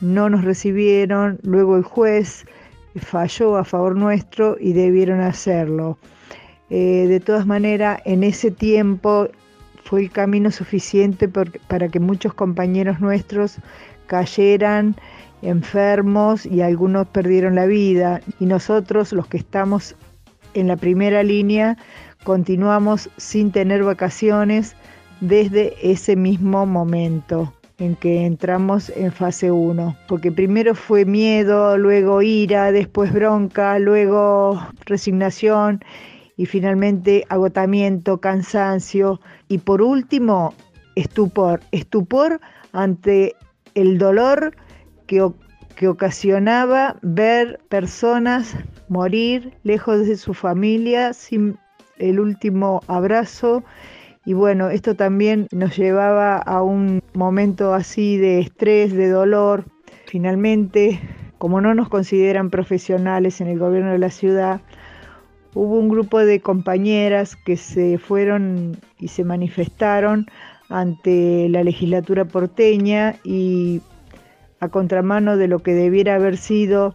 No 0.00 0.28
nos 0.28 0.44
recibieron, 0.44 1.38
luego 1.42 1.76
el 1.76 1.82
juez 1.82 2.46
falló 2.96 3.56
a 3.56 3.64
favor 3.64 3.96
nuestro 3.96 4.56
y 4.58 4.72
debieron 4.72 5.20
hacerlo. 5.20 5.98
Eh, 6.70 7.06
de 7.08 7.20
todas 7.20 7.46
maneras, 7.46 8.00
en 8.04 8.24
ese 8.24 8.50
tiempo 8.50 9.28
fue 9.84 10.00
el 10.02 10.10
camino 10.10 10.50
suficiente 10.50 11.28
para 11.28 11.88
que 11.88 12.00
muchos 12.00 12.34
compañeros 12.34 13.00
nuestros 13.00 13.58
cayeran 14.06 14.96
enfermos 15.42 16.46
y 16.46 16.62
algunos 16.62 17.06
perdieron 17.08 17.54
la 17.54 17.66
vida. 17.66 18.20
Y 18.40 18.46
nosotros, 18.46 19.12
los 19.12 19.26
que 19.26 19.36
estamos 19.36 19.94
en 20.54 20.68
la 20.68 20.76
primera 20.76 21.22
línea, 21.22 21.76
continuamos 22.24 23.10
sin 23.18 23.52
tener 23.52 23.84
vacaciones 23.84 24.74
desde 25.20 25.74
ese 25.82 26.16
mismo 26.16 26.64
momento 26.64 27.52
en 27.78 27.96
que 27.96 28.24
entramos 28.24 28.90
en 28.90 29.10
fase 29.10 29.50
1, 29.50 29.96
porque 30.06 30.30
primero 30.30 30.74
fue 30.74 31.04
miedo, 31.04 31.76
luego 31.76 32.22
ira, 32.22 32.70
después 32.70 33.12
bronca, 33.12 33.78
luego 33.80 34.64
resignación 34.86 35.82
y 36.36 36.46
finalmente 36.46 37.24
agotamiento, 37.28 38.20
cansancio 38.20 39.20
y 39.48 39.58
por 39.58 39.82
último 39.82 40.54
estupor, 40.94 41.60
estupor 41.70 42.40
ante 42.72 43.34
el 43.74 43.98
dolor 43.98 44.56
que, 45.06 45.30
que 45.76 45.88
ocasionaba 45.88 46.96
ver 47.02 47.60
personas 47.68 48.56
morir 48.88 49.54
lejos 49.62 50.06
de 50.06 50.16
su 50.16 50.34
familia 50.34 51.12
sin, 51.12 51.58
el 51.98 52.20
último 52.20 52.82
abrazo 52.88 53.64
y 54.26 54.32
bueno, 54.32 54.70
esto 54.70 54.94
también 54.94 55.48
nos 55.52 55.76
llevaba 55.76 56.38
a 56.38 56.62
un 56.62 57.02
momento 57.12 57.74
así 57.74 58.16
de 58.16 58.40
estrés, 58.40 58.94
de 58.94 59.10
dolor. 59.10 59.64
Finalmente, 60.06 60.98
como 61.36 61.60
no 61.60 61.74
nos 61.74 61.90
consideran 61.90 62.48
profesionales 62.48 63.42
en 63.42 63.48
el 63.48 63.58
gobierno 63.58 63.92
de 63.92 63.98
la 63.98 64.08
ciudad, 64.08 64.62
hubo 65.54 65.78
un 65.78 65.88
grupo 65.88 66.18
de 66.18 66.40
compañeras 66.40 67.36
que 67.36 67.56
se 67.56 67.98
fueron 67.98 68.76
y 68.98 69.08
se 69.08 69.24
manifestaron 69.24 70.26
ante 70.68 71.48
la 71.48 71.62
legislatura 71.62 72.24
porteña 72.24 73.16
y 73.24 73.80
a 74.60 74.68
contramano 74.68 75.36
de 75.36 75.48
lo 75.48 75.60
que 75.60 75.74
debiera 75.74 76.16
haber 76.16 76.36
sido 76.36 76.94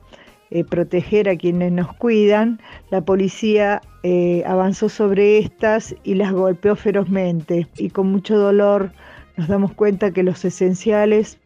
eh, 0.52 0.64
proteger 0.64 1.30
a 1.30 1.38
quienes 1.38 1.72
nos 1.72 1.94
cuidan, 1.94 2.60
la 2.90 3.02
policía 3.02 3.82
eh, 4.02 4.44
avanzó 4.48 4.90
sobre 4.90 5.38
estas 5.38 5.96
y 6.04 6.16
las 6.16 6.32
golpeó 6.34 6.76
ferozmente. 6.76 7.68
Y 7.78 7.92
con 7.92 8.08
mucho 8.08 8.38
dolor 8.38 8.92
nos 9.38 9.48
damos 9.48 9.74
cuenta 9.74 10.12
que 10.12 10.24
los 10.24 10.44
esenciales 10.44 11.38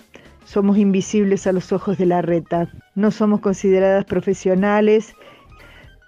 somos 0.45 0.77
invisibles 0.77 1.48
a 1.48 1.52
los 1.52 1.73
ojos 1.73 1.98
de 1.98 2.06
la 2.06 2.22
reta. 2.22 2.69
No 2.95 3.11
somos 3.11 3.41
consideradas 3.41 4.06
profesionales. 4.06 5.14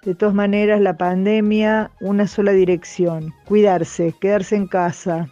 De 0.06 0.14
todas 0.14 0.36
maneras, 0.36 0.80
la 0.80 0.96
pandemia, 0.96 1.90
una 2.00 2.28
sola 2.28 2.52
dirección, 2.52 3.34
cuidarse, 3.44 4.14
quedarse 4.20 4.54
en 4.54 4.68
casa. 4.68 5.28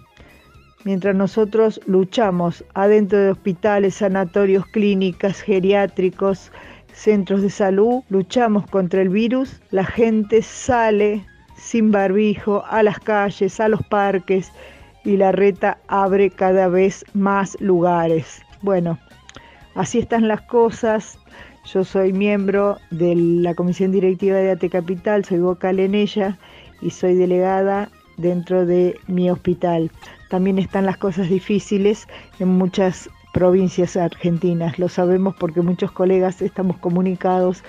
Mientras 0.82 1.14
nosotros 1.14 1.80
luchamos 1.86 2.64
adentro 2.74 3.20
de 3.20 3.30
hospitales, 3.30 3.94
sanatorios, 3.94 4.66
clínicas, 4.66 5.40
geriátricos, 5.42 6.50
centros 6.92 7.42
de 7.42 7.50
salud, 7.50 8.02
luchamos 8.08 8.66
contra 8.66 9.00
el 9.00 9.10
virus, 9.10 9.62
la 9.70 9.84
gente 9.84 10.42
sale 10.42 11.24
sin 11.56 11.92
barbijo 11.92 12.64
a 12.68 12.82
las 12.82 12.98
calles, 12.98 13.60
a 13.60 13.68
los 13.68 13.82
parques 13.86 14.50
y 15.04 15.16
la 15.16 15.30
reta 15.30 15.78
abre 15.86 16.30
cada 16.30 16.66
vez 16.66 17.04
más 17.14 17.56
lugares. 17.60 18.42
Bueno, 18.60 18.98
así 19.76 20.00
están 20.00 20.26
las 20.26 20.40
cosas. 20.40 21.16
Yo 21.64 21.82
soy 21.82 22.12
miembro 22.12 22.76
de 22.90 23.14
la 23.16 23.54
comisión 23.54 23.90
directiva 23.90 24.36
de 24.36 24.50
AT 24.50 24.68
Capital, 24.70 25.24
soy 25.24 25.38
vocal 25.38 25.80
en 25.80 25.94
ella 25.94 26.38
y 26.82 26.90
soy 26.90 27.14
delegada 27.14 27.90
dentro 28.18 28.66
de 28.66 29.00
mi 29.06 29.30
hospital. 29.30 29.90
También 30.28 30.58
están 30.58 30.84
las 30.84 30.98
cosas 30.98 31.30
difíciles 31.30 32.06
en 32.38 32.48
muchas 32.48 33.08
provincias 33.32 33.96
argentinas. 33.96 34.78
Lo 34.78 34.90
sabemos 34.90 35.36
porque 35.36 35.62
muchos 35.62 35.90
colegas 35.90 36.42
estamos 36.42 36.76
comunicados 36.76 37.64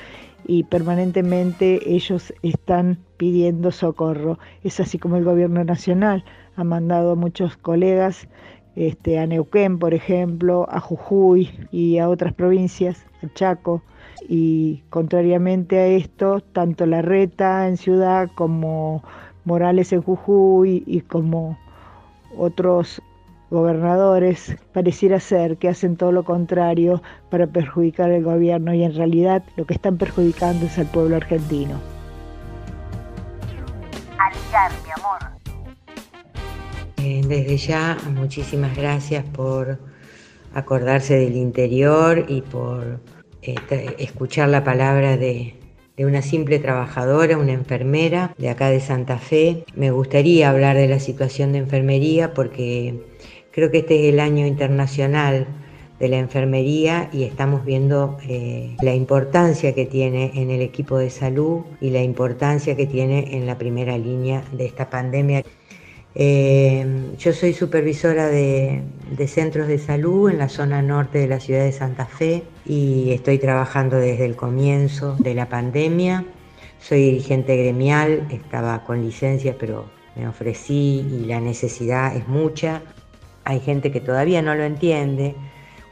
y 0.46 0.64
permanentemente 0.66 1.80
ellos 1.90 2.34
están 2.44 3.00
pidiendo 3.16 3.72
socorro. 3.72 4.40
Es 4.64 4.82
así 4.82 5.00
como 5.00 5.16
el 5.16 5.24
gobierno 5.24 5.64
nacional 5.64 6.26
ha 6.58 6.66
mandado 6.66 7.14
a 7.14 7.16
muchos 7.16 7.56
colegas 7.56 8.28
este, 8.76 9.20
a 9.20 9.28
Neuquén, 9.28 9.80
por 9.80 9.94
ejemplo, 9.94 10.68
a 10.70 10.80
Jujuy 10.80 11.68
y 11.72 11.98
a 12.00 12.10
otras 12.10 12.34
provincias, 12.34 13.06
a 13.24 13.34
Chaco. 13.34 13.82
Y 14.28 14.84
contrariamente 14.90 15.78
a 15.80 15.88
esto, 15.88 16.42
tanto 16.42 16.86
la 16.86 17.02
Reta 17.02 17.68
en 17.68 17.78
Ciudad 17.78 18.30
como 18.36 19.04
Morales 19.46 19.94
en 19.94 20.02
Jujuy 20.02 20.84
y 20.88 21.02
como 21.02 21.58
otros 22.38 23.02
gobernadores 23.52 24.58
pareciera 24.74 25.20
ser 25.20 25.58
que 25.58 25.70
hacen 25.70 25.96
todo 25.96 26.12
lo 26.12 26.26
contrario 26.26 27.02
para 27.30 27.46
perjudicar 27.48 28.12
al 28.12 28.24
gobierno 28.24 28.74
y 28.74 28.84
en 28.84 28.96
realidad 28.96 29.44
lo 29.56 29.66
que 29.66 29.76
están 29.76 29.98
perjudicando 29.98 30.66
es 30.66 30.78
al 30.80 30.88
pueblo 30.88 31.16
argentino. 31.16 31.80
Mi 34.86 34.92
amor. 34.92 35.25
Eh, 37.06 37.22
desde 37.28 37.58
ya, 37.58 37.98
muchísimas 38.16 38.76
gracias 38.76 39.24
por 39.24 39.78
acordarse 40.56 41.16
del 41.16 41.36
interior 41.36 42.26
y 42.28 42.42
por 42.42 43.00
eh, 43.44 43.56
escuchar 44.00 44.50
la 44.50 44.64
palabra 44.64 45.16
de, 45.16 45.56
una 46.00 46.24
simple 46.24 46.58
trabajadora, 46.58 47.38
una 47.38 47.54
enfermera 47.54 48.34
de 48.40 48.50
acá 48.50 48.72
de 48.72 48.80
Santa 48.80 49.20
Fe. 49.20 49.66
Me 49.76 49.92
gustaría 49.92 50.50
hablar 50.50 50.78
de 50.78 50.88
la 50.88 51.00
situación 51.00 51.52
de 51.52 51.60
enfermería 51.60 52.34
porque 52.34 53.00
Creo 53.56 53.72
que 53.72 53.78
este 53.78 54.02
es 54.02 54.14
el 54.14 54.20
año 54.20 54.46
internacional 54.46 55.48
de 55.98 56.10
la 56.10 56.18
enfermería 56.18 57.10
y 57.14 57.24
estamos 57.24 57.64
viendo 57.64 58.18
eh, 58.28 58.76
la 58.82 58.94
importancia 58.94 59.74
que 59.74 59.86
tiene 59.86 60.34
en 60.36 60.52
el 60.52 60.62
equipo 60.62 60.98
de 60.98 61.10
salud 61.10 61.62
y 61.80 61.92
la 61.92 62.04
importancia 62.04 62.76
que 62.76 62.86
tiene 62.86 63.34
en 63.38 63.48
la 63.48 63.58
primera 63.58 63.98
línea 63.98 64.44
de 64.52 64.66
esta 64.66 64.90
pandemia. 64.90 65.46
Eh, 66.16 67.14
yo 67.18 67.34
soy 67.34 67.54
supervisora 67.54 68.28
de, 68.28 68.82
de, 69.18 69.28
centros 69.28 69.68
de 69.68 69.78
salud 69.78 70.30
en 70.30 70.38
la 70.38 70.48
zona 70.48 70.82
norte 70.82 71.20
de 71.20 71.28
la 71.28 71.40
ciudad 71.40 71.64
de 71.64 71.74
Santa 71.74 72.06
Fe 72.06 72.44
y 72.66 73.12
estoy 73.12 73.38
trabajando 73.38 73.98
desde 73.98 74.26
el 74.26 74.36
comienzo 74.36 75.16
de 75.20 75.34
la 75.34 75.50
pandemia. 75.50 76.26
Soy 76.80 77.04
dirigente 77.04 77.58
gremial, 77.58 78.28
estaba 78.32 78.84
con 78.84 79.02
licencia 79.02 79.58
pero 79.60 79.90
me 80.16 80.28
ofrecí 80.28 81.06
y 81.12 81.26
la 81.26 81.42
necesidad 81.42 82.16
es 82.16 82.28
mucha 82.28 82.82
hay 83.46 83.60
gente 83.60 83.92
que 83.92 84.02
todavía 84.02 84.42
no 84.42 84.56
lo 84.56 84.64
entiende. 84.64 85.36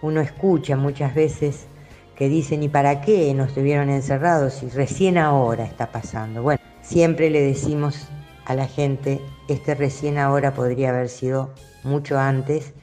Uno 0.02 0.22
escucha 0.22 0.76
muchas 0.76 1.14
veces 1.14 1.68
que 2.16 2.28
dicen, 2.28 2.64
¿y 2.64 2.68
para 2.68 3.02
qué 3.02 3.34
nos 3.34 3.50
estuvieron 3.50 3.90
encerrados 3.90 4.56
si 4.56 4.70
recién 4.70 5.18
ahora 5.20 5.64
está 5.64 5.91
pasando? 5.91 6.41
Bueno, 6.41 6.60
siempre 6.82 7.30
le 7.30 7.41
decimos 7.41 8.08
a 8.45 8.56
la 8.56 8.68
gente, 8.68 9.22
este 9.48 9.76
recién 9.76 10.18
ahora 10.18 10.53
podría 10.53 10.90
haber 10.90 11.10
sido 11.10 11.53
mucho 11.84 12.20
antes. 12.20 12.74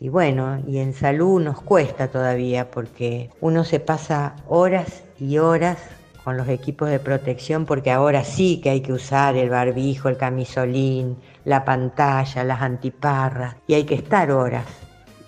Y 0.00 0.08
bueno, 0.08 0.62
y 0.66 0.78
en 0.78 0.92
salud 0.92 1.40
nos 1.40 1.60
cuesta 1.62 2.08
todavía 2.08 2.70
porque 2.70 3.30
uno 3.40 3.64
se 3.64 3.80
pasa 3.80 4.36
horas 4.48 5.04
y 5.18 5.38
horas 5.38 5.78
con 6.24 6.36
los 6.36 6.48
equipos 6.48 6.88
de 6.88 6.98
protección 6.98 7.66
porque 7.66 7.90
ahora 7.90 8.24
sí 8.24 8.60
que 8.62 8.70
hay 8.70 8.80
que 8.80 8.92
usar 8.92 9.36
el 9.36 9.50
barbijo, 9.50 10.08
el 10.08 10.16
camisolín, 10.16 11.18
la 11.44 11.64
pantalla, 11.64 12.44
las 12.44 12.62
antiparras 12.62 13.56
y 13.66 13.74
hay 13.74 13.84
que 13.84 13.94
estar 13.94 14.30
horas. 14.30 14.64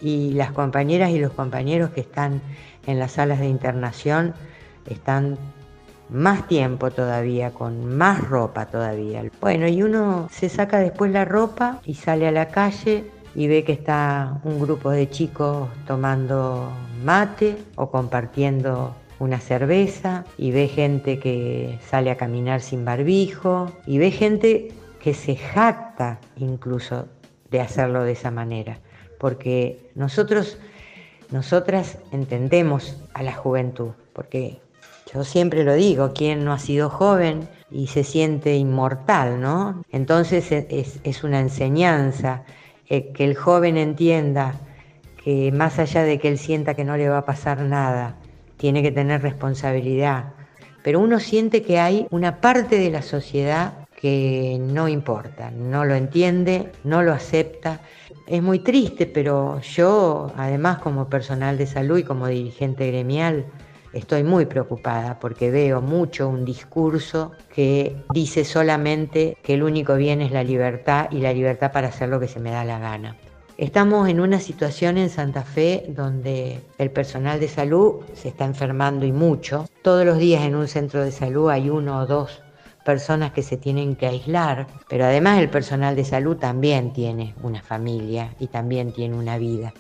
Y 0.01 0.33
las 0.33 0.53
compañeras 0.53 1.11
y 1.11 1.19
los 1.19 1.33
compañeros 1.33 1.91
que 1.91 2.01
están 2.01 2.41
en 2.87 2.99
las 2.99 3.13
salas 3.13 3.41
de 3.41 3.49
internación 3.49 4.35
están 4.89 5.39
más 6.09 6.47
tiempo 6.47 6.91
todavía, 6.91 7.51
con 7.51 7.97
más 7.97 8.27
ropa 8.29 8.67
todavía. 8.67 9.25
Bueno, 9.41 9.67
y 9.69 9.83
uno 9.83 10.29
se 10.31 10.49
saca 10.49 10.79
después 10.79 11.11
la 11.11 11.25
ropa 11.25 11.81
y 11.85 11.95
sale 11.95 12.29
a 12.29 12.33
la 12.33 12.49
calle 12.49 13.11
y 13.35 13.49
ve 13.49 13.65
que 13.65 13.73
está 13.73 14.41
un 14.45 14.61
grupo 14.61 14.91
de 14.91 15.11
chicos 15.11 15.69
tomando 15.87 16.71
mate 17.05 17.57
o 17.77 17.91
compartiendo 17.91 18.95
una 19.19 19.41
cerveza 19.41 20.25
y 20.39 20.51
ve 20.51 20.69
gente 20.69 21.19
que 21.19 21.79
sale 21.87 22.11
a 22.11 22.17
caminar 22.17 22.61
sin 22.61 22.85
barbijo 22.85 23.73
y 23.87 23.99
ve 23.99 24.11
gente 24.11 24.69
que 25.01 25.15
se 25.15 25.37
jacta 25.37 26.19
incluso 26.37 27.07
de 27.51 27.61
hacerlo 27.61 28.05
de 28.05 28.13
esa 28.13 28.31
manera, 28.31 28.81
porque 29.19 29.91
nosotros, 29.95 30.59
nosotras 31.31 31.99
entendemos 32.11 33.01
a 33.15 33.23
la 33.23 33.33
juventud, 33.33 33.93
porque 34.13 34.61
yo 35.13 35.25
siempre 35.25 35.65
lo 35.65 35.75
digo, 35.75 36.13
quien 36.13 36.45
no 36.45 36.53
ha 36.53 36.59
sido 36.59 36.91
joven 36.91 37.49
y 37.71 37.87
se 37.87 38.05
siente 38.05 38.57
inmortal, 38.57 39.41
¿no? 39.41 39.85
Entonces 39.91 40.51
es, 40.53 41.01
es 41.03 41.25
una 41.25 41.41
enseñanza 41.41 42.43
eh, 42.89 43.13
que 43.13 43.25
el 43.25 43.37
joven 43.37 43.77
entienda 43.77 44.55
que 45.23 45.51
más 45.53 45.79
allá 45.79 46.03
de 46.05 46.19
que 46.19 46.29
él 46.29 46.39
sienta 46.39 46.75
que 46.75 46.85
no 46.85 46.97
le 46.97 47.09
va 47.09 47.19
a 47.19 47.25
pasar 47.25 47.61
nada, 47.63 48.17
tiene 48.57 48.83
que 48.83 48.93
tener 48.93 49.23
responsabilidad. 49.23 50.33
Pero 50.83 51.01
uno 51.01 51.19
siente 51.19 51.63
que 51.63 51.81
hay 51.81 52.07
una 52.11 52.41
parte 52.41 52.79
de 52.79 52.91
la 52.91 53.03
sociedad 53.03 53.87
que 54.01 54.59
no 54.61 54.87
importa, 54.87 55.51
no 55.51 55.85
lo 55.85 55.95
entiende, 55.95 56.71
no 56.85 57.03
lo 57.03 57.13
acepta. 57.13 57.81
Es 58.27 58.43
muy 58.43 58.61
triste, 58.61 59.07
pero 59.07 59.61
yo, 59.61 60.33
además 60.37 60.79
como 60.79 61.09
personal 61.09 61.59
de 61.59 61.67
salud 61.67 61.99
y 61.99 62.05
como 62.05 62.29
dirigente 62.29 62.87
gremial, 62.87 63.47
estoy 63.93 64.25
muy 64.25 64.47
preocupada 64.47 65.19
porque 65.19 65.51
veo 65.51 65.81
mucho 65.81 66.29
un 66.29 66.45
discurso 66.45 67.33
que 67.55 67.97
dice 68.13 68.45
solamente 68.45 69.37
que 69.43 69.55
el 69.55 69.63
único 69.63 69.97
bien 69.97 70.21
es 70.21 70.33
la 70.33 70.45
libertad 70.45 71.09
y 71.11 71.19
la 71.19 71.33
libertad 71.33 71.73
para 71.73 71.89
hacer 71.89 72.09
lo 72.09 72.21
que 72.21 72.29
se 72.29 72.41
me 72.41 72.51
da 72.51 72.65
la 72.65 72.79
gana. 72.79 73.17
Estamos 73.59 74.09
en 74.11 74.21
una 74.21 74.39
situación 74.39 74.99
en 74.99 75.09
Santa 75.09 75.43
Fe 75.43 75.87
donde 75.89 76.61
el 76.77 76.91
personal 76.91 77.41
de 77.41 77.49
salud 77.49 78.05
se 78.13 78.29
está 78.29 78.45
enfermando 78.45 79.07
y 79.07 79.13
mucho. 79.13 79.67
Todos 79.81 80.05
los 80.05 80.19
días 80.19 80.45
en 80.45 80.55
un 80.55 80.69
centro 80.69 81.03
de 81.03 81.11
salud 81.11 81.49
hay 81.49 81.71
uno 81.71 82.01
o 82.01 82.07
dos 82.07 82.43
personas 82.85 83.33
que 83.33 83.43
se 83.43 83.57
tienen 83.57 83.97
que 83.97 84.07
aislar, 84.07 84.67
pero 84.89 85.07
además 85.07 85.41
el 85.41 85.49
personal 85.49 85.97
de 85.97 86.05
salud 86.05 86.37
también 86.37 86.93
tiene 86.93 87.35
una 87.43 87.63
familia 87.63 88.35
y 88.39 88.49
también 88.49 88.93
tiene 88.93 89.17
una 89.17 89.39
vida. 89.39 89.73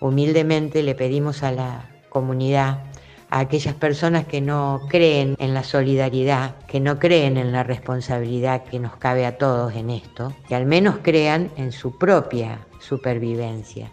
Humildemente 0.00 0.82
le 0.82 0.96
pedimos 0.96 1.44
a 1.44 1.52
la 1.52 1.88
comunidad 2.08 2.89
a 3.30 3.38
aquellas 3.40 3.74
personas 3.74 4.26
que 4.26 4.40
no 4.40 4.82
creen 4.88 5.36
en 5.38 5.54
la 5.54 5.62
solidaridad, 5.62 6.56
que 6.66 6.80
no 6.80 6.98
creen 6.98 7.36
en 7.36 7.52
la 7.52 7.62
responsabilidad 7.62 8.64
que 8.64 8.80
nos 8.80 8.96
cabe 8.96 9.24
a 9.24 9.38
todos 9.38 9.74
en 9.74 9.90
esto, 9.90 10.34
que 10.48 10.54
al 10.54 10.66
menos 10.66 10.96
crean 11.02 11.50
en 11.56 11.72
su 11.72 11.96
propia 11.96 12.66
supervivencia. 12.80 13.90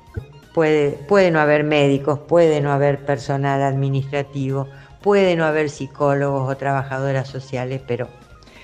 Puede, 0.54 0.92
puede 1.08 1.30
no 1.30 1.40
haber 1.40 1.64
médicos, 1.64 2.20
puede 2.20 2.62
no 2.62 2.72
haber 2.72 3.06
personal 3.06 3.62
administrativo, 3.62 4.68
puede 5.02 5.36
no 5.36 5.46
haber 5.46 5.70
psicólogos 5.70 6.50
o 6.50 6.58
trabajadoras 6.58 7.28
sociales, 7.28 7.82
pero 7.88 8.08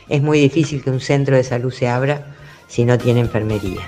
es 0.10 0.24
muy 0.24 0.40
difícil 0.40 0.84
que 0.84 0.90
un 0.90 1.00
centro 1.00 1.36
de 1.36 1.44
salud 1.44 1.72
se 1.72 1.88
abra 1.88 2.36
si 2.68 2.84
no 2.84 2.98
tiene 2.98 3.20
enfermería. 3.20 3.82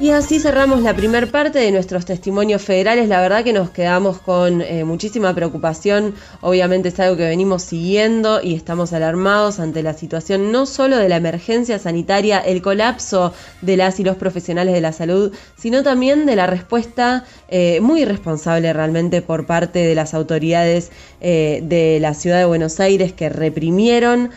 Y 0.00 0.10
así 0.10 0.40
cerramos 0.40 0.82
la 0.82 0.96
primera 0.96 1.28
parte 1.28 1.60
de 1.60 1.70
nuestros 1.70 2.04
testimonios 2.04 2.60
federales. 2.60 3.08
La 3.08 3.20
verdad 3.20 3.44
que 3.44 3.52
nos 3.52 3.70
quedamos 3.70 4.18
con 4.18 4.60
eh, 4.60 4.84
muchísima 4.84 5.32
preocupación. 5.34 6.16
Obviamente 6.40 6.88
es 6.88 6.98
algo 6.98 7.16
que 7.16 7.28
venimos 7.28 7.62
siguiendo 7.62 8.42
y 8.42 8.56
estamos 8.56 8.92
alarmados 8.92 9.60
ante 9.60 9.84
la 9.84 9.94
situación 9.94 10.50
no 10.50 10.66
solo 10.66 10.96
de 10.96 11.08
la 11.08 11.16
emergencia 11.16 11.78
sanitaria, 11.78 12.40
el 12.40 12.60
colapso 12.60 13.32
de 13.62 13.76
las 13.76 14.00
y 14.00 14.04
los 14.04 14.16
profesionales 14.16 14.74
de 14.74 14.80
la 14.80 14.92
salud, 14.92 15.32
sino 15.56 15.84
también 15.84 16.26
de 16.26 16.34
la 16.34 16.48
respuesta 16.48 17.24
eh, 17.48 17.78
muy 17.80 18.02
irresponsable 18.02 18.72
realmente 18.72 19.22
por 19.22 19.46
parte 19.46 19.78
de 19.78 19.94
las 19.94 20.12
autoridades 20.12 20.90
eh, 21.26 21.60
de 21.64 21.98
la 22.00 22.12
ciudad 22.12 22.38
de 22.38 22.44
Buenos 22.44 22.80
Aires 22.80 23.14
que 23.14 23.30
reprimieron 23.30 24.30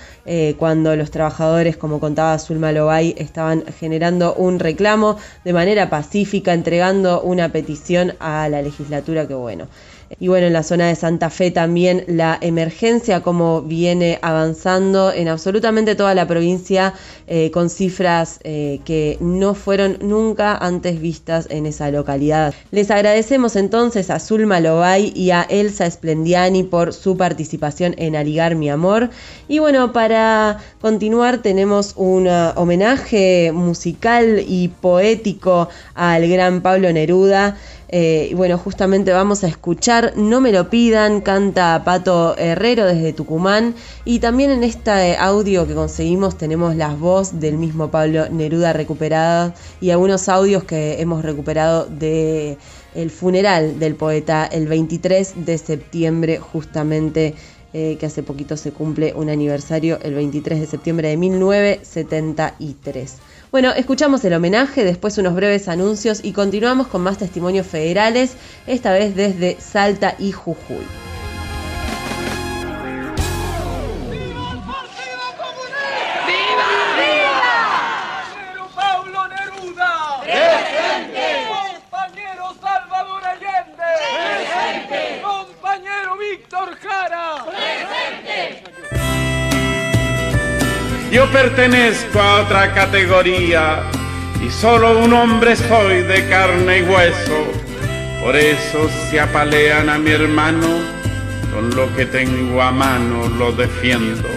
cuando 0.58 0.94
los 0.98 1.10
trabajadores, 1.10 1.78
como 1.78 2.02
contaba 2.02 2.38
Zulma 2.38 2.74
Lobay, 2.74 3.16
estaban 3.18 3.64
generando 3.80 4.34
un 4.34 4.60
reclamo 4.60 5.18
de 5.46 5.54
manera 5.54 5.90
pacífica, 5.90 6.54
entregando 6.54 7.22
una 7.22 7.50
petición 7.54 8.14
a 8.20 8.50
la 8.50 8.62
legislatura 8.62 9.26
que 9.26 9.36
bueno. 9.36 9.68
Y 10.20 10.30
bueno, 10.30 10.48
en 10.48 10.54
la 10.54 10.64
zona 10.64 10.88
de 10.88 10.96
Santa 10.96 11.30
Fe 11.30 11.52
también 11.52 12.04
la 12.08 12.38
emergencia, 12.42 13.22
como 13.22 13.62
viene 13.62 14.20
avanzando 14.22 15.12
en 15.12 15.28
absolutamente 15.28 15.96
toda 15.96 16.16
la 16.16 16.28
provincia, 16.28 16.94
eh, 17.28 17.52
con 17.52 17.70
cifras 17.70 18.40
eh, 18.44 18.80
que 18.86 19.18
no 19.20 19.54
fueron 19.54 19.98
nunca 20.02 20.56
antes 20.56 21.02
vistas 21.02 21.48
en 21.50 21.66
esa 21.66 21.92
localidad. 21.92 22.54
Les 22.72 22.90
agradecemos 22.90 23.56
entonces 23.56 24.10
a 24.10 24.20
Zulma 24.20 24.60
Lobay 24.60 25.12
y 25.14 25.32
a 25.32 25.44
Elsa 25.44 25.90
Splendiani 25.90 26.64
por 26.64 26.94
su 26.94 27.18
participación 27.18 27.94
en 27.98 28.16
Aligar 28.16 28.56
Mi 28.56 28.70
Amor. 28.70 29.10
Y 29.50 29.60
bueno, 29.60 29.92
para 29.92 30.60
continuar 30.80 31.42
tenemos 31.42 31.94
un 31.98 32.28
homenaje 32.28 33.52
musical 33.54 34.44
y 34.48 34.70
poético 34.70 35.70
al 35.96 36.28
gran 36.28 36.62
Pablo 36.62 36.92
Neruda. 36.94 37.58
Eh, 37.90 38.28
y 38.32 38.34
bueno, 38.34 38.58
justamente 38.58 39.14
vamos 39.14 39.46
a 39.46 39.48
escuchar 39.48 40.12
No 40.18 40.42
me 40.42 40.52
lo 40.52 40.70
pidan, 40.70 41.22
canta 41.22 41.82
Pato 41.86 42.38
Herrero 42.38 42.86
desde 42.86 43.14
Tucumán. 43.14 43.76
Y 44.06 44.20
también 44.20 44.52
en 44.52 44.64
este 44.64 45.18
audio 45.18 45.68
que 45.68 45.74
conseguimos 45.74 46.38
tenemos 46.38 46.76
las 46.76 47.00
voz 47.00 47.40
del 47.40 47.58
mismo 47.58 47.90
Pablo 47.90 48.30
Neruda 48.30 48.74
recuperada 48.74 49.54
y 49.80 49.92
algunos 49.92 50.28
audios 50.30 50.64
que 50.64 51.02
hemos 51.02 51.24
recuperado 51.24 51.86
de 51.86 52.58
el 52.96 53.12
funeral 53.12 53.80
del 53.80 53.96
poeta 53.96 54.46
el 54.46 54.68
23 54.68 55.46
de 55.46 55.58
septiembre 55.58 56.40
justamente 56.40 57.36
eh, 57.74 57.98
que 58.00 58.06
hace 58.06 58.24
poquito 58.24 58.56
se 58.58 58.72
cumple 58.72 59.14
un 59.14 59.30
aniversario 59.30 60.00
el 60.02 60.14
23 60.16 60.62
de 60.62 60.66
septiembre 60.66 61.10
de 61.10 61.18
1973. 61.18 63.18
Bueno, 63.50 63.72
escuchamos 63.72 64.26
el 64.26 64.34
homenaje, 64.34 64.84
después 64.84 65.18
unos 65.18 65.34
breves 65.34 65.70
anuncios 65.70 66.20
y 66.22 66.34
continuamos 66.34 66.88
con 66.88 67.02
más 67.02 67.18
testimonios 67.18 67.66
federales, 67.66 68.36
esta 68.68 68.92
vez 68.92 69.16
desde 69.16 69.56
Salta 69.62 70.16
y 70.20 70.34
Jujuy. 70.34 70.84
Yo 91.18 91.26
pertenezco 91.32 92.22
a 92.22 92.42
otra 92.42 92.76
categoría 92.76 93.82
y 94.40 94.52
solo 94.52 95.00
un 95.00 95.12
hombre 95.14 95.56
soy 95.56 96.04
de 96.04 96.30
carne 96.30 96.78
y 96.78 96.82
hueso. 96.84 97.40
Por 98.24 98.36
eso 98.36 98.88
si 99.10 99.18
apalean 99.18 99.90
a 99.90 99.98
mi 99.98 100.12
hermano, 100.12 100.68
con 101.52 101.76
lo 101.76 101.92
que 101.96 102.06
tengo 102.06 102.62
a 102.62 102.72
mano 102.72 103.28
lo 103.30 103.52
defiendo. 103.52 104.30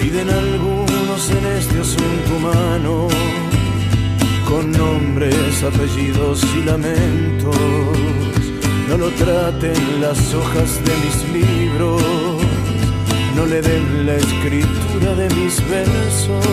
Piden 0.00 0.30
algunos 0.30 1.30
en 1.30 1.46
este 1.58 1.80
asunto 1.80 2.36
humano, 2.36 3.08
con 4.48 4.70
nombres, 4.70 5.60
apellidos 5.64 6.46
y 6.56 6.62
lamentos. 6.62 7.56
No 8.88 8.98
lo 8.98 9.08
traten 9.10 10.00
las 10.00 10.34
hojas 10.34 10.80
de 10.84 10.92
mis 11.02 11.42
libros, 11.42 12.43
no 13.34 13.46
le 13.46 13.60
den 13.60 14.06
la 14.06 14.14
escritura 14.14 15.14
de 15.14 15.34
mis 15.34 15.68
versos. 15.68 16.44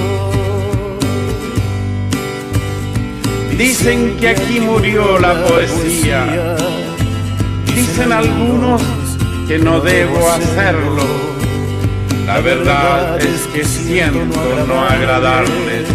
Dicen 3.57 4.17
que 4.19 4.29
aquí 4.29 4.59
murió 4.59 5.19
la 5.19 5.45
poesía. 5.45 6.55
Dicen 7.75 8.11
algunos 8.11 8.81
que 9.47 9.59
no 9.59 9.79
debo 9.81 10.31
hacerlo. 10.31 11.05
La 12.25 12.39
verdad 12.39 13.19
es 13.19 13.47
que 13.53 13.63
siento 13.63 14.65
no 14.67 14.81
agradarles. 14.81 15.87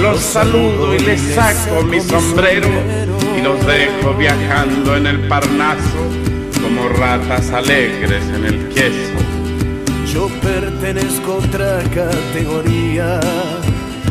Los 0.00 0.20
saludo 0.20 0.94
y 0.94 0.98
les 0.98 1.20
saco 1.20 1.82
mi 1.84 2.00
sombrero 2.00 2.68
y 3.36 3.42
los 3.42 3.64
dejo 3.66 4.14
viajando 4.14 4.96
en 4.96 5.06
el 5.06 5.28
Parnaso 5.28 6.02
como 6.62 6.88
ratas 6.88 7.50
alegres 7.50 8.24
en 8.34 8.44
el 8.44 8.68
queso. 8.68 9.21
Yo 10.12 10.28
pertenezco 10.42 11.32
a 11.32 11.36
otra 11.36 11.82
categoría 11.84 13.18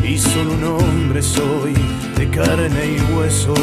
y 0.02 0.18
solo 0.18 0.50
un 0.54 0.64
hombre 0.64 1.22
soy 1.22 1.74
de 2.16 2.28
carne 2.28 2.96
y 2.96 3.14
hueso. 3.14 3.54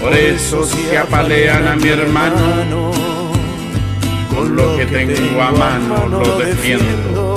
Por 0.00 0.12
eso 0.14 0.64
si 0.64 0.94
apalean 0.94 1.66
a 1.66 1.74
mi 1.74 1.88
hermano, 1.88 2.92
con 4.32 4.54
lo 4.54 4.76
que 4.76 4.86
tengo 4.86 5.42
a 5.42 5.50
mano 5.50 6.06
lo 6.06 6.38
defiendo. 6.38 7.34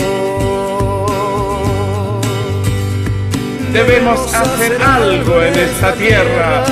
Debemos 3.73 4.34
hacer 4.35 4.79
algo 4.84 5.41
en 5.41 5.55
esta 5.55 5.93
tierra, 5.95 6.63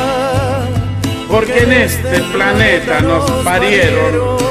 porque 1.31 1.63
en 1.63 1.71
este 1.71 2.19
planeta 2.31 3.01
nos 3.01 3.31
parieron 3.43 4.44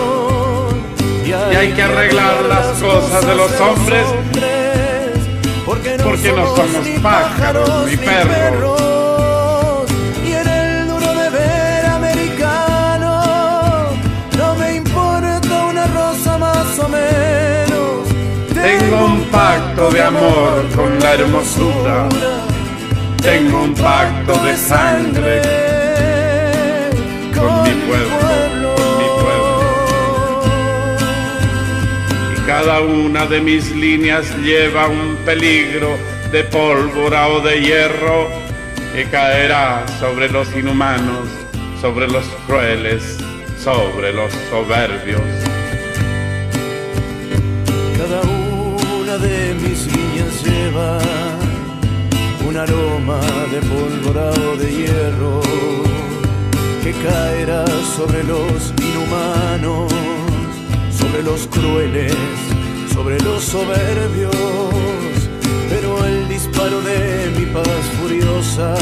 y 1.52 1.56
hay 1.56 1.72
que 1.72 1.82
arreglar 1.82 2.42
las 2.48 2.66
cosas 2.80 3.26
de 3.26 3.34
los 3.34 3.60
hombres 3.60 4.06
porque 6.04 6.32
no 6.32 6.46
somos 6.56 6.88
pájaros 7.02 7.86
ni 7.86 7.96
perros. 7.96 9.90
Y 10.24 10.32
en 10.32 10.48
el 10.48 10.88
duro 10.88 11.14
deber 11.14 11.86
americano 11.86 13.22
no 14.36 14.54
me 14.56 14.74
importa 14.76 15.64
una 15.70 15.86
rosa 15.86 16.38
más 16.38 16.78
o 16.78 16.88
menos. 16.88 18.08
Tengo 18.52 19.04
un 19.06 19.24
pacto 19.24 19.90
de 19.90 20.02
amor 20.02 20.64
con 20.74 20.98
la 21.00 21.14
hermosura. 21.14 22.08
Tengo 23.22 23.62
un 23.62 23.74
pacto 23.74 24.34
de 24.44 24.56
sangre 24.56 25.73
cada 32.64 32.80
una 32.80 33.26
de 33.26 33.42
mis 33.42 33.76
líneas 33.76 34.24
lleva 34.38 34.88
un 34.88 35.16
peligro 35.26 35.98
de 36.32 36.44
pólvora 36.44 37.28
o 37.28 37.42
de 37.42 37.60
hierro 37.60 38.30
que 38.94 39.04
caerá 39.04 39.84
sobre 40.00 40.30
los 40.30 40.48
inhumanos, 40.56 41.28
sobre 41.82 42.08
los 42.08 42.24
crueles, 42.46 43.18
sobre 43.62 44.14
los 44.14 44.32
soberbios. 44.48 45.20
Cada 47.98 48.22
una 48.22 49.18
de 49.18 49.54
mis 49.62 49.86
líneas 49.94 50.42
lleva 50.42 50.98
un 52.48 52.56
aroma 52.56 53.20
de 53.52 53.60
pólvora 53.60 54.30
o 54.30 54.56
de 54.56 54.72
hierro 54.72 55.42
que 56.82 56.92
caerá 56.92 57.66
sobre 57.94 58.24
los 58.24 58.72
inhumanos, 58.80 59.92
sobre 60.98 61.22
los 61.22 61.46
crueles, 61.48 62.14
sobre 62.94 63.18
los 63.20 63.42
soberbios. 63.42 64.34
Pero 65.68 66.04
el 66.06 66.28
disparo 66.28 66.80
de 66.82 67.32
mi 67.36 67.46
paz 67.46 67.84
furiosa 68.00 68.74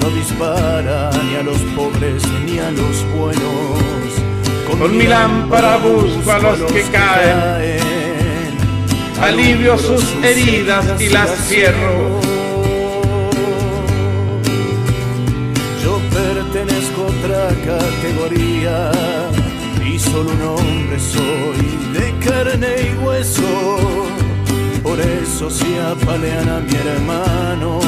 no 0.00 0.10
dispara 0.10 1.10
ni 1.24 1.36
a 1.36 1.42
los 1.42 1.58
pobres 1.74 2.22
ni 2.44 2.58
a 2.58 2.70
los 2.70 3.04
buenos. 3.16 3.78
Con, 4.68 4.96
mi 4.96 5.06
lámpara 5.06 5.78
busco 5.78 6.30
a 6.30 6.38
los 6.38 6.60
que 6.70 6.82
caen, 6.82 7.80
alivio 9.20 9.78
sus 9.78 10.04
heridas 10.22 11.00
y 11.00 11.08
las 11.08 11.30
cierro. 11.48 12.27
Solo 20.10 20.30
un 20.30 20.42
hombre 20.42 20.98
soy 20.98 21.60
de 21.92 22.14
carne 22.24 22.68
y 22.90 23.04
hueso. 23.04 23.78
Por 24.82 24.98
eso 25.00 25.50
si 25.50 25.76
apalean 25.78 26.48
a 26.48 26.60
mi 26.60 26.74
hermano, 26.74 27.80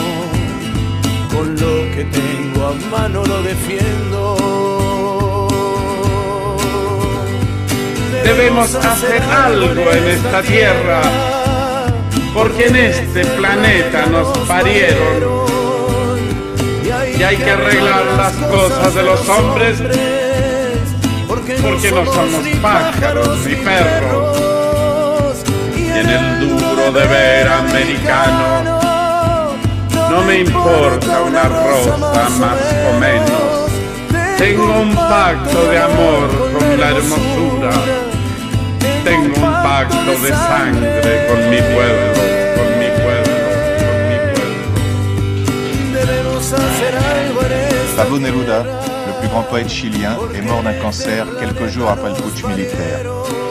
con 1.33 1.55
lo 1.55 1.75
que 1.95 2.05
tengo 2.05 2.67
a 2.67 2.75
mano 2.91 3.25
lo 3.25 3.43
defiendo. 3.43 4.37
Debemos 8.25 8.75
hacer 8.75 9.23
algo 9.23 9.91
en 9.91 10.09
esta 10.09 10.43
tierra, 10.43 11.03
porque 12.35 12.67
en 12.67 12.77
este 12.77 13.25
planeta 13.25 14.07
nos 14.07 14.37
parieron. 14.47 15.49
Y 17.19 17.23
hay 17.23 17.37
que 17.37 17.51
arreglar 17.51 18.05
las 18.17 18.33
cosas 18.35 18.95
de 18.95 19.03
los 19.03 19.29
hombres, 19.29 19.79
porque 21.59 21.91
no 21.91 22.05
somos 22.05 22.47
pájaros 22.63 23.47
ni 23.47 23.57
perros. 23.57 24.39
Y 25.77 25.87
en 25.87 26.09
el 26.09 26.41
duro 26.41 26.93
deber 26.93 27.49
americano, 27.49 28.63
no 30.11 30.23
me 30.23 30.41
importa 30.41 31.23
una 31.23 31.45
rosa 31.45 31.97
más 31.99 32.59
o 32.89 32.99
menos. 32.99 33.71
Tengo 34.39 34.81
un 34.81 34.95
pacto 34.95 35.67
de 35.71 35.79
amor 35.79 36.29
con 36.53 36.81
la 36.81 36.89
hermosura. 36.91 37.71
Tengo 39.05 39.35
un 39.35 39.53
pacto 39.63 40.11
de 40.23 40.29
sangre 40.29 41.27
con 41.29 41.51
mi 41.51 41.57
pueblo, 41.57 42.13
con 42.57 42.79
mi 42.79 42.89
pueblo, 43.03 43.37
con 43.79 43.97
mi 44.09 44.17
pueblo. 44.33 44.65
Debemos 45.93 46.53
hacer 46.53 46.95
algo 46.97 47.43
en 47.43 47.53
esta 47.53 48.03
Pablo 48.03 48.19
Neruda, 48.19 48.65
plus 49.21 49.29
grand 49.29 49.43
poète 49.43 49.69
chilien, 49.69 50.17
est 50.35 50.43
mort 50.43 50.63
d'un 50.63 50.73
cancer 50.75 51.27
quelques 51.39 51.67
jours 51.67 51.89
après 51.91 52.09
le 52.09 52.15
putsch 52.17 52.45
militaire. 52.45 53.01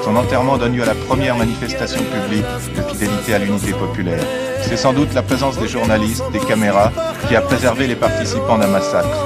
Son 0.04 0.16
enterrement 0.16 0.58
donne 0.58 0.76
lieu 0.76 0.84
à 0.84 0.88
la 0.88 0.96
première 0.96 1.38
manifestation 1.38 2.02
publique 2.02 2.46
de 2.76 2.82
fidélité 2.82 3.36
à 3.36 3.40
l'unité 3.40 3.72
populaire. 3.72 4.24
C'est 4.62 4.78
sans 4.78 4.94
doute 4.94 5.14
la 5.14 5.22
présence 5.22 5.58
des 5.60 5.68
journalistes, 5.68 6.24
des 6.34 6.40
caméras, 6.40 6.92
qui 7.28 7.36
a 7.36 7.42
préservé 7.42 7.88
les 7.88 7.96
participants 7.96 8.58
d'un 8.58 8.68
massacre. 8.68 9.26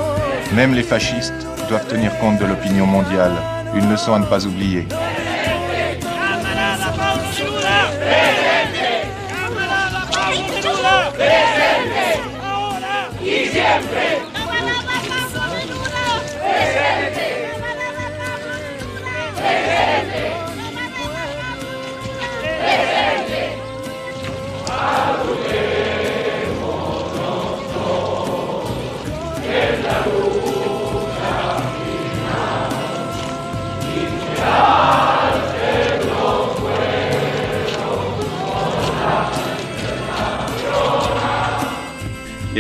Même 0.54 0.74
les 0.74 0.84
fascistes 0.84 1.48
doivent 1.70 1.88
tenir 1.88 2.18
compte 2.20 2.38
de 2.38 2.46
l'opinion 2.46 2.86
mondiale, 2.86 3.34
une 3.76 3.90
leçon 3.90 4.14
à 4.14 4.20
ne 4.20 4.26
pas 4.26 4.46
oublier. 4.46 4.88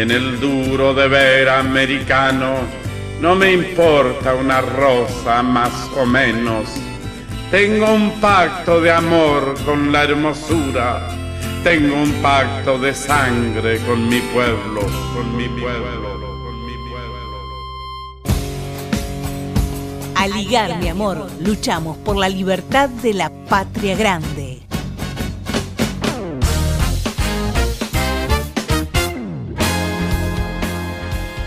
En 0.03 0.11
el 0.11 0.37
duro 0.37 0.93
deber 0.93 1.47
americano, 1.47 2.55
no 3.21 3.35
me 3.35 3.53
importa 3.53 4.35
una 4.35 4.59
rosa 4.59 5.41
más 5.41 5.71
o 5.97 6.05
menos. 6.05 6.67
Tengo 7.49 7.93
un 7.93 8.11
pacto 8.19 8.81
de 8.81 8.91
amor 8.91 9.55
con 9.63 9.93
la 9.93 10.03
hermosura. 10.03 11.07
Tengo 11.63 11.95
un 11.95 12.11
pacto 12.21 12.77
de 12.77 12.93
sangre 12.93 13.77
con 13.87 14.09
mi 14.09 14.19
pueblo, 14.19 14.81
con 15.13 15.37
mi 15.37 15.47
pueblo. 15.47 15.93
Aligar, 20.15 20.79
mi 20.79 20.89
amor, 20.89 21.29
luchamos 21.39 21.95
por 21.97 22.17
la 22.17 22.27
libertad 22.27 22.89
de 22.89 23.13
la 23.13 23.29
patria 23.47 23.95
grande. 23.95 24.62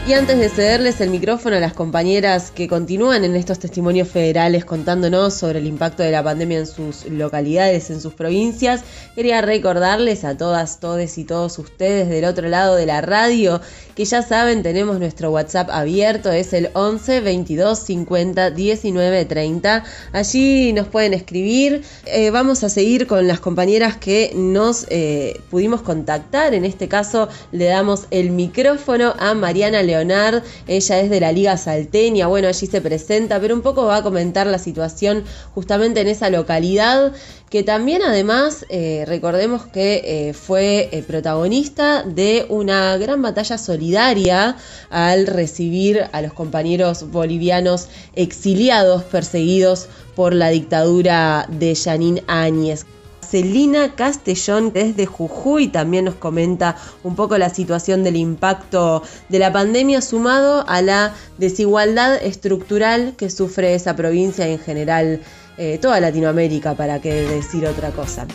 Y 0.07 0.12
antes 0.12 0.39
de 0.39 0.49
cederles 0.49 1.01
el 1.01 1.11
micrófono 1.11 1.57
a 1.57 1.61
las 1.61 1.73
compañeras 1.73 2.53
que 2.53 2.69
continúan 2.69 3.24
en 3.24 3.35
estos 3.35 3.59
testimonios 3.59 4.07
federales 4.07 4.65
contándonos 4.65 5.35
sobre 5.35 5.59
el 5.59 5.66
impacto 5.66 6.05
de 6.05 6.12
la 6.12 6.23
pandemia 6.23 6.61
en 6.61 6.69
sus 6.69 7.07
localidades, 7.07 7.91
en 7.91 8.01
sus 8.01 8.15
provincias, 8.15 8.83
quería 9.16 9.41
recordarles 9.41 10.23
a 10.23 10.37
todas, 10.37 10.78
todes 10.78 11.19
y 11.19 11.24
todos 11.24 11.59
ustedes 11.59 12.09
del 12.09 12.24
otro 12.24 12.49
lado 12.49 12.77
de 12.77 12.87
la 12.87 13.01
radio 13.01 13.61
que 13.97 14.05
ya 14.05 14.23
saben, 14.23 14.62
tenemos 14.62 14.99
nuestro 15.01 15.31
WhatsApp 15.31 15.70
abierto, 15.70 16.31
es 16.31 16.53
el 16.53 16.69
11 16.74 17.23
22 17.23 17.78
50 17.78 18.51
19 18.51 19.24
30. 19.24 19.85
Allí 20.12 20.74
nos 20.74 20.87
pueden 20.87 21.15
escribir. 21.15 21.83
Eh, 22.05 22.31
vamos 22.31 22.62
a 22.62 22.69
seguir 22.69 23.07
con 23.07 23.27
las 23.27 23.41
compañeras 23.41 23.97
que 23.97 24.33
nos 24.37 24.87
eh, 24.91 25.41
pudimos 25.51 25.81
contactar. 25.81 26.53
En 26.53 26.66
este 26.66 26.89
caso, 26.89 27.31
le 27.53 27.65
damos 27.65 28.05
el 28.11 28.33
micrófono 28.33 29.15
a 29.19 29.33
Mariana 29.33 29.83
Ella 30.02 31.01
es 31.01 31.10
de 31.10 31.20
la 31.20 31.32
Liga 31.32 31.56
Salteña. 31.56 32.27
Bueno, 32.27 32.48
allí 32.48 32.66
se 32.66 32.81
presenta, 32.81 33.40
pero 33.40 33.55
un 33.55 33.62
poco 33.62 33.85
va 33.86 33.97
a 33.97 34.02
comentar 34.02 34.47
la 34.47 34.59
situación 34.59 35.24
justamente 35.55 36.01
en 36.01 36.09
esa 36.09 36.31
localidad 36.31 37.12
que 37.51 37.62
también 37.62 38.02
además 38.02 38.66
eh, 38.68 39.05
recordemos 39.06 39.66
que 39.66 40.02
eh, 40.05 40.32
fue 40.32 40.89
eh, 40.90 41.02
protagonista 41.02 42.02
de 42.02 42.44
una 42.48 42.97
gran 42.97 43.23
batalla 43.23 43.56
solidaria 43.56 44.56
al 44.90 45.27
recibir 45.27 46.05
a 46.12 46.23
los 46.23 46.32
compañeros 46.32 47.10
bolivianos 47.10 47.89
exiliados, 48.14 49.05
perseguidos 49.05 49.89
por 50.16 50.35
la 50.35 50.48
dictadura 50.48 51.47
de 51.48 51.77
Janine 51.77 52.24
Áñez. 52.27 52.85
Celina 53.28 53.94
Castellón 53.94 54.73
desde 54.73 55.07
Jujuy 55.07 55.69
también 55.69 56.05
nos 56.07 56.15
comenta 56.15 56.77
un 57.03 57.16
poco 57.16 57.39
la 57.39 57.51
situación 57.51 58.05
del 58.05 58.16
impacto 58.16 59.03
de 59.28 59.39
la 59.39 59.53
pandemia 59.53 60.01
sumado 60.01 60.65
a 60.69 60.82
la 60.82 61.15
desigualdad 61.39 62.16
estructural 62.23 63.15
que 63.16 63.31
sufre 63.31 63.74
esa 63.74 63.97
provincia 63.97 64.48
y 64.48 64.53
en 64.53 64.59
general 64.59 65.20
eh, 65.59 65.78
toda 65.78 66.01
Latinoamérica, 66.01 66.74
para 66.74 67.01
qué 67.01 67.12
decir 67.23 67.66
otra 67.66 67.90
cosa. 67.90 68.27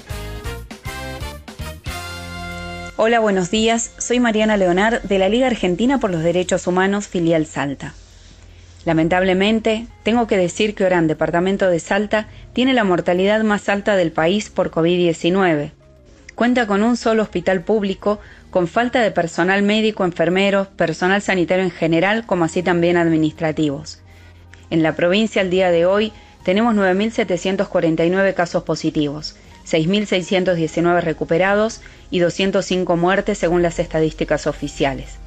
Hola, 2.97 3.19
buenos 3.19 3.49
días. 3.49 3.91
Soy 3.97 4.19
Mariana 4.19 4.57
Leonard 4.57 5.01
de 5.03 5.17
la 5.17 5.29
Liga 5.29 5.47
Argentina 5.47 5.99
por 5.99 6.11
los 6.11 6.23
Derechos 6.23 6.67
Humanos, 6.67 7.07
filial 7.07 7.47
Salta. 7.47 7.93
Lamentablemente, 8.85 9.85
tengo 10.03 10.25
que 10.25 10.37
decir 10.37 10.73
que 10.73 10.85
Orán, 10.85 11.07
departamento 11.07 11.69
de 11.69 11.79
Salta, 11.79 12.27
tiene 12.53 12.73
la 12.73 12.83
mortalidad 12.83 13.43
más 13.43 13.69
alta 13.69 13.95
del 13.95 14.11
país 14.11 14.49
por 14.49 14.71
COVID-19. 14.71 15.71
Cuenta 16.33 16.65
con 16.65 16.81
un 16.81 16.97
solo 16.97 17.21
hospital 17.21 17.61
público, 17.61 18.19
con 18.49 18.67
falta 18.67 19.01
de 19.01 19.11
personal 19.11 19.61
médico, 19.61 20.03
enfermeros, 20.03 20.67
personal 20.67 21.21
sanitario 21.21 21.63
en 21.63 21.71
general, 21.71 22.25
como 22.25 22.45
así 22.45 22.63
también 22.63 22.97
administrativos. 22.97 24.01
En 24.71 24.81
la 24.81 24.95
provincia 24.95 25.41
al 25.41 25.51
día 25.51 25.69
de 25.69 25.85
hoy 25.85 26.11
tenemos 26.43 26.73
9.749 26.73 28.33
casos 28.33 28.63
positivos, 28.63 29.35
6.619 29.69 31.01
recuperados 31.01 31.81
y 32.09 32.19
205 32.19 32.97
muertes 32.97 33.37
según 33.37 33.61
las 33.61 33.77
estadísticas 33.77 34.47
oficiales. 34.47 35.19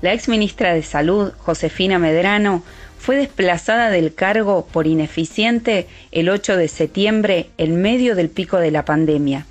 La 0.00 0.12
ex 0.12 0.28
ministra 0.28 0.74
de 0.74 0.82
Salud, 0.82 1.32
Josefina 1.38 1.98
Medrano, 1.98 2.62
fue 2.98 3.16
desplazada 3.16 3.90
del 3.90 4.14
cargo 4.14 4.66
por 4.70 4.86
ineficiente 4.86 5.86
el 6.12 6.28
8 6.28 6.56
de 6.56 6.68
septiembre 6.68 7.50
en 7.56 7.80
medio 7.80 8.14
del 8.14 8.28
pico 8.28 8.58
de 8.58 8.70
la 8.70 8.84
pandemia. 8.84 9.46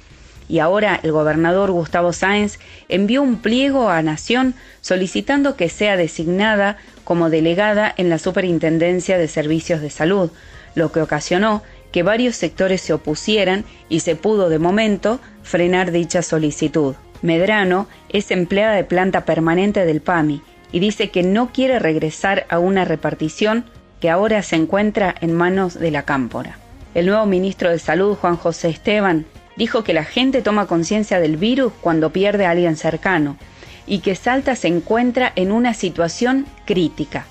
Y 0.49 0.59
ahora 0.59 0.99
el 1.03 1.11
gobernador 1.11 1.71
Gustavo 1.71 2.13
Sáenz 2.13 2.59
envió 2.87 3.21
un 3.21 3.37
pliego 3.37 3.89
a 3.89 4.01
Nación 4.01 4.53
solicitando 4.81 5.55
que 5.55 5.69
sea 5.69 5.97
designada 5.97 6.77
como 7.03 7.29
delegada 7.29 7.93
en 7.97 8.09
la 8.09 8.17
Superintendencia 8.17 9.17
de 9.17 9.27
Servicios 9.27 9.81
de 9.81 9.89
Salud, 9.89 10.31
lo 10.75 10.91
que 10.91 11.01
ocasionó 11.01 11.63
que 11.91 12.03
varios 12.03 12.35
sectores 12.35 12.81
se 12.81 12.93
opusieran 12.93 13.65
y 13.89 14.01
se 14.01 14.15
pudo 14.15 14.49
de 14.49 14.59
momento 14.59 15.19
frenar 15.41 15.91
dicha 15.91 16.21
solicitud. 16.21 16.95
Medrano 17.21 17.87
es 18.09 18.29
empleada 18.31 18.75
de 18.75 18.83
planta 18.83 19.25
permanente 19.25 19.85
del 19.85 20.01
PAMI 20.01 20.41
y 20.71 20.79
dice 20.79 21.09
que 21.09 21.23
no 21.23 21.51
quiere 21.51 21.79
regresar 21.79 22.45
a 22.49 22.59
una 22.59 22.85
repartición 22.85 23.65
que 24.01 24.09
ahora 24.09 24.41
se 24.43 24.55
encuentra 24.55 25.15
en 25.21 25.33
manos 25.33 25.79
de 25.79 25.91
la 25.91 26.03
cámpora. 26.03 26.57
El 26.93 27.07
nuevo 27.07 27.25
ministro 27.25 27.69
de 27.69 27.79
Salud, 27.79 28.15
Juan 28.15 28.37
José 28.37 28.69
Esteban, 28.69 29.25
dijo 29.55 29.83
que 29.83 29.93
la 29.93 30.03
gente 30.03 30.41
toma 30.41 30.67
conciencia 30.67 31.19
del 31.19 31.37
virus 31.37 31.73
cuando 31.81 32.11
pierde 32.11 32.45
a 32.45 32.51
alguien 32.51 32.75
cercano 32.75 33.37
y 33.85 33.99
que 33.99 34.15
Salta 34.15 34.55
se 34.55 34.67
encuentra 34.67 35.31
en 35.35 35.51
una 35.51 35.73
situación 35.73 36.45
crítica. 36.65 37.25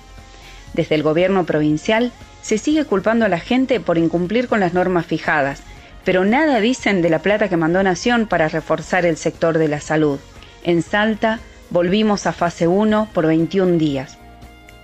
Desde 0.73 0.95
el 0.95 1.03
gobierno 1.03 1.45
provincial 1.45 2.11
se 2.41 2.57
sigue 2.57 2.85
culpando 2.85 3.25
a 3.25 3.29
la 3.29 3.39
gente 3.39 3.79
por 3.79 3.97
incumplir 3.97 4.47
con 4.47 4.59
las 4.59 4.73
normas 4.73 5.05
fijadas, 5.05 5.61
pero 6.03 6.25
nada 6.25 6.59
dicen 6.59 7.01
de 7.01 7.09
la 7.09 7.19
plata 7.19 7.49
que 7.49 7.57
mandó 7.57 7.83
Nación 7.83 8.27
para 8.27 8.47
reforzar 8.47 9.05
el 9.05 9.17
sector 9.17 9.57
de 9.57 9.67
la 9.67 9.81
salud. 9.81 10.19
En 10.63 10.81
Salta 10.81 11.39
volvimos 11.69 12.25
a 12.27 12.33
fase 12.33 12.67
1 12.67 13.09
por 13.13 13.27
21 13.27 13.77
días, 13.77 14.17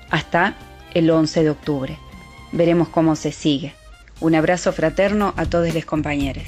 hasta 0.09 0.55
el 0.93 1.09
11 1.09 1.43
de 1.43 1.49
octubre. 1.49 1.97
Veremos 2.51 2.89
cómo 2.89 3.15
se 3.15 3.31
sigue. 3.31 3.73
Un 4.19 4.35
abrazo 4.35 4.71
fraterno 4.71 5.33
a 5.37 5.45
todos 5.45 5.73
los 5.73 5.85
compañeros. 5.85 6.43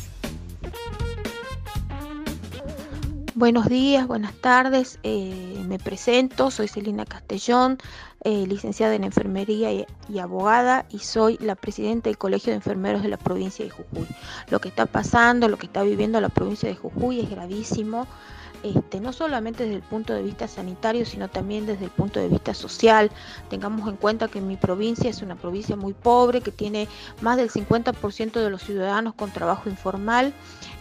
Buenos 3.34 3.68
días, 3.68 4.08
buenas 4.08 4.34
tardes. 4.36 4.98
Eh, 5.04 5.62
me 5.68 5.78
presento, 5.78 6.52
soy 6.52 6.70
Celina 6.70 7.06
Castellón, 7.06 7.78
eh, 8.24 8.46
licenciada 8.48 8.96
en 8.96 9.04
enfermería 9.04 9.74
y, 9.74 9.86
y, 10.08 10.20
abogada 10.20 10.86
y 10.90 11.00
soy 11.00 11.38
la 11.42 11.56
presidenta 11.56 12.10
del 12.10 12.18
Colegio 12.18 12.52
de 12.52 12.58
Enfermeros 12.58 13.04
de 13.04 13.10
la 13.10 13.18
provincia 13.18 13.66
de 13.66 13.72
Jujuy. 13.72 14.08
Lo 14.50 14.62
que 14.62 14.70
está 14.70 14.86
pasando, 14.86 15.50
lo 15.50 15.58
que 15.58 15.66
está 15.66 15.84
viviendo 15.84 16.22
la 16.22 16.30
provincia 16.30 16.70
de 16.70 16.76
Jujuy 16.76 17.20
es 17.20 17.30
gravísimo. 17.30 18.08
Este, 18.66 19.00
no 19.00 19.14
solamente 19.14 19.62
desde 19.62 19.76
el 19.76 19.84
punto 19.84 20.12
de 20.12 20.24
vista 20.24 20.48
sanitario, 20.48 21.06
sino 21.06 21.28
también 21.28 21.68
desde 21.68 21.86
el 21.86 21.92
punto 21.92 22.20
de 22.20 22.30
vista 22.30 22.56
social. 22.56 23.12
Tengamos 23.48 23.88
en 23.88 23.96
cuenta 23.96 24.28
que 24.28 24.42
mi 24.42 24.58
provincia 24.58 25.08
es 25.08 25.22
una 25.22 25.36
provincia 25.36 25.76
muy 25.76 25.94
pobre, 25.94 26.42
que 26.42 26.52
tiene 26.52 26.88
más 27.22 27.38
del 27.38 27.52
50% 27.52 28.32
de 28.32 28.50
los 28.50 28.64
ciudadanos 28.64 29.14
con 29.14 29.30
trabajo 29.30 29.70
informal 29.70 30.34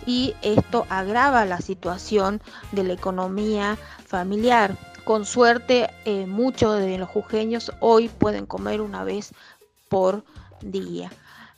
y 0.07 0.35
esto 0.41 0.87
agrava 0.89 1.45
la 1.45 1.61
situación 1.61 2.41
de 2.73 2.85
la 2.85 2.95
economía 2.95 3.77
familiar. 4.07 4.79
Con 5.05 5.27
suerte, 5.27 5.91
eh, 6.07 6.25
muchos 6.25 6.81
de 6.81 6.97
los 6.97 7.11
jujeños 7.11 7.71
hoy 7.81 8.09
pueden 8.09 8.47
comer 8.47 8.81
una 8.81 9.05
vez 9.05 9.35
por 9.91 10.25
día 10.63 11.11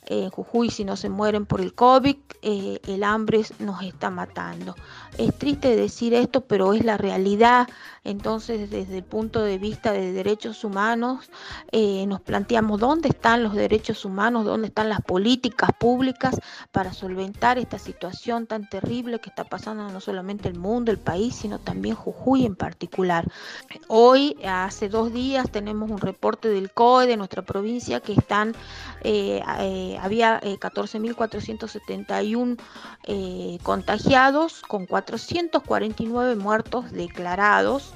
en 0.07 0.29
Jujuy 0.29 0.69
si 0.69 0.85
no 0.85 0.95
se 0.95 1.09
mueren 1.09 1.45
por 1.45 1.61
el 1.61 1.73
COVID, 1.73 2.15
eh, 2.41 2.79
el 2.87 3.03
hambre 3.03 3.41
nos 3.59 3.83
está 3.83 4.09
matando. 4.09 4.75
Es 5.17 5.37
triste 5.37 5.75
decir 5.75 6.13
esto, 6.13 6.41
pero 6.41 6.73
es 6.73 6.85
la 6.85 6.97
realidad. 6.97 7.67
Entonces, 8.03 8.69
desde 8.69 8.97
el 8.97 9.03
punto 9.03 9.41
de 9.41 9.57
vista 9.57 9.91
de 9.91 10.13
derechos 10.13 10.63
humanos, 10.63 11.29
eh, 11.71 12.05
nos 12.07 12.21
planteamos 12.21 12.79
dónde 12.79 13.09
están 13.09 13.43
los 13.43 13.53
derechos 13.53 14.05
humanos, 14.05 14.45
dónde 14.45 14.67
están 14.67 14.87
las 14.87 15.01
políticas 15.01 15.71
públicas 15.77 16.39
para 16.71 16.93
solventar 16.93 17.57
esta 17.57 17.79
situación 17.79 18.47
tan 18.47 18.69
terrible 18.69 19.19
que 19.19 19.29
está 19.29 19.43
pasando 19.43 19.89
no 19.89 19.99
solamente 19.99 20.47
el 20.47 20.57
mundo, 20.57 20.91
el 20.91 20.99
país, 20.99 21.35
sino 21.35 21.59
también 21.59 21.95
Jujuy 21.95 22.45
en 22.45 22.55
particular. 22.55 23.25
Hoy, 23.87 24.37
hace 24.47 24.87
dos 24.87 25.11
días, 25.11 25.51
tenemos 25.51 25.89
un 25.89 25.97
reporte 25.97 26.47
del 26.47 26.71
COE 26.71 27.07
de 27.07 27.17
nuestra 27.17 27.41
provincia 27.41 27.99
que 27.99 28.13
están 28.13 28.55
eh, 29.01 29.41
había 30.01 30.41
14.471 30.41 32.53
eh, 32.53 32.57
eh, 33.07 33.57
contagiados 33.63 34.61
con 34.61 34.85
449 34.85 36.35
muertos 36.35 36.91
declarados. 36.91 37.93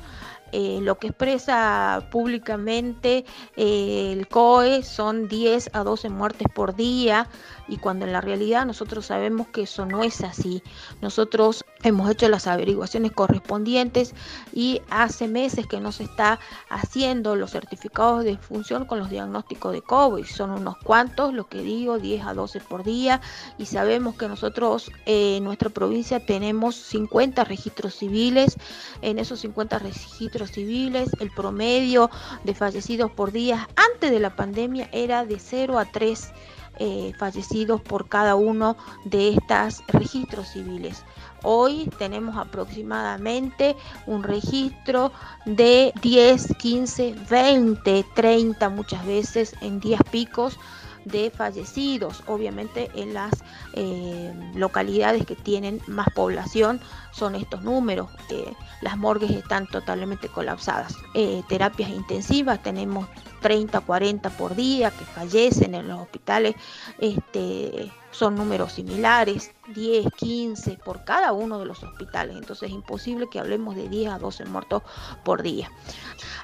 Eh, 0.54 0.80
lo 0.82 0.98
que 0.98 1.08
expresa 1.08 2.10
públicamente 2.12 3.24
el 3.56 4.28
COE 4.28 4.84
son 4.84 5.30
10 5.30 5.70
a 5.72 5.86
12 5.86 6.10
muertes 6.10 6.50
por 6.54 6.76
día 6.76 7.30
y 7.72 7.78
cuando 7.78 8.06
en 8.06 8.12
la 8.12 8.20
realidad 8.20 8.66
nosotros 8.66 9.06
sabemos 9.06 9.48
que 9.48 9.62
eso 9.62 9.86
no 9.86 10.04
es 10.04 10.22
así. 10.22 10.62
Nosotros 11.02 11.64
hemos 11.84 12.12
hecho 12.12 12.28
las 12.28 12.46
averiguaciones 12.46 13.14
correspondientes 13.14 14.14
y 14.54 14.82
hace 14.90 15.30
meses 15.30 15.68
que 15.68 15.80
no 15.80 15.94
se 15.94 16.04
está 16.04 16.38
haciendo 16.70 17.38
los 17.38 17.52
certificados 17.52 18.26
de 18.26 18.38
función 18.38 18.84
con 18.86 19.00
los 19.00 19.10
diagnósticos 19.10 19.72
de 19.72 19.82
COVID. 19.82 20.26
Son 20.26 20.52
unos 20.52 20.76
cuantos, 20.80 21.34
lo 21.34 21.48
que 21.48 21.62
digo, 21.64 21.98
10 21.98 22.26
a 22.26 22.34
12 22.34 22.60
por 22.60 22.84
día 22.84 23.22
y 23.58 23.66
sabemos 23.68 24.16
que 24.16 24.28
nosotros 24.28 24.92
en 25.06 25.46
nuestra 25.46 25.70
provincia 25.70 26.20
tenemos 26.26 26.76
50 26.76 27.46
registros 27.46 27.96
civiles. 27.96 28.58
En 29.02 29.18
esos 29.18 29.40
50 29.40 29.80
registros 29.80 30.52
civiles 30.52 31.10
el 31.22 31.32
promedio 31.32 32.10
de 32.44 32.54
fallecidos 32.54 33.12
por 33.12 33.32
día 33.32 33.70
antes 33.94 34.12
de 34.12 34.20
la 34.20 34.36
pandemia 34.36 34.90
era 34.92 35.24
de 35.24 35.40
0 35.40 35.80
a 35.80 35.86
3 35.86 36.34
eh, 36.78 37.14
fallecidos 37.18 37.82
por 37.82 38.08
cada 38.08 38.36
uno 38.36 38.78
de 39.06 39.30
estos 39.30 39.84
registros 39.88 40.50
civiles. 40.50 41.04
Hoy 41.44 41.90
tenemos 41.98 42.38
aproximadamente 42.38 43.76
un 44.06 44.24
registro 44.24 45.12
de 45.46 45.92
10, 46.02 46.56
15, 46.58 47.16
20, 47.30 48.06
30 48.16 48.70
muchas 48.70 49.06
veces 49.06 49.56
en 49.62 49.80
días 49.80 50.02
picos 50.12 50.58
de 51.06 51.32
fallecidos. 51.32 52.24
Obviamente 52.28 52.90
en 52.96 53.14
las 53.14 53.32
eh, 53.74 54.34
localidades 54.56 55.26
que 55.26 55.36
tienen 55.36 55.82
más 55.88 56.08
población 56.14 56.82
son 57.12 57.36
estos 57.36 57.64
números. 57.64 58.10
Eh, 58.30 58.54
las 58.82 58.98
morgues 58.98 59.32
están 59.32 59.68
totalmente 59.68 60.28
colapsadas. 60.28 60.96
Eh, 61.14 61.44
terapias 61.48 61.90
intensivas 61.90 62.62
tenemos 62.62 63.08
30, 63.42 63.82
40 63.82 64.30
por 64.32 64.56
día 64.56 64.92
que 64.92 65.06
fallecen 65.06 65.76
en 65.76 65.88
los 65.88 66.00
hospitales. 66.00 66.56
Este, 67.00 67.92
son 68.12 68.36
números 68.36 68.74
similares, 68.74 69.52
10, 69.74 70.08
15 70.16 70.78
por 70.84 71.04
cada 71.04 71.34
uno 71.34 71.60
de 71.60 71.66
los 71.66 71.84
hospitales. 71.84 72.36
Entonces 72.36 72.70
es 72.70 72.76
imposible 72.76 73.28
que 73.32 73.40
hablemos 73.40 73.76
de 73.76 73.90
10 73.90 74.12
a 74.12 74.20
12 74.20 74.46
muertos 74.46 74.84
por 75.24 75.42
día. 75.42 75.72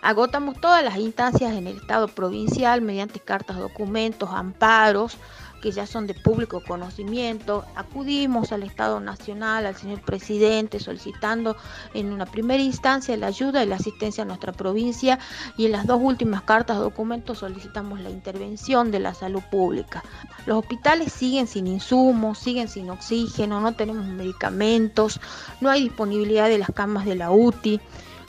Agotamos 0.01 0.59
todas 0.59 0.83
las 0.83 0.97
instancias 0.97 1.53
en 1.53 1.67
el 1.67 1.77
Estado 1.77 2.07
provincial 2.07 2.81
mediante 2.81 3.19
cartas, 3.19 3.57
documentos, 3.57 4.29
amparos 4.31 5.17
que 5.61 5.71
ya 5.71 5.85
son 5.85 6.07
de 6.07 6.13
público 6.13 6.61
conocimiento. 6.65 7.65
Acudimos 7.75 8.51
al 8.51 8.63
Estado 8.63 8.99
Nacional, 8.99 9.65
al 9.65 9.75
señor 9.75 10.01
presidente, 10.01 10.79
solicitando 10.79 11.55
en 11.93 12.11
una 12.11 12.25
primera 12.25 12.61
instancia 12.61 13.17
la 13.17 13.27
ayuda 13.27 13.63
y 13.63 13.67
la 13.67 13.75
asistencia 13.75 14.23
a 14.23 14.25
nuestra 14.27 14.51
provincia 14.51 15.19
y 15.57 15.65
en 15.65 15.71
las 15.71 15.85
dos 15.85 15.99
últimas 16.01 16.43
cartas 16.43 16.77
documentos 16.77 17.39
solicitamos 17.39 17.99
la 17.99 18.09
intervención 18.09 18.91
de 18.91 18.99
la 18.99 19.13
salud 19.13 19.41
pública. 19.49 20.03
Los 20.45 20.59
hospitales 20.59 21.11
siguen 21.13 21.47
sin 21.47 21.67
insumos, 21.67 22.39
siguen 22.39 22.67
sin 22.67 22.89
oxígeno, 22.89 23.61
no 23.61 23.73
tenemos 23.73 24.05
medicamentos, 24.05 25.19
no 25.61 25.69
hay 25.69 25.83
disponibilidad 25.83 26.49
de 26.49 26.57
las 26.57 26.71
camas 26.73 27.05
de 27.05 27.15
la 27.15 27.31
UTI 27.31 27.81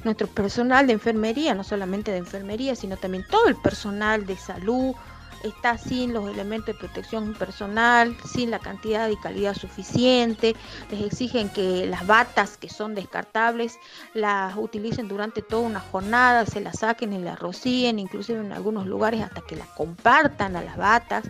nuestro 0.04 0.28
personal 0.28 0.86
de 0.86 0.92
enfermería, 0.92 1.54
no 1.54 1.64
solamente 1.64 2.12
de 2.12 2.18
enfermería, 2.18 2.76
sino 2.76 2.96
también 2.96 3.24
todo 3.28 3.48
el 3.48 3.56
personal 3.56 4.26
de 4.26 4.36
salud, 4.36 4.94
está 5.42 5.78
sin 5.78 6.12
los 6.12 6.28
elementos 6.28 6.66
de 6.66 6.74
protección 6.74 7.34
personal, 7.34 8.16
sin 8.32 8.50
la 8.50 8.58
cantidad 8.58 9.08
y 9.08 9.16
calidad 9.16 9.54
suficiente, 9.54 10.54
les 10.90 11.02
exigen 11.02 11.48
que 11.50 11.86
las 11.86 12.06
batas 12.06 12.56
que 12.56 12.68
son 12.68 12.94
descartables 12.94 13.78
las 14.14 14.56
utilicen 14.56 15.08
durante 15.08 15.42
toda 15.42 15.62
una 15.62 15.80
jornada, 15.80 16.46
se 16.46 16.60
las 16.60 16.80
saquen 16.80 17.12
y 17.12 17.18
las 17.18 17.38
rocíen, 17.38 17.98
inclusive 17.98 18.40
en 18.40 18.52
algunos 18.52 18.86
lugares 18.86 19.22
hasta 19.22 19.40
que 19.42 19.56
las 19.56 19.68
compartan 19.68 20.56
a 20.56 20.62
las 20.62 20.76
batas. 20.76 21.24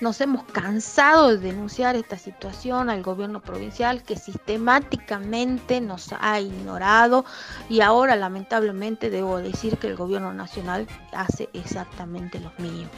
Nos 0.00 0.20
hemos 0.20 0.44
cansado 0.44 1.28
de 1.28 1.38
denunciar 1.38 1.96
esta 1.96 2.18
situación 2.18 2.90
al 2.90 3.02
gobierno 3.02 3.40
provincial 3.40 4.02
que 4.02 4.16
sistemáticamente 4.16 5.80
nos 5.80 6.10
ha 6.18 6.40
ignorado 6.40 7.24
y 7.68 7.80
ahora 7.80 8.16
lamentablemente 8.16 9.10
debo 9.10 9.38
decir 9.38 9.78
que 9.78 9.88
el 9.88 9.96
gobierno 9.96 10.32
nacional 10.32 10.86
hace 11.12 11.48
exactamente 11.52 12.40
lo 12.40 12.52
mismo. 12.58 12.90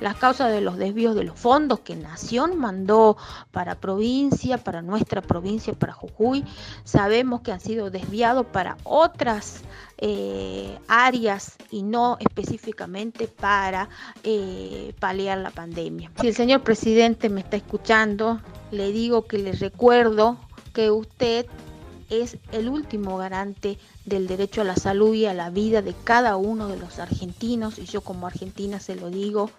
Las 0.00 0.16
causas 0.16 0.50
de 0.50 0.62
los 0.62 0.78
desvíos 0.78 1.14
de 1.14 1.24
los 1.24 1.38
fondos 1.38 1.80
que 1.80 1.94
Nación 1.94 2.58
mandó 2.58 3.18
para 3.50 3.74
provincia, 3.74 4.56
para 4.56 4.80
nuestra 4.80 5.20
provincia, 5.20 5.74
para 5.74 5.92
Jujuy, 5.92 6.44
sabemos 6.84 7.42
que 7.42 7.52
han 7.52 7.60
sido 7.60 7.90
desviados 7.90 8.46
para 8.46 8.78
otras 8.84 9.62
eh, 10.02 10.78
áreas 10.88 11.56
y 11.70 11.82
no 11.82 12.16
específicamente 12.20 13.28
para 13.28 13.88
eh, 14.22 14.94
paliar 14.98 15.38
la 15.38 15.50
pandemia. 15.50 16.10
Si 16.20 16.28
el 16.28 16.34
señor 16.34 16.62
presidente 16.62 17.28
me 17.28 17.40
está 17.40 17.56
escuchando, 17.58 18.40
le 18.70 18.92
digo 18.92 19.26
que 19.26 19.38
le 19.38 19.52
recuerdo 19.52 20.38
que 20.72 20.90
usted 20.90 21.46
es 22.08 22.38
el 22.52 22.68
último 22.68 23.16
garante 23.18 23.78
del 24.04 24.26
derecho 24.26 24.62
a 24.62 24.64
la 24.64 24.76
salud 24.76 25.14
y 25.14 25.26
a 25.26 25.34
la 25.34 25.50
vida 25.50 25.82
de 25.82 25.94
cada 26.04 26.36
uno 26.36 26.68
de 26.68 26.76
los 26.76 26.98
argentinos, 26.98 27.78
y 27.78 27.84
yo 27.84 28.00
como 28.00 28.26
argentina 28.26 28.80
se 28.80 28.96
lo 28.96 29.10
digo, 29.10 29.50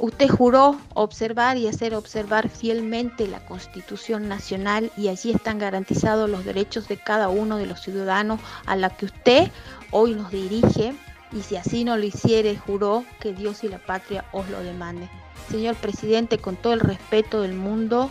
Usted 0.00 0.28
juró 0.28 0.78
observar 0.94 1.56
y 1.56 1.66
hacer 1.66 1.94
observar 1.94 2.48
fielmente 2.48 3.26
la 3.26 3.44
Constitución 3.44 4.28
Nacional 4.28 4.92
y 4.96 5.08
allí 5.08 5.32
están 5.32 5.58
garantizados 5.58 6.30
los 6.30 6.44
derechos 6.44 6.86
de 6.86 6.98
cada 6.98 7.28
uno 7.28 7.56
de 7.56 7.66
los 7.66 7.80
ciudadanos 7.82 8.38
a 8.66 8.76
la 8.76 8.90
que 8.90 9.06
usted 9.06 9.50
hoy 9.90 10.14
nos 10.14 10.30
dirige 10.30 10.94
y 11.32 11.40
si 11.42 11.56
así 11.56 11.82
no 11.82 11.96
lo 11.96 12.04
hiciere, 12.04 12.56
juró 12.56 13.04
que 13.20 13.32
Dios 13.32 13.64
y 13.64 13.68
la 13.68 13.78
patria 13.78 14.24
os 14.32 14.48
lo 14.48 14.60
demanden. 14.60 15.10
Señor 15.50 15.74
presidente, 15.74 16.38
con 16.38 16.54
todo 16.54 16.74
el 16.74 16.80
respeto 16.80 17.42
del 17.42 17.54
mundo, 17.54 18.08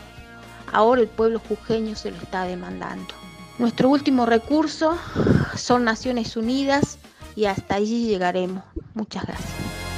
ahora 0.74 1.02
el 1.02 1.08
pueblo 1.08 1.40
jujeño 1.40 1.96
se 1.96 2.12
lo 2.12 2.18
está 2.18 2.44
demandando. 2.44 3.14
Nuestro 3.60 3.90
último 3.90 4.26
recurso 4.26 4.98
son 5.56 5.86
Naciones 5.86 6.36
Unidas 6.36 7.00
y 7.36 7.46
hasta 7.46 7.76
allí 7.76 8.08
llegaremos. 8.08 8.64
Muchas 8.94 9.26
gracias. 9.26 9.97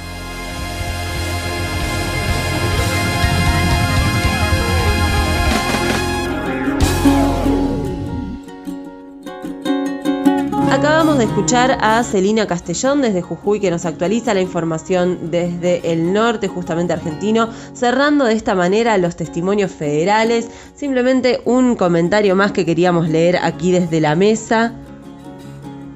Acabamos 10.80 11.18
de 11.18 11.24
escuchar 11.24 11.76
a 11.82 12.02
Celina 12.02 12.46
Castellón 12.46 13.02
desde 13.02 13.20
Jujuy 13.20 13.60
que 13.60 13.70
nos 13.70 13.84
actualiza 13.84 14.32
la 14.32 14.40
información 14.40 15.30
desde 15.30 15.92
el 15.92 16.14
norte 16.14 16.48
justamente 16.48 16.94
argentino, 16.94 17.50
cerrando 17.74 18.24
de 18.24 18.32
esta 18.32 18.54
manera 18.54 18.96
los 18.96 19.14
testimonios 19.14 19.70
federales. 19.72 20.48
Simplemente 20.74 21.42
un 21.44 21.76
comentario 21.76 22.34
más 22.34 22.52
que 22.52 22.64
queríamos 22.64 23.10
leer 23.10 23.36
aquí 23.42 23.72
desde 23.72 24.00
la 24.00 24.14
mesa 24.16 24.72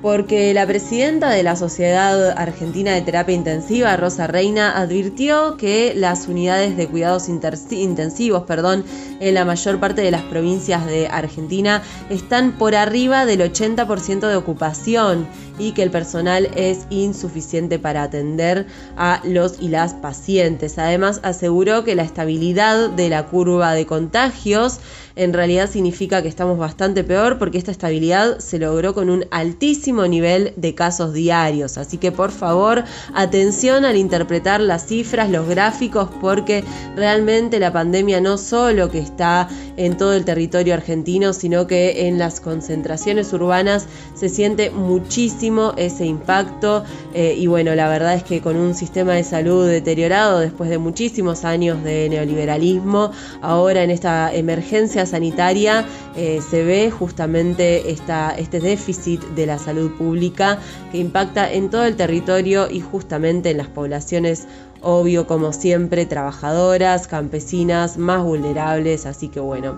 porque 0.05 0.53
la 0.53 0.67
presidenta 0.67 1.31
de 1.31 1.43
la 1.43 1.57
Sociedad 1.57 2.35
Argentina 2.37 2.93
de 2.93 3.01
Terapia 3.01 3.35
Intensiva, 3.35 3.97
Rosa 3.97 4.27
Reina, 4.27 4.79
advirtió 4.79 5.57
que 5.57 5.95
las 5.97 6.29
unidades 6.29 6.77
de 6.77 6.89
cuidados 6.89 7.31
intensivos 7.31 8.43
perdón, 8.43 8.85
en 9.21 9.33
la 9.33 9.47
mayor 9.47 9.81
parte 9.81 10.03
de 10.03 10.11
las 10.11 10.21
provincias 10.25 10.85
de 10.85 11.09
Argentina 11.09 11.83
están 12.11 12.53
por 12.59 12.75
arriba 12.75 13.25
del 13.25 13.41
80% 13.41 14.29
de 14.29 14.37
ocupación 14.37 15.27
y 15.59 15.73
que 15.73 15.83
el 15.83 15.91
personal 15.91 16.51
es 16.57 16.87
insuficiente 16.91 17.79
para 17.79 18.03
atender 18.03 18.67
a 18.97 19.21
los 19.25 19.61
y 19.61 19.69
las 19.69 19.95
pacientes. 19.95 20.79
Además, 20.79 21.21
aseguró 21.23 21.85
que 21.85 21.95
la 21.95 22.03
estabilidad 22.03 22.91
de 22.91 23.09
la 23.09 23.27
curva 23.27 23.75
de 23.75 23.87
contagios 23.87 24.81
en 25.17 25.33
realidad 25.33 25.71
significa 25.71 26.23
que 26.23 26.29
estamos 26.29 26.59
bastante 26.59 27.05
peor 27.05 27.39
porque 27.39 27.57
esta 27.57 27.71
estabilidad 27.71 28.41
se 28.41 28.59
logró 28.59 28.95
con 28.95 29.11
un 29.11 29.27
altísimo 29.31 30.09
nivel 30.09 30.53
de 30.57 30.75
casos 30.75 31.13
diarios. 31.13 31.79
Así 31.79 31.99
que 31.99 32.11
por 32.11 32.33
favor, 32.33 32.83
atención 33.15 33.85
al 33.85 33.97
interpretar 33.97 34.61
las 34.61 34.87
cifras, 34.87 35.31
los 35.31 35.49
gráficos, 35.49 36.09
porque 36.21 36.65
realmente 36.97 37.61
la 37.61 37.73
pandemia 37.73 38.21
no 38.21 38.39
solo 38.39 38.91
que 38.91 38.99
está 38.99 39.49
en 39.77 39.97
todo 39.97 40.15
el 40.15 40.25
territorio 40.25 40.75
argentino, 40.75 41.33
sino 41.33 41.69
que 41.69 42.09
en 42.09 42.19
las 42.19 42.41
concentraciones 42.41 43.33
urbanas 43.33 43.87
se 44.15 44.29
siente 44.29 44.71
muchísimo 44.71 45.44
ese 45.77 46.07
impacto. 46.07 46.85
Eh, 47.13 47.35
y 47.37 47.47
bueno, 47.47 47.75
la 47.75 47.89
verdad 47.89 48.15
es 48.15 48.23
que 48.23 48.41
con 48.41 48.57
un 48.57 48.75
sistema 48.75 49.13
de 49.13 49.25
salud 49.25 49.69
deteriorado 49.69 50.41
después 50.41 50.71
de 50.71 50.79
muchísimos 50.79 51.45
años 51.45 51.83
de 51.85 52.09
neoliberalismo, 52.09 53.11
ahora 53.43 53.83
en 53.83 53.91
esta 53.91 54.33
emergencia 54.33 55.05
sanitaria 55.05 55.85
eh, 56.17 56.41
se 56.49 56.65
ve 56.65 56.91
justamente 56.91 57.91
este 57.91 58.61
déficit 58.61 59.21
de 59.35 59.47
la 59.47 59.59
salud 59.59 59.91
pública 59.99 60.59
que 60.91 60.99
impacta 60.99 61.53
en 61.53 61.69
todo 61.69 61.85
el 61.85 61.97
territorio 61.97 62.71
y 62.71 62.81
justamente 62.81 63.51
en 63.51 63.59
las 63.59 63.69
poblaciones 63.69 64.47
obvio 64.81 65.27
como 65.27 65.53
siempre 65.53 66.07
trabajadoras, 66.07 67.09
campesinas, 67.09 67.97
más 67.99 68.23
vulnerables, 68.23 69.07
así 69.07 69.29
que 69.29 69.41
bueno. 69.41 69.77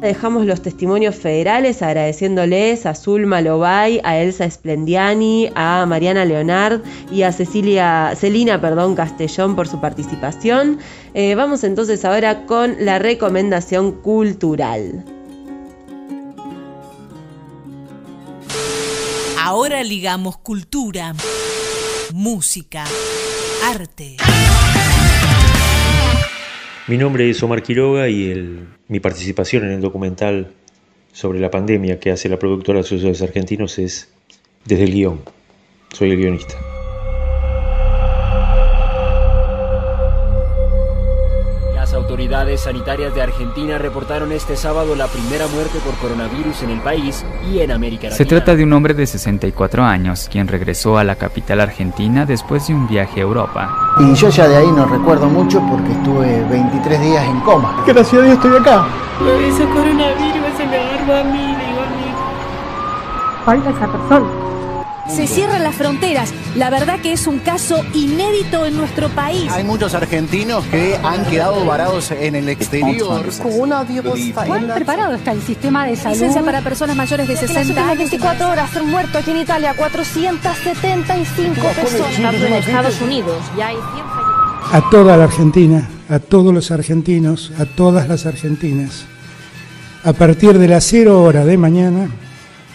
Dejamos 0.00 0.46
los 0.46 0.62
testimonios 0.62 1.14
federales 1.14 1.82
agradeciéndoles 1.82 2.86
a 2.86 2.94
Zulma 2.94 3.42
Lobay, 3.42 4.00
a 4.02 4.16
Elsa 4.16 4.50
Splendiani, 4.50 5.50
a 5.54 5.84
Mariana 5.86 6.24
Leonard 6.24 6.80
y 7.12 7.22
a 7.22 7.32
Cecilia, 7.32 8.14
Celina 8.16 8.58
perdón, 8.62 8.94
Castellón 8.94 9.54
por 9.54 9.68
su 9.68 9.78
participación. 9.78 10.78
Eh, 11.12 11.34
vamos 11.34 11.64
entonces 11.64 12.02
ahora 12.06 12.46
con 12.46 12.76
la 12.80 12.98
recomendación 12.98 13.92
cultural. 13.92 15.04
Ahora 19.38 19.82
ligamos 19.82 20.38
cultura, 20.38 21.14
música, 22.14 22.84
arte. 23.64 24.16
Mi 26.90 26.98
nombre 26.98 27.30
es 27.30 27.40
Omar 27.44 27.62
Quiroga 27.62 28.08
y 28.08 28.66
mi 28.88 28.98
participación 28.98 29.62
en 29.64 29.70
el 29.70 29.80
documental 29.80 30.48
sobre 31.12 31.38
la 31.38 31.48
pandemia 31.48 32.00
que 32.00 32.10
hace 32.10 32.28
la 32.28 32.36
productora 32.36 32.80
Asociados 32.80 33.22
Argentinos 33.22 33.78
es 33.78 34.12
desde 34.64 34.82
el 34.82 34.94
guion. 34.94 35.20
Soy 35.92 36.10
el 36.10 36.16
guionista. 36.16 36.69
Autoridades 42.20 42.60
sanitarias 42.60 43.14
de 43.14 43.22
Argentina 43.22 43.78
reportaron 43.78 44.30
este 44.32 44.54
sábado 44.54 44.94
la 44.94 45.06
primera 45.06 45.46
muerte 45.46 45.78
por 45.82 45.94
coronavirus 45.94 46.64
en 46.64 46.70
el 46.70 46.80
país 46.80 47.24
y 47.50 47.60
en 47.60 47.70
América 47.70 48.08
Latina. 48.08 48.16
Se 48.16 48.26
trata 48.26 48.54
de 48.54 48.62
un 48.62 48.74
hombre 48.74 48.92
de 48.92 49.06
64 49.06 49.82
años, 49.82 50.28
quien 50.30 50.46
regresó 50.46 50.98
a 50.98 51.04
la 51.04 51.16
capital 51.16 51.60
argentina 51.60 52.26
después 52.26 52.66
de 52.68 52.74
un 52.74 52.86
viaje 52.86 53.20
a 53.20 53.22
Europa. 53.22 53.96
Y 54.00 54.14
yo 54.14 54.28
ya 54.28 54.46
de 54.48 54.56
ahí 54.56 54.66
no 54.66 54.84
recuerdo 54.84 55.28
mucho 55.28 55.62
porque 55.70 55.92
estuve 55.92 56.44
23 56.50 57.00
días 57.00 57.24
en 57.24 57.40
coma. 57.40 57.82
Gracias 57.86 58.12
a 58.12 58.24
Dios 58.24 58.34
estoy 58.34 58.56
acá. 58.58 58.86
Lo 59.24 59.40
hizo 59.40 59.66
coronavirus, 59.70 60.56
se 60.58 60.66
me 60.66 60.76
agarró 60.76 61.16
a 61.16 61.24
mí, 61.24 61.38
digo 61.38 61.80
a 61.80 61.96
mí. 61.96 62.14
Falta 63.46 63.70
esa 63.70 63.90
persona. 63.90 64.39
Se 65.14 65.26
cierran 65.26 65.62
las 65.62 65.74
fronteras. 65.74 66.32
La 66.54 66.70
verdad 66.70 67.00
que 67.00 67.12
es 67.12 67.26
un 67.26 67.38
caso 67.40 67.84
inédito 67.94 68.64
en 68.66 68.76
nuestro 68.76 69.08
país. 69.08 69.50
Hay 69.50 69.64
muchos 69.64 69.94
argentinos 69.94 70.64
que 70.66 70.96
han 71.02 71.24
quedado 71.26 71.64
varados 71.64 72.10
en 72.10 72.36
el 72.36 72.48
exterior. 72.48 73.24
¿Cuán 74.46 74.68
preparado 74.74 75.14
está 75.14 75.32
el 75.32 75.42
sistema 75.42 75.86
de 75.86 75.96
salud? 75.96 76.14
Licencia 76.14 76.42
para 76.42 76.60
personas 76.62 76.96
mayores 76.96 77.28
de 77.28 77.36
60 77.36 77.80
años. 77.80 77.98
24 77.98 78.50
horas 78.50 78.76
han 78.76 78.86
muerto 78.88 79.18
aquí 79.18 79.30
en 79.32 79.38
Italia 79.38 79.74
475 79.76 81.60
personas. 81.60 82.34
En 82.34 82.52
Estados 82.52 83.00
Unidos 83.00 83.36
ya 83.56 83.68
hay 83.68 83.76
100 83.76 83.86
A 84.72 84.90
toda 84.90 85.16
la 85.16 85.24
Argentina, 85.24 85.88
a 86.08 86.18
todos 86.18 86.54
los 86.54 86.70
argentinos, 86.70 87.52
a 87.58 87.64
todas 87.64 88.08
las 88.08 88.26
argentinas. 88.26 89.04
A 90.04 90.12
partir 90.12 90.58
de 90.58 90.68
las 90.68 90.84
0 90.84 91.22
hora 91.22 91.44
de 91.44 91.58
mañana, 91.58 92.08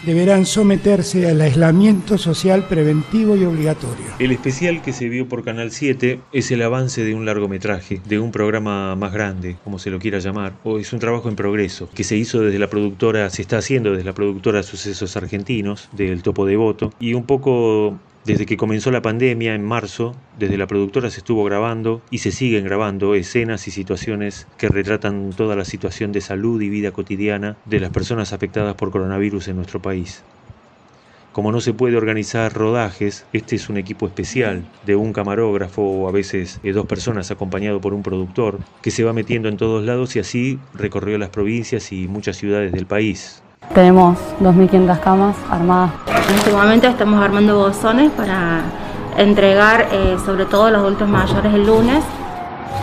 deberán 0.06 0.46
someterse 0.46 1.28
al 1.28 1.40
aislamiento 1.40 2.16
social 2.16 2.68
preventivo 2.68 3.36
y 3.36 3.44
obligatorio. 3.44 4.06
El 4.20 4.30
especial 4.30 4.80
que 4.80 4.92
se 4.92 5.08
vio 5.08 5.28
por 5.28 5.44
Canal 5.44 5.72
7 5.72 6.20
es 6.32 6.50
el 6.52 6.62
avance 6.62 7.02
de 7.02 7.14
un 7.14 7.26
largometraje, 7.26 8.00
de 8.04 8.20
un 8.20 8.30
programa 8.30 8.94
más 8.94 9.12
grande, 9.12 9.56
como 9.64 9.80
se 9.80 9.90
lo 9.90 9.98
quiera 9.98 10.20
llamar, 10.20 10.54
o 10.62 10.78
es 10.78 10.92
un 10.92 11.00
trabajo 11.00 11.28
en 11.28 11.34
progreso, 11.34 11.88
que 11.92 12.04
se 12.04 12.16
hizo 12.16 12.40
desde 12.40 12.60
la 12.60 12.70
productora, 12.70 13.28
se 13.30 13.42
está 13.42 13.58
haciendo 13.58 13.90
desde 13.90 14.04
la 14.04 14.14
productora 14.14 14.62
Sucesos 14.62 15.16
Argentinos, 15.16 15.88
del 15.92 16.22
Topo 16.22 16.46
Devoto, 16.46 16.92
y 17.00 17.14
un 17.14 17.24
poco 17.24 17.98
desde 18.26 18.44
que 18.44 18.56
comenzó 18.56 18.90
la 18.90 19.02
pandemia 19.02 19.54
en 19.54 19.62
marzo, 19.62 20.16
desde 20.36 20.58
la 20.58 20.66
productora 20.66 21.10
se 21.10 21.18
estuvo 21.18 21.44
grabando 21.44 22.02
y 22.10 22.18
se 22.18 22.32
siguen 22.32 22.64
grabando 22.64 23.14
escenas 23.14 23.68
y 23.68 23.70
situaciones 23.70 24.48
que 24.58 24.66
retratan 24.66 25.30
toda 25.30 25.54
la 25.54 25.64
situación 25.64 26.10
de 26.10 26.20
salud 26.20 26.60
y 26.60 26.68
vida 26.68 26.90
cotidiana 26.90 27.56
de 27.64 27.78
las 27.78 27.90
personas 27.90 28.32
afectadas 28.32 28.74
por 28.74 28.90
coronavirus 28.90 29.46
en 29.46 29.56
nuestro 29.56 29.80
país. 29.80 30.24
Como 31.30 31.52
no 31.52 31.60
se 31.60 31.72
puede 31.72 31.96
organizar 31.96 32.52
rodajes, 32.52 33.28
este 33.32 33.54
es 33.54 33.68
un 33.68 33.76
equipo 33.76 34.08
especial 34.08 34.64
de 34.84 34.96
un 34.96 35.12
camarógrafo 35.12 35.82
o 35.82 36.08
a 36.08 36.12
veces 36.12 36.60
de 36.62 36.72
dos 36.72 36.86
personas 36.86 37.30
acompañado 37.30 37.80
por 37.80 37.94
un 37.94 38.02
productor 38.02 38.58
que 38.82 38.90
se 38.90 39.04
va 39.04 39.12
metiendo 39.12 39.48
en 39.48 39.56
todos 39.56 39.84
lados 39.84 40.16
y 40.16 40.18
así 40.18 40.58
recorrió 40.74 41.16
las 41.18 41.30
provincias 41.30 41.92
y 41.92 42.08
muchas 42.08 42.38
ciudades 42.38 42.72
del 42.72 42.88
país. 42.88 43.45
Tenemos 43.74 44.18
2.500 44.40 45.00
camas 45.00 45.36
armadas. 45.50 45.90
En 46.28 46.34
este 46.34 46.52
momento 46.52 46.86
estamos 46.86 47.22
armando 47.22 47.58
bozones 47.58 48.10
para 48.12 48.62
entregar 49.16 49.88
eh, 49.92 50.16
sobre 50.24 50.44
todo 50.46 50.64
a 50.64 50.70
los 50.70 50.80
adultos 50.80 51.08
mayores 51.08 51.52
el 51.54 51.66
lunes. 51.66 52.02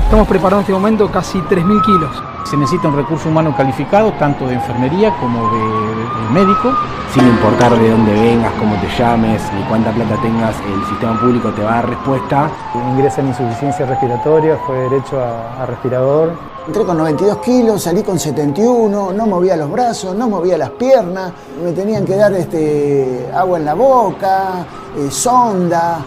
Estamos 0.03 0.27
preparando 0.27 0.57
en 0.57 0.61
este 0.61 0.73
momento 0.73 1.11
casi 1.11 1.39
3.000 1.39 1.81
kilos. 1.85 2.32
Se 2.43 2.57
necesita 2.57 2.87
un 2.87 2.95
recurso 2.95 3.29
humano 3.29 3.55
calificado, 3.55 4.11
tanto 4.13 4.47
de 4.47 4.55
enfermería 4.55 5.13
como 5.19 5.49
de, 5.51 5.57
de, 5.57 6.29
médico. 6.33 6.73
Sin 7.13 7.27
importar 7.27 7.77
de 7.77 7.89
dónde 7.89 8.11
vengas, 8.11 8.51
cómo 8.59 8.75
te 8.75 8.87
llames, 8.97 9.41
ni 9.53 9.63
cuánta 9.63 9.91
plata 9.91 10.15
tengas, 10.21 10.55
el 10.61 10.85
sistema 10.87 11.19
público 11.19 11.49
te 11.51 11.63
va 11.63 11.71
a 11.71 11.75
dar 11.75 11.89
respuesta. 11.89 12.49
Ingresa 12.91 13.21
en 13.21 13.27
insuficiencia 13.27 13.85
respiratoria, 13.85 14.57
fue 14.65 14.77
derecho 14.77 15.19
a, 15.19 15.61
a 15.61 15.65
respirador. 15.65 16.53
Entré 16.65 16.85
con 16.85 16.97
92 16.97 17.37
kilos, 17.39 17.83
salí 17.83 18.03
con 18.03 18.17
71, 18.17 19.11
no 19.11 19.27
movía 19.27 19.57
los 19.57 19.69
brazos, 19.69 20.15
no 20.15 20.29
movía 20.29 20.57
las 20.57 20.69
piernas, 20.69 21.33
me 21.61 21.73
tenían 21.73 22.05
que 22.05 22.15
dar 22.15 22.31
este, 22.33 23.29
agua 23.35 23.57
en 23.57 23.65
la 23.65 23.73
boca, 23.73 24.65
eh, 24.97 25.11
sonda. 25.11 25.99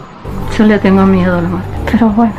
Yo 0.57 0.65
le 0.65 0.79
tengo 0.79 1.05
miedo 1.05 1.37
a 1.37 1.43
la 1.43 1.49
muerte. 1.49 1.69
Pero 1.93 2.09
bueno, 2.09 2.33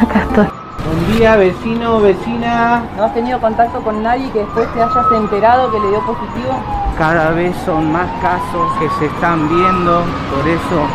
acá 0.00 0.22
estoy. 0.22 0.65
Buen 0.86 1.18
día, 1.18 1.34
vecino, 1.34 2.00
vecina. 2.00 2.84
¿No 2.96 3.04
has 3.04 3.14
tenido 3.14 3.40
contacto 3.40 3.80
con 3.82 4.04
nadie 4.04 4.30
que 4.30 4.38
después 4.38 4.72
te 4.72 4.80
hayas 4.80 5.12
enterado 5.12 5.72
que 5.72 5.80
le 5.80 5.88
dio 5.88 6.00
positivo? 6.06 6.62
Cada 6.96 7.30
vez 7.30 7.56
son 7.64 7.90
más 7.90 8.08
casos 8.22 8.72
que 8.78 8.88
se 8.98 9.06
están 9.06 9.48
viendo, 9.48 10.04
por 10.32 10.48
eso 10.48 10.86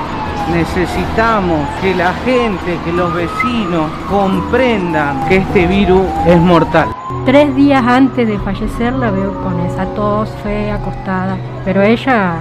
necesitamos 0.53 1.67
que 1.81 1.93
la 1.93 2.13
gente, 2.25 2.79
que 2.85 2.93
los 2.93 3.13
vecinos 3.13 3.91
comprendan 4.09 5.27
que 5.27 5.37
este 5.37 5.67
virus 5.67 6.03
es 6.25 6.39
mortal. 6.39 6.87
Tres 7.25 7.53
días 7.55 7.83
antes 7.85 8.25
de 8.27 8.39
fallecer 8.39 8.93
la 8.93 9.11
veo 9.11 9.33
con 9.43 9.59
esa 9.59 9.85
tos 9.87 10.29
fea, 10.41 10.75
acostada, 10.75 11.37
pero 11.65 11.81
ella 11.81 12.35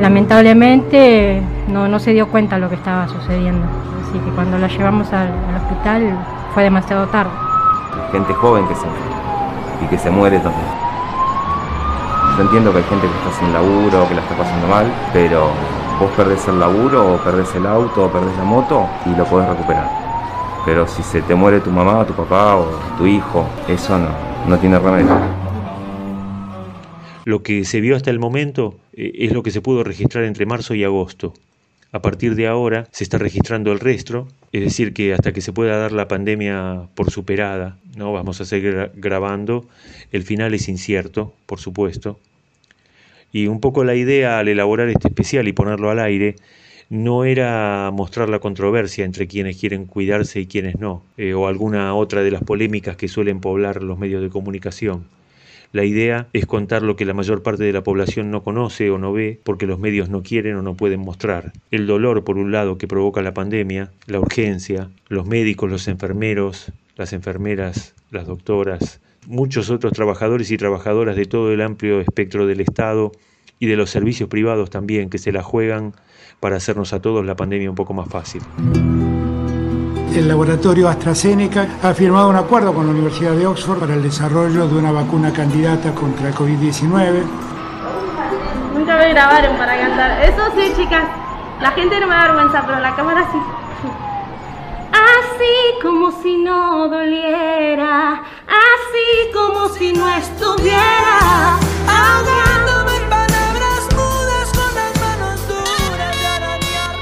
lamentablemente 0.00 1.42
no, 1.68 1.88
no 1.88 1.98
se 1.98 2.12
dio 2.12 2.28
cuenta 2.28 2.56
de 2.56 2.62
lo 2.62 2.68
que 2.68 2.76
estaba 2.76 3.08
sucediendo. 3.08 3.66
Así 4.02 4.18
que 4.18 4.30
cuando 4.30 4.58
la 4.58 4.68
llevamos 4.68 5.12
al, 5.12 5.28
al 5.28 5.56
hospital 5.56 6.16
fue 6.54 6.62
demasiado 6.62 7.06
tarde. 7.06 7.30
Gente 8.12 8.32
joven 8.34 8.66
que 8.68 8.74
se 8.74 8.86
y 9.82 9.86
que 9.88 9.98
se 9.98 10.10
muere 10.10 10.38
también. 10.38 10.66
Yo 12.36 12.42
entiendo 12.42 12.72
que 12.72 12.78
hay 12.78 12.84
gente 12.84 13.06
que 13.06 13.14
está 13.14 13.38
sin 13.38 13.52
laburo, 13.52 14.08
que 14.08 14.14
la 14.14 14.20
está 14.20 14.36
pasando 14.36 14.66
mal, 14.68 14.86
pero 15.12 15.48
vos 15.98 16.10
perdés 16.16 16.46
el 16.48 16.60
laburo 16.60 17.14
o 17.14 17.16
perdés 17.18 17.54
el 17.54 17.66
auto 17.66 18.04
o 18.04 18.08
perdés 18.10 18.36
la 18.36 18.44
moto 18.44 18.86
y 19.06 19.14
lo 19.14 19.24
podés 19.24 19.48
recuperar. 19.48 19.88
Pero 20.64 20.86
si 20.86 21.02
se 21.02 21.22
te 21.22 21.34
muere 21.34 21.60
tu 21.60 21.70
mamá, 21.70 22.04
tu 22.04 22.12
papá 22.12 22.56
o 22.56 22.66
tu 22.98 23.06
hijo, 23.06 23.46
eso 23.68 23.98
no, 23.98 24.08
no 24.48 24.58
tiene 24.58 24.78
remedio. 24.78 25.16
Lo 27.24 27.42
que 27.42 27.64
se 27.64 27.80
vio 27.80 27.96
hasta 27.96 28.10
el 28.10 28.18
momento 28.18 28.74
es 28.96 29.32
lo 29.32 29.42
que 29.42 29.50
se 29.50 29.60
pudo 29.60 29.84
registrar 29.84 30.24
entre 30.24 30.46
marzo 30.46 30.74
y 30.74 30.82
agosto. 30.82 31.34
A 31.92 32.02
partir 32.02 32.34
de 32.34 32.46
ahora 32.46 32.88
se 32.92 33.04
está 33.04 33.18
registrando 33.18 33.72
el 33.72 33.80
resto, 33.80 34.28
es 34.52 34.62
decir, 34.62 34.92
que 34.92 35.12
hasta 35.12 35.32
que 35.32 35.40
se 35.40 35.52
pueda 35.52 35.76
dar 35.76 35.92
la 35.92 36.08
pandemia 36.08 36.88
por 36.94 37.10
superada, 37.10 37.78
no 37.96 38.12
vamos 38.12 38.40
a 38.40 38.44
seguir 38.44 38.90
grabando, 38.94 39.66
el 40.12 40.22
final 40.22 40.52
es 40.54 40.68
incierto, 40.68 41.32
por 41.46 41.60
supuesto. 41.60 42.18
Y 43.32 43.46
un 43.46 43.60
poco 43.60 43.84
la 43.84 43.94
idea 43.94 44.38
al 44.38 44.48
elaborar 44.48 44.88
este 44.88 45.08
especial 45.08 45.46
y 45.46 45.52
ponerlo 45.52 45.90
al 45.90 46.00
aire 46.00 46.36
no 46.88 47.24
era 47.24 47.90
mostrar 47.92 48.28
la 48.28 48.38
controversia 48.38 49.04
entre 49.04 49.26
quienes 49.26 49.56
quieren 49.56 49.86
cuidarse 49.86 50.40
y 50.40 50.46
quienes 50.46 50.78
no, 50.78 51.02
eh, 51.16 51.34
o 51.34 51.48
alguna 51.48 51.94
otra 51.94 52.22
de 52.22 52.30
las 52.30 52.42
polémicas 52.44 52.96
que 52.96 53.08
suelen 53.08 53.40
poblar 53.40 53.82
los 53.82 53.98
medios 53.98 54.22
de 54.22 54.30
comunicación. 54.30 55.06
La 55.76 55.84
idea 55.84 56.28
es 56.32 56.46
contar 56.46 56.80
lo 56.80 56.96
que 56.96 57.04
la 57.04 57.12
mayor 57.12 57.42
parte 57.42 57.62
de 57.62 57.72
la 57.74 57.82
población 57.82 58.30
no 58.30 58.42
conoce 58.42 58.90
o 58.90 58.96
no 58.96 59.12
ve 59.12 59.38
porque 59.44 59.66
los 59.66 59.78
medios 59.78 60.08
no 60.08 60.22
quieren 60.22 60.56
o 60.56 60.62
no 60.62 60.74
pueden 60.74 61.00
mostrar. 61.00 61.52
El 61.70 61.86
dolor, 61.86 62.24
por 62.24 62.38
un 62.38 62.50
lado, 62.50 62.78
que 62.78 62.88
provoca 62.88 63.20
la 63.20 63.34
pandemia, 63.34 63.92
la 64.06 64.18
urgencia, 64.18 64.88
los 65.08 65.26
médicos, 65.26 65.70
los 65.70 65.86
enfermeros, 65.86 66.72
las 66.96 67.12
enfermeras, 67.12 67.94
las 68.10 68.26
doctoras, 68.26 69.02
muchos 69.26 69.68
otros 69.68 69.92
trabajadores 69.92 70.50
y 70.50 70.56
trabajadoras 70.56 71.14
de 71.14 71.26
todo 71.26 71.52
el 71.52 71.60
amplio 71.60 72.00
espectro 72.00 72.46
del 72.46 72.62
Estado 72.62 73.12
y 73.58 73.66
de 73.66 73.76
los 73.76 73.90
servicios 73.90 74.30
privados 74.30 74.70
también 74.70 75.10
que 75.10 75.18
se 75.18 75.30
la 75.30 75.42
juegan 75.42 75.92
para 76.40 76.56
hacernos 76.56 76.94
a 76.94 77.02
todos 77.02 77.22
la 77.26 77.36
pandemia 77.36 77.68
un 77.68 77.76
poco 77.76 77.92
más 77.92 78.08
fácil. 78.08 78.40
El 80.16 80.28
laboratorio 80.28 80.88
AstraZeneca 80.88 81.68
ha 81.82 81.92
firmado 81.92 82.30
un 82.30 82.36
acuerdo 82.36 82.72
con 82.72 82.86
la 82.86 82.92
Universidad 82.92 83.32
de 83.32 83.46
Oxford 83.46 83.78
para 83.78 83.92
el 83.92 84.02
desarrollo 84.02 84.66
de 84.66 84.74
una 84.74 84.90
vacuna 84.90 85.30
candidata 85.30 85.94
contra 85.94 86.28
el 86.28 86.34
COVID-19. 86.34 87.22
Nunca 88.72 88.96
me 88.96 89.10
grabaron 89.10 89.58
para 89.58 89.78
cantar. 89.78 90.24
Eso 90.24 90.42
sí, 90.56 90.72
chicas. 90.74 91.04
La 91.60 91.70
gente 91.72 92.00
no 92.00 92.06
me 92.06 92.14
da 92.14 92.22
vergüenza, 92.28 92.62
pero 92.64 92.80
la 92.80 92.96
cámara 92.96 93.28
sí. 93.30 93.38
Así 94.90 95.82
como 95.82 96.10
si 96.22 96.38
no 96.38 96.88
doliera, 96.88 98.22
así 98.48 99.32
como 99.34 99.68
si 99.68 99.92
no 99.92 100.08
estuviera 100.16 101.58
ahogándome 101.86 102.96
en 102.96 103.10
palabras 103.10 103.86
mudas 103.94 104.48
con 104.54 104.74
las 104.74 104.98
manos 104.98 105.46
duras 105.46 106.16
de 106.18 106.26
arañar 106.26 106.96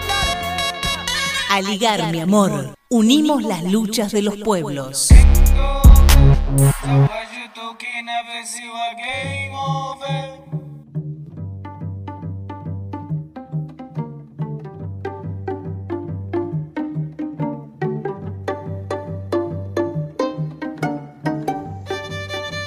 A 1.50 1.60
ligar, 1.60 2.10
mi 2.10 2.20
amor. 2.20 2.74
Unimos 2.96 3.42
las 3.42 3.64
luchas 3.64 4.12
de 4.12 4.22
los 4.22 4.36
pueblos. 4.36 5.08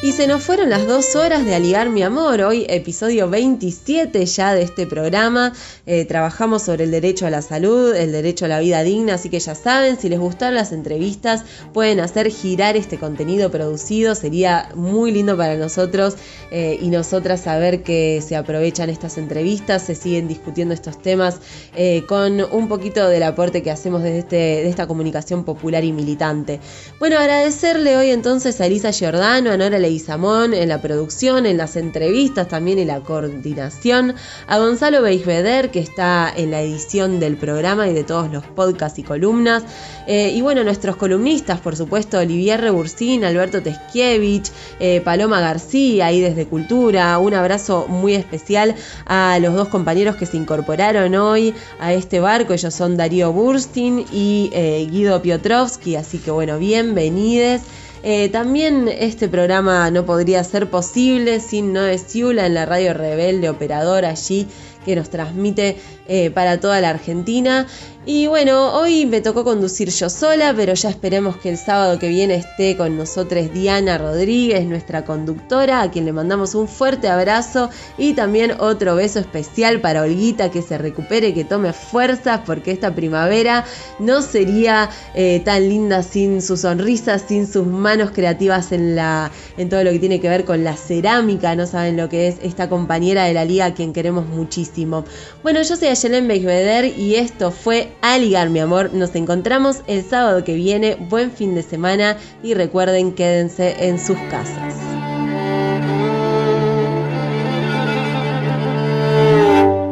Y 0.07 0.13
se 0.13 0.25
nos 0.25 0.41
fueron 0.41 0.69
las 0.69 0.87
dos 0.87 1.17
horas 1.17 1.43
de 1.43 1.53
Aligar 1.53 1.89
mi 1.89 2.01
amor, 2.01 2.39
hoy 2.39 2.65
episodio 2.69 3.29
27 3.29 4.25
ya 4.25 4.53
de 4.53 4.61
este 4.61 4.87
programa. 4.87 5.51
Eh, 5.85 6.05
trabajamos 6.05 6.61
sobre 6.61 6.85
el 6.85 6.91
derecho 6.91 7.27
a 7.27 7.29
la 7.29 7.41
salud, 7.41 7.93
el 7.93 8.13
derecho 8.13 8.45
a 8.45 8.47
la 8.47 8.61
vida 8.61 8.83
digna, 8.83 9.15
así 9.15 9.29
que 9.29 9.41
ya 9.41 9.53
saben, 9.53 9.99
si 9.99 10.07
les 10.07 10.17
gustan 10.17 10.55
las 10.55 10.71
entrevistas, 10.71 11.43
pueden 11.73 11.99
hacer 11.99 12.31
girar 12.31 12.77
este 12.77 12.97
contenido 12.97 13.51
producido. 13.51 14.15
Sería 14.15 14.69
muy 14.75 15.11
lindo 15.11 15.35
para 15.35 15.57
nosotros 15.57 16.15
eh, 16.51 16.79
y 16.81 16.87
nosotras 16.87 17.41
saber 17.41 17.83
que 17.83 18.23
se 18.25 18.37
aprovechan 18.37 18.89
estas 18.89 19.17
entrevistas, 19.17 19.81
se 19.81 19.93
siguen 19.93 20.29
discutiendo 20.29 20.73
estos 20.73 21.01
temas 21.01 21.41
eh, 21.75 22.03
con 22.07 22.39
un 22.53 22.69
poquito 22.69 23.09
del 23.09 23.23
aporte 23.23 23.61
que 23.61 23.71
hacemos 23.71 24.03
desde 24.03 24.19
este, 24.19 24.35
de 24.37 24.69
esta 24.69 24.87
comunicación 24.87 25.43
popular 25.43 25.83
y 25.83 25.91
militante. 25.91 26.61
Bueno, 26.97 27.19
agradecerle 27.19 27.97
hoy 27.97 28.11
entonces 28.11 28.61
a 28.61 28.67
Elisa 28.67 28.91
Giordano, 28.91 29.51
a 29.51 29.57
Nora 29.57 29.77
Leguizamón 29.77 29.96
en 30.07 30.69
la 30.69 30.81
producción, 30.81 31.45
en 31.45 31.57
las 31.57 31.75
entrevistas 31.75 32.47
también 32.47 32.79
en 32.79 32.87
la 32.87 33.01
coordinación, 33.01 34.15
a 34.47 34.57
Gonzalo 34.57 35.01
Beisbeder 35.01 35.71
que 35.71 35.79
está 35.79 36.31
en 36.35 36.51
la 36.51 36.61
edición 36.61 37.19
del 37.19 37.35
programa 37.37 37.87
y 37.87 37.93
de 37.93 38.03
todos 38.03 38.31
los 38.31 38.43
podcasts 38.45 38.99
y 38.99 39.03
columnas, 39.03 39.63
eh, 40.07 40.31
y 40.33 40.41
bueno, 40.41 40.63
nuestros 40.63 40.95
columnistas, 40.95 41.59
por 41.59 41.75
supuesto, 41.75 42.19
Olivier 42.19 42.61
Rebursín, 42.61 43.25
Alberto 43.25 43.61
Teskiewicz, 43.61 44.51
eh, 44.79 45.01
Paloma 45.01 45.39
García, 45.39 46.07
ahí 46.07 46.21
desde 46.21 46.45
Cultura, 46.45 47.17
un 47.17 47.33
abrazo 47.33 47.87
muy 47.87 48.13
especial 48.13 48.75
a 49.05 49.37
los 49.41 49.53
dos 49.53 49.67
compañeros 49.67 50.15
que 50.15 50.25
se 50.25 50.37
incorporaron 50.37 51.15
hoy 51.15 51.53
a 51.79 51.93
este 51.93 52.19
barco, 52.19 52.53
ellos 52.53 52.73
son 52.73 52.97
Darío 52.97 53.33
Burstin 53.33 54.05
y 54.11 54.49
eh, 54.53 54.87
Guido 54.89 55.21
Piotrowski, 55.21 55.95
así 55.95 56.19
que 56.19 56.31
bueno, 56.31 56.57
bienvenidos. 56.57 57.61
Eh, 58.09 58.29
también 58.29 58.87
este 58.87 59.27
programa 59.27 59.91
no 59.91 60.05
podría 60.05 60.41
ser 60.45 60.69
posible 60.69 61.41
sin 61.41 61.73
Noé 61.73 61.97
Ciula 61.97 62.45
en 62.45 62.53
la 62.53 62.65
radio 62.65 62.93
Rebelde, 62.93 63.49
operador 63.49 64.05
allí 64.05 64.47
que 64.85 64.95
nos 64.95 65.09
transmite 65.09 65.75
eh, 66.07 66.31
para 66.31 66.59
toda 66.59 66.81
la 66.81 66.89
Argentina. 66.89 67.67
Y 68.09 68.27
bueno, 68.27 68.73
hoy 68.73 69.05
me 69.05 69.19
tocó 69.19 69.43
conducir 69.43 69.89
yo 69.89 70.09
sola, 70.09 70.53
pero 70.55 70.73
ya 70.75 70.89
esperemos 70.89 71.35
que 71.35 71.49
el 71.49 71.57
sábado 71.57 71.99
que 71.99 72.07
viene 72.07 72.35
esté 72.35 72.77
con 72.77 72.97
nosotros 72.97 73.53
Diana 73.53 73.97
Rodríguez, 73.97 74.65
nuestra 74.65 75.03
conductora, 75.03 75.81
a 75.81 75.91
quien 75.91 76.05
le 76.05 76.13
mandamos 76.13 76.55
un 76.55 76.69
fuerte 76.69 77.09
abrazo 77.09 77.69
y 77.97 78.13
también 78.13 78.53
otro 78.61 78.95
beso 78.95 79.19
especial 79.19 79.81
para 79.81 80.03
Olguita, 80.03 80.51
que 80.51 80.61
se 80.61 80.77
recupere, 80.77 81.33
que 81.33 81.43
tome 81.43 81.73
fuerzas, 81.73 82.39
porque 82.45 82.71
esta 82.71 82.95
primavera 82.95 83.65
no 83.99 84.21
sería 84.21 84.89
eh, 85.13 85.41
tan 85.43 85.67
linda 85.67 86.01
sin 86.01 86.41
su 86.41 86.55
sonrisa, 86.55 87.19
sin 87.19 87.45
sus 87.45 87.67
manos 87.67 88.11
creativas 88.11 88.71
en, 88.71 88.95
la, 88.95 89.31
en 89.57 89.67
todo 89.67 89.83
lo 89.83 89.91
que 89.91 89.99
tiene 89.99 90.21
que 90.21 90.29
ver 90.29 90.45
con 90.45 90.63
la 90.63 90.77
cerámica, 90.77 91.57
no 91.57 91.67
saben 91.67 91.97
lo 91.97 92.07
que 92.07 92.29
es 92.29 92.37
esta 92.41 92.69
compañera 92.69 93.25
de 93.25 93.33
la 93.33 93.43
liga 93.43 93.65
a 93.65 93.73
quien 93.73 93.91
queremos 93.91 94.25
muchísimo. 94.27 95.03
Bueno, 95.43 95.61
yo 95.61 95.75
soy 95.75 95.89
Beigbeder 96.03 96.85
y 96.95 97.15
esto 97.15 97.49
fue 97.49 97.91
A 98.01 98.19
Ligar, 98.19 98.51
mi 98.51 98.59
amor. 98.59 98.93
Nos 98.93 99.15
encontramos 99.15 99.81
el 99.87 100.03
sábado 100.03 100.43
que 100.43 100.53
viene. 100.53 100.95
Buen 101.09 101.31
fin 101.31 101.55
de 101.55 101.63
semana 101.63 102.17
y 102.43 102.53
recuerden, 102.53 103.13
quédense 103.13 103.87
en 103.87 103.97
sus 103.97 104.17
casas. 104.29 104.75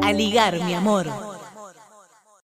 A 0.03 0.13
ligar, 0.13 0.63
mi 0.63 0.75
amor. 0.75 1.24